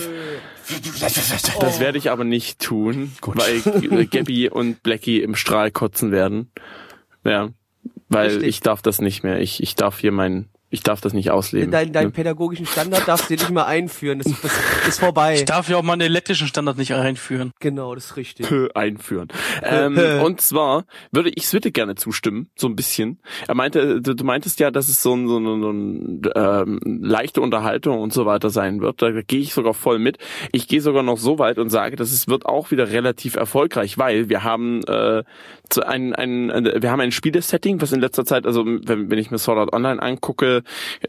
Das 1.62 1.80
werde 1.80 1.98
ich 1.98 2.12
aber 2.12 2.24
nicht 2.26 2.60
tun, 2.60 3.14
Gut. 3.22 3.38
weil 3.38 3.62
G- 3.62 4.06
Gabby 4.06 4.50
und 4.50 4.84
Blackie 4.84 5.22
im 5.22 5.36
Strahl 5.36 5.72
kotzen 5.72 6.12
werden. 6.12 6.52
Ja, 7.24 7.50
weil 8.10 8.28
Richtig. 8.28 8.48
ich 8.48 8.60
darf 8.62 8.82
das 8.82 9.00
nicht 9.00 9.24
mehr. 9.24 9.40
Ich, 9.40 9.64
ich 9.64 9.76
darf 9.76 10.00
hier 10.00 10.12
mein, 10.12 10.50
ich 10.70 10.82
darf 10.84 11.00
das 11.02 11.14
nicht 11.14 11.32
ausleben. 11.32 11.72
Dein, 11.72 11.94
dein 11.94 12.08
Ne? 12.08 12.12
pädagogischen 12.12 12.66
Standard 12.66 13.08
darfst 13.08 13.30
du 13.30 13.34
nicht 13.34 13.50
mehr 13.50 13.68
einführen. 13.68 14.20
Das, 14.20 14.34
das 14.42 14.52
ist 14.88 15.00
vorbei. 15.00 15.36
Ich 15.36 15.46
darf 15.46 15.70
ja 15.70 15.78
auch 15.78 15.84
mal 15.84 15.94
einen 15.94 16.02
elektrischen 16.02 16.48
Standard 16.48 16.78
nicht 16.78 16.94
einführen. 16.94 17.52
Genau, 17.60 17.96
das 17.96 18.06
ist 18.06 18.18
richtig. 18.18 18.48
einführen. 18.76 19.28
Ähm, 19.64 19.98
und 20.24 20.42
zwar 20.42 20.86
würde 21.12 21.32
ich 21.36 21.48
Switte 21.48 21.72
gerne 21.72 21.96
zustimmen, 21.96 22.50
so 22.56 22.68
ein 22.68 22.76
bisschen. 22.76 23.20
Er 23.48 23.56
meinte, 23.56 24.02
du, 24.02 24.14
du 24.16 24.24
meintest 24.24 24.60
ja, 24.60 24.72
dass 24.72 24.90
es 24.90 25.02
so 25.02 25.14
ein, 25.16 25.28
so 25.28 25.38
ein, 25.40 25.62
so 25.62 25.72
ein 25.72 26.22
ähm, 26.36 26.80
leichte 27.02 27.42
Unterhaltung 27.42 28.00
und 28.00 28.12
so 28.14 28.26
weiter 28.26 28.50
sein 28.50 28.82
wird. 28.82 29.02
Da 29.02 29.12
gehe 29.22 29.40
ich 29.40 29.54
sogar 29.54 29.74
voll 29.74 30.00
mit. 30.00 30.18
Ich 30.52 30.68
gehe 30.68 30.82
sogar 30.82 31.04
noch 31.04 31.18
so 31.18 31.40
weit 31.40 31.58
und 31.60 31.70
sage, 31.70 31.96
dass 31.96 32.12
es 32.12 32.28
wird 32.28 32.46
auch 32.46 32.72
wieder 32.72 32.92
relativ 32.92 33.36
erfolgreich, 33.36 33.98
weil 33.98 34.30
wir 34.30 34.44
haben 34.44 34.84
äh, 34.84 35.24
zu 35.70 35.86
ein, 35.86 36.14
ein, 36.14 36.52
ein 36.52 36.82
wir 36.82 36.92
haben 36.92 37.02
ein 37.02 37.12
Spielesetting, 37.12 37.82
was 37.82 37.92
in 37.92 38.00
letzter 38.02 38.26
Zeit, 38.26 38.46
also 38.46 38.66
wenn, 38.66 39.10
wenn 39.10 39.18
ich 39.20 39.32
mir 39.32 39.38
Sword 39.38 39.58
Art 39.60 39.74
Online 39.74 40.02
angucke, 40.02 40.57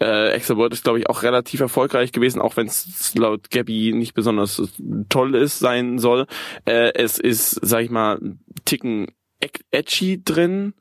äh, 0.00 0.30
Extra 0.30 0.56
World 0.56 0.72
ist 0.72 0.84
glaube 0.84 0.98
ich 0.98 1.08
auch 1.08 1.22
relativ 1.22 1.60
erfolgreich 1.60 2.12
gewesen, 2.12 2.40
auch 2.40 2.56
wenn 2.56 2.66
es 2.66 3.14
laut 3.14 3.50
Gabby 3.50 3.92
nicht 3.92 4.14
besonders 4.14 4.62
toll 5.08 5.34
ist 5.34 5.58
sein 5.58 5.98
soll. 5.98 6.26
Äh, 6.64 6.92
es 6.94 7.18
ist, 7.18 7.58
sag 7.62 7.82
ich 7.82 7.90
mal, 7.90 8.18
Ticken 8.64 9.08
edgy 9.70 10.22
drin. 10.24 10.74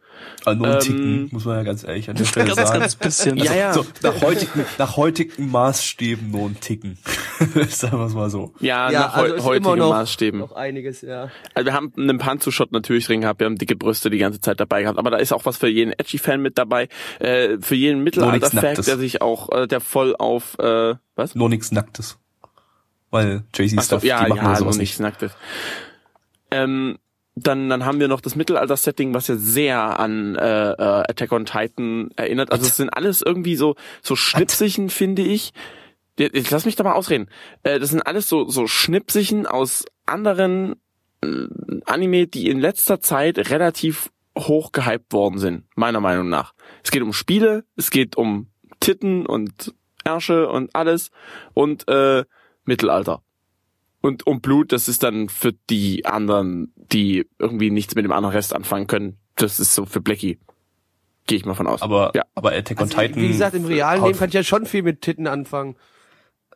Also 0.46 0.58
nur 0.58 0.68
ein 0.68 0.74
ähm, 0.74 0.80
Ticken, 0.80 1.30
muss 1.32 1.46
man 1.46 1.58
ja 1.58 1.64
ganz 1.64 1.84
ehrlich 1.84 2.10
an 2.10 2.16
der 2.16 2.26
Stelle 2.26 2.48
Ganz, 2.48 2.68
sagen. 2.68 2.80
ganz 2.80 2.96
bisschen. 2.96 3.38
Ja, 3.38 3.54
ja. 3.54 3.74
So, 3.74 3.86
nach 4.02 4.20
heutigen, 4.22 4.66
nach 4.80 4.98
heutigen 4.98 5.52
Maßstäben 5.52 6.32
nur 6.32 6.50
ein 6.50 6.60
Ticken. 6.60 6.98
Sagen 7.70 8.00
wir 8.00 8.06
es 8.08 8.14
mal 8.16 8.32
so. 8.32 8.54
Ja, 8.60 8.90
Ja, 8.90 9.02
nach 9.02 9.14
also 9.14 9.44
heutigen 9.44 9.78
noch, 9.78 9.90
Maßstäben. 9.92 10.40
noch 10.40 10.54
einiges, 10.54 11.02
ja. 11.02 11.30
Also 11.54 11.66
wir 11.68 11.74
haben 11.74 11.94
einen 11.96 12.18
Panzu-Shot 12.18 12.72
natürlich 12.72 13.06
drin 13.06 13.22
gehabt, 13.22 13.40
wir 13.42 13.46
haben 13.46 13.58
dicke 13.60 13.76
Brüste 13.76 14.10
die 14.10 14.18
ganze 14.18 14.42
Zeit 14.42 14.60
dabei 14.60 14.82
gehabt, 14.82 14.98
aber 14.98 15.12
da 15.12 15.18
ist 15.18 15.34
auch 15.34 15.46
was 15.46 15.58
für 15.58 15.68
jeden 15.68 15.92
Edgy-Fan 15.94 16.42
mit 16.42 16.58
dabei, 16.58 16.88
äh, 17.20 17.58
für 17.62 17.76
jeden 17.76 18.04
Mittelalter-Fact, 18.04 18.64
Nacktes. 18.64 18.86
der 18.88 18.98
sich 18.98 19.22
auch, 19.22 19.52
äh, 19.52 19.68
der 19.68 19.82
voll 19.82 20.16
auf, 20.18 20.58
äh, 20.58 20.96
was? 21.16 21.36
Nur 21.36 21.50
nichts 21.50 21.72
Nacktes. 21.72 22.18
Weil 23.12 23.44
Jay-Z 23.54 23.78
Ach 23.78 23.84
so, 23.84 23.88
Stuff, 23.98 24.04
ja, 24.04 24.24
die 24.24 24.30
machen 24.32 24.38
ja, 24.42 24.56
sowas 24.56 24.60
noch 24.62 24.68
nicht. 24.72 24.80
nichts 24.80 25.00
Nacktes. 25.00 25.32
Ähm, 26.50 26.98
dann, 27.40 27.70
dann 27.70 27.86
haben 27.86 28.00
wir 28.00 28.08
noch 28.08 28.22
das 28.22 28.36
Mittelalter-Setting, 28.36 29.14
was 29.14 29.28
ja 29.28 29.36
sehr 29.36 30.00
an 30.00 30.36
äh, 30.36 30.72
äh, 30.72 31.04
Attack 31.08 31.32
on 31.32 31.46
Titan 31.46 32.10
erinnert. 32.16 32.52
Also 32.52 32.66
es 32.66 32.78
sind 32.78 32.90
alles 32.90 33.22
irgendwie 33.22 33.56
so 33.56 33.76
so 34.02 34.16
Schnipsichen, 34.16 34.90
finde 34.90 35.22
ich. 35.22 35.54
Jetzt 36.18 36.50
lass 36.50 36.66
mich 36.66 36.76
da 36.76 36.84
mal 36.84 36.94
ausreden. 36.94 37.30
Äh, 37.64 37.80
das 37.80 37.92
sind 37.92 38.02
alles 38.02 38.28
so 38.28 38.50
so 38.50 38.66
Schnipsichen 38.66 39.46
aus 39.46 39.86
anderen 40.06 40.76
äh, 41.22 41.28
Anime, 41.86 42.28
die 42.28 42.50
in 42.50 42.60
letzter 42.60 43.02
Zeit 43.02 43.38
relativ 43.52 44.10
hoch 44.38 44.72
gehypt 44.72 45.14
worden 45.14 45.40
sind, 45.40 45.66
meiner 45.76 46.00
Meinung 46.00 46.30
nach. 46.30 46.54
Es 46.84 46.92
geht 46.92 47.02
um 47.02 47.14
Spiele, 47.14 47.66
es 47.76 47.92
geht 47.92 48.16
um 48.16 48.48
Titten 48.80 49.26
und 49.26 49.74
Ärsche 50.04 50.50
und 50.50 50.76
alles 50.76 51.12
und 51.54 51.88
äh, 51.88 52.24
Mittelalter. 52.66 53.22
Und 54.02 54.28
um 54.28 54.42
Blut, 54.42 54.72
das 54.72 54.88
ist 54.88 55.04
dann 55.04 55.28
für 55.30 55.54
die 55.70 56.06
anderen, 56.06 56.72
die 56.76 57.26
irgendwie 57.40 57.72
nichts 57.72 57.96
mit 57.96 58.06
dem 58.06 58.12
anderen 58.12 58.36
Rest 58.36 58.56
anfangen 58.56 58.88
können. 58.88 59.18
Das 59.36 59.60
ist 59.60 59.74
so 59.76 59.86
für 59.86 60.02
Blackie. 60.02 60.38
Gehe 61.26 61.38
ich 61.38 61.46
mal 61.46 61.56
von 61.56 61.68
aus. 61.68 61.82
Aber, 61.82 62.12
ja. 62.16 62.24
aber 62.36 62.52
Attack 62.54 62.80
on 62.80 62.86
Also, 62.86 62.98
Titan. 62.98 63.22
wie 63.22 63.28
gesagt, 63.28 63.56
im 63.56 63.66
realen 63.66 64.04
Leben 64.04 64.18
kann 64.18 64.30
ich 64.30 64.34
ja 64.36 64.44
schon 64.44 64.66
viel 64.66 64.84
mit 64.84 65.02
Titten 65.02 65.28
anfangen. 65.28 65.76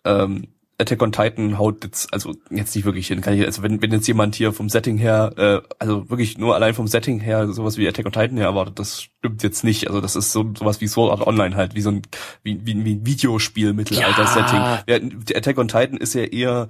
ähm, 0.06 0.48
Attack 0.80 1.02
on 1.04 1.12
Titan 1.12 1.60
haut 1.60 1.84
jetzt, 1.84 2.12
also 2.12 2.34
jetzt 2.50 2.76
nicht 2.76 2.86
wirklich 2.86 3.06
hin, 3.06 3.22
kann 3.22 3.36
ich, 3.36 3.46
also 3.46 3.62
wenn, 3.62 3.84
wenn 3.84 3.92
jetzt 3.92 4.08
jemand 4.08 4.34
hier 4.34 4.52
vom 4.52 4.68
Setting 4.68 4.98
her, 4.98 5.32
äh, 5.38 5.62
also 5.78 6.10
wirklich 6.10 6.40
nur 6.40 6.56
allein 6.56 6.74
vom 6.74 6.88
Setting 6.88 7.20
her 7.20 7.48
sowas 7.54 7.78
wie 7.78 7.88
Attack 7.88 8.08
on 8.08 8.12
Titan 8.12 8.38
her 8.38 8.48
erwartet, 8.48 8.80
das 8.80 9.04
stimmt 9.04 9.44
jetzt 9.44 9.64
nicht. 9.64 9.88
Also 9.90 10.02
das 10.02 10.16
ist 10.16 10.32
so 10.32 10.52
sowas 10.58 10.82
wie 10.82 10.88
Sword 10.88 11.12
Art 11.12 11.28
Online 11.28 11.56
halt, 11.56 11.76
wie 11.76 11.82
so 11.82 11.92
ein, 11.92 12.02
wie, 12.42 12.66
wie, 12.66 12.84
wie 12.84 12.96
ein 12.96 13.06
Videospiel 13.06 13.74
Mittelalter-Setting. 13.74 14.60
Ja. 14.88 15.38
Attack 15.38 15.60
on 15.60 15.68
Titan 15.68 15.98
ist 15.98 16.16
ja 16.16 16.24
eher 16.24 16.68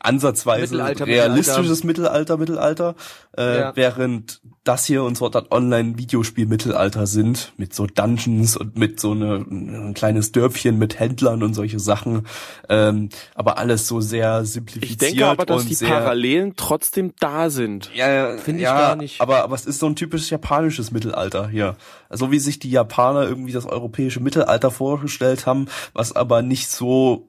ansatzweise 0.00 0.74
Mittelalter, 0.74 1.06
realistisches 1.06 1.84
Mittelalter, 1.84 2.36
Mittelalter, 2.38 2.94
äh, 3.36 3.58
Ja. 3.60 3.76
während 3.76 4.40
das 4.64 4.84
hier 4.86 5.04
und 5.04 5.16
Sword 5.16 5.36
Art 5.36 5.52
Online 5.52 5.96
Videospiel 5.98 6.46
Mittelalter 6.46 7.06
sind, 7.06 7.52
mit 7.56 7.74
so 7.74 7.86
Dungeons 7.86 8.56
und 8.56 8.76
mit 8.76 8.98
so 8.98 9.12
eine, 9.12 9.36
ein 9.36 9.94
kleines 9.94 10.32
Dörfchen 10.32 10.78
mit 10.78 10.98
Händlern 10.98 11.42
und 11.42 11.54
solche 11.54 11.78
Sachen, 11.78 12.26
ähm, 12.68 13.10
aber 13.34 13.58
alles 13.58 13.86
so 13.86 14.00
sehr 14.00 14.44
simplifiziert 14.44 14.90
Ich 14.90 14.96
denke 14.98 15.26
aber, 15.26 15.44
dass 15.46 15.62
und 15.62 15.68
die 15.70 15.74
sehr, 15.74 15.88
Parallelen 15.88 16.54
trotzdem 16.56 17.12
da 17.20 17.50
sind. 17.50 17.90
ja, 17.94 18.38
Finde 18.38 18.60
ich 18.60 18.64
ja, 18.64 18.78
gar 18.78 18.96
nicht. 18.96 19.20
Aber, 19.20 19.44
aber 19.44 19.54
es 19.54 19.66
ist 19.66 19.78
so 19.78 19.86
ein 19.86 19.94
typisch 19.94 20.30
japanisches 20.30 20.90
Mittelalter 20.90 21.48
hier. 21.48 21.76
So 22.10 22.30
wie 22.32 22.38
sich 22.38 22.58
die 22.58 22.70
Japaner 22.70 23.24
irgendwie 23.28 23.52
das 23.52 23.66
europäische 23.66 24.20
Mittelalter 24.20 24.70
vorgestellt 24.70 25.46
haben, 25.46 25.66
was 25.92 26.14
aber 26.16 26.42
nicht 26.42 26.70
so 26.70 27.28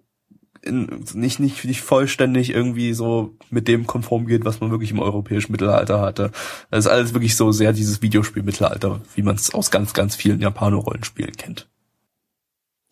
in, 0.62 1.04
nicht, 1.14 1.40
nicht, 1.40 1.66
nicht 1.66 1.82
vollständig 1.82 2.54
irgendwie 2.54 2.94
so 2.94 3.36
mit 3.50 3.68
dem 3.68 3.88
konform 3.88 4.28
geht, 4.28 4.46
was 4.46 4.60
man 4.60 4.72
wirklich 4.72 4.92
im 4.92 5.00
europäischen 5.00 5.52
Mittelalter 5.52 6.02
hatte. 6.02 6.32
Das 6.70 6.86
ist 6.86 6.92
alles 6.92 7.14
wirklich 7.14 7.36
so 7.36 7.52
sehr 7.52 7.74
dieses 7.74 8.02
Videospiel-Mittelalter, 8.02 9.02
wie 9.16 9.24
man 9.24 9.36
es 9.36 9.54
aus 9.54 9.72
ganz, 9.72 9.94
ganz 9.94 10.16
vielen 10.16 10.42
Japaner-Rollenspielen 10.42 11.38
kennt. 11.38 11.68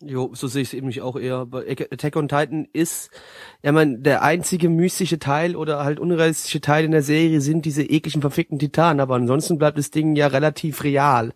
Jo, 0.04 0.30
so 0.34 0.46
sehe 0.46 0.60
ich 0.60 0.68
es 0.68 0.74
eben 0.74 0.88
nicht 0.88 1.00
auch 1.00 1.16
eher. 1.16 1.46
Attack 1.50 2.16
on 2.16 2.28
Titan 2.28 2.68
ist, 2.74 3.10
ja 3.62 3.72
man, 3.72 4.02
der 4.02 4.22
einzige 4.22 4.68
mystische 4.68 5.18
Teil 5.18 5.56
oder 5.56 5.84
halt 5.84 5.98
unrealistische 5.98 6.60
Teil 6.60 6.84
in 6.84 6.90
der 6.90 7.02
Serie 7.02 7.40
sind 7.40 7.64
diese 7.64 7.82
ekligen 7.82 8.20
verfickten 8.20 8.58
Titanen, 8.58 9.00
aber 9.00 9.14
ansonsten 9.14 9.56
bleibt 9.56 9.78
das 9.78 9.90
Ding 9.90 10.14
ja 10.14 10.26
relativ 10.26 10.84
real. 10.84 11.32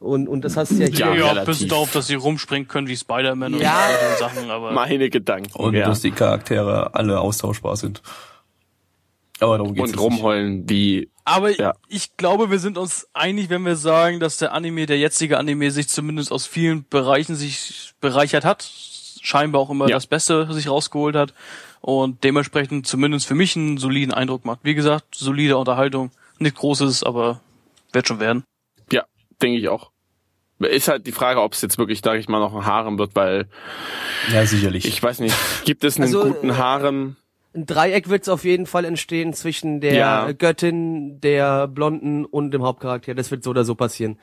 Und, 0.00 0.28
und 0.28 0.42
das 0.46 0.56
hast 0.56 0.72
du 0.72 0.76
ja 0.76 0.86
hier. 0.86 0.98
Ja, 0.98 1.14
Ja, 1.14 1.26
relativ. 1.32 1.58
bis 1.60 1.68
darauf, 1.68 1.92
dass 1.92 2.06
sie 2.08 2.14
rumspringen 2.14 2.66
können 2.66 2.88
wie 2.88 2.96
Spider-Man 2.96 3.54
und 3.54 3.60
Ja. 3.60 3.86
solche 4.18 4.18
Sachen, 4.34 4.50
aber 4.50 4.72
Meine 4.72 5.10
Gedanken. 5.10 5.52
Und 5.52 5.74
ja. 5.74 5.86
dass 5.86 6.00
die 6.00 6.10
Charaktere 6.10 6.94
alle 6.94 7.20
austauschbar 7.20 7.76
sind. 7.76 8.02
Aber 9.40 9.58
darum 9.58 9.74
geht's 9.74 9.82
und 9.82 9.88
jetzt 9.90 9.96
nicht. 10.00 10.04
rumheulen 10.18 10.68
wie 10.68 11.10
Aber 11.24 11.50
Ja. 11.50 11.74
ich 11.88 12.16
glaube, 12.16 12.50
wir 12.50 12.58
sind 12.58 12.76
uns 12.78 13.08
einig, 13.12 13.50
wenn 13.50 13.62
wir 13.62 13.76
sagen, 13.76 14.20
dass 14.20 14.38
der 14.38 14.52
Anime, 14.52 14.86
der 14.86 14.98
jetzige 14.98 15.38
Anime, 15.38 15.70
sich 15.70 15.88
zumindest 15.88 16.32
aus 16.32 16.46
vielen 16.46 16.86
Bereichen 16.88 17.36
sich 17.36 17.92
bereichert 18.00 18.44
hat. 18.44 18.62
Scheinbar 19.22 19.60
auch 19.62 19.70
immer 19.70 19.86
Ja. 19.88 19.96
das 19.96 20.06
Beste 20.06 20.50
sich 20.52 20.68
rausgeholt 20.68 21.14
hat. 21.14 21.34
Und 21.82 22.24
dementsprechend 22.24 22.86
zumindest 22.86 23.26
für 23.26 23.34
mich 23.34 23.54
einen 23.54 23.76
soliden 23.78 24.12
Eindruck 24.14 24.44
macht. 24.46 24.60
Wie 24.62 24.74
gesagt, 24.74 25.14
solide 25.14 25.56
Unterhaltung. 25.58 26.10
Nicht 26.38 26.56
großes, 26.56 27.02
aber 27.04 27.40
wird 27.92 28.08
schon 28.08 28.18
werden. 28.18 28.44
Ja, 28.92 29.04
denke 29.42 29.58
ich 29.58 29.68
auch. 29.68 29.89
Ist 30.60 30.88
halt 30.88 31.06
die 31.06 31.12
Frage, 31.12 31.40
ob 31.40 31.54
es 31.54 31.62
jetzt 31.62 31.78
wirklich, 31.78 32.00
sage 32.04 32.18
ich 32.20 32.28
mal, 32.28 32.38
noch 32.38 32.54
ein 32.54 32.66
Harem 32.66 32.98
wird, 32.98 33.16
weil 33.16 33.46
Ja, 34.32 34.44
sicherlich. 34.44 34.84
ich 34.86 35.02
weiß 35.02 35.20
nicht, 35.20 35.34
gibt 35.64 35.84
es 35.84 35.96
einen 35.96 36.04
Also, 36.04 36.22
guten 36.24 36.50
äh, 36.50 36.54
Harem? 36.54 37.16
Ein 37.52 37.66
Dreieck 37.66 38.08
wird 38.08 38.22
es 38.22 38.28
auf 38.28 38.44
jeden 38.44 38.66
Fall 38.66 38.84
entstehen 38.84 39.32
zwischen 39.32 39.80
der 39.80 39.94
Ja. 39.94 40.32
Göttin, 40.32 41.20
der 41.20 41.66
Blonden 41.66 42.24
und 42.24 42.52
dem 42.52 42.62
Hauptcharakter. 42.62 43.14
Das 43.14 43.30
wird 43.32 43.42
so 43.42 43.50
oder 43.50 43.64
so 43.64 43.74
passieren. 43.74 44.18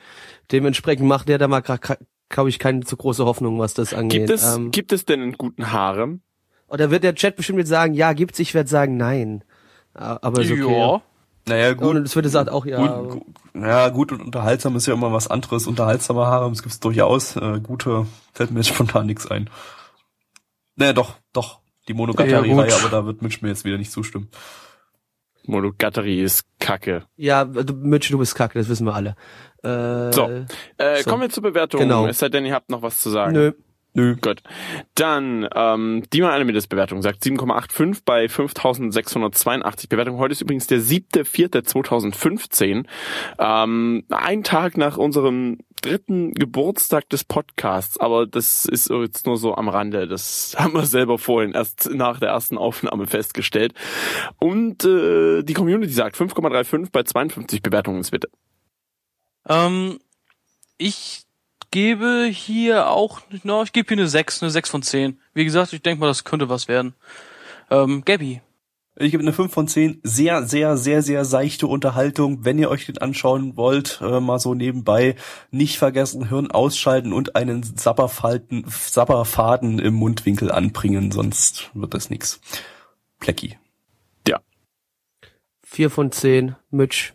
Dementsprechend 0.50 1.06
macht 1.06 1.28
der 1.28 1.36
da 1.38 1.46
mal, 1.48 1.60
glaube 1.60 2.48
ich, 2.48 2.58
keine 2.58 2.80
zu 2.80 2.96
große 2.96 3.24
Hoffnung, 3.26 3.58
was 3.58 3.74
das 3.74 3.92
angeht. 3.92 4.28
Gibt 4.28 4.30
es, 4.30 4.56
ähm, 4.56 4.70
gibt 4.70 4.92
es 4.92 5.04
denn 5.04 5.20
einen 5.20 5.32
guten 5.32 5.72
Harem? 5.72 6.22
oder 6.70 6.90
wird 6.90 7.02
der 7.02 7.14
Chat 7.14 7.34
bestimmt 7.36 7.58
jetzt 7.60 7.68
sagen, 7.70 7.94
ja, 7.94 8.12
gibt's, 8.12 8.38
ich 8.38 8.52
werde 8.54 8.68
sagen, 8.68 8.96
nein. 8.98 9.42
Aber 9.94 10.42
ist 10.42 10.50
okay. 10.52 10.78
Ja. 10.78 11.02
Naja, 11.48 11.74
Gut. 11.74 11.96
Und 11.96 12.04
es 12.06 12.14
wird 12.14 12.24
gesagt 12.24 12.50
auch, 12.50 12.64
ja. 12.66 12.86
Gut, 13.00 13.10
gut, 13.10 13.22
ja, 13.54 13.88
gut 13.88 14.12
und 14.12 14.20
unterhaltsam 14.20 14.76
ist 14.76 14.86
ja 14.86 14.94
immer 14.94 15.12
was 15.12 15.28
anderes. 15.28 15.66
Unterhaltsamer 15.66 16.26
Harems 16.26 16.62
gibt's 16.62 16.80
durchaus. 16.80 17.36
Äh, 17.36 17.60
gute 17.62 18.06
fällt 18.32 18.50
mir 18.50 18.60
jetzt 18.60 18.68
spontan 18.68 19.06
nichts 19.06 19.26
ein. 19.30 19.50
Naja, 20.76 20.92
doch, 20.92 21.14
doch. 21.32 21.60
Die 21.88 21.92
Ja, 21.92 21.96
Monogatari-Reihe, 21.96 22.70
gut. 22.70 22.80
aber 22.80 22.88
da 22.90 23.06
wird 23.06 23.22
Mitch 23.22 23.38
mir 23.42 23.48
jetzt 23.48 23.64
wieder 23.64 23.78
nicht 23.78 23.90
zustimmen. 23.90 24.28
Monogatari 25.46 26.20
ist 26.22 26.44
kacke. 26.60 27.04
Ja, 27.16 27.44
du, 27.44 27.72
Mitch, 27.74 28.10
du 28.10 28.18
bist 28.18 28.34
kacke, 28.34 28.58
das 28.58 28.68
wissen 28.68 28.86
wir 28.86 28.94
alle. 28.94 29.16
Äh, 29.62 30.12
So. 30.12 30.28
Äh, 30.76 31.02
So. 31.02 31.10
Kommen 31.10 31.22
wir 31.22 31.30
zur 31.30 31.42
Bewertung. 31.42 31.80
Genau. 31.80 32.06
Es 32.06 32.18
sei 32.18 32.28
denn, 32.28 32.44
ihr 32.44 32.54
habt 32.54 32.70
noch 32.70 32.82
was 32.82 33.00
zu 33.00 33.10
sagen. 33.10 33.32
Nö. 33.32 33.52
Nö. 33.98 34.16
Gut. 34.20 34.42
Dann, 34.94 35.48
ähm, 35.56 36.04
die 36.12 36.20
mal 36.20 36.30
eine 36.30 36.44
Bewertung 36.44 37.02
sagt 37.02 37.24
7,85 37.24 38.02
bei 38.04 38.28
5682 38.28 39.88
Bewertungen. 39.88 40.20
Heute 40.20 40.30
ist 40.32 40.40
übrigens 40.40 40.68
der 40.68 40.78
7.4.2015. 40.78 42.84
Ähm, 43.40 44.04
ein 44.08 44.44
Tag 44.44 44.76
nach 44.76 44.98
unserem 44.98 45.58
dritten 45.82 46.32
Geburtstag 46.32 47.08
des 47.08 47.24
Podcasts, 47.24 47.98
aber 47.98 48.28
das 48.28 48.66
ist 48.66 48.88
jetzt 48.88 49.26
nur 49.26 49.36
so 49.36 49.56
am 49.56 49.68
Rande. 49.68 50.06
Das 50.06 50.54
haben 50.56 50.74
wir 50.74 50.86
selber 50.86 51.18
vorhin 51.18 51.54
erst 51.54 51.90
nach 51.92 52.20
der 52.20 52.28
ersten 52.28 52.56
Aufnahme 52.56 53.08
festgestellt. 53.08 53.74
Und 54.38 54.84
äh, 54.84 55.42
die 55.42 55.54
Community 55.54 55.92
sagt 55.92 56.16
5,35 56.16 56.90
bei 56.92 57.02
52 57.02 57.62
Bewertungen. 57.62 58.06
Bitte. 58.08 58.28
Ähm, 59.48 59.98
ich 60.76 61.24
gebe 61.70 62.26
hier 62.26 62.90
auch, 62.90 63.20
no, 63.42 63.62
ich 63.62 63.72
gebe 63.72 63.88
hier 63.88 63.98
eine 63.98 64.08
6, 64.08 64.42
eine 64.42 64.50
6 64.50 64.70
von 64.70 64.82
10. 64.82 65.18
Wie 65.34 65.44
gesagt, 65.44 65.72
ich 65.72 65.82
denke 65.82 66.00
mal, 66.00 66.06
das 66.06 66.24
könnte 66.24 66.48
was 66.48 66.68
werden. 66.68 66.94
Ähm, 67.70 68.04
Gabby. 68.04 68.40
Ich 68.96 69.12
gebe 69.12 69.22
eine 69.22 69.32
5 69.32 69.52
von 69.52 69.68
10. 69.68 70.00
Sehr, 70.02 70.42
sehr, 70.44 70.76
sehr, 70.76 71.02
sehr 71.02 71.24
seichte 71.24 71.68
Unterhaltung. 71.68 72.44
Wenn 72.44 72.58
ihr 72.58 72.68
euch 72.68 72.86
den 72.86 72.98
anschauen 72.98 73.56
wollt, 73.56 74.00
äh, 74.02 74.20
mal 74.20 74.40
so 74.40 74.54
nebenbei, 74.54 75.14
nicht 75.50 75.78
vergessen, 75.78 76.28
Hirn 76.28 76.50
ausschalten 76.50 77.12
und 77.12 77.36
einen 77.36 77.62
Sapperfalten, 77.62 78.64
Sapperfaden 78.66 79.78
im 79.78 79.94
Mundwinkel 79.94 80.50
anbringen, 80.50 81.12
sonst 81.12 81.70
wird 81.74 81.94
das 81.94 82.10
nix. 82.10 82.40
Plecki. 83.20 83.56
Vier 85.70 85.90
von 85.90 86.10
zehn, 86.10 86.56
Mitch. 86.70 87.12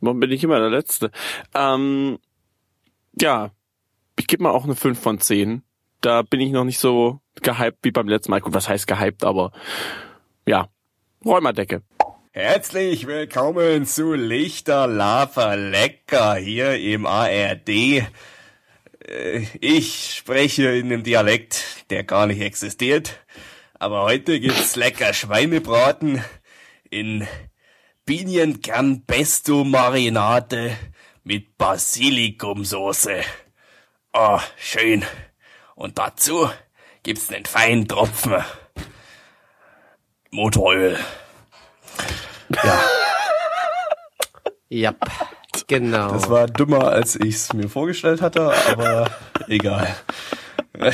Warum 0.00 0.20
bin 0.20 0.30
ich 0.30 0.44
immer 0.44 0.60
der 0.60 0.70
Letzte? 0.70 1.10
Ähm, 1.52 2.20
ja, 3.20 3.50
ich 4.22 4.28
gebe 4.28 4.44
mal 4.44 4.50
auch 4.50 4.62
eine 4.62 4.76
5 4.76 5.00
von 5.00 5.18
10. 5.18 5.62
Da 6.00 6.22
bin 6.22 6.40
ich 6.40 6.52
noch 6.52 6.62
nicht 6.62 6.78
so 6.78 7.20
gehypt 7.42 7.78
wie 7.82 7.90
beim 7.90 8.06
letzten 8.06 8.30
Mal. 8.30 8.40
Gut, 8.40 8.54
was 8.54 8.68
heißt 8.68 8.86
gehypt, 8.86 9.24
aber 9.24 9.50
ja, 10.46 10.68
Räumerdecke. 11.24 11.82
Herzlich 12.30 13.08
willkommen 13.08 13.84
zu 13.84 14.14
Lichter 14.14 14.86
Lava 14.86 15.54
Lecker 15.54 16.36
hier 16.36 16.78
im 16.78 17.04
ARD. 17.04 17.68
Äh, 17.68 18.06
Ich 19.60 20.14
spreche 20.14 20.70
in 20.70 20.86
einem 20.86 21.02
Dialekt, 21.02 21.90
der 21.90 22.04
gar 22.04 22.28
nicht 22.28 22.40
existiert. 22.40 23.18
Aber 23.74 24.02
heute 24.04 24.38
gibt's 24.38 24.76
lecker 24.76 25.12
Schweinebraten 25.14 26.22
in 26.90 27.26
Pinienkern 28.06 29.04
Pesto 29.04 29.64
Marinade 29.64 30.76
mit 31.24 31.58
Basilikumsoße. 31.58 33.22
Oh, 34.14 34.40
schön. 34.58 35.04
Und 35.74 35.98
dazu 35.98 36.50
gibt's 37.02 37.32
einen 37.32 37.46
feinen 37.46 37.88
Tropfen 37.88 38.44
Motoröl. 40.30 40.98
Ja, 44.68 44.94
genau. 45.66 46.12
Das 46.12 46.30
war 46.30 46.46
dümmer, 46.46 46.88
als 46.88 47.16
ich 47.16 47.34
es 47.34 47.52
mir 47.52 47.68
vorgestellt 47.68 48.22
hatte, 48.22 48.52
aber 48.68 49.10
egal. 49.48 49.94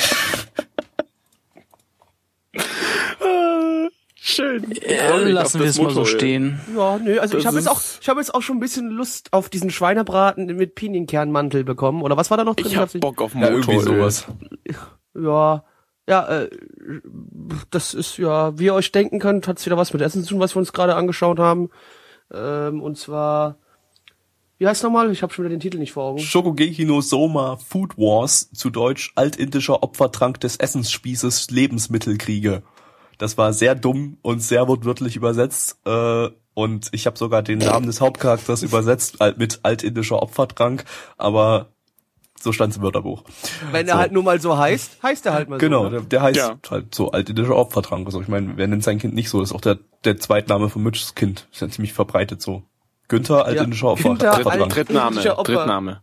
Schön. 4.28 4.72
Äh, 4.82 5.30
lassen 5.30 5.60
wir 5.60 5.66
es 5.68 5.80
mal 5.80 5.90
so 5.90 6.04
stehen. 6.04 6.60
ja, 6.76 6.98
nö, 6.98 7.18
also 7.18 7.34
Das 7.34 7.40
ich 7.40 7.46
habe 7.46 7.56
jetzt 7.56 7.68
auch, 7.68 7.80
ich 8.00 8.08
habe 8.10 8.20
jetzt 8.20 8.34
auch 8.34 8.42
schon 8.42 8.58
ein 8.58 8.60
bisschen 8.60 8.90
Lust 8.90 9.32
auf 9.32 9.48
diesen 9.48 9.70
Schweinebraten 9.70 10.44
mit 10.54 10.74
Pinienkernmantel 10.74 11.64
bekommen. 11.64 12.02
Oder 12.02 12.16
was 12.18 12.30
war 12.30 12.36
da 12.36 12.44
noch 12.44 12.54
drin? 12.54 12.66
Ich 12.66 12.76
hab 12.76 12.92
Bock 13.00 13.22
auf 13.22 13.34
Ja, 13.34 13.48
irgendwie 13.48 13.76
Motoröl. 13.76 13.98
sowas. 13.98 14.26
Ja, 15.18 15.64
ja, 16.06 16.26
äh, 16.42 16.50
das 17.70 17.94
ist 17.94 18.18
ja, 18.18 18.58
wie 18.58 18.66
ihr 18.66 18.74
euch 18.74 18.92
denken 18.92 19.18
könnt, 19.18 19.48
hat's 19.48 19.64
wieder 19.64 19.76
was 19.78 19.92
mit 19.94 20.02
Essen 20.02 20.22
zu 20.22 20.30
tun, 20.30 20.40
was 20.40 20.54
wir 20.54 20.60
uns 20.60 20.72
gerade 20.72 20.94
angeschaut 20.94 21.38
haben. 21.38 21.70
Ähm, 22.32 22.82
und 22.82 22.98
zwar, 22.98 23.56
wie 24.58 24.66
heißt 24.66 24.82
nochmal? 24.82 25.10
Ich 25.10 25.22
habe 25.22 25.32
schon 25.32 25.44
wieder 25.46 25.54
den 25.54 25.60
Titel 25.60 25.78
nicht 25.78 25.92
vor 25.92 26.04
Augen. 26.04 26.18
Shokugeki 26.18 26.84
no 26.84 27.00
Soma 27.00 27.56
Food 27.56 27.96
Wars, 27.96 28.50
zu 28.52 28.68
Deutsch 28.70 29.12
altindischer 29.16 29.82
Opfertrank 29.82 30.38
des 30.40 30.56
Essensspießes 30.56 31.50
Lebensmittelkriege. 31.50 32.62
Das 33.18 33.36
war 33.36 33.52
sehr 33.52 33.74
dumm 33.74 34.16
und 34.22 34.40
sehr 34.42 34.68
wortwörtlich 34.68 35.16
übersetzt. 35.16 35.78
Äh, 35.84 36.28
und 36.54 36.88
ich 36.92 37.06
habe 37.06 37.18
sogar 37.18 37.42
den 37.42 37.58
Namen 37.58 37.86
des 37.86 38.00
Hauptcharakters 38.00 38.62
übersetzt 38.62 39.18
mit 39.36 39.60
altindischer 39.62 40.22
Opfertrank. 40.22 40.84
Aber 41.16 41.66
So 42.40 42.52
stand's 42.52 42.76
im 42.76 42.82
Wörterbuch. 42.84 43.24
Wenn 43.72 43.88
er 43.88 43.94
So. 43.94 44.00
halt 44.00 44.12
nur 44.12 44.22
mal 44.22 44.40
so 44.40 44.56
heißt, 44.56 45.02
heißt 45.02 45.26
er 45.26 45.34
halt 45.34 45.48
mal 45.48 45.58
Genau, 45.58 45.84
so. 45.84 45.90
der, 45.90 46.00
Ne? 46.02 46.06
der 46.06 46.22
heißt 46.22 46.36
Ja. 46.36 46.56
halt 46.70 46.94
so 46.94 47.10
altindischer 47.10 47.56
Opfertrank. 47.56 48.06
Also 48.06 48.20
ich 48.22 48.28
meine, 48.28 48.56
wer 48.56 48.68
nennt 48.68 48.84
sein 48.84 48.98
Kind 49.00 49.14
nicht 49.14 49.28
so? 49.28 49.40
Das 49.40 49.50
ist 49.50 49.54
auch 49.56 49.60
der, 49.60 49.78
der 50.04 50.18
Zweitname 50.18 50.68
von 50.68 50.82
Mitchs 50.84 51.16
Kind. 51.16 51.48
Ist 51.52 51.62
ja 51.62 51.68
ziemlich 51.68 51.92
verbreitet 51.92 52.40
so. 52.40 52.62
Günther, 53.08 53.44
altindischer 53.44 53.88
Opfer, 53.88 54.10
Günther, 54.10 54.32
Opfertrank. 54.38 54.72
Drittname. 54.72 55.20
Drittname. 55.20 56.00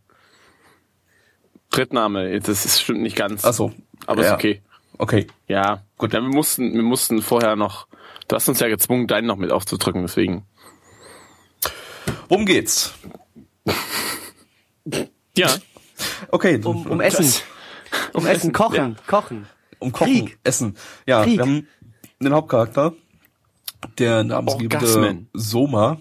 Drittname, 1.71 2.39
das 2.39 2.65
ist, 2.65 2.81
stimmt 2.81 3.01
nicht 3.01 3.15
ganz. 3.15 3.43
Ach 3.43 3.53
so. 3.53 3.71
Aber 4.07 4.21
ja. 4.21 4.29
ist 4.29 4.33
okay. 4.35 4.61
Okay. 4.97 5.27
Ja, 5.47 5.83
gut. 5.97 6.13
Ja, 6.13 6.21
wir 6.21 6.29
mussten, 6.29 6.73
wir 6.73 6.81
mussten 6.81 7.21
vorher 7.21 7.55
noch, 7.55 7.87
du 8.27 8.35
hast 8.35 8.47
uns 8.47 8.59
ja 8.59 8.67
gezwungen, 8.67 9.07
deinen 9.07 9.27
noch 9.27 9.37
mit 9.37 9.51
aufzudrücken, 9.51 10.01
deswegen. 10.01 10.45
Worum 12.29 12.45
geht's? 12.45 12.93
Ja. 15.35 15.49
Okay. 16.29 16.61
Um, 16.63 16.85
um 16.85 17.01
Essen. 17.01 17.31
Um 18.13 18.25
Essen, 18.25 18.51
kochen, 18.51 18.75
ja. 18.75 18.95
kochen. 19.07 19.47
Um 19.79 19.91
Kochen, 19.91 20.25
Krieg. 20.25 20.39
Essen. 20.43 20.77
Ja, 21.05 21.23
Krieg. 21.23 21.37
wir 21.37 21.41
haben 21.41 21.67
einen 22.19 22.33
Hauptcharakter, 22.33 22.93
der 23.97 24.23
namensgebende 24.23 24.77
Orgasmen. 24.77 25.29
Soma. 25.33 25.97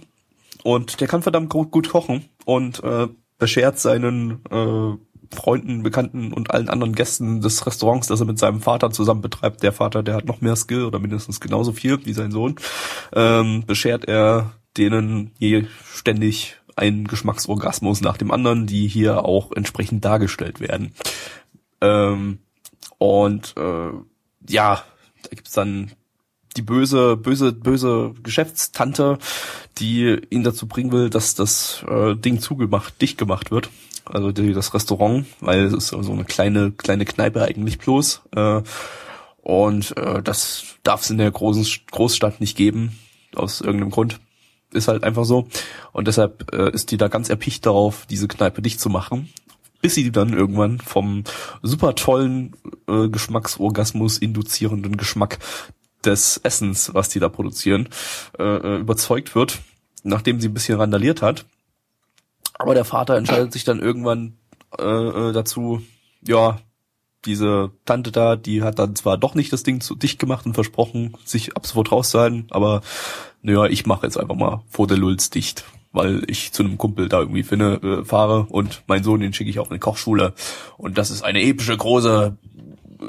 Und 0.62 1.00
der 1.00 1.08
kann 1.08 1.22
verdammt 1.22 1.50
gut, 1.50 1.70
gut 1.70 1.90
kochen 1.90 2.28
und 2.44 2.82
äh, 2.82 3.08
beschert 3.38 3.78
seinen 3.78 4.42
äh, 4.50 4.96
Freunden, 5.34 5.82
Bekannten 5.82 6.32
und 6.32 6.50
allen 6.50 6.68
anderen 6.68 6.94
Gästen 6.94 7.40
des 7.40 7.66
Restaurants, 7.66 8.06
das 8.08 8.20
er 8.20 8.26
mit 8.26 8.38
seinem 8.38 8.60
Vater 8.60 8.90
zusammen 8.90 9.20
betreibt. 9.20 9.62
Der 9.62 9.72
Vater, 9.72 10.02
der 10.02 10.14
hat 10.14 10.24
noch 10.24 10.40
mehr 10.40 10.56
Skill 10.56 10.84
oder 10.84 10.98
mindestens 10.98 11.40
genauso 11.40 11.72
viel 11.72 12.04
wie 12.06 12.12
sein 12.12 12.32
Sohn. 12.32 12.56
Ähm, 13.12 13.64
beschert 13.66 14.06
er 14.06 14.52
denen 14.76 15.32
je 15.38 15.66
ständig 15.92 16.56
einen 16.76 17.06
Geschmacksorgasmus 17.06 18.00
nach 18.00 18.16
dem 18.16 18.30
anderen, 18.30 18.66
die 18.66 18.88
hier 18.88 19.24
auch 19.24 19.52
entsprechend 19.52 20.04
dargestellt 20.04 20.60
werden. 20.60 20.92
Ähm, 21.80 22.38
und 22.98 23.54
äh, 23.56 23.90
ja, 24.48 24.84
da 25.22 25.28
gibt's 25.30 25.52
dann 25.52 25.92
die 26.56 26.62
böse, 26.62 27.16
böse, 27.16 27.52
böse 27.52 28.14
Geschäftstante, 28.22 29.18
die 29.78 30.20
ihn 30.30 30.44
dazu 30.44 30.66
bringen 30.66 30.92
will, 30.92 31.10
dass 31.10 31.34
das 31.34 31.84
äh, 31.88 32.14
Ding 32.14 32.40
zugemacht, 32.40 33.00
dicht 33.00 33.18
gemacht 33.18 33.50
wird. 33.50 33.70
Also 34.04 34.32
die, 34.32 34.52
das 34.52 34.74
Restaurant, 34.74 35.26
weil 35.40 35.64
es 35.64 35.72
ist 35.72 35.88
so 35.88 36.12
eine 36.12 36.24
kleine, 36.24 36.72
kleine 36.72 37.04
Kneipe 37.04 37.42
eigentlich 37.42 37.78
bloß. 37.78 38.22
Äh, 38.36 38.62
und 39.42 39.96
äh, 39.96 40.22
das 40.22 40.64
darf 40.82 41.02
es 41.02 41.10
in 41.10 41.18
der 41.18 41.30
großen 41.30 41.66
Großstadt 41.90 42.40
nicht 42.40 42.56
geben, 42.56 42.98
aus 43.34 43.60
irgendeinem 43.60 43.90
Grund. 43.90 44.20
Ist 44.72 44.88
halt 44.88 45.04
einfach 45.04 45.24
so. 45.24 45.48
Und 45.92 46.08
deshalb 46.08 46.52
äh, 46.52 46.70
ist 46.70 46.90
die 46.90 46.96
da 46.96 47.08
ganz 47.08 47.30
erpicht 47.30 47.64
darauf, 47.64 48.06
diese 48.06 48.28
Kneipe 48.28 48.62
dicht 48.62 48.80
zu 48.80 48.88
machen 48.88 49.28
bis 49.84 49.96
sie 49.96 50.10
dann 50.10 50.32
irgendwann 50.32 50.78
vom 50.80 51.24
super 51.60 51.94
tollen 51.94 52.56
äh, 52.88 53.10
Geschmacksorgasmus 53.10 54.16
induzierenden 54.16 54.96
Geschmack 54.96 55.40
des 56.06 56.40
Essens, 56.42 56.94
was 56.94 57.08
die 57.08 57.20
da 57.20 57.28
produzieren, 57.28 57.88
äh, 58.38 58.42
äh, 58.42 58.78
überzeugt 58.78 59.34
wird, 59.34 59.58
nachdem 60.02 60.40
sie 60.40 60.48
ein 60.48 60.54
bisschen 60.54 60.78
randaliert 60.78 61.22
hat. 61.22 61.46
Aber 62.54 62.74
der 62.74 62.84
Vater 62.84 63.16
entscheidet 63.16 63.52
sich 63.52 63.64
dann 63.64 63.80
irgendwann 63.80 64.36
äh, 64.78 64.84
äh, 64.84 65.32
dazu, 65.32 65.82
ja, 66.22 66.58
diese 67.24 67.70
Tante 67.84 68.12
da, 68.12 68.36
die 68.36 68.62
hat 68.62 68.78
dann 68.78 68.96
zwar 68.96 69.16
doch 69.16 69.34
nicht 69.34 69.52
das 69.52 69.62
Ding 69.62 69.80
zu 69.80 69.94
dicht 69.94 70.18
gemacht 70.18 70.46
und 70.46 70.54
versprochen, 70.54 71.16
sich 71.24 71.56
ab 71.56 71.66
sofort 71.66 71.90
rauszuhalten, 71.90 72.46
aber 72.50 72.82
naja, 73.42 73.66
ich 73.66 73.86
mache 73.86 74.06
jetzt 74.06 74.18
einfach 74.18 74.36
mal 74.36 74.62
vor 74.68 74.86
der 74.86 74.98
Lulz 74.98 75.30
dicht, 75.30 75.64
weil 75.92 76.22
ich 76.28 76.52
zu 76.52 76.62
einem 76.62 76.78
Kumpel 76.78 77.08
da 77.08 77.20
irgendwie 77.20 77.42
finde, 77.42 77.74
äh, 77.82 78.04
fahre 78.04 78.46
und 78.48 78.82
meinen 78.86 79.04
Sohn, 79.04 79.20
den 79.20 79.32
schicke 79.32 79.50
ich 79.50 79.58
auf 79.58 79.70
eine 79.70 79.78
Kochschule. 79.78 80.34
Und 80.76 80.98
das 80.98 81.10
ist 81.10 81.22
eine 81.22 81.42
epische, 81.42 81.76
große 81.76 82.36
äh, 83.00 83.04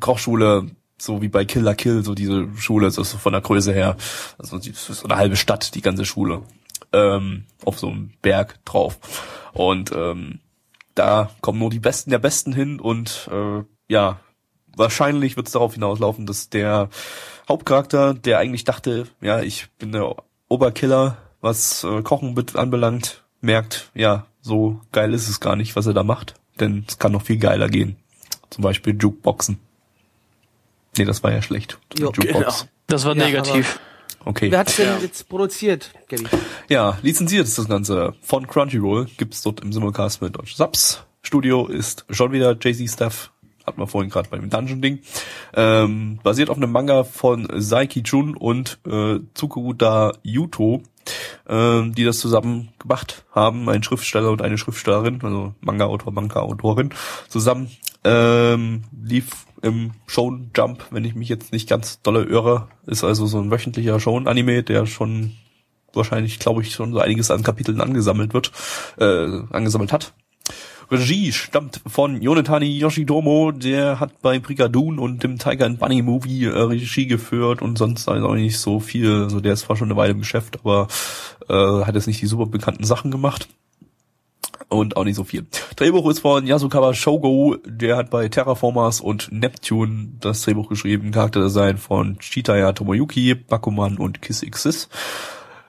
Kochschule, 0.00 0.66
so 0.98 1.22
wie 1.22 1.28
bei 1.28 1.44
Killer 1.44 1.74
Kill, 1.74 2.02
so 2.04 2.14
diese 2.14 2.48
Schule, 2.56 2.90
so 2.90 3.04
von 3.04 3.32
der 3.32 3.42
Größe 3.42 3.72
her, 3.72 3.96
also 4.38 4.58
so 4.58 5.04
eine 5.04 5.16
halbe 5.16 5.36
Stadt, 5.36 5.74
die 5.74 5.82
ganze 5.82 6.04
Schule, 6.04 6.42
ähm, 6.92 7.44
auf 7.64 7.78
so 7.78 7.88
einem 7.88 8.10
Berg 8.22 8.64
drauf. 8.64 8.98
Und 9.52 9.92
ähm, 9.92 10.40
da 10.94 11.30
kommen 11.40 11.58
nur 11.58 11.70
die 11.70 11.80
Besten 11.80 12.10
der 12.10 12.18
Besten 12.18 12.52
hin 12.52 12.80
und 12.80 13.28
äh, 13.30 13.62
ja, 13.88 14.20
wahrscheinlich 14.76 15.36
wird 15.36 15.46
es 15.46 15.52
darauf 15.52 15.74
hinauslaufen, 15.74 16.26
dass 16.26 16.48
der 16.48 16.88
Hauptcharakter, 17.48 18.14
der 18.14 18.38
eigentlich 18.38 18.64
dachte, 18.64 19.06
ja, 19.20 19.40
ich 19.40 19.68
bin 19.78 19.92
der 19.92 20.16
Oberkiller, 20.48 21.18
was 21.40 21.84
äh, 21.84 22.02
Kochen 22.02 22.34
anbelangt, 22.54 23.24
merkt, 23.40 23.90
ja, 23.94 24.26
so 24.40 24.80
geil 24.92 25.12
ist 25.12 25.28
es 25.28 25.40
gar 25.40 25.56
nicht, 25.56 25.76
was 25.76 25.86
er 25.86 25.94
da 25.94 26.02
macht, 26.02 26.34
denn 26.60 26.84
es 26.88 26.98
kann 26.98 27.12
noch 27.12 27.22
viel 27.22 27.38
geiler 27.38 27.68
gehen. 27.68 27.96
Zum 28.50 28.62
Beispiel 28.62 28.96
Jukeboxen. 29.00 29.58
Nee, 30.98 31.04
das 31.04 31.22
war 31.22 31.32
ja 31.32 31.42
schlecht. 31.42 31.78
Jo, 31.98 32.12
Jukebox. 32.12 32.66
Das 32.86 33.04
war 33.04 33.16
Ja, 33.16 33.24
negativ. 33.26 33.80
Okay. 34.24 34.50
Wer 34.50 34.58
hat's 34.60 34.76
denn 34.76 34.86
Ja. 34.88 34.98
jetzt 34.98 35.28
produziert, 35.28 35.92
Gabby? 36.08 36.26
Ja, 36.68 36.98
lizenziert 37.02 37.46
ist 37.46 37.58
das 37.58 37.68
Ganze 37.68 38.14
von 38.22 38.46
Crunchyroll. 38.46 39.06
Gibt's 39.16 39.42
dort 39.42 39.60
im 39.60 39.72
Simulcast 39.72 40.20
mit 40.22 40.36
deutschen 40.36 40.56
Subs. 40.56 41.04
Studio 41.22 41.66
ist 41.66 42.04
schon 42.10 42.32
wieder 42.32 42.56
Jay-Z 42.60 42.88
Stuff. 42.90 43.30
Hatten 43.66 43.80
wir 43.80 43.86
vorhin 43.88 44.10
gerade 44.10 44.28
beim 44.28 44.48
Dungeon-Ding. 44.48 45.00
Ähm, 45.54 46.20
basiert 46.22 46.50
auf 46.50 46.56
einem 46.56 46.70
Manga 46.70 47.02
von 47.04 47.48
Saiki 47.52 48.02
Chun 48.04 48.36
und 48.36 48.78
äh, 48.86 49.18
Tsukuda 49.34 50.12
Yuto, 50.22 50.82
ähm, 51.48 51.92
die 51.94 52.04
das 52.04 52.18
zusammen 52.20 52.68
gemacht 52.78 53.24
haben. 53.32 53.68
Ein 53.68 53.82
Schriftsteller 53.82 54.30
und 54.30 54.40
eine 54.40 54.56
Schriftstellerin, 54.56 55.18
also 55.22 55.54
Manga-Autor, 55.60 56.12
Manga-Autorin, 56.12 56.90
zusammen. 57.28 57.70
Ähm, 58.06 58.84
lief 59.02 59.46
im 59.62 59.90
Shonen 60.06 60.52
Jump, 60.56 60.86
wenn 60.90 61.04
ich 61.04 61.16
mich 61.16 61.28
jetzt 61.28 61.52
nicht 61.52 61.68
ganz 61.68 62.00
dolle 62.02 62.22
irre. 62.22 62.68
Ist 62.86 63.02
also 63.02 63.26
so 63.26 63.40
ein 63.40 63.50
wöchentlicher 63.50 63.98
Shonen-Anime, 63.98 64.62
der 64.62 64.86
schon 64.86 65.32
wahrscheinlich, 65.92 66.38
glaube 66.38 66.62
ich, 66.62 66.72
schon 66.72 66.92
so 66.92 67.00
einiges 67.00 67.32
an 67.32 67.42
Kapiteln 67.42 67.80
angesammelt 67.80 68.32
wird, 68.32 68.52
äh, 68.98 69.42
angesammelt 69.50 69.92
hat. 69.92 70.12
Regie 70.88 71.32
stammt 71.32 71.80
von 71.84 72.22
Yonetani 72.22 72.78
Yoshidomo, 72.78 73.50
der 73.50 73.98
hat 73.98 74.22
bei 74.22 74.38
Brigadoon 74.38 75.00
und 75.00 75.24
dem 75.24 75.36
Tiger 75.36 75.66
and 75.66 75.80
Bunny 75.80 76.00
Movie 76.02 76.44
äh, 76.44 76.60
Regie 76.60 77.08
geführt 77.08 77.60
und 77.60 77.76
sonst 77.76 78.08
also 78.08 78.28
auch 78.28 78.34
nicht 78.34 78.60
so 78.60 78.78
viel. 78.78 79.24
Also 79.24 79.40
der 79.40 79.54
ist 79.54 79.62
zwar 79.62 79.76
schon 79.76 79.88
eine 79.88 79.96
Weile 79.96 80.12
im 80.12 80.20
Geschäft, 80.20 80.60
aber 80.60 80.86
äh, 81.48 81.84
hat 81.84 81.96
jetzt 81.96 82.06
nicht 82.06 82.22
die 82.22 82.26
super 82.26 82.46
bekannten 82.46 82.84
Sachen 82.84 83.10
gemacht. 83.10 83.48
Und 84.68 84.96
auch 84.96 85.04
nicht 85.04 85.14
so 85.14 85.22
viel. 85.22 85.46
Drehbuch 85.76 86.10
ist 86.10 86.20
von 86.20 86.44
Yasukawa 86.44 86.92
Shogo, 86.92 87.56
der 87.64 87.96
hat 87.96 88.10
bei 88.10 88.28
Terraformers 88.28 89.00
und 89.00 89.30
Neptune 89.30 90.08
das 90.20 90.42
Drehbuch 90.42 90.68
geschrieben. 90.68 91.12
Charakterdesign 91.12 91.78
von 91.78 92.18
Chitaya 92.18 92.72
Tomoyuki, 92.72 93.34
Bakuman 93.36 93.96
und 93.96 94.22
Kiss 94.22 94.40
Xis. 94.40 94.88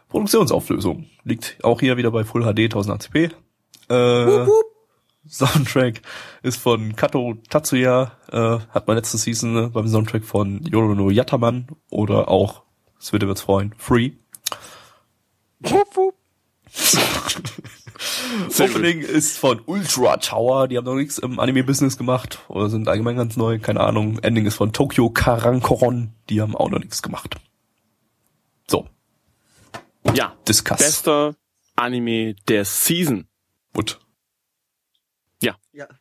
Produktionsauflösung 0.09 1.05
liegt 1.23 1.63
auch 1.63 1.79
hier 1.79 1.97
wieder 1.97 2.09
bei 2.09 2.23
Full 2.23 2.41
HD 2.41 2.73
1080p. 2.73 3.31
Äh, 3.89 4.47
Soundtrack 5.29 6.01
ist 6.41 6.57
von 6.57 6.95
Kato 6.95 7.35
Tatsuya, 7.49 8.13
äh, 8.31 8.59
hat 8.69 8.87
man 8.87 8.95
letzte 8.95 9.17
Season 9.17 9.65
äh, 9.65 9.67
beim 9.67 9.87
Soundtrack 9.87 10.23
von 10.23 10.63
Yorono 10.63 11.09
Yataman 11.09 11.67
oder 11.89 12.29
auch, 12.29 12.63
das 12.97 13.13
wird 13.13 13.23
ihr 13.23 13.29
jetzt 13.29 13.41
freuen, 13.41 13.75
Free. 13.77 14.13
Sehr 18.49 18.67
gut. 18.67 18.75
Opening 18.77 19.01
ist 19.01 19.37
von 19.37 19.61
Ultra 19.65 20.17
Tower, 20.17 20.67
die 20.67 20.77
haben 20.77 20.85
noch 20.85 20.95
nichts 20.95 21.17
im 21.17 21.39
Anime-Business 21.39 21.97
gemacht 21.97 22.39
oder 22.47 22.69
sind 22.69 22.87
allgemein 22.87 23.15
ganz 23.17 23.37
neu, 23.37 23.59
keine 23.59 23.81
Ahnung. 23.81 24.19
Ending 24.19 24.45
ist 24.45 24.55
von 24.55 24.73
Tokyo 24.73 25.09
Karankoron, 25.09 26.11
die 26.29 26.41
haben 26.41 26.55
auch 26.55 26.69
noch 26.69 26.79
nichts 26.79 27.01
gemacht. 27.01 27.35
So, 28.69 28.87
Ja. 30.13 30.33
discuss. 30.47 30.77
Bester 30.77 31.35
Anime 31.75 32.35
der 32.47 32.65
Season. 32.65 33.27
Gut. 33.73 33.99
Ja, 35.39 35.55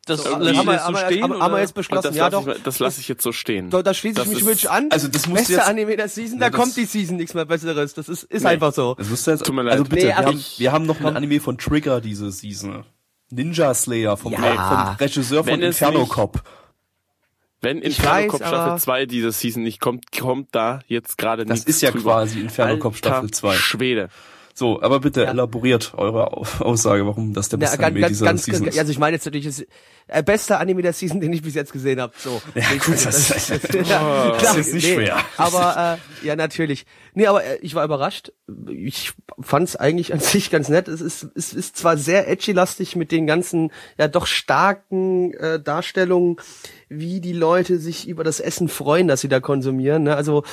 Das 0.07 0.23
so, 0.23 0.35
lässt 0.39 0.57
haben, 0.57 0.65
wir, 0.65 0.73
jetzt 0.73 0.85
so 0.87 0.95
stehen, 0.95 1.21
haben, 1.23 1.39
haben 1.39 1.53
wir 1.53 1.59
jetzt 1.59 1.69
Und 1.69 1.75
beschlossen, 1.75 2.07
das 2.07 2.15
ja 2.15 2.27
lasse 2.29 2.45
doch. 2.47 2.55
ich, 2.55 2.63
das 2.63 2.79
lasse 2.79 2.99
ich 3.01 3.07
jetzt 3.07 3.21
so 3.21 3.31
stehen. 3.31 3.69
So, 3.69 3.83
da 3.83 3.93
schließe 3.93 4.15
Das 4.15 4.25
ich 4.25 4.31
mich 4.33 4.39
ist- 4.41 4.63
mit 4.63 4.71
an. 4.71 4.89
Also 4.91 5.07
das 5.07 5.27
musst 5.27 5.29
du 5.29 5.35
Beste 5.35 5.53
jetzt, 5.53 5.67
Anime 5.67 5.95
der 5.95 6.09
Season, 6.09 6.39
Ja, 6.39 6.45
da 6.45 6.49
das- 6.49 6.59
kommt 6.59 6.75
die 6.75 6.85
Season 6.85 7.17
nichts 7.17 7.35
mehr 7.35 7.45
Besseres. 7.45 7.93
Das 7.93 8.09
ist, 8.09 8.23
ist 8.23 8.41
Nee. 8.41 8.49
einfach 8.49 8.73
so. 8.73 8.95
das 8.95 9.07
musst 9.09 9.27
du 9.27 9.31
jetzt, 9.31 9.45
Tut 9.45 9.53
mir 9.55 9.61
leid. 9.61 9.73
also 9.73 9.83
bitte, 9.83 9.95
Nee, 9.97 10.07
wir, 10.07 10.15
haben, 10.17 10.43
wir 10.57 10.71
haben 10.71 10.85
noch 10.87 10.99
ein 10.99 11.15
Anime 11.15 11.39
von 11.39 11.59
Trigger 11.59 12.01
diese 12.01 12.31
Season. 12.31 12.83
Ninja 13.29 13.75
Slayer 13.75 14.17
vom, 14.17 14.31
Ja. 14.33 14.39
vom 14.39 14.95
Regisseur 15.05 15.43
von 15.43 15.53
Wenn 15.53 15.61
Inferno 15.61 15.99
nicht- 15.99 16.09
Cop. 16.09 16.41
Wenn 17.61 17.79
Inferno 17.81 18.11
weiß, 18.23 18.31
Cop 18.31 18.47
Staffel 18.47 18.79
2 18.79 19.05
diese 19.05 19.31
Season 19.31 19.61
nicht 19.63 19.79
kommt, 19.79 20.11
kommt 20.17 20.49
da 20.55 20.79
jetzt 20.87 21.17
gerade 21.17 21.45
Das 21.45 21.57
nichts 21.59 21.69
ist 21.69 21.81
ja 21.81 21.91
drüber. 21.91 22.13
quasi 22.13 22.39
Inferno 22.39 22.77
Cop 22.79 22.95
Staffel 22.95 23.29
2. 23.31 23.55
Schwede. 23.55 24.09
So, 24.59 24.81
aber 24.81 24.99
bitte 25.01 25.21
Ja. 25.21 25.29
elaboriert 25.29 25.93
eure 25.95 26.31
Au- 26.35 26.43
Aussage, 26.61 27.05
warum 27.05 27.31
das 27.35 27.47
der 27.49 27.59
Ja, 27.59 27.65
beste 27.65 27.77
ganz, 27.77 27.85
Anime 27.91 28.01
ganz, 28.01 28.09
dieser 28.13 28.25
ganz, 28.25 28.43
Season 28.45 28.63
ganz, 28.63 28.73
ist. 28.75 28.79
also 28.79 28.91
ich 28.91 28.97
meine 28.97 29.15
jetzt 29.17 29.25
natürlich 29.25 29.45
das 29.45 29.63
äh, 30.07 30.23
beste 30.23 30.57
Anime 30.57 30.81
der 30.81 30.93
Season, 30.93 31.21
den 31.21 31.31
ich 31.31 31.43
bis 31.43 31.53
jetzt 31.53 31.71
gesehen 31.71 32.01
habe. 32.01 32.11
So. 32.17 32.41
Ja, 32.55 32.63
gut, 32.83 32.95
das- 33.05 33.27
das- 33.27 33.87
ja, 33.87 34.31
das 34.41 34.57
ist 34.57 34.73
nicht 34.73 34.87
schwer. 34.91 35.17
Aber 35.37 35.99
äh, 36.23 36.25
ja, 36.25 36.35
natürlich. 36.35 36.87
Nee, 37.13 37.27
aber 37.27 37.43
äh, 37.43 37.59
ich 37.61 37.75
war 37.75 37.85
überrascht. 37.85 38.31
Ich 38.67 39.11
fand 39.39 39.67
es 39.69 39.75
eigentlich 39.75 40.11
an 40.11 40.19
sich 40.21 40.49
ganz 40.49 40.69
nett. 40.69 40.87
Es 40.87 41.01
ist, 41.01 41.27
es 41.35 41.53
ist 41.53 41.77
zwar 41.77 41.95
sehr 41.95 42.27
edgy-lastig 42.27 42.95
mit 42.95 43.11
den 43.11 43.27
ganzen, 43.27 43.69
ja 43.99 44.07
doch 44.07 44.25
starken 44.25 45.35
äh, 45.35 45.59
Darstellungen, 45.61 46.37
wie 46.89 47.21
die 47.21 47.33
Leute 47.33 47.77
sich 47.77 48.07
über 48.07 48.23
das 48.23 48.39
Essen 48.39 48.69
freuen, 48.69 49.07
das 49.07 49.21
sie 49.21 49.27
da 49.29 49.39
konsumieren. 49.39 50.01
Ne? 50.03 50.15
Also 50.15 50.43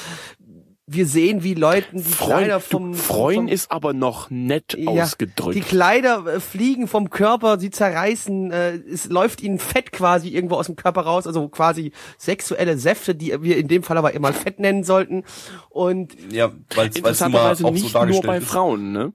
wir 0.87 1.07
sehen, 1.07 1.43
wie 1.43 1.55
Leuten 1.55 2.03
die 2.03 2.11
Kleider 2.11 2.61
vom, 2.61 2.93
freuen 2.93 3.37
vom 3.37 3.49
ist 3.49 3.71
aber 3.71 3.95
noch 3.95 4.29
nett 4.29 4.77
ja, 4.77 4.91
ausgedrückt. 4.91 5.57
Die 5.57 5.63
Kleider 5.63 6.27
äh, 6.27 6.41
fliegen 6.41 6.89
vom 6.89 7.09
Körper, 7.09 7.59
sie 7.59 7.71
zerreißen, 7.71 8.51
äh, 8.51 8.75
es 8.75 9.07
läuft 9.07 9.41
ihnen 9.41 9.59
Fett 9.59 9.93
quasi 9.93 10.29
irgendwo 10.29 10.57
aus 10.57 10.67
dem 10.67 10.77
Körper 10.77 11.03
raus, 11.03 11.27
also 11.27 11.49
quasi 11.49 11.93
sexuelle 12.19 12.77
Säfte, 12.77 13.15
die 13.15 13.43
wir 13.43 13.57
in 13.57 13.69
dem 13.69 13.83
Fall 13.83 13.97
aber 13.97 14.13
immer 14.13 14.33
Fett 14.35 14.61
nennen 14.61 14.85
sollten. 14.85 15.25
Und 15.71 16.17
Ja, 16.31 16.53
weil 16.75 16.89
es 16.89 16.97
immer 16.97 17.09
Interessanterweise 17.09 17.65
auch 17.65 17.69
so 17.69 17.75
nicht 17.75 17.85
nur 17.85 17.93
dargestellt 17.93 18.27
bei 18.27 18.37
ist. 18.39 18.47
Frauen, 18.47 18.93
ne? 18.93 19.13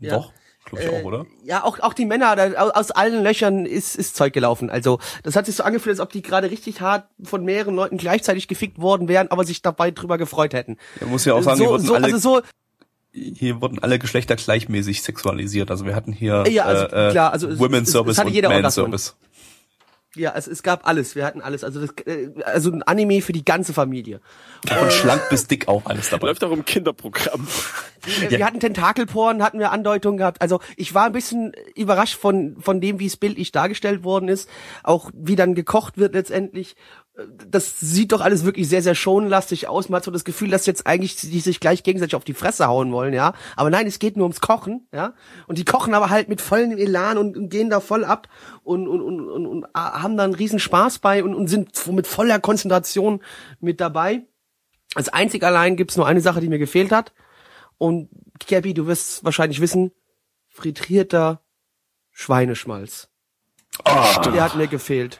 Ja. 0.00 0.16
Doch, 0.16 0.32
glaube 0.64 0.84
ich 0.84 0.90
auch, 0.90 1.04
oder? 1.04 1.26
ja, 1.44 1.62
auch 1.64 1.78
auch 1.80 1.92
die 1.94 2.06
Männer, 2.06 2.36
da, 2.36 2.46
au- 2.52 2.70
aus 2.70 2.90
allen 2.90 3.22
Löchern 3.22 3.66
ist 3.66 3.96
ist 3.96 4.16
Zeug 4.16 4.32
gelaufen. 4.32 4.70
Also 4.70 4.98
das 5.22 5.36
hat 5.36 5.46
sich 5.46 5.56
so 5.56 5.62
angefühlt, 5.62 5.94
als 5.94 6.00
ob 6.00 6.10
die 6.12 6.22
gerade 6.22 6.50
richtig 6.50 6.80
hart 6.80 7.06
von 7.22 7.44
mehreren 7.44 7.74
Leuten 7.74 7.96
gleichzeitig 7.98 8.48
gefickt 8.48 8.80
worden 8.80 9.08
wären, 9.08 9.28
aber 9.30 9.44
sich 9.44 9.62
dabei 9.62 9.90
drüber 9.90 10.18
gefreut 10.18 10.54
hätten. 10.54 10.78
Man 11.00 11.10
muss 11.10 11.24
ja 11.24 11.34
auch 11.34 11.42
sagen, 11.42 11.58
hier 11.58 11.66
so, 11.66 11.72
wurden 11.72 11.86
so, 11.86 11.94
alle 11.94 12.04
also 12.04 12.18
so, 12.18 12.40
hier 13.12 13.60
wurden 13.60 13.78
alle 13.80 13.98
Geschlechter 13.98 14.34
gleichmäßig 14.36 15.02
sexualisiert. 15.02 15.70
Also 15.70 15.86
wir 15.86 15.94
hatten 15.94 16.12
hier 16.12 16.44
Ja, 16.48 16.64
also 16.64 16.84
äh, 16.86 17.08
äh, 17.08 17.10
klar, 17.12 17.32
also 17.32 17.48
es- 17.48 17.58
Women's 17.58 17.82
es- 17.82 17.88
es 17.88 17.92
Service 17.92 18.18
hatte 18.18 18.28
und 18.28 18.34
jeder 18.34 18.48
Men's. 18.48 18.74
Service. 18.74 19.16
Ja, 20.14 20.32
es, 20.34 20.46
es 20.46 20.62
gab 20.62 20.86
alles, 20.86 21.14
wir 21.14 21.24
hatten 21.24 21.40
alles. 21.40 21.64
Also 21.64 21.80
das, 21.80 21.90
äh, 22.06 22.30
also 22.44 22.70
ein 22.70 22.82
Anime 22.82 23.20
für 23.22 23.32
die 23.32 23.44
ganze 23.44 23.72
Familie. 23.72 24.20
Von 24.66 24.90
schlank 24.90 25.28
bis 25.30 25.46
dick 25.46 25.68
auch 25.68 25.86
alles 25.86 26.10
dabei. 26.10 26.28
Läuft 26.28 26.44
auch 26.44 26.52
im 26.52 26.64
Kinderprogramm. 26.64 27.46
Äh, 28.06 28.30
Wir 28.30 28.46
hatten 28.46 28.60
Tentakelporen, 28.60 29.42
hatten 29.42 29.58
wir 29.58 29.72
Andeutungen 29.72 30.18
gehabt. 30.18 30.42
Also 30.42 30.60
ich 30.76 30.94
war 30.94 31.06
ein 31.06 31.12
bisschen 31.12 31.52
überrascht 31.74 32.16
von, 32.16 32.56
von 32.60 32.80
dem, 32.80 32.98
wie 32.98 33.06
es 33.06 33.16
bildlich 33.16 33.52
dargestellt 33.52 34.04
worden 34.04 34.28
ist. 34.28 34.48
Auch 34.82 35.10
wie 35.14 35.36
dann 35.36 35.54
gekocht 35.54 35.98
wird 35.98 36.14
letztendlich. 36.14 36.76
Das 37.48 37.78
sieht 37.78 38.10
doch 38.10 38.20
alles 38.20 38.44
wirklich 38.44 38.68
sehr, 38.68 38.82
sehr 38.82 38.96
schonlastig 38.96 39.68
aus. 39.68 39.88
Man 39.88 39.98
hat 39.98 40.04
so 40.04 40.10
das 40.10 40.24
Gefühl, 40.24 40.50
dass 40.50 40.66
jetzt 40.66 40.84
eigentlich 40.86 41.14
die 41.14 41.38
sich 41.38 41.60
gleich 41.60 41.84
gegenseitig 41.84 42.16
auf 42.16 42.24
die 42.24 42.34
Fresse 42.34 42.66
hauen 42.66 42.90
wollen, 42.90 43.14
ja. 43.14 43.34
Aber 43.54 43.70
nein, 43.70 43.86
es 43.86 44.00
geht 44.00 44.16
nur 44.16 44.24
ums 44.24 44.40
Kochen, 44.40 44.88
ja. 44.92 45.14
Und 45.46 45.58
die 45.58 45.64
kochen 45.64 45.94
aber 45.94 46.10
halt 46.10 46.28
mit 46.28 46.40
vollem 46.40 46.76
Elan 46.76 47.16
und, 47.16 47.36
und 47.36 47.50
gehen 47.50 47.70
da 47.70 47.78
voll 47.78 48.04
ab 48.04 48.28
und, 48.64 48.88
und, 48.88 49.00
und, 49.00 49.28
und, 49.28 49.46
und 49.46 49.66
haben 49.74 50.16
da 50.16 50.24
einen 50.24 50.34
riesen 50.34 50.58
Spaß 50.58 50.98
bei 50.98 51.22
und, 51.22 51.36
und 51.36 51.46
sind 51.46 51.86
mit 51.86 52.08
voller 52.08 52.40
Konzentration 52.40 53.22
mit 53.60 53.80
dabei. 53.80 54.26
Als 54.96 55.08
einzig 55.08 55.44
allein 55.44 55.76
gibt's 55.76 55.96
nur 55.96 56.08
eine 56.08 56.20
Sache, 56.20 56.40
die 56.40 56.48
mir 56.48 56.58
gefehlt 56.58 56.90
hat. 56.90 57.12
Und 57.78 58.08
Gabby, 58.48 58.74
du 58.74 58.88
wirst 58.88 59.24
wahrscheinlich 59.24 59.60
wissen, 59.60 59.92
frittierter 60.48 61.42
Schweineschmalz. 62.10 63.08
Der 63.84 64.42
hat 64.44 64.56
mir 64.56 64.66
gefehlt. 64.68 65.18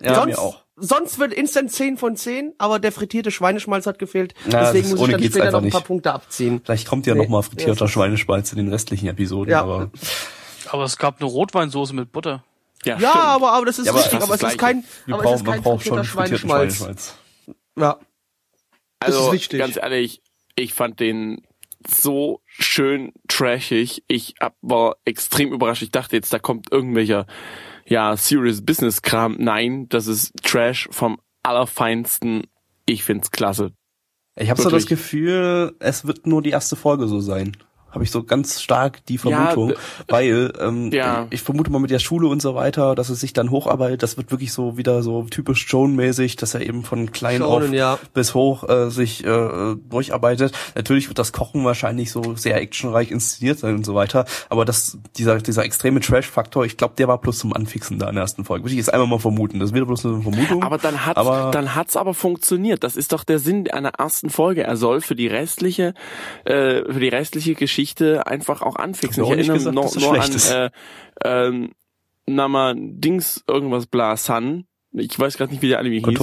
Ja, 0.00 0.14
sonst, 0.14 0.26
mir 0.26 0.38
auch. 0.38 0.62
sonst 0.76 1.18
wird 1.18 1.32
Instant 1.34 1.70
10 1.72 1.96
von 1.96 2.16
10, 2.16 2.54
aber 2.58 2.78
der 2.78 2.92
frittierte 2.92 3.30
Schweineschmalz 3.30 3.86
hat 3.86 3.98
gefehlt. 3.98 4.34
Na, 4.46 4.60
Deswegen 4.60 4.90
das- 4.90 4.98
muss 5.00 5.08
ich 5.08 5.14
dann 5.14 5.22
später 5.24 5.44
einfach 5.44 5.60
noch 5.60 5.66
ein 5.66 5.70
paar 5.70 5.80
nicht. 5.80 5.86
Punkte 5.86 6.12
abziehen. 6.12 6.60
Vielleicht 6.64 6.86
kommt 6.88 7.06
ja 7.06 7.14
Nee, 7.14 7.22
noch 7.22 7.28
mal 7.28 7.42
frittierter 7.42 7.84
ja, 7.86 7.88
Schweineschmalz 7.88 8.52
in 8.52 8.58
den 8.58 8.68
restlichen 8.68 9.08
Episoden, 9.08 9.50
Ja. 9.50 9.62
aber 9.62 9.90
Aber 10.70 10.84
es 10.84 10.96
gab 10.98 11.20
eine 11.20 11.28
Rotweinsoße 11.30 11.94
mit 11.94 12.12
Butter. 12.12 12.44
Ja, 12.84 12.98
Ja, 12.98 13.14
aber, 13.14 13.52
aber 13.52 13.66
das 13.66 13.78
ist 13.78 13.86
Ja, 13.86 13.92
aber 13.92 14.00
richtig, 14.00 14.18
fast 14.20 14.24
aber 14.24 14.34
es 14.34 14.40
das 14.40 14.52
ist 14.52 14.58
kein, 14.58 14.84
wir 15.06 15.14
aber 15.14 15.22
brauchen, 15.24 15.34
es 15.34 15.40
ist 15.40 15.46
man 15.46 15.54
kein 15.54 15.62
braucht 15.62 15.84
schon 15.86 16.04
Schweineschmalz. 16.04 16.76
Schweineschmalz. 16.76 17.14
Ja. 17.76 17.98
Das 19.00 19.14
also 19.14 19.26
ist 19.28 19.32
wichtig. 19.32 19.58
ganz 19.58 19.76
ehrlich, 19.76 20.22
ich 20.56 20.74
fand 20.74 21.00
den 21.00 21.42
so 21.88 22.40
schön 22.46 23.12
trashig. 23.28 24.02
Ich 24.08 24.34
war 24.60 24.96
extrem 25.04 25.52
überrascht. 25.52 25.82
Ich 25.82 25.90
dachte 25.92 26.16
jetzt, 26.16 26.32
da 26.32 26.38
kommt 26.38 26.70
irgendwelcher 26.72 27.26
ja 27.88 28.16
Serious 28.16 28.64
Business 28.64 29.02
Kram. 29.02 29.36
Nein, 29.38 29.88
das 29.88 30.06
ist 30.06 30.32
Trash 30.42 30.88
vom 30.90 31.18
allerfeinsten. 31.42 32.46
Ich 32.86 33.04
find's 33.04 33.30
klasse. 33.30 33.72
Ich 34.36 34.50
habe 34.50 34.62
so 34.62 34.70
das. 34.70 34.86
Gefühl, 34.86 35.74
es 35.80 36.06
wird 36.06 36.26
nur 36.26 36.42
die 36.42 36.50
erste 36.50 36.76
Folge 36.76 37.08
so 37.08 37.20
sein. 37.20 37.56
Habe 37.98 38.04
ich 38.04 38.10
so 38.12 38.22
ganz 38.22 38.62
stark 38.62 39.04
die 39.06 39.18
Vermutung, 39.18 39.70
d- 39.70 39.74
weil 40.06 40.52
ähm, 40.60 40.90
Ja. 40.92 41.26
ich 41.30 41.42
vermute 41.42 41.70
mal 41.72 41.80
mit 41.80 41.90
der 41.90 41.98
Schule 41.98 42.28
und 42.28 42.40
so 42.40 42.54
weiter, 42.54 42.94
dass 42.94 43.08
es 43.08 43.18
sich 43.20 43.32
dann 43.32 43.50
hocharbeitet. 43.50 44.02
Das 44.04 44.16
wird 44.16 44.30
wirklich 44.30 44.52
so 44.52 44.76
wieder 44.76 45.02
so 45.02 45.24
typisch 45.24 45.66
Joan-mäßig, 45.68 46.36
dass 46.36 46.54
er 46.54 46.60
eben 46.60 46.84
von 46.84 47.10
klein 47.10 47.38
Shonen, 47.42 47.68
auf 47.70 47.74
ja. 47.74 47.98
bis 48.14 48.34
hoch 48.34 48.68
äh, 48.68 48.90
sich 48.90 49.24
äh, 49.24 49.74
durcharbeitet. 49.90 50.52
Natürlich 50.76 51.08
wird 51.08 51.18
das 51.18 51.32
Kochen 51.32 51.64
wahrscheinlich 51.64 52.12
so 52.12 52.36
sehr 52.36 52.56
actionreich 52.60 53.10
inszeniert 53.10 53.58
sein 53.58 53.74
und 53.74 53.84
so 53.84 53.94
weiter, 53.94 54.24
aber 54.48 54.64
das 54.64 54.98
dieser 55.16 55.38
dieser 55.38 55.64
extreme 55.64 56.00
Trash-Faktor, 56.00 56.64
ich 56.64 56.76
glaube, 56.76 56.94
der 56.98 57.08
war 57.08 57.18
bloß 57.20 57.38
zum 57.38 57.52
Anfixen 57.52 57.98
da 57.98 58.08
in 58.08 58.14
der 58.14 58.22
ersten 58.22 58.44
Folge. 58.44 58.64
Würde 58.64 58.72
ich 58.74 58.78
jetzt 58.78 58.92
einmal 58.92 59.08
mal 59.08 59.18
vermuten. 59.18 59.58
Das 59.58 59.72
wird 59.72 59.86
bloß 59.86 60.06
eine 60.06 60.22
Vermutung. 60.22 60.62
Aber 60.62 60.78
dann 60.78 61.04
hat's, 61.06 61.16
Aber- 61.16 61.50
dann 61.50 61.74
hat's 61.74 61.96
aber 61.96 62.14
funktioniert. 62.14 62.84
Das 62.84 62.96
ist 62.96 63.12
doch 63.12 63.24
der 63.24 63.38
Sinn 63.40 63.68
einer 63.70 63.90
ersten 63.98 64.30
Folge. 64.30 64.62
Er 64.62 64.76
soll 64.76 65.00
für 65.00 65.14
die 65.16 65.26
restliche, 65.26 65.94
äh, 66.44 66.82
für 66.84 67.00
die 67.00 67.08
restliche 67.08 67.54
Geschichte 67.54 67.87
einfach 68.26 68.62
auch 68.62 68.76
anfixen. 68.76 69.24
Ich 69.24 69.30
erinnere 69.30 69.72
dass 69.72 69.96
es 69.96 70.02
nur 70.02 70.20
an 70.20 70.70
äh, 70.70 70.70
ähm, 71.24 71.72
Nama 72.26 72.74
Dings 72.76 73.42
irgendwas 73.46 73.86
bla 73.86 74.16
Sun. 74.16 74.66
Ich 74.92 75.18
weiß 75.18 75.36
gerade 75.36 75.52
nicht, 75.52 75.62
wie 75.62 75.68
der 75.68 75.78
Anime 75.80 75.96
hieß. 75.96 76.18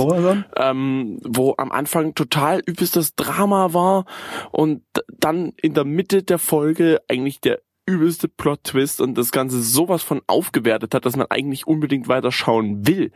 Ähm, 0.58 1.20
wo 1.24 1.54
am 1.58 1.72
Anfang 1.72 2.16
total 2.16 2.62
übelstes 2.66 3.16
Drama 3.16 3.74
war 3.74 4.06
und 4.52 4.84
dann 5.20 5.54
in 5.62 5.74
der 5.74 5.86
Mitte 5.86 6.24
der 6.24 6.40
Folge 6.40 7.00
eigentlich 7.08 7.42
der 7.42 7.62
übelste 7.88 8.28
Plot-Twist 8.28 9.00
und 9.00 9.16
das 9.16 9.32
Ganze 9.32 9.62
sowas 9.62 10.02
von 10.02 10.22
aufgewertet 10.26 10.96
hat, 10.96 11.06
dass 11.06 11.16
man 11.16 11.28
eigentlich 11.30 11.68
unbedingt 11.68 12.08
weiterschauen 12.08 12.88
will. 12.88 13.12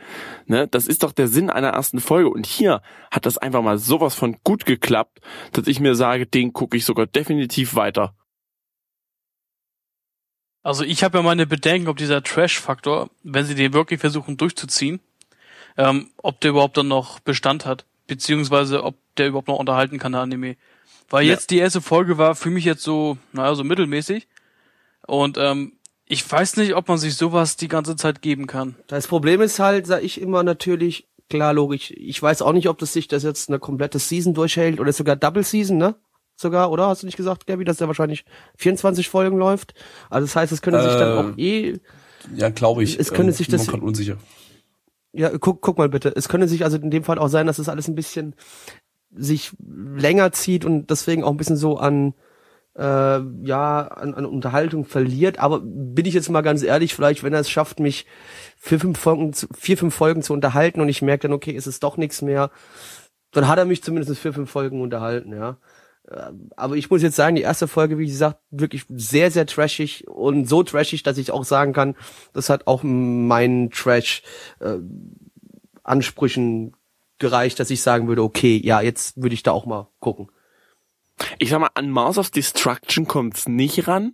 Ne? 0.46 0.68
Das 0.68 0.88
ist 0.88 1.02
doch 1.02 1.12
der 1.12 1.28
Sinn 1.28 1.50
einer 1.50 1.70
ersten 1.70 2.00
Folge. 2.00 2.30
Und 2.30 2.46
hier 2.46 2.82
hat 3.10 3.26
das 3.26 3.40
einfach 3.40 3.64
mal 3.64 3.80
sowas 3.80 4.14
von 4.14 4.38
gut 4.44 4.66
geklappt, 4.66 5.20
dass 5.54 5.68
ich 5.68 5.80
mir 5.80 5.96
sage, 5.96 6.28
den 6.28 6.54
gucke 6.54 6.78
ich 6.78 6.86
sogar 6.86 7.08
definitiv 7.08 7.76
weiter. 7.76 8.14
Also 10.64 10.84
ich 10.84 11.04
habe 11.04 11.18
ja 11.18 11.24
meine 11.24 11.48
Bedenken, 11.48 11.88
ob 11.88 11.98
dieser 11.98 12.22
Trash-Faktor, 12.24 13.10
wenn 13.24 13.46
sie 13.46 13.56
den 13.56 13.74
wirklich 13.74 14.00
versuchen 14.00 14.38
durchzuziehen, 14.38 15.00
ähm, 15.78 16.10
ob 16.18 16.42
der 16.42 16.52
überhaupt 16.52 16.78
dann 16.78 16.88
noch 16.90 17.20
Bestand 17.20 17.66
hat, 17.66 17.86
beziehungsweise 18.08 18.84
ob 18.84 18.96
der 19.18 19.28
überhaupt 19.28 19.48
noch 19.48 19.60
unterhalten 19.60 20.00
kann, 20.00 20.12
der 20.12 20.22
Anime. 20.22 20.58
Weil 21.10 21.26
Ja. 21.26 21.34
jetzt 21.34 21.50
die 21.50 21.58
erste 21.58 21.82
Folge 21.82 22.18
war 22.18 22.36
für 22.36 22.50
mich 22.50 22.66
jetzt 22.66 22.84
so, 22.84 23.18
naja, 23.32 23.56
so 23.56 23.64
mittelmäßig. 23.64 24.28
Und 25.08 25.38
ähm, 25.38 25.74
ich 26.06 26.30
weiß 26.30 26.58
nicht, 26.58 26.76
ob 26.76 26.88
man 26.88 26.98
sich 26.98 27.16
sowas 27.16 27.56
die 27.56 27.68
ganze 27.68 27.96
Zeit 27.96 28.22
geben 28.22 28.46
kann. 28.48 28.76
Das 28.88 29.08
Problem 29.08 29.42
ist 29.42 29.60
halt, 29.60 29.88
sag 29.88 30.04
ich 30.04 30.20
immer 30.20 30.44
natürlich, 30.44 31.08
klar, 31.30 31.54
logisch, 31.54 31.92
ich 31.92 32.22
weiß 32.22 32.42
auch 32.42 32.52
nicht, 32.54 32.68
ob 32.68 32.78
das 32.80 32.94
sich 32.94 33.08
das 33.08 33.24
jetzt 33.24 33.50
eine 33.50 33.60
komplette 33.60 34.00
Season 34.00 34.34
durchhält 34.34 34.80
oder 34.80 34.92
sogar 34.92 35.16
Double 35.16 35.44
Season, 35.44 35.78
ne? 35.78 35.96
Sogar, 36.40 36.72
oder? 36.72 36.88
Hast 36.88 37.02
du 37.04 37.06
nicht 37.06 37.18
gesagt, 37.18 37.48
Gabi, 37.48 37.66
dass 37.66 37.78
der 37.78 37.88
wahrscheinlich 37.88 38.24
24 38.58 39.10
Folgen 39.10 39.38
läuft? 39.38 39.74
Also 40.10 40.26
das 40.26 40.36
heißt, 40.38 40.54
es 40.54 40.62
können 40.62 40.82
sich 40.82 40.94
dann 40.94 41.10
Äh, 41.10 41.20
auch 41.34 41.38
eh, 41.38 41.80
Ja, 42.36 42.50
glaube 42.50 42.82
ich. 42.84 42.98
Es 42.98 43.12
könnte 43.12 43.34
sich 43.34 43.48
bin 43.48 43.58
das- 43.58 43.68
mir 43.68 43.74
grad 43.74 43.82
unsicher. 43.82 44.16
ja, 45.12 45.38
guck, 45.38 45.62
guck 45.62 45.78
mal 45.78 45.90
bitte, 45.90 46.14
es 46.16 46.30
könnte 46.30 46.48
sich 46.48 46.64
also 46.64 46.78
in 46.78 46.92
dem 46.92 47.04
Fall 47.04 47.20
auch 47.20 47.28
sein, 47.28 47.46
dass 47.48 47.58
das 47.58 47.68
alles 47.68 47.90
ein 47.90 47.96
bisschen 47.96 48.36
sich 49.14 49.52
länger 49.60 50.32
zieht 50.32 50.64
und 50.64 50.90
deswegen 50.90 51.24
auch 51.26 51.32
ein 51.32 51.38
bisschen 51.38 51.58
so 51.58 51.78
an, 51.78 52.14
äh, 52.78 52.84
ja, 53.44 53.88
an, 53.88 54.14
an 54.14 54.26
Unterhaltung 54.26 54.86
verliert. 54.86 55.40
Aber 55.40 55.60
bin 55.62 56.06
ich 56.06 56.14
jetzt 56.14 56.30
mal 56.30 56.40
ganz 56.42 56.64
ehrlich, 56.64 56.94
vielleicht, 56.96 57.22
wenn 57.24 57.34
er 57.34 57.40
es 57.42 57.50
schafft, 57.50 57.82
mich 57.82 58.06
vier, 58.56 58.80
fünf 58.80 58.98
Folgen, 58.98 59.34
zu, 59.34 59.48
vier, 59.58 59.78
fünf 59.78 59.94
Folgen 59.94 60.22
zu 60.22 60.32
unterhalten 60.32 60.80
und 60.80 60.88
ich 60.88 61.02
merke 61.02 61.24
dann, 61.24 61.34
okay, 61.34 61.54
es 61.56 61.68
ist 61.68 61.84
doch 61.84 61.98
nichts 61.98 62.22
mehr, 62.22 62.50
dann 63.32 63.48
hat 63.50 63.58
er 63.58 63.66
mich 63.66 63.84
zumindest 63.84 64.18
vier, 64.20 64.32
fünf 64.32 64.50
Folgen 64.50 64.80
unterhalten, 64.82 65.34
ja. 65.34 65.58
Äh, 66.10 66.32
Aber 66.56 66.76
ich 66.76 66.90
muss 66.90 67.02
jetzt 67.02 67.16
sagen, 67.16 67.36
die 67.36 67.42
erste 67.42 67.68
Folge, 67.68 67.98
wie 67.98 68.06
gesagt, 68.08 68.40
wirklich 68.52 68.86
sehr, 68.90 69.32
sehr 69.32 69.46
trashig 69.46 70.08
und 70.08 70.48
so 70.48 70.64
trashig, 70.64 71.04
dass 71.04 71.18
ich 71.18 71.32
auch 71.32 71.44
sagen 71.44 71.74
kann, 71.74 71.96
das 72.34 72.50
hat 72.50 72.68
auch 72.68 72.84
meinen 72.84 73.70
Trash 73.72 74.24
äh, 74.60 74.78
gereicht, 77.20 77.60
dass 77.60 77.70
ich 77.70 77.82
sagen 77.82 78.08
würde, 78.08 78.24
okay, 78.24 78.60
ja, 78.64 78.82
jetzt 78.82 79.22
würde 79.22 79.34
ich 79.34 79.44
da 79.44 79.52
auch 79.52 79.66
mal 79.66 79.88
gucken. 80.00 80.30
Ich 81.38 81.50
sag 81.50 81.60
mal, 81.60 81.70
an 81.74 81.90
Mars 81.90 82.18
of 82.18 82.30
Destruction 82.30 83.08
kommt's 83.08 83.48
nicht 83.48 83.88
ran. 83.88 84.14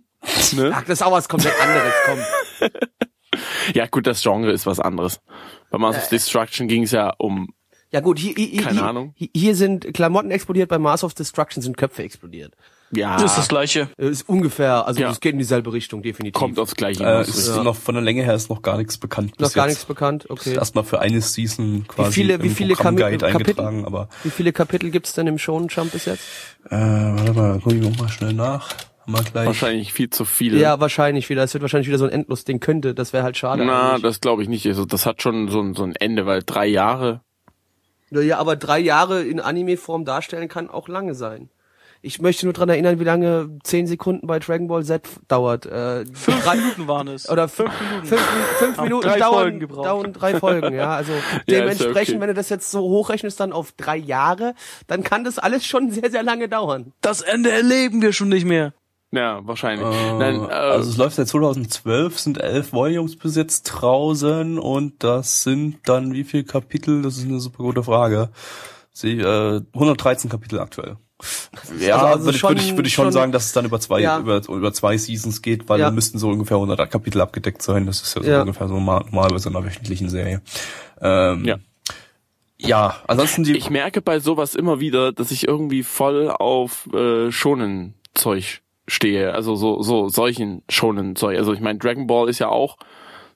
Ne? 0.52 0.72
Ach, 0.74 0.82
das 0.82 1.00
ist 1.00 1.02
auch 1.02 1.12
was 1.12 1.28
komplett 1.28 1.54
anderes, 1.60 1.92
komm. 2.04 2.70
Ja 3.74 3.86
gut, 3.86 4.06
das 4.06 4.22
Genre 4.22 4.50
ist 4.50 4.66
was 4.66 4.80
anderes. 4.80 5.20
Bei 5.70 5.78
Mars 5.78 5.96
of 5.96 6.08
Destruction 6.08 6.68
ging's 6.68 6.90
ja 6.92 7.12
um 7.18 7.52
Ja 7.92 8.00
gut, 8.00 8.18
hier, 8.18 8.34
hier, 8.36 8.62
Keine 8.62 8.74
hier, 8.80 8.84
Ahnung. 8.84 9.14
hier- 9.16 9.54
sind 9.54 9.94
Klamotten 9.94 10.30
explodiert, 10.30 10.68
bei 10.68 10.78
Mars 10.78 11.04
of 11.04 11.14
Destruction 11.14 11.62
sind 11.62 11.76
Köpfe 11.76 12.02
explodiert. 12.02 12.54
Ja, 12.92 13.14
Das 13.16 13.32
ist 13.32 13.38
das 13.38 13.48
gleiche. 13.48 13.88
Äh, 13.98 14.08
Ist 14.10 14.28
ungefähr, 14.28 14.86
also 14.86 15.00
Ja. 15.00 15.10
es 15.10 15.18
geht 15.20 15.32
in 15.32 15.38
dieselbe 15.38 15.72
Richtung, 15.72 16.02
definitiv. 16.02 16.34
kommt 16.38 16.58
aufs 16.60 16.76
Gleiche 16.76 17.02
Äh, 17.04 17.22
ist 17.22 17.48
Ja. 17.48 17.62
noch 17.64 17.74
von 17.74 17.94
der 17.96 18.02
Länge 18.04 18.22
her 18.22 18.34
ist 18.34 18.48
noch 18.48 18.62
gar 18.62 18.76
nichts 18.78 18.96
bekannt. 18.98 19.32
Noch 19.40 19.46
bis 19.48 19.54
gar 19.54 19.66
jetzt. 19.66 19.74
nichts 19.74 19.84
bekannt, 19.86 20.26
okay. 20.28 20.50
Ist 20.50 20.56
erstmal 20.56 20.84
für 20.84 21.00
eine 21.00 21.20
Season 21.20 21.84
quasi 21.88 22.12
viele- 22.12 22.42
wie 22.42 22.48
viele 22.48 22.74
Programmguide 22.74 23.18
Kapitel- 23.18 23.40
eingetragen, 23.40 23.84
aber 23.86 24.08
Wie 24.22 24.30
viele 24.30 24.52
Kapitel 24.52 24.90
gibt's 24.90 25.14
denn 25.14 25.26
im 25.26 25.38
Shonen 25.38 25.68
Jump 25.68 25.92
bis 25.92 26.04
jetzt? 26.04 26.22
äh, 26.66 26.70
warte 26.76 27.32
mal, 27.32 27.60
guck 27.62 27.72
ich 27.72 27.80
noch 27.82 27.96
mal 27.98 28.08
schnell 28.08 28.32
nach. 28.34 28.68
Wir 29.08 29.22
gleich. 29.22 29.46
Wahrscheinlich 29.46 29.92
viel 29.92 30.10
zu 30.10 30.24
viele. 30.24 30.58
Ja, 30.58 30.80
wahrscheinlich 30.80 31.28
wieder. 31.28 31.44
Es 31.44 31.54
wird 31.54 31.62
wahrscheinlich 31.62 31.86
wieder 31.86 31.98
so 31.98 32.06
ein 32.06 32.10
Endlos-Ding 32.10 32.58
könnte. 32.58 32.92
Das 32.92 33.12
wäre 33.12 33.22
halt 33.22 33.36
schade. 33.36 33.64
Na, 33.64 33.90
eigentlich. 33.90 34.02
das 34.02 34.20
glaube 34.20 34.42
ich 34.42 34.48
nicht. 34.48 34.66
Also 34.66 34.84
das 34.84 35.06
hat 35.06 35.22
schon 35.22 35.46
so 35.48 35.60
ein, 35.60 35.74
so 35.74 35.84
ein 35.84 35.94
Ende, 35.94 36.26
weil 36.26 36.42
drei 36.44 36.66
Jahre. 36.66 37.20
Ja, 38.10 38.38
aber 38.38 38.56
drei 38.56 38.78
Jahre 38.78 39.22
in 39.22 39.40
Anime-Form 39.40 40.04
darstellen 40.04 40.48
kann 40.48 40.70
auch 40.70 40.88
lange 40.88 41.14
sein. 41.14 41.50
Ich 42.02 42.20
möchte 42.20 42.46
nur 42.46 42.52
dran 42.52 42.68
erinnern, 42.68 43.00
wie 43.00 43.04
lange 43.04 43.58
zehn 43.64 43.86
Sekunden 43.86 44.26
bei 44.26 44.38
Dragon 44.38 44.68
Ball 44.68 44.84
Z 44.84 45.08
dauert. 45.26 45.66
Äh, 45.66 46.04
Fünf 46.12 46.44
drei, 46.44 46.56
Minuten 46.56 46.86
waren 46.86 47.08
es. 47.08 47.28
oder 47.28 47.48
fünf, 47.48 47.72
fünf, 48.04 48.20
fünf 48.58 48.76
Haben 48.76 48.84
Minuten 48.84 49.08
drei 49.08 49.18
dauern, 49.18 49.34
Folgen 49.34 49.60
gebraucht. 49.60 49.86
dauern 49.86 50.12
drei 50.12 50.38
Folgen, 50.38 50.74
ja. 50.74 50.90
Also 50.90 51.12
ja 51.32 51.40
dementsprechend, 51.48 52.16
okay. 52.16 52.20
wenn 52.20 52.28
du 52.28 52.34
das 52.34 52.48
jetzt 52.48 52.70
so 52.70 52.80
hochrechnest 52.80 53.40
dann 53.40 53.52
auf 53.52 53.72
drei 53.72 53.96
Jahre, 53.96 54.54
dann 54.86 55.02
kann 55.02 55.24
das 55.24 55.38
alles 55.38 55.66
schon 55.66 55.90
sehr, 55.90 56.10
sehr 56.10 56.22
lange 56.22 56.48
dauern. 56.48 56.92
Das 57.00 57.22
Ende 57.22 57.50
erleben 57.50 58.02
wir 58.02 58.12
schon 58.12 58.28
nicht 58.28 58.44
mehr. 58.44 58.72
Ja, 59.12 59.40
wahrscheinlich. 59.46 59.86
Äh, 59.86 60.12
Nein, 60.18 60.40
äh, 60.48 60.52
also 60.52 60.90
es 60.90 60.96
läuft 60.96 61.16
seit 61.16 61.28
2012, 61.28 62.18
sind 62.18 62.38
elf 62.38 62.72
Volumes 62.72 63.16
bis 63.16 63.36
jetzt 63.36 63.62
draußen 63.64 64.58
und 64.58 65.02
das 65.04 65.42
sind 65.44 65.78
dann 65.84 66.12
wie 66.12 66.24
viele 66.24 66.44
Kapitel? 66.44 67.02
Das 67.02 67.16
ist 67.16 67.24
eine 67.24 67.40
super 67.40 67.62
gute 67.62 67.82
Frage. 67.82 68.30
Sie, 68.92 69.18
äh, 69.20 69.60
113 69.74 70.28
Kapitel 70.30 70.58
aktuell. 70.58 70.96
Ja, 71.80 71.96
Also- 71.96 72.06
also 72.06 72.24
würde, 72.26 72.34
ich- 72.34 72.40
schon- 72.40 72.50
würde 72.50 72.60
ich, 72.62 72.76
würde 72.76 72.88
ich 72.88 72.94
schon, 72.94 73.04
schon- 73.06 73.12
sagen, 73.12 73.32
dass 73.32 73.46
es 73.46 73.52
dann 73.52 73.64
über 73.64 73.80
zwei, 73.80 74.00
Ja. 74.00 74.18
über, 74.18 74.42
über 74.48 74.72
zwei 74.72 74.98
Seasons 74.98 75.40
geht, 75.40 75.68
weil 75.68 75.78
Ja. 75.80 75.86
dann 75.86 75.94
müssten 75.94 76.18
so 76.18 76.28
ungefähr 76.28 76.58
100 76.58 76.90
Kapitel 76.90 77.20
abgedeckt 77.20 77.62
sein. 77.62 77.86
Das 77.86 78.02
ist 78.02 78.14
ja 78.16 78.22
so 78.22 78.28
Ja. 78.28 78.40
ungefähr 78.40 78.68
so 78.68 78.74
normal, 78.74 79.04
normal 79.06 79.30
bei 79.30 79.38
so 79.38 79.48
einer 79.48 79.64
wöchentlichen 79.64 80.08
Serie. 80.10 80.42
Ähm, 81.00 81.44
Ja. 81.44 81.56
Ja, 82.58 82.96
ansonsten 83.06 83.44
die, 83.44 83.56
ich 83.56 83.68
merke 83.70 84.00
bei 84.00 84.18
sowas 84.18 84.54
immer 84.54 84.80
wieder, 84.80 85.12
dass 85.12 85.30
ich 85.30 85.46
irgendwie 85.46 85.82
voll 85.82 86.30
auf 86.30 86.88
äh, 86.92 87.30
schonen 87.30 87.94
Zeug 88.14 88.62
stehe. 88.88 89.32
Also 89.32 89.56
so 89.56 89.82
so 89.82 90.08
solchen 90.08 90.62
schonen 90.68 91.16
Zeug. 91.16 91.38
Also 91.38 91.52
ich 91.52 91.60
meine, 91.60 91.78
Dragon 91.78 92.06
Ball 92.06 92.28
ist 92.28 92.38
ja 92.38 92.48
auch 92.48 92.76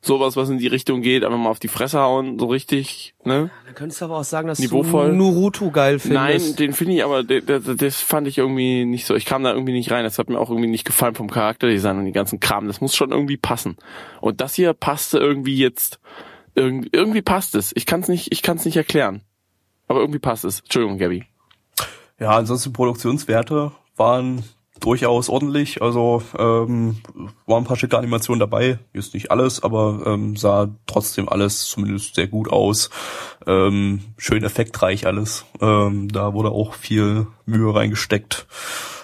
sowas, 0.02 0.36
was 0.36 0.48
in 0.48 0.58
die 0.58 0.66
Richtung 0.66 1.02
geht, 1.02 1.24
einfach 1.24 1.38
mal 1.38 1.50
auf 1.50 1.58
die 1.58 1.68
Fresse 1.68 2.00
hauen, 2.00 2.38
so 2.38 2.46
richtig, 2.46 3.14
ne? 3.24 3.50
Dann 3.66 3.74
könntest 3.74 4.00
du 4.00 4.06
aber 4.06 4.18
auch 4.18 4.24
sagen, 4.24 4.48
dass 4.48 4.58
Niveauvoll. 4.58 5.10
du 5.10 5.16
Naruto 5.16 5.70
geil 5.70 5.98
findest. 5.98 6.46
Nein, 6.48 6.56
den 6.56 6.72
finde 6.72 6.94
ich 6.94 7.04
aber, 7.04 7.22
das 7.22 8.00
fand 8.00 8.26
ich 8.26 8.38
irgendwie 8.38 8.86
nicht 8.86 9.04
so. 9.04 9.14
Ich 9.14 9.26
kam 9.26 9.42
da 9.42 9.52
irgendwie 9.52 9.72
nicht 9.72 9.90
rein. 9.90 10.04
Das 10.04 10.18
hat 10.18 10.30
mir 10.30 10.38
auch 10.38 10.50
irgendwie 10.50 10.70
nicht 10.70 10.84
gefallen 10.84 11.14
vom 11.14 11.30
Charakterdesign 11.30 11.98
und 11.98 12.06
die 12.06 12.12
ganzen 12.12 12.40
Kram. 12.40 12.66
Das 12.66 12.80
muss 12.80 12.96
schon 12.96 13.10
irgendwie 13.10 13.36
passen. 13.36 13.76
Und 14.20 14.40
das 14.40 14.54
hier 14.54 14.72
passte 14.72 15.18
irgendwie 15.18 15.56
jetzt. 15.56 16.00
Irgendwie, 16.54 16.88
irgendwie 16.92 17.22
passt 17.22 17.54
es. 17.54 17.72
Ich 17.76 17.86
kann 17.86 18.00
es 18.00 18.08
nicht, 18.08 18.32
ich 18.32 18.42
kann 18.42 18.56
es 18.56 18.64
nicht 18.64 18.76
erklären. 18.76 19.22
Aber 19.86 20.00
irgendwie 20.00 20.18
passt 20.18 20.44
es. 20.44 20.60
Entschuldigung, 20.60 20.98
Gabby. 20.98 21.24
Ja, 22.18 22.30
ansonsten 22.30 22.72
Produktionswerte 22.72 23.72
waren 23.96 24.44
durchaus 24.80 25.28
ordentlich. 25.28 25.82
Also 25.82 26.22
ähm, 26.38 26.98
waren 27.46 27.62
ein 27.62 27.66
paar 27.66 27.76
schicke 27.76 27.98
Animationen 27.98 28.40
dabei. 28.40 28.78
Ist 28.92 29.14
nicht 29.14 29.30
alles, 29.30 29.62
aber 29.62 30.02
ähm, 30.06 30.36
sah 30.36 30.68
trotzdem 30.86 31.28
alles 31.28 31.66
zumindest 31.66 32.14
sehr 32.14 32.26
gut 32.26 32.50
aus. 32.50 32.90
Ähm, 33.46 34.00
schön 34.16 34.42
effektreich 34.44 35.06
alles. 35.06 35.44
Ähm, 35.60 36.08
da 36.10 36.34
wurde 36.34 36.50
auch 36.50 36.74
viel 36.74 37.26
Mühe 37.46 37.74
reingesteckt. 37.74 38.46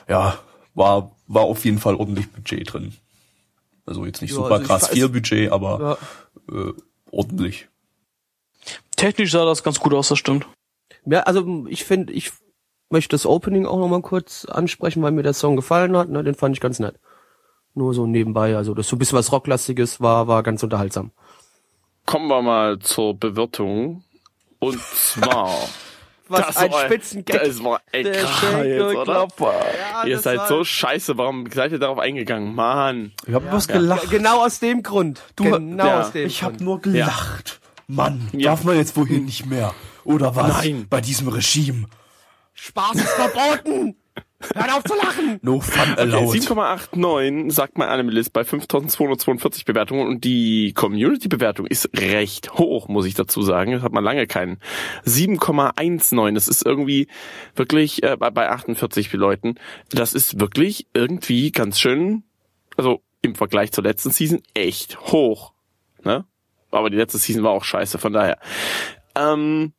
Ja, 0.09 0.39
war 0.75 1.13
war 1.29 1.43
auf 1.43 1.65
jeden 1.65 1.79
Fall 1.79 1.97
ordentlich 1.97 2.31
Budget 2.31 2.73
drin. 2.73 2.95
Also 3.85 4.05
jetzt 4.07 4.23
nicht 4.23 4.31
Ja, 4.31 4.37
super 4.37 4.55
also 4.57 4.67
krass 4.67 4.89
weiß- 4.91 4.93
viel 4.93 5.09
Budget, 5.09 5.51
aber 5.53 5.99
Ja. 6.49 6.57
äh, 6.57 6.73
ordentlich. 7.11 7.69
Technisch 8.97 9.33
sah 9.33 9.45
das 9.45 9.63
ganz 9.63 9.79
gut 9.81 9.93
aus, 9.95 10.09
das 10.09 10.19
stimmt. 10.19 10.47
Ja, 11.05 11.21
also 11.21 11.67
ich 11.69 11.85
finde, 11.85 12.13
ich 12.13 12.33
möchte 12.91 13.15
das 13.15 13.27
Opening 13.27 13.67
auch 13.67 13.79
noch 13.79 13.89
mal 13.89 14.03
kurz 14.03 14.45
ansprechen, 14.45 15.03
weil 15.03 15.13
mir 15.13 15.23
der 15.23 15.35
Song 15.35 15.57
gefallen 15.57 15.97
hat. 15.97 16.09
Ne, 16.09 16.23
den 16.25 16.35
fand 16.35 16.55
ich 16.57 16.61
ganz 16.61 16.79
nett. 16.79 16.99
Nur 17.75 17.93
so 17.95 18.07
nebenbei, 18.07 18.57
also 18.57 18.73
das 18.75 18.89
so 18.89 18.97
ein 18.97 18.99
bisschen 18.99 19.19
was 19.19 19.33
Rocklastiges 19.33 20.01
war, 20.01 20.29
war 20.29 20.43
ganz 20.43 20.63
unterhaltsam. 20.63 21.11
Kommen 22.07 22.29
wir 22.29 22.41
mal 22.43 22.79
zur 22.79 23.15
Bewertung. 23.19 24.03
Und 24.59 24.81
zwar. 24.81 25.51
Was 26.29 26.45
das 26.49 26.57
ein 26.57 26.73
war- 26.73 26.85
Spitzengag. 26.87 27.45
Das 27.45 27.63
war 27.63 27.81
echt 27.93 28.13
krass 28.13 28.65
jetzt, 28.65 28.81
oder? 28.97 29.29
Ja, 29.39 30.05
Ihr 30.07 30.19
seid 30.19 30.39
war- 30.39 30.49
so 30.49 30.65
scheiße. 30.65 31.17
Warum 31.17 31.49
seid 31.53 31.71
ihr 31.71 31.79
darauf 31.79 32.01
eingegangen? 32.01 32.53
Mann. 32.53 33.13
Ich 33.29 33.33
habe 33.33 33.47
was 33.53 33.69
Ja, 33.69 33.97
genau 34.11 34.45
aus 34.45 34.59
dem 34.59 34.83
Grund. 34.83 35.23
Du, 35.37 35.45
genau 35.45 35.87
ja, 35.87 36.01
aus 36.01 36.11
dem 36.11 36.27
Ich 36.27 36.43
habe 36.43 36.55
Grund. 36.57 36.65
nur 36.65 36.81
gelacht. 36.81 37.61
Mann, 37.87 38.29
Ja. 38.33 38.51
darf 38.51 38.65
man 38.65 38.75
jetzt 38.77 38.97
wohin 38.97 39.25
nicht 39.27 39.47
mehr? 39.47 39.73
Oder 40.03 40.35
was? 40.35 40.49
Nein. 40.65 40.87
Bei 40.91 41.01
diesem 41.01 41.29
Regime. 41.29 41.87
Spaß 42.57 42.97
ist 42.97 43.09
verboten. 43.11 43.97
Hört 44.55 44.73
auf 44.73 44.85
zu 44.85 44.95
lachen. 44.95 45.39
No 45.43 45.61
fun 45.61 45.93
Okay, 45.93 46.01
allowed. 46.01 46.35
7,89 46.35 47.51
sagt 47.51 47.79
mein 47.79 47.89
Animalist 47.89 48.33
bei 48.33 48.45
5242 48.45 49.65
Bewertungen 49.65 50.07
und 50.07 50.25
die 50.25 50.73
Community-Bewertung 50.75 51.67
ist 51.67 51.89
recht 51.99 52.53
hoch, 52.55 52.89
muss 52.89 53.07
ich 53.07 53.15
dazu 53.15 53.43
sagen. 53.43 53.73
Das 53.73 53.83
hat 53.83 53.93
man 53.93 54.05
lange 54.05 54.27
keinen. 54.27 54.59
7,19, 55.07 56.35
das 56.35 56.49
ist 56.49 56.67
irgendwie 56.67 57.09
wirklich 57.55 58.03
äh, 58.03 58.17
bei, 58.17 58.31
bei 58.31 58.51
48 58.51 59.13
Leuten. 59.15 59.55
Das 59.91 60.13
ist 60.13 60.39
wirklich 60.39 60.87
irgendwie 60.93 61.51
ganz 61.51 61.81
schön, 61.81 62.23
also 62.77 63.03
im 63.23 63.35
Vergleich 63.35 63.73
zur 63.73 63.85
letzten 63.85 64.11
Season 64.11 64.43
echt 64.55 65.01
hoch. 65.01 65.53
Ne? 66.05 66.25
Aber 66.71 66.91
die 66.91 66.97
letzte 66.97 67.19
Season 67.19 67.43
war 67.43 67.53
auch 67.53 67.65
scheiße, 67.65 67.99
von 67.99 68.13
daher. 68.13 68.39
Ähm, 69.15 69.73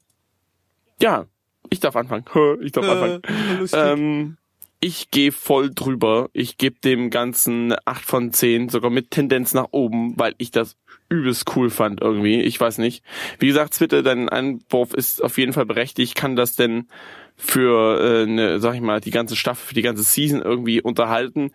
ja, 0.99 1.27
ich 1.69 1.79
darf 1.79 1.95
anfangen. 1.95 2.25
Ich 2.61 2.71
darf 2.71 2.87
anfangen. 2.87 3.21
Äh, 3.23 3.59
lustig. 3.59 3.79
Ähm, 3.81 4.37
ich 4.79 5.09
gehe 5.09 5.31
voll 5.31 5.71
drüber. 5.73 6.29
Ich 6.33 6.57
gebe 6.57 6.79
dem 6.79 7.09
Ganzen 7.09 7.75
8 7.85 8.03
von 8.03 8.33
10, 8.33 8.69
sogar 8.69 8.91
mit 8.91 9.09
Tendenz 9.11 9.53
nach 9.53 9.69
oben, 9.71 10.17
weil 10.19 10.35
ich 10.37 10.51
das 10.51 10.77
übelst 11.09 11.55
cool 11.55 11.69
fand 11.69 12.01
irgendwie. 12.01 12.41
Ich 12.41 12.59
weiß 12.59 12.77
nicht. 12.77 13.03
Wie 13.39 13.47
gesagt, 13.47 13.73
Zwitte, 13.73 14.03
dein 14.03 14.29
Einwurf 14.29 14.93
ist 14.93 15.23
auf 15.23 15.37
jeden 15.37 15.53
Fall 15.53 15.65
berechtigt. 15.65 16.15
Kann 16.15 16.35
das 16.35 16.55
denn 16.55 16.87
für 17.35 17.99
äh, 17.99 18.23
eine, 18.23 18.59
sag 18.59 18.75
ich 18.75 18.81
mal, 18.81 18.99
die 18.99 19.11
ganze 19.11 19.35
Staffel, 19.35 19.67
für 19.67 19.73
die 19.73 19.81
ganze 19.81 20.03
Season 20.03 20.41
irgendwie 20.41 20.81
unterhalten? 20.81 21.51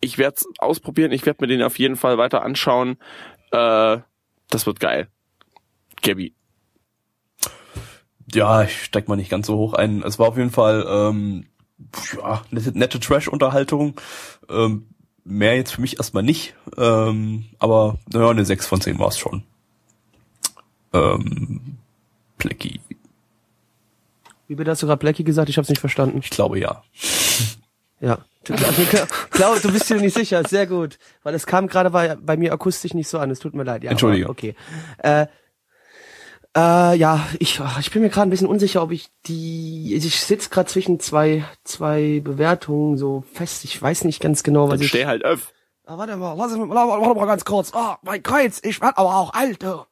Ich 0.00 0.18
werde 0.18 0.36
es 0.36 0.46
ausprobieren. 0.58 1.12
Ich 1.12 1.26
werde 1.26 1.42
mir 1.42 1.48
den 1.48 1.62
auf 1.62 1.78
jeden 1.78 1.96
Fall 1.96 2.16
weiter 2.16 2.42
anschauen. 2.42 2.96
Äh, 3.50 3.98
das 4.48 4.66
wird 4.66 4.80
geil. 4.80 5.08
Gabby. 6.02 6.34
Ja, 8.34 8.62
ich 8.62 8.84
steig 8.84 9.08
mal 9.08 9.16
nicht 9.16 9.30
ganz 9.30 9.46
so 9.46 9.56
hoch 9.56 9.74
ein. 9.74 10.02
Es 10.02 10.18
war 10.18 10.28
auf 10.28 10.36
jeden 10.36 10.50
Fall 10.50 10.86
ähm, 10.88 11.46
ja, 12.16 12.42
nette, 12.50 12.76
nette 12.76 13.00
Trash-Unterhaltung. 13.00 14.00
Ähm, 14.48 14.86
mehr 15.24 15.56
jetzt 15.56 15.72
für 15.72 15.80
mich 15.80 15.98
erstmal 15.98 16.22
nicht. 16.22 16.54
Ähm, 16.76 17.46
aber 17.58 17.98
naja, 18.12 18.30
eine 18.30 18.44
6 18.44 18.66
von 18.66 18.80
10 18.80 18.98
war 18.98 19.08
es 19.08 19.18
schon. 19.18 19.44
Ähm, 20.92 21.78
Plecky. 22.38 22.80
Wie 24.48 24.54
bitte 24.54 24.70
hast 24.70 24.82
du 24.82 24.86
gerade 24.86 24.98
Blackie 24.98 25.24
gesagt? 25.24 25.48
Ich 25.48 25.58
hab's 25.58 25.68
nicht 25.68 25.80
verstanden. 25.80 26.20
Ich 26.22 26.30
glaube 26.30 26.58
ja. 26.58 26.82
Ja. 28.00 28.18
Du, 28.44 28.54
also, 28.54 28.82
Klau, 29.30 29.54
du 29.56 29.72
bist 29.72 29.88
dir 29.88 29.96
nicht 30.00 30.14
sicher. 30.14 30.42
Sehr 30.44 30.66
gut. 30.66 30.98
Weil 31.22 31.34
es 31.34 31.46
kam 31.46 31.68
gerade 31.68 31.90
bei, 31.90 32.16
bei 32.16 32.36
mir 32.36 32.52
akustisch 32.52 32.92
nicht 32.92 33.08
so 33.08 33.18
an. 33.18 33.30
Es 33.30 33.38
tut 33.38 33.54
mir 33.54 33.62
leid. 33.62 33.84
Ja, 33.84 33.92
Entschuldige. 33.92 34.24
Aber, 34.24 34.32
okay. 34.32 34.56
Äh, 34.98 35.26
äh, 36.56 36.96
ja, 36.96 37.26
ich, 37.38 37.60
ich 37.80 37.90
bin 37.90 38.02
mir 38.02 38.10
gerade 38.10 38.28
ein 38.28 38.30
bisschen 38.30 38.46
unsicher, 38.46 38.82
ob 38.82 38.90
ich 38.92 39.08
die. 39.26 39.94
Ich 39.94 40.20
sitze 40.20 40.50
gerade 40.50 40.68
zwischen 40.68 41.00
zwei, 41.00 41.44
zwei 41.64 42.20
Bewertungen 42.22 42.98
so 42.98 43.24
fest. 43.32 43.64
Ich 43.64 43.80
weiß 43.80 44.04
nicht 44.04 44.20
ganz 44.20 44.42
genau, 44.42 44.64
was 44.68 44.74
Dann 44.74 44.82
ich. 44.82 44.88
steh 44.88 45.06
halt 45.06 45.24
auf. 45.24 45.52
Ah, 45.86 45.98
warte 45.98 46.16
mal, 46.16 46.34
lass 46.34 46.52
mich, 46.52 46.68
warte, 46.68 47.02
warte 47.02 47.18
mal 47.18 47.26
ganz 47.26 47.44
kurz. 47.44 47.72
Ah, 47.74 47.98
mein 48.02 48.22
Kreuz, 48.22 48.60
ich 48.62 48.80
werd 48.80 48.98
aber 48.98 49.16
auch 49.16 49.32
alt, 49.34 49.62
du. 49.62 49.84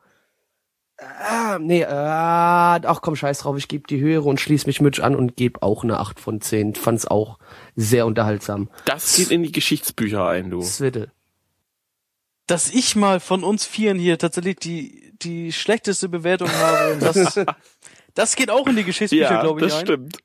Äh, 0.99 1.59
nee, 1.59 1.81
äh, 1.81 1.87
ach 1.87 3.01
komm, 3.01 3.17
scheiß 3.17 3.39
drauf, 3.39 3.57
ich 3.57 3.69
gebe 3.69 3.87
die 3.89 4.01
höhere 4.01 4.29
und 4.29 4.39
schließ 4.39 4.67
mich 4.67 4.83
Mitch 4.83 5.03
an 5.03 5.17
und 5.17 5.35
gebe 5.35 5.63
auch 5.63 5.83
eine 5.83 5.99
8 5.99 6.21
von 6.21 6.41
10. 6.43 6.75
Fand's 6.75 7.07
auch 7.07 7.39
sehr 7.75 8.05
unterhaltsam. 8.07 8.69
Das 8.85 9.17
geht 9.17 9.31
in 9.31 9.43
die 9.43 9.51
Geschichtsbücher 9.53 10.27
ein, 10.29 10.51
du. 10.51 10.61
Zwitte. 10.61 11.11
Dass 12.51 12.71
ich 12.71 12.97
mal 12.97 13.21
von 13.21 13.45
uns 13.45 13.65
Vieren 13.65 13.99
hier 13.99 14.19
tatsächlich 14.19 14.57
die, 14.57 15.13
die 15.23 15.53
schlechteste 15.53 16.09
Bewertung 16.09 16.51
habe, 16.51 16.99
das, 16.99 17.41
das 18.15 18.37
geht 18.37 18.51
auch 18.51 18.67
in 18.67 18.77
die 18.77 18.85
Geschichtsbücher, 18.85 19.31
Ja, 19.31 19.41
glaube 19.43 19.61
ich, 19.61 19.67
das 19.67 19.81
ein. 19.81 19.87
stimmt. 19.87 20.19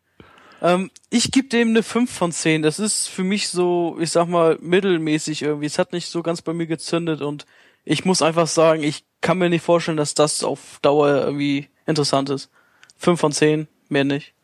Ähm, 0.61 0.89
ich 1.09 1.31
gebe 1.31 1.47
dem 1.49 1.69
eine 1.69 1.83
5 1.83 2.11
von 2.11 2.31
10. 2.31 2.61
Das 2.63 2.79
ist 2.79 3.07
für 3.07 3.23
mich 3.23 3.49
so, 3.49 3.97
ich 3.99 4.11
sag 4.11 4.27
mal, 4.27 4.57
mittelmäßig 4.61 5.41
irgendwie. 5.43 5.67
Es 5.67 5.77
hat 5.77 5.93
nicht 5.93 6.07
so 6.09 6.23
ganz 6.23 6.41
bei 6.41 6.53
mir 6.53 6.65
gezündet 6.65 7.21
und 7.21 7.45
ich 7.83 8.05
muss 8.05 8.21
einfach 8.21 8.47
sagen, 8.47 8.81
ich 8.83 9.05
kann 9.21 9.37
mir 9.37 9.49
nicht 9.49 9.63
vorstellen, 9.63 9.97
dass 9.97 10.15
das 10.15 10.43
auf 10.43 10.79
Dauer 10.81 11.21
irgendwie 11.21 11.69
interessant 11.85 12.29
ist. 12.29 12.49
5 12.97 13.19
von 13.19 13.31
10, 13.31 13.67
mehr 13.89 14.03
nicht. 14.03 14.34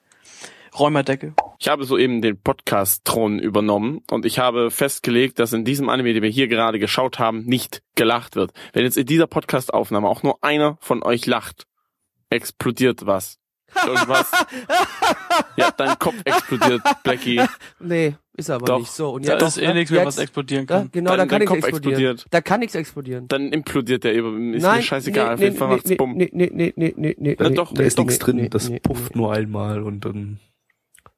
Räumerdecke. 0.78 1.34
Ich 1.60 1.68
habe 1.68 1.84
soeben 1.84 2.22
den 2.22 2.42
Podcast-Thron 2.42 3.40
übernommen 3.40 4.02
und 4.10 4.26
ich 4.26 4.40
habe 4.40 4.72
festgelegt, 4.72 5.38
dass 5.40 5.54
in 5.54 5.64
diesem 5.66 5.90
Anime, 5.90 6.14
den 6.14 6.24
wir 6.24 6.30
hier 6.30 6.48
gerade 6.48 6.80
geschaut 6.80 7.20
haben, 7.20 7.44
nicht 7.46 7.84
gelacht 7.96 8.36
wird. 8.36 8.52
Wenn 8.74 8.84
jetzt 8.84 8.98
in 8.98 9.06
dieser 9.06 9.28
Podcast-Aufnahme 9.28 10.08
auch 10.08 10.24
nur 10.24 10.44
einer 10.44 10.78
von 10.82 11.04
euch 11.04 11.26
lacht, 11.28 11.68
explodiert 12.30 13.06
was. 13.06 13.38
Irgendwas. 13.86 14.30
ja, 15.56 15.72
dein 15.72 15.98
Kopf 16.00 16.16
explodiert, 16.26 16.82
Blackie. 17.04 17.42
Nee, 17.80 18.16
ist 18.36 18.50
aber 18.50 18.66
Doch. 18.66 18.80
nicht 18.80 18.92
so. 18.92 19.12
Und 19.12 19.26
Da 19.28 19.34
jetzt, 19.34 19.44
ist 19.44 19.58
eh 19.60 19.74
nichts 19.74 19.92
mehr, 19.92 20.06
was 20.06 20.18
explodieren 20.18 20.66
Ja, 20.70 20.80
kann. 20.80 20.90
genau, 20.92 21.12
Dein- 21.12 21.20
da 21.20 21.26
kann 21.28 21.40
nichts 21.40 21.50
Kopf 21.54 21.68
explodieren. 21.70 22.02
explodiert. 22.16 22.26
Da 22.34 22.42
kann 22.42 22.60
nichts 22.60 22.76
explodieren. 22.76 23.28
Dann 23.30 23.54
implodiert 23.54 24.04
der 24.04 24.14
über. 24.14 24.30
Ist 24.56 24.64
mir 24.64 24.82
scheißegal. 24.82 25.34
Auf 25.36 25.40
nee, 25.40 25.46
jeden 25.46 25.58
Fall 25.58 25.68
nee, 25.70 25.76
macht's 25.76 25.90
nee, 25.90 25.96
bumm. 25.96 26.14
nee, 26.18 26.30
nee, 26.34 26.50
nee, 26.54 26.74
nee, 26.76 26.94
nee, 26.98 27.16
nee, 27.18 27.36
Na 27.40 27.50
nee, 27.50 27.56
doch, 27.56 27.72
nee, 27.72 27.78
Da 27.78 27.84
ist 27.84 27.98
nee, 27.98 28.04
nichts 28.04 28.20
drin, 28.20 28.36
nee, 28.38 28.50
das 28.50 28.68
nee, 28.68 28.80
pufft 28.80 29.16
nur 29.16 29.32
einmal 29.34 29.84
und 29.84 30.04
dann. 30.04 30.40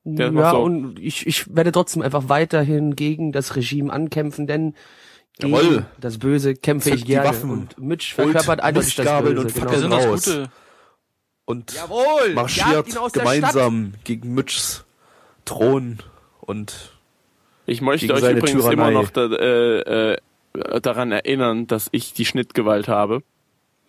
Ja, 0.05 0.29
Ja, 0.29 0.51
so. 0.51 0.57
und 0.61 0.99
ich, 0.99 1.25
ich 1.27 1.55
werde 1.55 1.71
trotzdem 1.71 2.01
einfach 2.01 2.27
weiterhin 2.29 2.95
gegen 2.95 3.31
das 3.31 3.55
Regime 3.55 3.91
ankämpfen, 3.91 4.47
denn 4.47 4.75
gegen 5.39 5.53
Jawohl. 5.55 5.85
das 5.99 6.17
Böse 6.19 6.53
kämpfe 6.55 6.89
Zückt 6.89 6.97
ich 6.99 7.05
die 7.05 7.11
gerne. 7.13 7.29
Waffen. 7.29 7.49
Und 7.51 7.77
Mitch 7.79 8.13
verkörpert 8.13 8.61
eindeutig 8.61 8.95
das 8.95 9.21
Böse. 9.23 9.39
und 9.39 9.53
Genau. 9.53 9.71
Wir 9.71 9.77
sind 9.79 9.91
das 9.91 10.05
raus. 10.07 10.25
Gute. 10.25 10.51
Und 11.45 11.73
Jawohl! 11.73 12.33
marschiert 12.35 12.93
der 12.95 13.09
gemeinsam 13.11 13.93
gegen 14.03 14.33
Mitchs 14.33 14.85
Thron 15.45 15.99
und 16.39 16.91
Ich 17.65 17.81
möchte 17.81 18.07
Gegen 18.07 18.17
euch 18.17 18.21
seine 18.23 18.39
übrigens 18.39 18.63
Tyrannei. 18.63 18.89
immer 18.89 19.01
noch 19.01 19.09
da, 19.09 19.25
äh, 19.25 20.13
äh, 20.13 20.17
daran 20.81 21.11
erinnern, 21.11 21.65
dass 21.67 21.87
ich 21.91 22.13
die 22.13 22.25
Schnittgewalt 22.25 22.87
habe. 22.87 23.23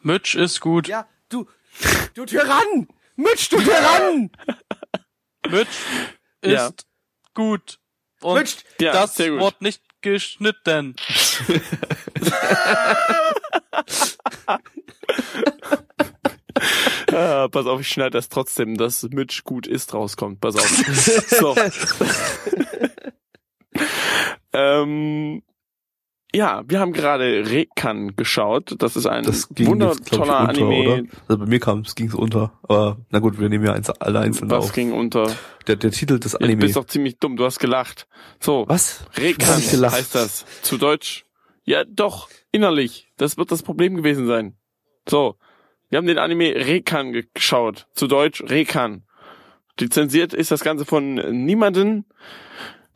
Mitch 0.02 0.36
ist 0.38 0.60
gut. 0.60 0.88
Ja, 0.88 1.06
du, 1.28 1.46
du 2.14 2.24
Tyrann! 2.24 2.88
Mitch, 3.16 3.48
du 3.50 3.58
Tyrann! 3.58 4.30
Mitch 5.50 5.68
ist 6.40 6.52
Ja. 6.52 6.70
gut. 7.34 7.78
Und 8.20 8.38
Mitch, 8.38 8.56
Ja, 8.80 8.92
das 8.92 9.16
gut. 9.16 9.40
Wort 9.40 9.60
nicht 9.62 9.82
geschnitten. 10.00 10.94
Ah, 17.12 17.48
pass 17.48 17.66
auf, 17.66 17.80
ich 17.80 17.88
schneide 17.88 18.10
das 18.10 18.28
trotzdem, 18.28 18.76
dass 18.76 19.02
Mitch 19.04 19.42
gut 19.44 19.66
ist 19.66 19.94
rauskommt. 19.94 20.40
Pass 20.40 20.56
auf. 20.56 20.68
so. 21.28 21.56
ähm, 24.52 25.42
ja, 26.34 26.62
wir 26.66 26.80
haben 26.80 26.92
gerade 26.92 27.48
Rekan 27.48 28.16
geschaut. 28.16 28.74
Das 28.78 28.96
ist 28.96 29.06
ein 29.06 29.24
das 29.24 29.48
wundertoller 29.56 30.40
unter, 30.40 30.48
Anime. 30.48 30.78
oder? 30.80 31.02
Also 31.28 31.38
bei 31.38 31.46
mir 31.46 31.60
kam 31.60 31.80
es 31.80 31.94
ging's 31.94 32.14
unter. 32.14 32.52
Aber 32.64 32.98
na 33.10 33.20
gut, 33.20 33.38
wir 33.38 33.48
nehmen 33.48 33.64
ja 33.66 33.72
eins, 33.72 33.88
alle 33.90 34.20
einzeln 34.20 34.50
Was 34.50 34.64
auf. 34.66 34.72
ging 34.72 34.92
unter? 34.92 35.30
Der, 35.66 35.76
der 35.76 35.90
Titel 35.92 36.18
des 36.18 36.32
Du 36.32 36.38
Anime. 36.38 36.60
bist 36.60 36.76
doch 36.76 36.86
ziemlich 36.86 37.18
dumm, 37.18 37.36
du 37.36 37.44
hast 37.44 37.58
gelacht. 37.58 38.06
So, 38.40 38.64
Was? 38.68 39.04
Rekan 39.16 39.62
gelacht. 39.70 39.94
heißt 39.94 40.14
das. 40.14 40.44
Zu 40.62 40.76
Deutsch. 40.78 41.24
Ja, 41.64 41.84
doch, 41.84 42.28
innerlich. 42.52 43.08
Das 43.16 43.36
wird 43.38 43.50
das 43.50 43.62
Problem 43.62 43.94
gewesen 43.96 44.26
sein. 44.26 44.54
So, 45.08 45.36
wir 45.88 45.98
haben 45.98 46.06
den 46.06 46.18
Anime 46.18 46.54
Rekan 46.54 47.12
geschaut. 47.34 47.86
Zu 47.94 48.06
Deutsch 48.06 48.42
Rekan. 48.42 49.04
Lizenziert 49.80 50.34
ist 50.34 50.50
das 50.50 50.62
Ganze 50.62 50.84
von 50.84 51.14
niemanden. 51.44 52.04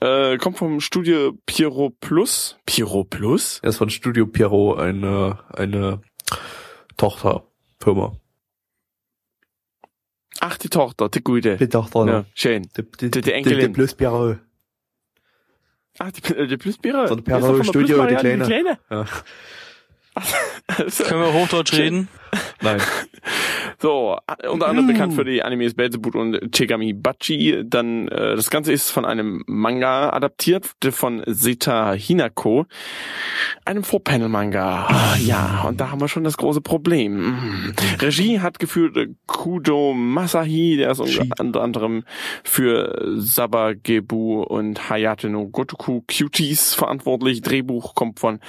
Äh, 0.00 0.36
kommt 0.38 0.58
vom 0.58 0.80
Studio 0.80 1.32
Pyro 1.46 1.90
Plus. 1.90 2.56
Pyro 2.66 3.04
Plus? 3.04 3.58
Er 3.62 3.70
ist 3.70 3.78
von 3.78 3.90
Studio 3.90 4.26
Pierrot 4.26 4.78
eine, 4.78 5.38
eine 5.52 6.00
Tochterfirma. 6.96 8.16
Ach, 10.40 10.56
die 10.56 10.68
Tochter, 10.68 11.08
die 11.08 11.20
gute. 11.22 11.56
Die 11.56 11.68
Tochter. 11.68 12.06
Ja, 12.06 12.24
schön. 12.34 12.68
Die, 12.76 12.82
die, 13.00 13.10
Die- 13.10 13.20
die 13.22 13.32
Enkelin. 13.32 13.58
Die 13.60 13.68
Plus 13.68 13.94
Pierrot. 13.94 14.38
Ach, 15.98 16.12
die, 16.12 16.46
die 16.46 16.56
Plus 16.56 16.78
Pyro. 16.78 17.06
So 17.08 17.14
ein 17.14 17.24
Die 17.24 17.24
der 17.24 17.38
Pyro-Studio, 17.38 17.96
Plus 17.96 18.08
die 18.08 18.14
Marianne, 18.14 18.44
Kleine. 18.44 18.78
Ja. 18.90 19.04
Also, 20.66 21.04
Können 21.04 21.20
wir 21.22 21.32
Hochdeutsch 21.32 21.72
reden? 21.74 22.08
Nein. 22.62 22.80
So, 23.80 24.18
unter 24.50 24.68
anderem 24.68 24.88
bekannt 24.88 25.14
für 25.14 25.24
die 25.24 25.42
Animes 25.42 25.74
Belzebut 25.74 26.16
und 26.16 26.52
Chigami 26.52 26.92
Bachi. 26.92 27.62
Dann 27.64 28.08
äh, 28.08 28.34
das 28.34 28.50
Ganze 28.50 28.72
ist 28.72 28.90
von 28.90 29.04
einem 29.04 29.44
Manga 29.46 30.10
adaptiert 30.10 30.66
von 30.90 31.22
Seta 31.26 31.92
Hinako, 31.92 32.66
einem 33.64 33.84
Four-Panel-Manga. 33.84 34.86
Ah, 34.88 35.16
ja, 35.18 35.64
und 35.68 35.80
da 35.80 35.90
haben 35.90 36.00
wir 36.00 36.08
schon 36.08 36.24
das 36.24 36.36
große 36.36 36.60
Problem. 36.60 37.30
Mm. 37.30 37.74
Regie 38.00 38.40
hat 38.40 38.58
geführt 38.58 38.96
Kudo 39.26 39.94
Masahi, 39.94 40.76
der 40.76 40.90
ist 40.90 41.08
Shi. 41.08 41.30
unter 41.38 41.62
anderem 41.62 42.02
für 42.42 43.14
Sabagebu 43.16 44.42
und 44.42 44.90
Hayate 44.90 45.28
no 45.28 45.46
Gotoku 45.46 46.02
Cuties 46.08 46.74
verantwortlich. 46.74 47.42
Drehbuch 47.42 47.94
kommt 47.94 48.18
von 48.18 48.40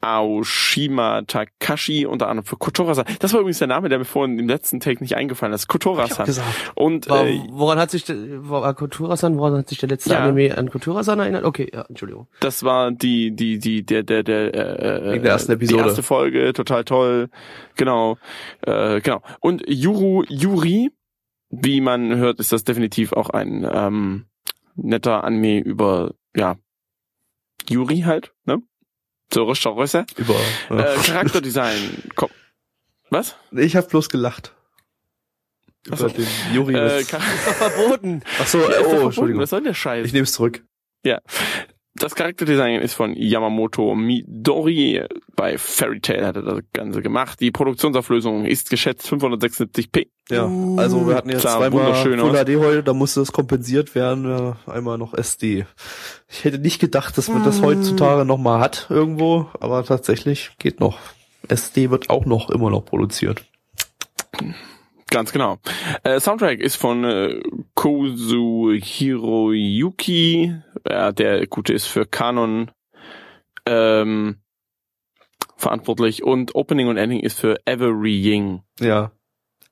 Aoshima 0.00 1.22
Takashi, 1.22 2.06
unter 2.06 2.28
anderem 2.28 2.46
für 2.46 2.56
Kotora-san. 2.56 3.04
Das 3.20 3.32
war 3.32 3.40
übrigens 3.40 3.58
der 3.58 3.68
Name, 3.68 3.88
der 3.88 3.98
mir 3.98 4.04
vorhin 4.04 4.38
im 4.38 4.48
letzten 4.48 4.80
Take 4.80 5.00
nicht 5.02 5.14
eingefallen 5.14 5.52
ist. 5.54 5.68
Kotora-san. 5.68 6.26
Und 6.74 7.06
äh, 7.06 7.40
woran 7.50 7.78
hat 7.78 7.90
sich, 7.90 8.04
der- 8.04 8.16
war 8.48 8.74
Kulturasan, 8.74 9.38
woran 9.38 9.58
hat 9.58 9.68
sich 9.68 9.78
der 9.78 9.88
letzte 9.90 10.10
Ja. 10.10 10.20
Anime 10.24 10.56
an 10.58 10.70
Kulturasan 10.70 11.18
erinnert? 11.20 11.44
Okay, 11.44 11.70
ja, 11.72 11.82
Entschuldigung. 11.82 12.26
das 12.40 12.64
war 12.64 12.90
die, 12.90 13.30
die, 13.36 13.58
die, 13.58 13.84
der, 13.84 14.02
der, 14.02 14.22
der, 14.22 14.54
äh, 14.54 15.12
Wegen 15.12 15.22
der 15.22 15.32
ersten 15.32 15.52
Episode. 15.52 15.82
Die 15.82 15.88
erste 15.88 16.02
Folge, 16.02 16.52
total 16.52 16.84
toll. 16.84 17.28
Genau, 17.76 18.16
äh, 18.62 19.00
genau. 19.00 19.22
Und 19.40 19.62
Yuru 19.68 20.24
Yuri, 20.28 20.90
wie 21.50 21.80
man 21.80 22.16
hört, 22.16 22.40
ist 22.40 22.52
das 22.52 22.64
definitiv 22.64 23.12
auch 23.12 23.30
ein 23.30 23.68
ähm, 23.70 24.24
netter 24.76 25.24
Anime 25.24 25.60
über, 25.60 26.14
ja, 26.34 26.56
Yuri 27.68 28.00
halt, 28.00 28.32
ne? 28.46 28.62
Rösser. 29.36 30.06
Über. 30.16 30.34
Äh, 30.70 30.96
Charakterdesign. 31.04 31.76
Komm. 32.16 32.30
Was? 33.10 33.36
ich 33.52 33.76
habe 33.76 33.86
bloß 33.88 34.08
gelacht. 34.08 34.54
Über 35.86 35.96
Ach 35.96 36.00
so. 36.00 36.08
den 36.08 36.26
Juri. 36.52 36.74
Äh, 36.74 37.00
Ist 37.00 37.12
doch 37.12 37.20
verboten. 37.20 38.22
Ach 38.40 38.46
so, 38.46 38.58
Ja, 38.58 38.66
oh, 38.66 38.70
verboten. 38.84 39.04
Entschuldigung. 39.06 39.42
Was 39.42 39.50
soll 39.50 39.62
der 39.62 39.74
Scheiß? 39.74 40.06
Ich 40.06 40.12
nehme 40.12 40.24
es 40.24 40.32
zurück. 40.32 40.62
Ja. 41.04 41.20
Das 41.94 42.14
Charakterdesign 42.14 42.80
ist 42.82 42.94
von 42.94 43.14
Yamamoto 43.16 43.94
Midori. 43.96 45.02
Bei 45.34 45.58
Fairy 45.58 46.00
Tail 46.00 46.24
hat 46.24 46.36
er 46.36 46.42
das 46.42 46.60
Ganze 46.72 47.02
gemacht. 47.02 47.40
Die 47.40 47.50
Produktionsauflösung 47.50 48.46
ist 48.46 48.70
geschätzt 48.70 49.08
576p. 49.08 50.06
Ja, 50.30 50.44
also 50.76 51.08
wir 51.08 51.16
hatten 51.16 51.30
jetzt 51.30 51.42
Sah 51.42 51.56
zweimal 51.58 51.92
Full. 51.94 52.16
HD 52.16 52.56
heute, 52.58 52.82
da 52.84 52.92
musste 52.92 53.20
das 53.20 53.32
kompensiert 53.32 53.96
werden, 53.96 54.24
ja, 54.30 54.56
einmal 54.66 54.98
noch 54.98 55.14
SD. 55.14 55.66
Ich 56.28 56.44
hätte 56.44 56.60
nicht 56.60 56.80
gedacht, 56.80 57.18
dass 57.18 57.28
man 57.28 57.42
das 57.42 57.60
heutzutage 57.60 58.24
noch 58.24 58.38
mal 58.38 58.60
hat 58.60 58.86
irgendwo, 58.88 59.48
aber 59.58 59.84
tatsächlich 59.84 60.52
geht 60.58 60.78
noch. 60.78 60.98
SD 61.50 61.90
wird 61.90 62.10
auch 62.10 62.24
noch 62.26 62.50
immer 62.50 62.70
noch 62.70 62.84
produziert. 62.84 63.44
Ganz 65.10 65.32
genau. 65.32 65.58
Äh, 66.04 66.20
Soundtrack 66.20 66.60
ist 66.60 66.76
von 66.76 67.04
äh, 67.04 67.40
Kozu 67.74 68.70
Hiroyuki. 68.80 70.54
Ja, 70.88 71.10
der 71.12 71.46
gute 71.48 71.72
ist 71.72 71.86
für 71.86 72.06
Kanon 72.06 72.70
ähm, 73.66 74.36
verantwortlich. 75.56 76.22
Und 76.22 76.54
Opening 76.54 76.86
und 76.88 76.96
Ending 76.96 77.20
ist 77.20 77.40
für 77.40 77.56
Every 77.66 78.12
Ying. 78.14 78.62
Ja. 78.78 79.10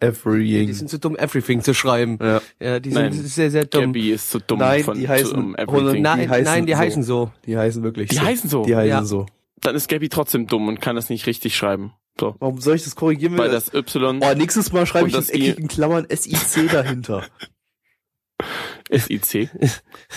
Die 0.01 0.07
Everything. 0.07 0.73
sind 0.75 0.89
zu 0.91 0.99
dumm, 1.01 1.17
Everything 1.17 1.61
zu 1.63 1.75
schreiben. 1.75 2.19
Ja. 2.23 2.41
Ja, 2.61 2.79
die 2.81 2.91
Nein. 2.91 3.13
sind 3.13 3.27
sehr, 3.27 3.51
sehr 3.51 3.65
dumm. 3.65 3.87
Gabby 3.93 4.13
ist 4.13 4.31
zu 4.31 4.39
dumm 4.39 4.61
Nein, 4.61 4.85
von 4.85 4.97
die 4.99 5.09
heißen- 5.09 5.25
zum 5.31 5.57
Everything. 5.57 6.03
Nein, 6.03 6.19
Nein, 6.21 6.31
heißen 6.31 6.45
nein, 6.45 6.67
die 6.67 6.73
so. 6.73 6.79
heißen 6.79 7.03
so. 7.03 7.31
Die 7.47 7.57
heißen 7.59 7.83
wirklich 7.83 8.09
Die 8.11 8.15
so. 8.17 8.23
heißen 8.23 8.49
so. 8.51 8.63
Die 8.65 8.77
heißen 8.77 8.89
Ja. 8.91 9.05
so. 9.05 9.27
Dann 9.61 9.75
ist 9.75 9.89
Gabby 9.89 10.09
trotzdem 10.09 10.47
dumm 10.47 10.69
und 10.69 10.81
kann 10.81 10.97
das 10.97 11.11
nicht 11.11 11.27
richtig 11.27 11.57
schreiben. 11.57 11.93
So. 12.19 12.35
Warum 12.39 12.61
soll 12.61 12.77
ich 12.77 12.85
das 12.85 12.97
korrigieren? 12.97 13.39
Weil 13.39 13.51
das 13.51 13.73
Y 13.73 14.21
oh, 14.23 14.35
nächstes 14.35 14.73
Mal 14.73 14.87
schreibe 14.87 15.09
ich 15.09 15.15
in 15.15 15.21
das 15.21 15.31
I- 15.33 15.51
eckigen 15.51 15.69
Klammern 15.69 16.07
SIC 16.09 16.71
dahinter. 16.71 17.25
SIC. 18.91 19.51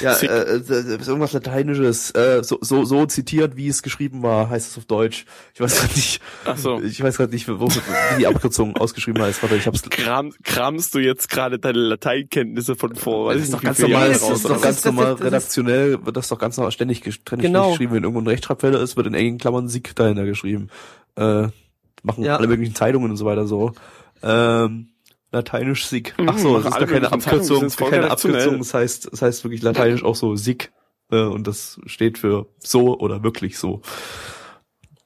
Ja, 0.02 0.14
Sick. 0.16 0.30
äh, 0.30 0.42
äh, 0.56 0.60
ist 0.60 1.08
irgendwas 1.08 1.34
Lateinisches. 1.34 2.12
Äh, 2.12 2.44
so, 2.44 2.58
so, 2.62 2.86
so 2.86 3.06
zitiert, 3.06 3.58
wie 3.58 3.68
es 3.68 3.84
geschrieben 3.84 4.24
war, 4.24 4.50
heißt 4.50 4.72
es 4.72 4.78
auf 4.78 4.86
Deutsch. 4.86 5.26
Ich 5.54 5.60
weiß 5.62 5.80
gerade 5.82 5.94
nicht. 5.94 6.22
Ach 6.46 6.58
so. 6.58 6.82
Ich 6.82 7.02
weiß 7.04 7.18
gerade 7.18 7.34
nicht, 7.34 7.48
wo, 7.48 7.68
wie 7.68 8.20
die 8.20 8.28
Abkürzung 8.28 8.76
ausgeschrieben 8.78 9.22
heißt. 9.22 9.42
Warte, 9.44 9.56
ich 9.56 9.68
hab's. 9.68 9.82
Kram, 9.90 10.32
kramst 10.44 10.96
du 10.96 11.00
jetzt 11.00 11.30
gerade 11.30 11.60
deine 11.60 11.80
Lateinkenntnisse 11.80 12.76
von 12.76 12.96
vor? 12.96 13.28
weiß 13.28 13.36
Das 13.38 13.44
ist 13.46 13.54
doch 13.54 13.60
nicht, 13.60 13.66
ganz 13.66 13.80
normal, 13.80 14.10
das 14.10 14.30
ist 14.30 14.46
doch 14.46 14.62
ganz 14.62 14.86
normal 14.86 15.14
redaktionell, 15.14 16.06
wird 16.06 16.18
das 16.18 16.28
doch 16.30 16.40
ganz 16.40 16.58
normal 16.58 16.72
ständig, 16.72 17.00
ständig 17.00 17.48
Genau. 17.48 17.72
geschrieben. 17.72 17.94
Wenn 17.96 18.04
irgendwo 18.04 18.22
ein 18.22 18.28
Rechtschreibfehler 18.28 18.80
ist, 18.82 18.96
wird 18.98 19.08
in 19.08 19.14
engen 19.14 19.38
Klammern 19.38 19.68
Sieg 19.68 19.96
dahinter 19.96 20.26
geschrieben. 20.26 20.70
Äh, 21.16 21.48
machen 22.04 22.24
Ja. 22.24 22.38
alle 22.38 22.48
möglichen 22.48 22.74
Zeitungen 22.76 23.12
und 23.12 23.18
so 23.18 23.26
weiter 23.26 23.46
so. 23.48 23.74
Ähm, 24.24 24.88
Lateinisch 25.32 25.86
Sieg. 25.86 26.14
Ach 26.26 26.38
so, 26.38 26.58
Mhm, 26.58 26.64
das 26.64 26.74
ist 26.74 26.80
gar 26.80 26.88
keine 26.88 27.12
Abkürzung, 27.12 27.70
keine. 27.70 28.12
Abkürzung, 28.12 28.58
das 28.60 28.74
heißt, 28.74 29.12
das 29.12 29.22
heißt 29.22 29.44
wirklich 29.44 29.62
Lateinisch 29.62 30.04
auch 30.04 30.16
so 30.16 30.36
Sieg. 30.36 30.72
Äh, 31.12 31.22
und 31.24 31.48
das 31.48 31.80
steht 31.86 32.18
für 32.18 32.48
so 32.60 32.98
oder 33.00 33.24
wirklich 33.24 33.58
so. 33.58 33.82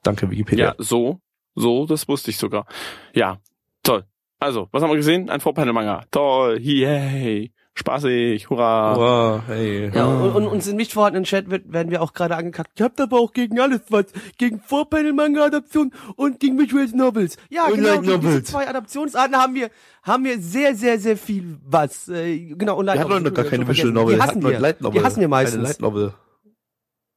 Danke, 0.04 0.30
Wikipedia. 0.30 0.66
Ja, 0.70 0.76
so. 0.78 1.20
So, 1.56 1.86
das 1.86 2.08
wusste 2.08 2.32
ich 2.32 2.38
sogar. 2.38 2.66
Ja, 3.14 3.40
toll. 3.82 4.04
Also, 4.40 4.68
was 4.72 4.84
haben 4.84 4.90
wir 4.90 4.98
gesehen? 4.98 5.30
Ein 5.30 5.40
Vorpanel-Manga. 5.40 6.04
Toll, 6.12 6.60
yay. 6.62 7.52
Spaßig, 7.78 8.50
hurra. 8.50 8.96
Oh, 9.38 9.42
hey. 9.48 9.92
Ja, 9.94 10.06
und, 10.06 10.32
und 10.34 10.48
uns 10.48 10.66
im 10.68 10.78
nicht 10.78 10.94
vorhandenen 10.94 11.26
Chat 11.26 11.50
wird, 11.50 11.74
werden 11.74 11.92
wir 11.92 12.02
auch 12.02 12.14
gerade 12.14 12.38
angekackt. 12.38 12.80
Ihr 12.80 12.86
habt 12.86 13.02
aber 13.02 13.20
auch 13.20 13.34
gegen 13.34 13.60
alles 13.60 13.82
was. 13.90 14.06
Gegen 14.38 14.62
Vorpanel-Manga-Adaption 14.62 15.92
und 16.16 16.40
gegen 16.40 16.58
Visual 16.58 16.88
Novels. 16.94 17.36
Ja, 17.50 17.66
Und 17.66 17.76
genau. 17.76 18.00
Gegen 18.00 18.04
diese 18.04 18.18
Novels. 18.18 18.48
zwei 18.50 18.68
Adaptionsarten 18.70 19.36
haben 19.36 19.56
wir, 19.56 19.70
haben 20.04 20.24
wir 20.24 20.40
sehr, 20.40 20.74
sehr, 20.76 21.00
sehr 21.00 21.18
viel 21.18 21.58
was. 21.66 22.08
Äh, 22.08 22.56
genau, 22.56 22.78
und 22.78 22.86
Light 22.86 22.96
Wir 22.96 23.02
hatten 23.02 23.24
noch 23.24 23.34
gar 23.34 23.44
Novels, 23.44 23.50
keine 23.50 23.68
Visual 23.68 23.76
vergessen. 23.76 23.94
Novel. 23.94 24.14
Die 24.14 24.18
wir 24.20 24.24
hassen 24.24 24.30
hatten 24.32 24.40
nur 24.40 24.52
wir. 24.52 24.60
Light 24.60 24.82
Novel. 24.82 25.00
Die 25.00 25.06
hassen 25.06 25.20
wir 25.20 25.28
meistens. 25.28 25.60
Eine 25.60 25.68
Light 25.68 25.82
Novel. 25.82 26.14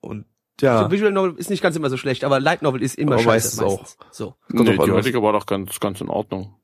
Und 0.01 0.25
ja, 0.61 0.83
So, 0.83 0.91
Visual 0.91 1.13
Novel 1.13 1.35
ist 1.39 1.51
nicht 1.51 1.63
ganz 1.63 1.77
immer 1.77 1.89
so 1.89 1.97
schlecht, 1.97 2.25
aber 2.25 2.41
Light 2.41 2.63
Novel 2.63 2.83
ist 2.83 2.97
immer 2.99 3.13
Aber 3.13 3.23
scheiße. 3.23 3.63
meistens 3.63 3.63
auch. 3.63 3.85
So. 4.11 4.35
Kommt 4.51 4.69
Nee, 4.69 4.77
die 4.77 4.91
heutige 4.91 5.23
war 5.23 5.33
doch 5.33 5.47
ganz, 5.47 5.79
ganz 5.79 6.01
in 6.01 6.09
Ordnung. 6.09 6.57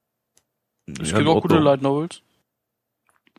Es 1.00 1.12
ja, 1.12 1.18
gibt 1.18 1.28
auch 1.30 1.40
gute. 1.42 1.58
Light 1.60 1.80
Novels. 1.80 2.20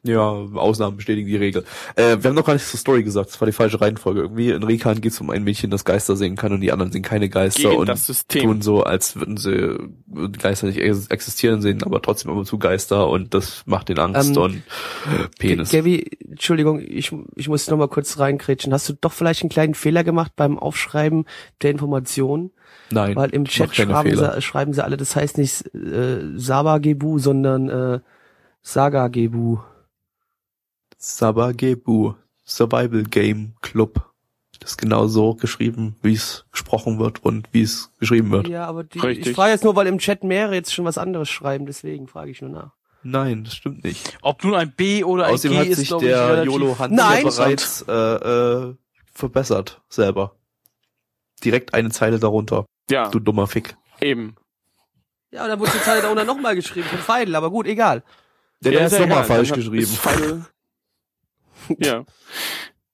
Ja, 0.06 0.22
Ausnahmen 0.54 0.98
bestätigen 0.98 1.28
die 1.28 1.36
Regel. 1.36 1.64
Äh, 1.96 2.18
wir 2.22 2.30
haben 2.30 2.36
noch 2.36 2.46
gar 2.46 2.54
nichts 2.54 2.70
zur 2.70 2.80
Story 2.80 3.04
gesagt. 3.04 3.30
Das 3.32 3.42
war 3.42 3.48
die 3.48 3.52
falsche 3.52 3.82
Reihenfolge. 3.82 4.22
Irgendwie 4.22 4.52
in 4.52 4.62
Rekan 4.62 5.02
geht 5.02 5.12
es 5.14 5.20
um 5.20 5.32
ein 5.32 5.44
Mädchen, 5.44 5.72
das 5.72 5.84
Geister 5.84 6.16
sehen 6.16 6.36
kann 6.36 6.54
und 6.54 6.62
die 6.62 6.72
anderen 6.72 6.92
sehen 6.92 7.02
keine 7.02 7.28
Geister 7.28 7.70
Gegen 7.70 7.78
und 7.82 7.90
das 7.90 8.06
System. 8.06 8.44
tun 8.44 8.62
so, 8.62 8.84
als 8.84 9.16
würden 9.16 9.38
sie 9.38 9.78
Geister 10.40 10.68
nicht 10.68 10.78
ex- 10.80 11.08
existieren 11.08 11.62
sehen, 11.62 11.82
aber 11.84 12.02
trotzdem 12.04 12.30
ab 12.30 12.38
und 12.38 12.46
zu 12.46 12.60
Geister 12.60 13.10
und 13.10 13.34
das 13.34 13.64
macht 13.66 13.90
den 13.90 13.98
Angst 13.98 14.30
Ähm, 14.36 14.38
und 14.42 14.62
Penis. 15.40 15.72
Gavi, 15.72 16.06
Entschuldigung, 16.30 16.80
ich, 16.80 17.12
ich 17.36 17.50
muss 17.50 17.68
noch 17.70 17.78
mal 17.78 17.88
kurz 17.88 18.20
reinkrätschen. 18.20 18.72
Hast 18.74 18.88
du 18.88 18.94
doch 18.94 19.12
vielleicht 19.12 19.42
einen 19.42 19.50
kleinen 19.50 19.74
Fehler 19.74 20.04
gemacht 20.04 20.34
beim 20.36 20.60
Aufschreiben 20.60 21.26
der 21.64 21.72
Informationen? 21.72 22.52
Nein, 22.92 23.16
Weil 23.16 23.32
im 23.32 23.46
Chat 23.46 23.76
schreiben 23.76 24.16
sie, 24.16 24.42
schreiben 24.44 24.72
sie 24.74 24.84
alle, 24.84 24.98
das 24.98 25.16
heißt 25.16 25.40
nicht 25.40 25.66
äh, 25.74 26.20
Sabagebu, 26.36 27.18
sondern 27.18 27.70
äh, 27.70 28.00
Sagagebu. 28.62 29.58
Sabagebu, 31.06 32.14
Survival 32.46 33.04
Game 33.04 33.54
Club. 33.62 34.12
Das 34.60 34.72
ist 34.72 34.78
genau 34.78 35.06
so 35.08 35.36
geschrieben, 35.36 35.96
wie 36.02 36.14
es 36.14 36.46
gesprochen 36.52 36.98
wird 36.98 37.24
und 37.24 37.48
wie 37.52 37.62
es 37.62 37.92
geschrieben 38.00 38.32
wird. 38.32 38.48
Ja, 38.48 38.66
aber 38.66 38.84
die, 38.84 39.00
Richtig. 39.00 39.28
ich 39.28 39.36
frage 39.36 39.52
jetzt 39.52 39.64
nur, 39.64 39.76
weil 39.76 39.86
im 39.86 40.00
Chat 40.00 40.24
mehrere 40.24 40.56
jetzt 40.56 40.74
schon 40.74 40.84
was 40.86 40.98
anderes 40.98 41.30
schreiben, 41.30 41.68
deswegen 41.68 42.08
frage 42.08 42.32
ich 42.32 42.42
nur 42.42 42.50
nach. 42.50 42.72
Nein, 43.04 43.44
das 43.44 43.54
stimmt 43.54 43.84
nicht. 43.84 44.18
Ob 44.24 44.44
nun 44.44 44.56
ein 44.56 44.72
B 44.76 45.04
oder 45.04 45.28
ein 45.28 45.34
Außerdem 45.36 45.52
G 45.58 45.60
hat 45.60 45.68
ist, 45.68 45.78
sich 45.78 45.88
glaube 45.90 46.06
ich, 46.06 46.12
der 46.12 46.28
relativ... 46.28 46.52
YOLO 46.54 46.80
Hans 46.80 46.96
Nein. 46.96 47.24
ja 47.24 47.30
bereits 47.30 47.86
äh, 47.88 47.92
äh, 47.94 48.76
verbessert 49.14 49.82
selber. 49.90 50.36
Direkt 51.44 51.76
eine 51.76 51.92
Zeile 51.92 52.18
darunter, 52.18 52.66
Ja, 52.90 53.10
du 53.10 53.20
dummer 53.20 53.46
Fick. 53.46 53.78
eben. 54.02 54.36
Ja, 55.30 55.44
und 55.44 55.50
dann 55.50 55.60
wurde 55.60 55.72
die 55.72 55.82
Zeile 55.84 56.02
da 56.02 56.10
unten 56.10 56.26
nochmal 56.26 56.56
geschrieben 56.56 56.88
von 56.88 56.98
Feidel, 56.98 57.36
aber 57.36 57.52
gut, 57.52 57.68
egal. 57.68 58.04
Der, 58.62 58.72
der 58.72 58.88
ist 58.88 58.94
ist 58.94 59.00
nochmal 59.02 59.24
falsch 59.24 59.52
geschrieben. 59.52 59.78
ist 59.84 59.98
Final- 60.00 60.46
ja. 61.78 62.06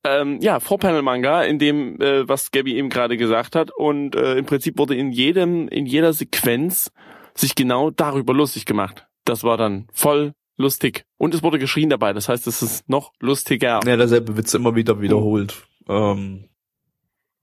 Ähm, 0.04 0.40
ja, 0.42 0.60
Vorpanel-Manga, 0.60 1.44
in 1.44 1.60
dem, 1.60 2.02
äh, 2.02 2.28
was 2.28 2.52
Gabby 2.52 2.76
eben 2.76 2.90
gerade 2.90 3.18
gesagt 3.18 3.56
hat. 3.56 3.72
Und 3.72 4.16
äh, 4.16 4.36
im 4.38 4.46
Prinzip 4.46 4.78
wurde 4.78 4.96
in 4.96 5.12
jedem, 5.12 5.68
in 5.68 5.86
jeder 5.86 6.14
Sequenz 6.14 6.92
sich 7.36 7.56
genau 7.56 7.92
darüber 7.92 8.34
lustig 8.34 8.66
gemacht. 8.66 9.08
Das 9.26 9.44
war 9.44 9.58
dann 9.58 9.88
voll 9.94 10.34
lustig. 10.58 11.06
Und 11.18 11.36
es 11.36 11.44
wurde 11.44 11.60
geschrien 11.60 11.90
dabei. 11.90 12.14
Das 12.14 12.30
heißt, 12.30 12.48
es 12.48 12.62
ist 12.62 12.90
noch 12.90 13.14
lustiger. 13.20 13.80
Ja, 13.86 13.98
derselbe 13.98 14.38
Witz 14.38 14.54
immer 14.54 14.76
wieder 14.76 15.02
wiederholt. 15.02 15.64
Ähm, 15.88 16.50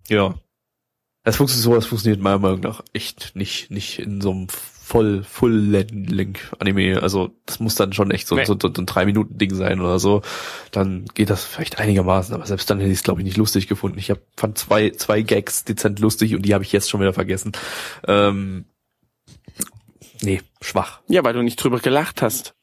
ja. 0.09 0.35
Es 1.25 1.37
funktioniert 1.37 1.65
so, 1.65 1.77
es 1.77 1.87
funktioniert 1.87 2.23
meiner 2.23 2.39
Meinung 2.39 2.61
nach 2.61 2.83
echt 2.93 3.37
nicht, 3.37 3.71
nicht 3.71 3.99
in 3.99 4.21
so 4.21 4.31
einem 4.31 4.47
voll, 4.89 5.23
Full-Length-Anime. 5.23 7.03
Also, 7.03 7.31
das 7.47 7.61
muss 7.61 7.75
dann 7.75 7.93
schon 7.93 8.11
echt 8.11 8.27
so, 8.27 8.35
Nee. 8.37 8.45
so, 8.47 8.57
so 8.59 8.69
ein 8.69 8.87
Drei-Minuten-Ding 8.87 9.55
sein 9.55 9.81
oder 9.81 9.99
so. 9.99 10.23
Dann 10.73 11.05
geht 11.15 11.29
das 11.31 11.45
vielleicht 11.45 11.79
einigermaßen, 11.79 12.35
aber 12.35 12.47
selbst 12.47 12.71
dann 12.71 12.79
hätte 12.79 12.91
ich 12.91 12.99
es, 12.99 13.03
glaube 13.03 13.21
ich, 13.21 13.25
nicht 13.27 13.37
lustig 13.37 13.69
gefunden. 13.69 13.99
Ich 13.99 14.11
hab, 14.11 14.19
fand 14.37 14.57
zwei, 14.57 14.91
zwei 14.91 15.21
Gags 15.23 15.65
dezent 15.65 15.99
lustig 15.99 16.35
und 16.35 16.43
die 16.43 16.55
habe 16.55 16.65
ich 16.65 16.73
jetzt 16.73 16.89
schon 16.89 17.01
wieder 17.01 17.13
vergessen. 17.13 17.53
Ähm, 18.07 18.65
nee, 20.23 20.41
schwach. 20.63 21.01
Ja, 21.09 21.23
weil 21.23 21.35
du 21.35 21.43
nicht 21.43 21.57
drüber 21.63 21.81
gelacht 21.81 22.23
hast. 22.23 22.55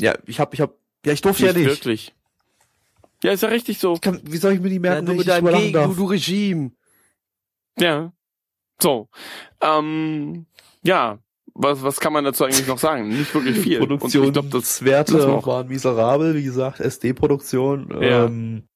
Ja, 0.00 0.14
ich 0.26 0.40
hab, 0.40 0.54
ich 0.54 0.60
hab, 0.60 0.74
ja, 1.04 1.12
ich 1.12 1.20
durfte 1.20 1.44
Nicht 1.44 1.54
ja 1.54 1.58
nicht. 1.60 1.68
wirklich. 1.70 2.14
Ja, 3.22 3.32
ist 3.32 3.42
ja 3.42 3.48
richtig 3.50 3.78
so. 3.78 3.94
Kann, 4.00 4.20
wie 4.24 4.38
soll 4.38 4.52
ich 4.54 4.60
mir 4.60 4.68
die 4.70 4.74
Ja, 4.76 4.80
merken, 4.80 5.06
du 5.06 5.12
wenn 5.12 5.20
ich 5.20 5.26
mit 5.26 5.28
deinem 5.28 5.44
drüber 5.46 5.58
G, 5.58 5.70
lachen 5.70 5.72
du, 5.72 5.78
darf? 5.78 5.96
du 5.96 6.04
Regime. 6.06 6.70
Ja. 7.78 8.12
So. 8.82 9.08
Ähm, 9.60 10.46
ja. 10.84 11.18
Was, 11.56 11.82
was 11.82 12.00
kann 12.00 12.12
man 12.12 12.24
dazu 12.24 12.44
eigentlich 12.44 12.66
noch 12.66 12.78
sagen? 12.78 13.08
Nicht 13.08 13.32
wirklich 13.32 13.58
viel. 13.58 13.78
Produktionswerte 13.86 15.44
waren 15.44 15.68
miserabel, 15.68 16.34
wie 16.34 16.42
gesagt, 16.42 16.80
SD-Produktion. 16.80 17.90
Ja. 18.00 18.24
Ähm, 18.24 18.66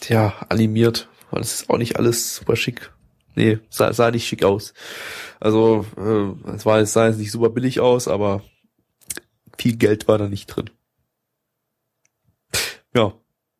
tja, 0.00 0.32
animiert. 0.48 1.08
Das 1.30 1.54
ist 1.54 1.70
auch 1.70 1.76
nicht 1.76 1.96
alles 1.96 2.36
super 2.36 2.56
schick. 2.56 2.92
Nee, 3.34 3.58
sah, 3.68 3.92
sah 3.92 4.10
nicht 4.10 4.26
schick 4.26 4.44
aus. 4.44 4.72
Also, 5.40 5.84
äh, 5.98 6.50
es 6.54 6.64
war, 6.64 6.78
es 6.78 6.92
sah 6.92 7.08
jetzt 7.08 7.18
nicht 7.18 7.32
super 7.32 7.50
billig 7.50 7.80
aus, 7.80 8.08
aber 8.08 8.42
viel 9.58 9.76
Geld 9.76 10.08
war 10.08 10.18
da 10.18 10.28
nicht 10.28 10.46
drin. 10.46 10.70
Ja, 12.94 13.12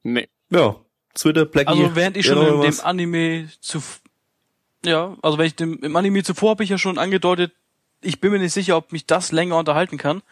nee. 0.02 0.28
ja. 0.50 0.76
Twitter, 1.14 1.44
Blackie. 1.44 1.68
Also 1.68 1.96
während 1.96 2.16
ich 2.16 2.26
schon 2.26 2.46
in 2.46 2.60
dem? 2.60 2.80
Anime 2.80 3.48
zu 3.60 3.80
ja, 4.84 5.16
also 5.22 5.38
wenn 5.38 5.46
ich 5.46 5.56
dem 5.56 5.78
im 5.80 5.96
Anime 5.96 6.22
zuvor 6.22 6.50
habe 6.50 6.64
ich 6.64 6.70
ja 6.70 6.78
schon 6.78 6.98
angedeutet, 6.98 7.52
ich 8.02 8.20
bin 8.20 8.32
mir 8.32 8.38
nicht 8.38 8.52
sicher, 8.52 8.76
ob 8.76 8.92
mich 8.92 9.06
das 9.06 9.32
länger 9.32 9.56
unterhalten 9.56 9.96
kann. 9.96 10.22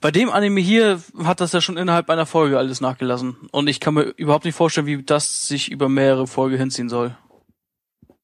Bei 0.00 0.10
dem 0.10 0.30
Anime 0.30 0.60
hier 0.60 1.00
hat 1.24 1.40
das 1.40 1.52
ja 1.52 1.60
schon 1.60 1.76
innerhalb 1.76 2.10
einer 2.10 2.26
Folge 2.26 2.58
alles 2.58 2.80
nachgelassen 2.80 3.36
und 3.50 3.68
ich 3.68 3.80
kann 3.80 3.94
mir 3.94 4.02
überhaupt 4.16 4.44
nicht 4.44 4.54
vorstellen, 4.54 4.86
wie 4.86 5.02
das 5.02 5.48
sich 5.48 5.70
über 5.70 5.88
mehrere 5.88 6.26
Folgen 6.26 6.56
hinziehen 6.56 6.88
soll. 6.88 7.16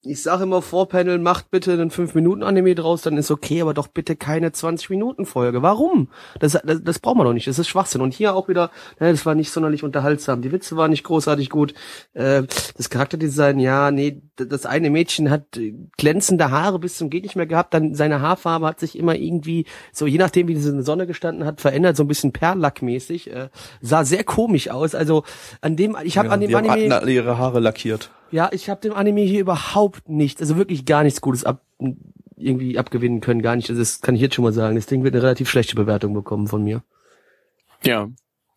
Ich 0.06 0.22
sage 0.22 0.42
immer 0.42 0.60
Vorpanel, 0.60 1.18
macht 1.18 1.50
bitte 1.50 1.72
einen 1.72 1.90
5-Minuten-Anime 1.90 2.74
draus, 2.74 3.02
dann 3.02 3.16
ist 3.16 3.30
okay, 3.30 3.62
aber 3.62 3.72
doch 3.72 3.86
bitte 3.86 4.16
keine 4.16 4.50
20-Minuten-Folge. 4.50 5.62
Warum? 5.62 6.08
Das, 6.40 6.52
das, 6.52 6.82
das 6.82 6.98
braucht 6.98 7.16
man 7.16 7.26
doch 7.26 7.32
nicht, 7.32 7.46
das 7.46 7.58
ist 7.58 7.68
Schwachsinn. 7.68 8.02
Und 8.02 8.12
hier 8.12 8.34
auch 8.34 8.48
wieder, 8.48 8.70
ne, 9.00 9.10
das 9.10 9.24
war 9.24 9.34
nicht 9.34 9.50
sonderlich 9.50 9.82
unterhaltsam. 9.82 10.42
Die 10.42 10.52
Witze 10.52 10.76
waren 10.76 10.90
nicht 10.90 11.04
großartig 11.04 11.48
gut. 11.48 11.72
Äh, 12.12 12.42
das 12.76 12.90
Charakterdesign, 12.90 13.58
ja, 13.58 13.90
nee, 13.90 14.22
das 14.36 14.66
eine 14.66 14.90
Mädchen 14.90 15.30
hat 15.30 15.56
äh, 15.56 15.74
glänzende 15.96 16.50
Haare 16.50 16.78
bis 16.78 16.98
zum 16.98 17.08
geht 17.08 17.22
nicht 17.22 17.36
mehr 17.36 17.46
gehabt, 17.46 17.72
dann 17.72 17.94
seine 17.94 18.20
Haarfarbe 18.20 18.66
hat 18.66 18.80
sich 18.80 18.98
immer 18.98 19.14
irgendwie, 19.14 19.66
so 19.92 20.06
je 20.06 20.18
nachdem, 20.18 20.48
wie 20.48 20.54
diese 20.54 20.70
in 20.70 20.76
der 20.76 20.84
Sonne 20.84 21.06
gestanden 21.06 21.46
hat, 21.46 21.60
verändert, 21.60 21.96
so 21.96 22.04
ein 22.04 22.08
bisschen 22.08 22.32
Perlack-mäßig. 22.32 23.30
Äh, 23.30 23.48
sah 23.80 24.04
sehr 24.04 24.24
komisch 24.24 24.68
aus. 24.70 24.94
Also 24.94 25.24
an 25.60 25.76
dem, 25.76 25.96
ich 26.02 26.18
habe 26.18 26.28
Ja, 26.28 26.34
an 26.34 26.40
dem 26.40 26.54
Anime... 26.54 26.94
alle 26.94 27.12
ihre 27.12 27.38
Haare 27.38 27.60
lackiert. 27.60 28.10
Ja, 28.34 28.48
ich 28.50 28.68
habe 28.68 28.80
dem 28.80 28.92
Anime 28.94 29.20
hier 29.20 29.40
überhaupt 29.42 30.08
nichts, 30.08 30.40
also 30.40 30.56
wirklich 30.56 30.84
gar 30.86 31.04
nichts 31.04 31.20
Gutes 31.20 31.44
ab, 31.44 31.62
irgendwie 32.36 32.76
abgewinnen 32.76 33.20
können, 33.20 33.42
gar 33.42 33.54
nicht. 33.54 33.70
Also 33.70 33.80
das 33.80 34.00
kann 34.00 34.16
ich 34.16 34.20
jetzt 34.20 34.34
schon 34.34 34.42
mal 34.42 34.52
sagen. 34.52 34.74
Das 34.74 34.86
Ding 34.86 35.04
wird 35.04 35.14
eine 35.14 35.22
relativ 35.22 35.48
schlechte 35.48 35.76
Bewertung 35.76 36.14
bekommen 36.14 36.48
von 36.48 36.64
mir. 36.64 36.82
Ja. 37.84 38.08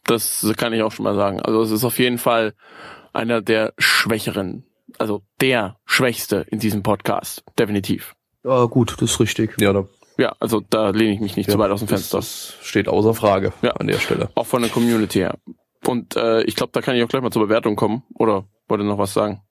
Das 0.06 0.52
kann 0.58 0.74
ich 0.74 0.82
auch 0.82 0.92
schon 0.92 1.04
mal 1.04 1.14
sagen. 1.14 1.40
Also 1.42 1.62
es 1.62 1.70
ist 1.70 1.84
auf 1.84 2.00
jeden 2.00 2.18
Fall 2.18 2.56
einer 3.14 3.40
der 3.44 3.76
schwächeren, 3.78 4.64
also 4.98 5.22
der 5.42 5.78
schwächste 5.86 6.38
in 6.50 6.58
diesem 6.58 6.82
Podcast. 6.82 7.44
Definitiv. 7.60 8.16
Ja, 8.44 8.66
gut, 8.66 8.96
das 9.00 9.12
ist 9.12 9.20
richtig. 9.20 9.62
Ja, 9.62 9.74
da 9.74 9.86
Ja, 10.18 10.34
also 10.40 10.60
da 10.68 10.90
lehne 10.90 11.14
ich 11.14 11.20
mich 11.20 11.38
nicht 11.38 11.52
zu 11.52 11.60
weit 11.60 11.70
aus 11.70 11.82
dem 11.82 11.88
Fenster. 11.88 12.18
Das 12.18 12.56
steht 12.64 12.88
außer 12.88 13.14
Frage 13.14 13.54
Ja. 13.62 13.74
an 13.74 13.86
der 13.86 14.00
Stelle. 14.00 14.30
Auch 14.34 14.48
von 14.48 14.64
der 14.64 14.72
Community 14.72 15.20
her. 15.20 15.38
Und 15.86 16.16
äh, 16.16 16.42
ich 16.46 16.56
glaube, 16.56 16.72
da 16.74 16.82
kann 16.82 16.96
ich 16.96 17.04
auch 17.04 17.10
gleich 17.10 17.22
mal 17.22 17.30
zur 17.32 17.44
Bewertung 17.44 17.76
kommen. 17.76 18.02
Oder 18.16 18.46
wollte 18.68 18.84
noch 18.84 18.98
was 18.98 19.14
sagen? 19.14 19.44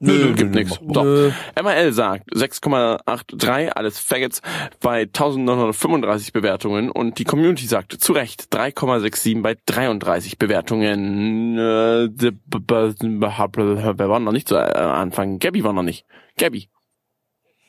Nö, 0.00 0.12
nö, 0.12 0.32
gibt 0.34 0.54
nichts. 0.54 0.80
mach- 0.80 0.94
So. 0.94 1.02
Nö. 1.02 1.30
MRL 1.60 1.92
sagt 1.92 2.30
6,83, 2.32 3.70
alles 3.70 3.98
Faggots 3.98 4.42
bei 4.80 5.06
1935 5.06 6.32
Bewertungen 6.32 6.88
und 6.90 7.18
die 7.18 7.24
Community 7.24 7.66
sagt 7.66 7.92
zu 8.00 8.12
Recht 8.12 8.48
3,67 8.54 9.42
bei 9.42 9.56
33 9.66 10.38
Bewertungen. 10.38 11.58
Äh, 11.58 12.08
Wer 12.12 14.08
war 14.08 14.20
noch 14.20 14.32
nicht 14.32 14.46
zu 14.48 14.54
äh, 14.54 14.60
Anfang? 14.60 15.40
Gabby 15.40 15.64
war 15.64 15.72
noch 15.72 15.82
nicht. 15.82 16.06
Gabby. 16.38 16.68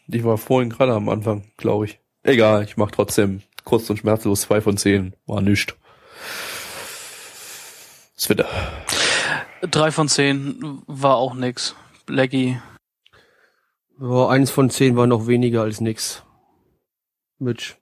Ich 0.08 0.24
war 0.24 0.38
vorhin 0.38 0.70
gerade 0.70 0.94
am 0.94 1.10
Anfang, 1.10 1.46
glaube 1.58 1.86
ich. 1.86 2.00
Egal, 2.24 2.64
ich 2.64 2.78
mach 2.78 2.92
trotzdem 2.92 3.42
kurz 3.64 3.90
und 3.90 3.98
schmerzlos 3.98 4.42
zwei 4.42 4.62
von 4.62 4.78
zehn. 4.78 5.16
War 5.26 5.42
nischt. 5.42 5.76
Twitter. 8.20 8.48
Drei 9.62 9.92
von 9.92 10.08
zehn 10.08 10.82
war 10.88 11.16
auch 11.16 11.34
nix. 11.34 11.76
Blackie. 12.10 12.60
Ja, 14.02 14.30
eins 14.30 14.50
von 14.50 14.70
zehn 14.72 14.96
war 14.98 15.06
noch 15.06 15.28
weniger 15.28 15.62
als 15.62 15.80
nix. 15.80 16.24
Mitch. 17.38 17.76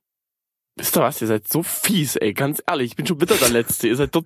Wisst 0.76 0.98
ihr 0.98 1.02
was? 1.02 1.22
Ihr 1.22 1.28
seid 1.28 1.48
so 1.48 1.64
fies, 1.64 2.18
ey. 2.18 2.34
Ganz 2.34 2.62
ehrlich, 2.68 2.92
ich 2.92 2.96
bin 2.98 3.08
schon 3.08 3.18
bitter 3.18 3.36
der 3.36 3.50
Letzte. 3.50 3.88
Ihr 3.88 3.96
seid 3.96 4.14
doch... 4.16 4.24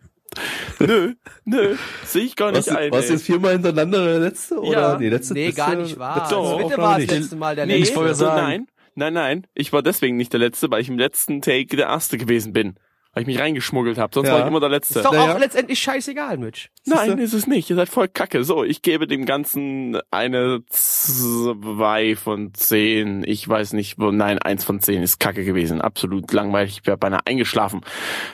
Nö, 0.79 1.13
nö. 1.45 1.75
Sehe 2.03 2.23
ich 2.23 2.35
gar 2.35 2.51
nicht 2.51 2.67
Was, 2.67 2.75
ein. 2.75 2.91
was 2.91 3.05
ey. 3.05 3.11
jetzt 3.11 3.25
viermal 3.25 3.53
hintereinander 3.53 4.03
der 4.05 4.19
letzte? 4.19 4.59
Oder? 4.59 4.71
Ja. 4.93 4.97
Nee, 4.97 5.09
letzte, 5.09 5.33
Nee, 5.35 5.51
gar 5.51 5.75
nicht 5.75 5.99
wahr. 5.99 6.17
letzte 6.17 6.35
Doch. 6.35 6.53
Bitte 6.57 6.65
Aufnahme 6.65 6.83
war 6.83 6.91
das 6.99 6.99
nicht. 7.07 7.11
letzte 7.19 7.35
Mal 7.35 7.55
der 7.55 7.65
Nee, 7.67 7.77
letzte. 7.79 7.95
wollte 7.95 8.09
also 8.09 8.25
sagen. 8.25 8.41
nein, 8.41 8.67
nein, 8.95 9.13
nein. 9.13 9.47
Ich 9.53 9.71
war 9.71 9.83
deswegen 9.83 10.17
nicht 10.17 10.33
der 10.33 10.39
Letzte, 10.39 10.71
weil 10.71 10.81
ich 10.81 10.89
im 10.89 10.97
letzten 10.97 11.41
Take 11.43 11.75
der 11.77 11.85
Erste 11.87 12.17
gewesen 12.17 12.53
bin. 12.53 12.75
Weil 13.13 13.23
ich 13.23 13.27
mich 13.27 13.39
reingeschmuggelt 13.39 13.97
habe. 13.97 14.13
Sonst 14.13 14.27
Ja. 14.27 14.33
war 14.33 14.41
ich 14.41 14.47
immer 14.47 14.59
der 14.59 14.69
Letzte. 14.69 14.99
Ist 14.99 15.05
doch 15.05 15.11
Naja. 15.11 15.35
auch 15.35 15.39
letztendlich 15.39 15.79
scheißegal, 15.79 16.37
Mitch. 16.37 16.69
Nein, 16.85 17.17
ist 17.17 17.33
es 17.33 17.45
nicht. 17.47 17.69
Ihr 17.69 17.75
seid 17.75 17.89
voll 17.89 18.07
kacke. 18.07 18.43
So, 18.43 18.63
ich 18.63 18.81
gebe 18.81 19.07
dem 19.07 19.25
Ganzen 19.25 19.99
eine 20.11 20.63
zwei 20.69 22.15
von 22.15 22.53
zehn. 22.53 23.23
Ich 23.25 23.47
weiß 23.47 23.73
nicht, 23.73 23.99
wo, 23.99 24.11
nein, 24.11 24.39
eins 24.39 24.63
von 24.63 24.79
zehn 24.79 25.03
ist 25.03 25.19
kacke 25.19 25.43
gewesen. 25.43 25.81
Absolut 25.81 26.31
langweilig. 26.31 26.79
Ich 26.79 26.87
wäre 26.87 26.97
beinahe 26.97 27.25
eingeschlafen. 27.25 27.81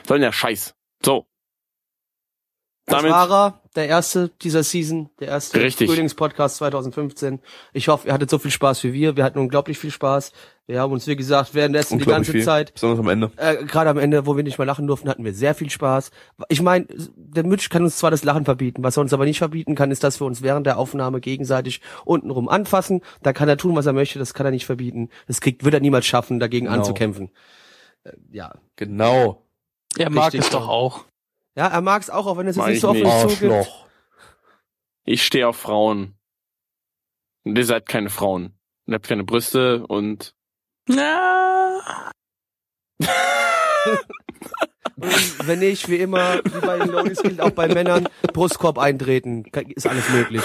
Soll 0.06 0.22
ja 0.22 0.32
Scheiß. 0.32 0.74
So. 1.04 1.26
Das 2.86 2.98
Damit, 3.02 3.12
war 3.12 3.30
er, 3.30 3.62
der 3.76 3.86
erste 3.86 4.30
dieser 4.40 4.62
Season, 4.62 5.10
der 5.20 5.28
erste 5.28 5.60
Richtig. 5.60 5.90
Frühlingspodcast 5.90 6.56
2015. 6.56 7.40
Ich 7.74 7.88
hoffe, 7.88 8.08
ihr 8.08 8.14
hattet 8.14 8.30
so 8.30 8.38
viel 8.38 8.50
Spaß 8.50 8.82
wie 8.84 8.94
wir. 8.94 9.14
Wir 9.16 9.24
hatten 9.24 9.38
unglaublich 9.38 9.78
viel 9.78 9.90
Spaß. 9.90 10.32
Wir 10.70 10.80
haben 10.82 10.92
uns, 10.92 11.06
wie 11.06 11.16
gesagt, 11.16 11.54
währenddessen 11.54 11.98
die 11.98 12.04
ganze 12.04 12.30
viel. 12.32 12.44
Zeit 12.44 12.74
Besonders 12.74 12.98
am 12.98 13.08
Ende. 13.08 13.30
äh, 13.38 13.64
gerade 13.64 13.88
am 13.88 13.96
Ende, 13.96 14.26
wo 14.26 14.36
wir 14.36 14.44
nicht 14.44 14.58
mal 14.58 14.64
lachen 14.64 14.86
durften, 14.86 15.08
hatten 15.08 15.24
wir 15.24 15.32
sehr 15.32 15.54
viel 15.54 15.70
Spaß. 15.70 16.10
Ich 16.50 16.60
meine, 16.60 16.86
der 17.16 17.46
Mitch 17.46 17.70
kann 17.70 17.84
uns 17.84 17.96
zwar 17.96 18.10
das 18.10 18.22
Lachen 18.22 18.44
verbieten, 18.44 18.84
was 18.84 18.98
er 18.98 19.00
uns 19.00 19.14
aber 19.14 19.24
nicht 19.24 19.38
verbieten 19.38 19.74
kann, 19.74 19.90
ist, 19.90 20.04
dass 20.04 20.20
wir 20.20 20.26
uns 20.26 20.42
während 20.42 20.66
der 20.66 20.76
Aufnahme 20.76 21.20
gegenseitig 21.22 21.80
untenrum 22.04 22.50
anfassen. 22.50 23.00
Da 23.22 23.32
kann 23.32 23.48
er 23.48 23.56
tun, 23.56 23.76
was 23.76 23.86
er 23.86 23.94
möchte, 23.94 24.18
das 24.18 24.34
kann 24.34 24.44
er 24.44 24.52
nicht 24.52 24.66
verbieten. 24.66 25.08
Das 25.26 25.40
kriegt, 25.40 25.64
wird 25.64 25.72
er 25.72 25.80
niemals 25.80 26.04
schaffen, 26.04 26.38
dagegen 26.38 26.66
Genau. 26.66 26.78
anzukämpfen. 26.80 27.30
Äh, 28.04 28.12
ja. 28.30 28.54
Genau. 28.76 29.42
Er 29.96 30.10
mag 30.10 30.26
Richtig. 30.26 30.42
es 30.42 30.50
doch 30.50 30.68
auch. 30.68 31.06
Ja, 31.56 31.68
er 31.68 31.80
mag 31.80 32.02
es 32.02 32.10
auch, 32.10 32.26
auch 32.26 32.36
wenn 32.36 32.46
es 32.46 32.56
jetzt 32.56 32.66
nicht 32.66 32.74
ich 32.76 32.80
so 32.82 32.90
offen 32.90 33.06
zugibt. 33.30 33.66
ich 35.06 35.22
stehe 35.24 35.48
auf 35.48 35.56
Frauen. 35.56 36.14
Und 37.44 37.56
ihr 37.56 37.64
seid 37.64 37.88
keine 37.88 38.10
Frauen. 38.10 38.52
Ihr 38.86 38.96
habt 38.96 39.08
keine 39.08 39.24
Brüste 39.24 39.86
und 39.86 40.34
Ja. 40.88 41.78
Und 44.96 45.46
wenn 45.46 45.60
nicht, 45.60 45.88
wie 45.88 45.96
immer, 45.96 46.40
wie 46.44 46.60
bei 46.66 46.78
den 46.78 46.88
Ladies 46.88 47.22
gilt 47.22 47.40
auch 47.40 47.50
bei 47.50 47.68
Männern, 47.68 48.08
Brustkorb 48.32 48.78
eintreten. 48.78 49.44
Ist 49.74 49.86
alles 49.86 50.08
möglich. 50.10 50.42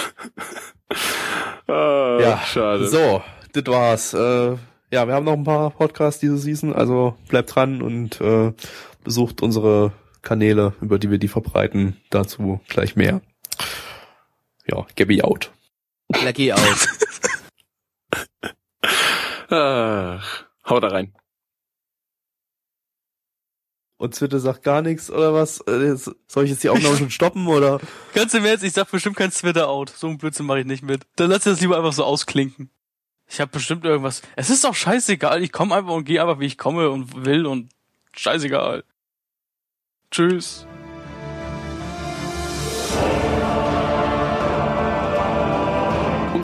Ah, 1.67 2.19
Ja, 2.21 2.41
schade. 2.45 2.87
So, 2.87 3.23
das 3.53 3.65
war's. 3.65 4.13
Äh, 4.13 4.57
ja, 4.91 5.07
wir 5.07 5.15
haben 5.15 5.25
noch 5.25 5.33
ein 5.33 5.43
paar 5.43 5.71
Podcasts 5.71 6.19
diese 6.19 6.37
Season, 6.37 6.71
also 6.73 7.17
bleibt 7.29 7.55
dran 7.55 7.81
und 7.81 8.21
äh, 8.21 8.53
besucht 9.03 9.41
unsere 9.41 9.91
Kanäle, 10.21 10.73
über 10.81 10.99
die 10.99 11.09
wir 11.09 11.17
die 11.17 11.27
verbreiten. 11.27 11.97
Dazu 12.11 12.59
gleich 12.69 12.95
mehr. 12.95 13.21
Ja, 14.67 14.85
Gabby 14.95 15.23
out. 15.23 15.51
Blackie 16.09 16.53
out. 16.53 16.61
Ach, 19.55 20.45
hau 20.65 20.79
da 20.79 20.87
rein. 20.87 21.13
Und 23.97 24.15
Zwitte 24.15 24.39
sagt 24.39 24.63
gar 24.63 24.81
nichts 24.81 25.11
oder 25.11 25.35
was? 25.35 25.59
Äh, 25.61 25.95
Soll 25.95 26.45
ich 26.45 26.49
jetzt 26.49 26.63
die 26.63 26.69
Aufnahme 26.69 26.97
schon 26.97 27.11
stoppen 27.11 27.47
oder? 27.47 27.79
Ganz 28.15 28.33
im 28.33 28.45
Ernst, 28.45 28.63
ich 28.63 28.73
sag 28.73 28.89
bestimmt 28.89 29.15
kein 29.15 29.29
Twitter 29.29 29.69
out. 29.69 29.89
So 29.89 30.07
ein 30.07 30.17
Blödsinn 30.17 30.47
mache 30.47 30.61
ich 30.61 30.65
nicht 30.65 30.81
mit. 30.81 31.03
Dann 31.17 31.29
lass 31.29 31.43
das 31.43 31.61
lieber 31.61 31.77
einfach 31.77 31.93
so 31.93 32.03
ausklinken. 32.03 32.71
Ich 33.27 33.39
habe 33.39 33.51
bestimmt 33.51 33.85
irgendwas. 33.85 34.23
Es 34.35 34.49
ist 34.49 34.63
doch 34.63 34.73
scheißegal. 34.73 35.43
Ich 35.43 35.51
komme 35.51 35.75
einfach 35.75 35.93
und 35.93 36.05
gehe 36.05 36.19
einfach, 36.19 36.39
wie 36.39 36.47
ich 36.47 36.57
komme 36.57 36.89
und 36.89 37.23
will 37.23 37.45
und 37.45 37.69
scheißegal. 38.15 38.83
Tschüss. 40.09 40.65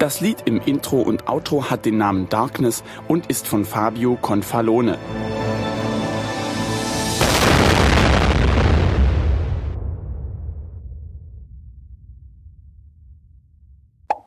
Das 0.00 0.22
Lied 0.22 0.44
im 0.46 0.62
Intro 0.62 1.02
und 1.02 1.28
Outro 1.28 1.68
hat 1.68 1.84
den 1.84 1.98
Namen 1.98 2.26
Darkness 2.30 2.82
und 3.06 3.26
ist 3.26 3.46
von 3.46 3.66
Fabio 3.66 4.16
Confalone. 4.16 4.98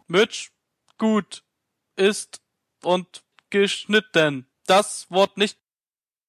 Mitch, 0.06 0.52
gut, 1.00 1.44
ist 1.96 2.40
und 2.84 3.24
geschnitten. 3.50 4.46
Das 4.68 5.10
Wort 5.10 5.38
nicht 5.38 5.58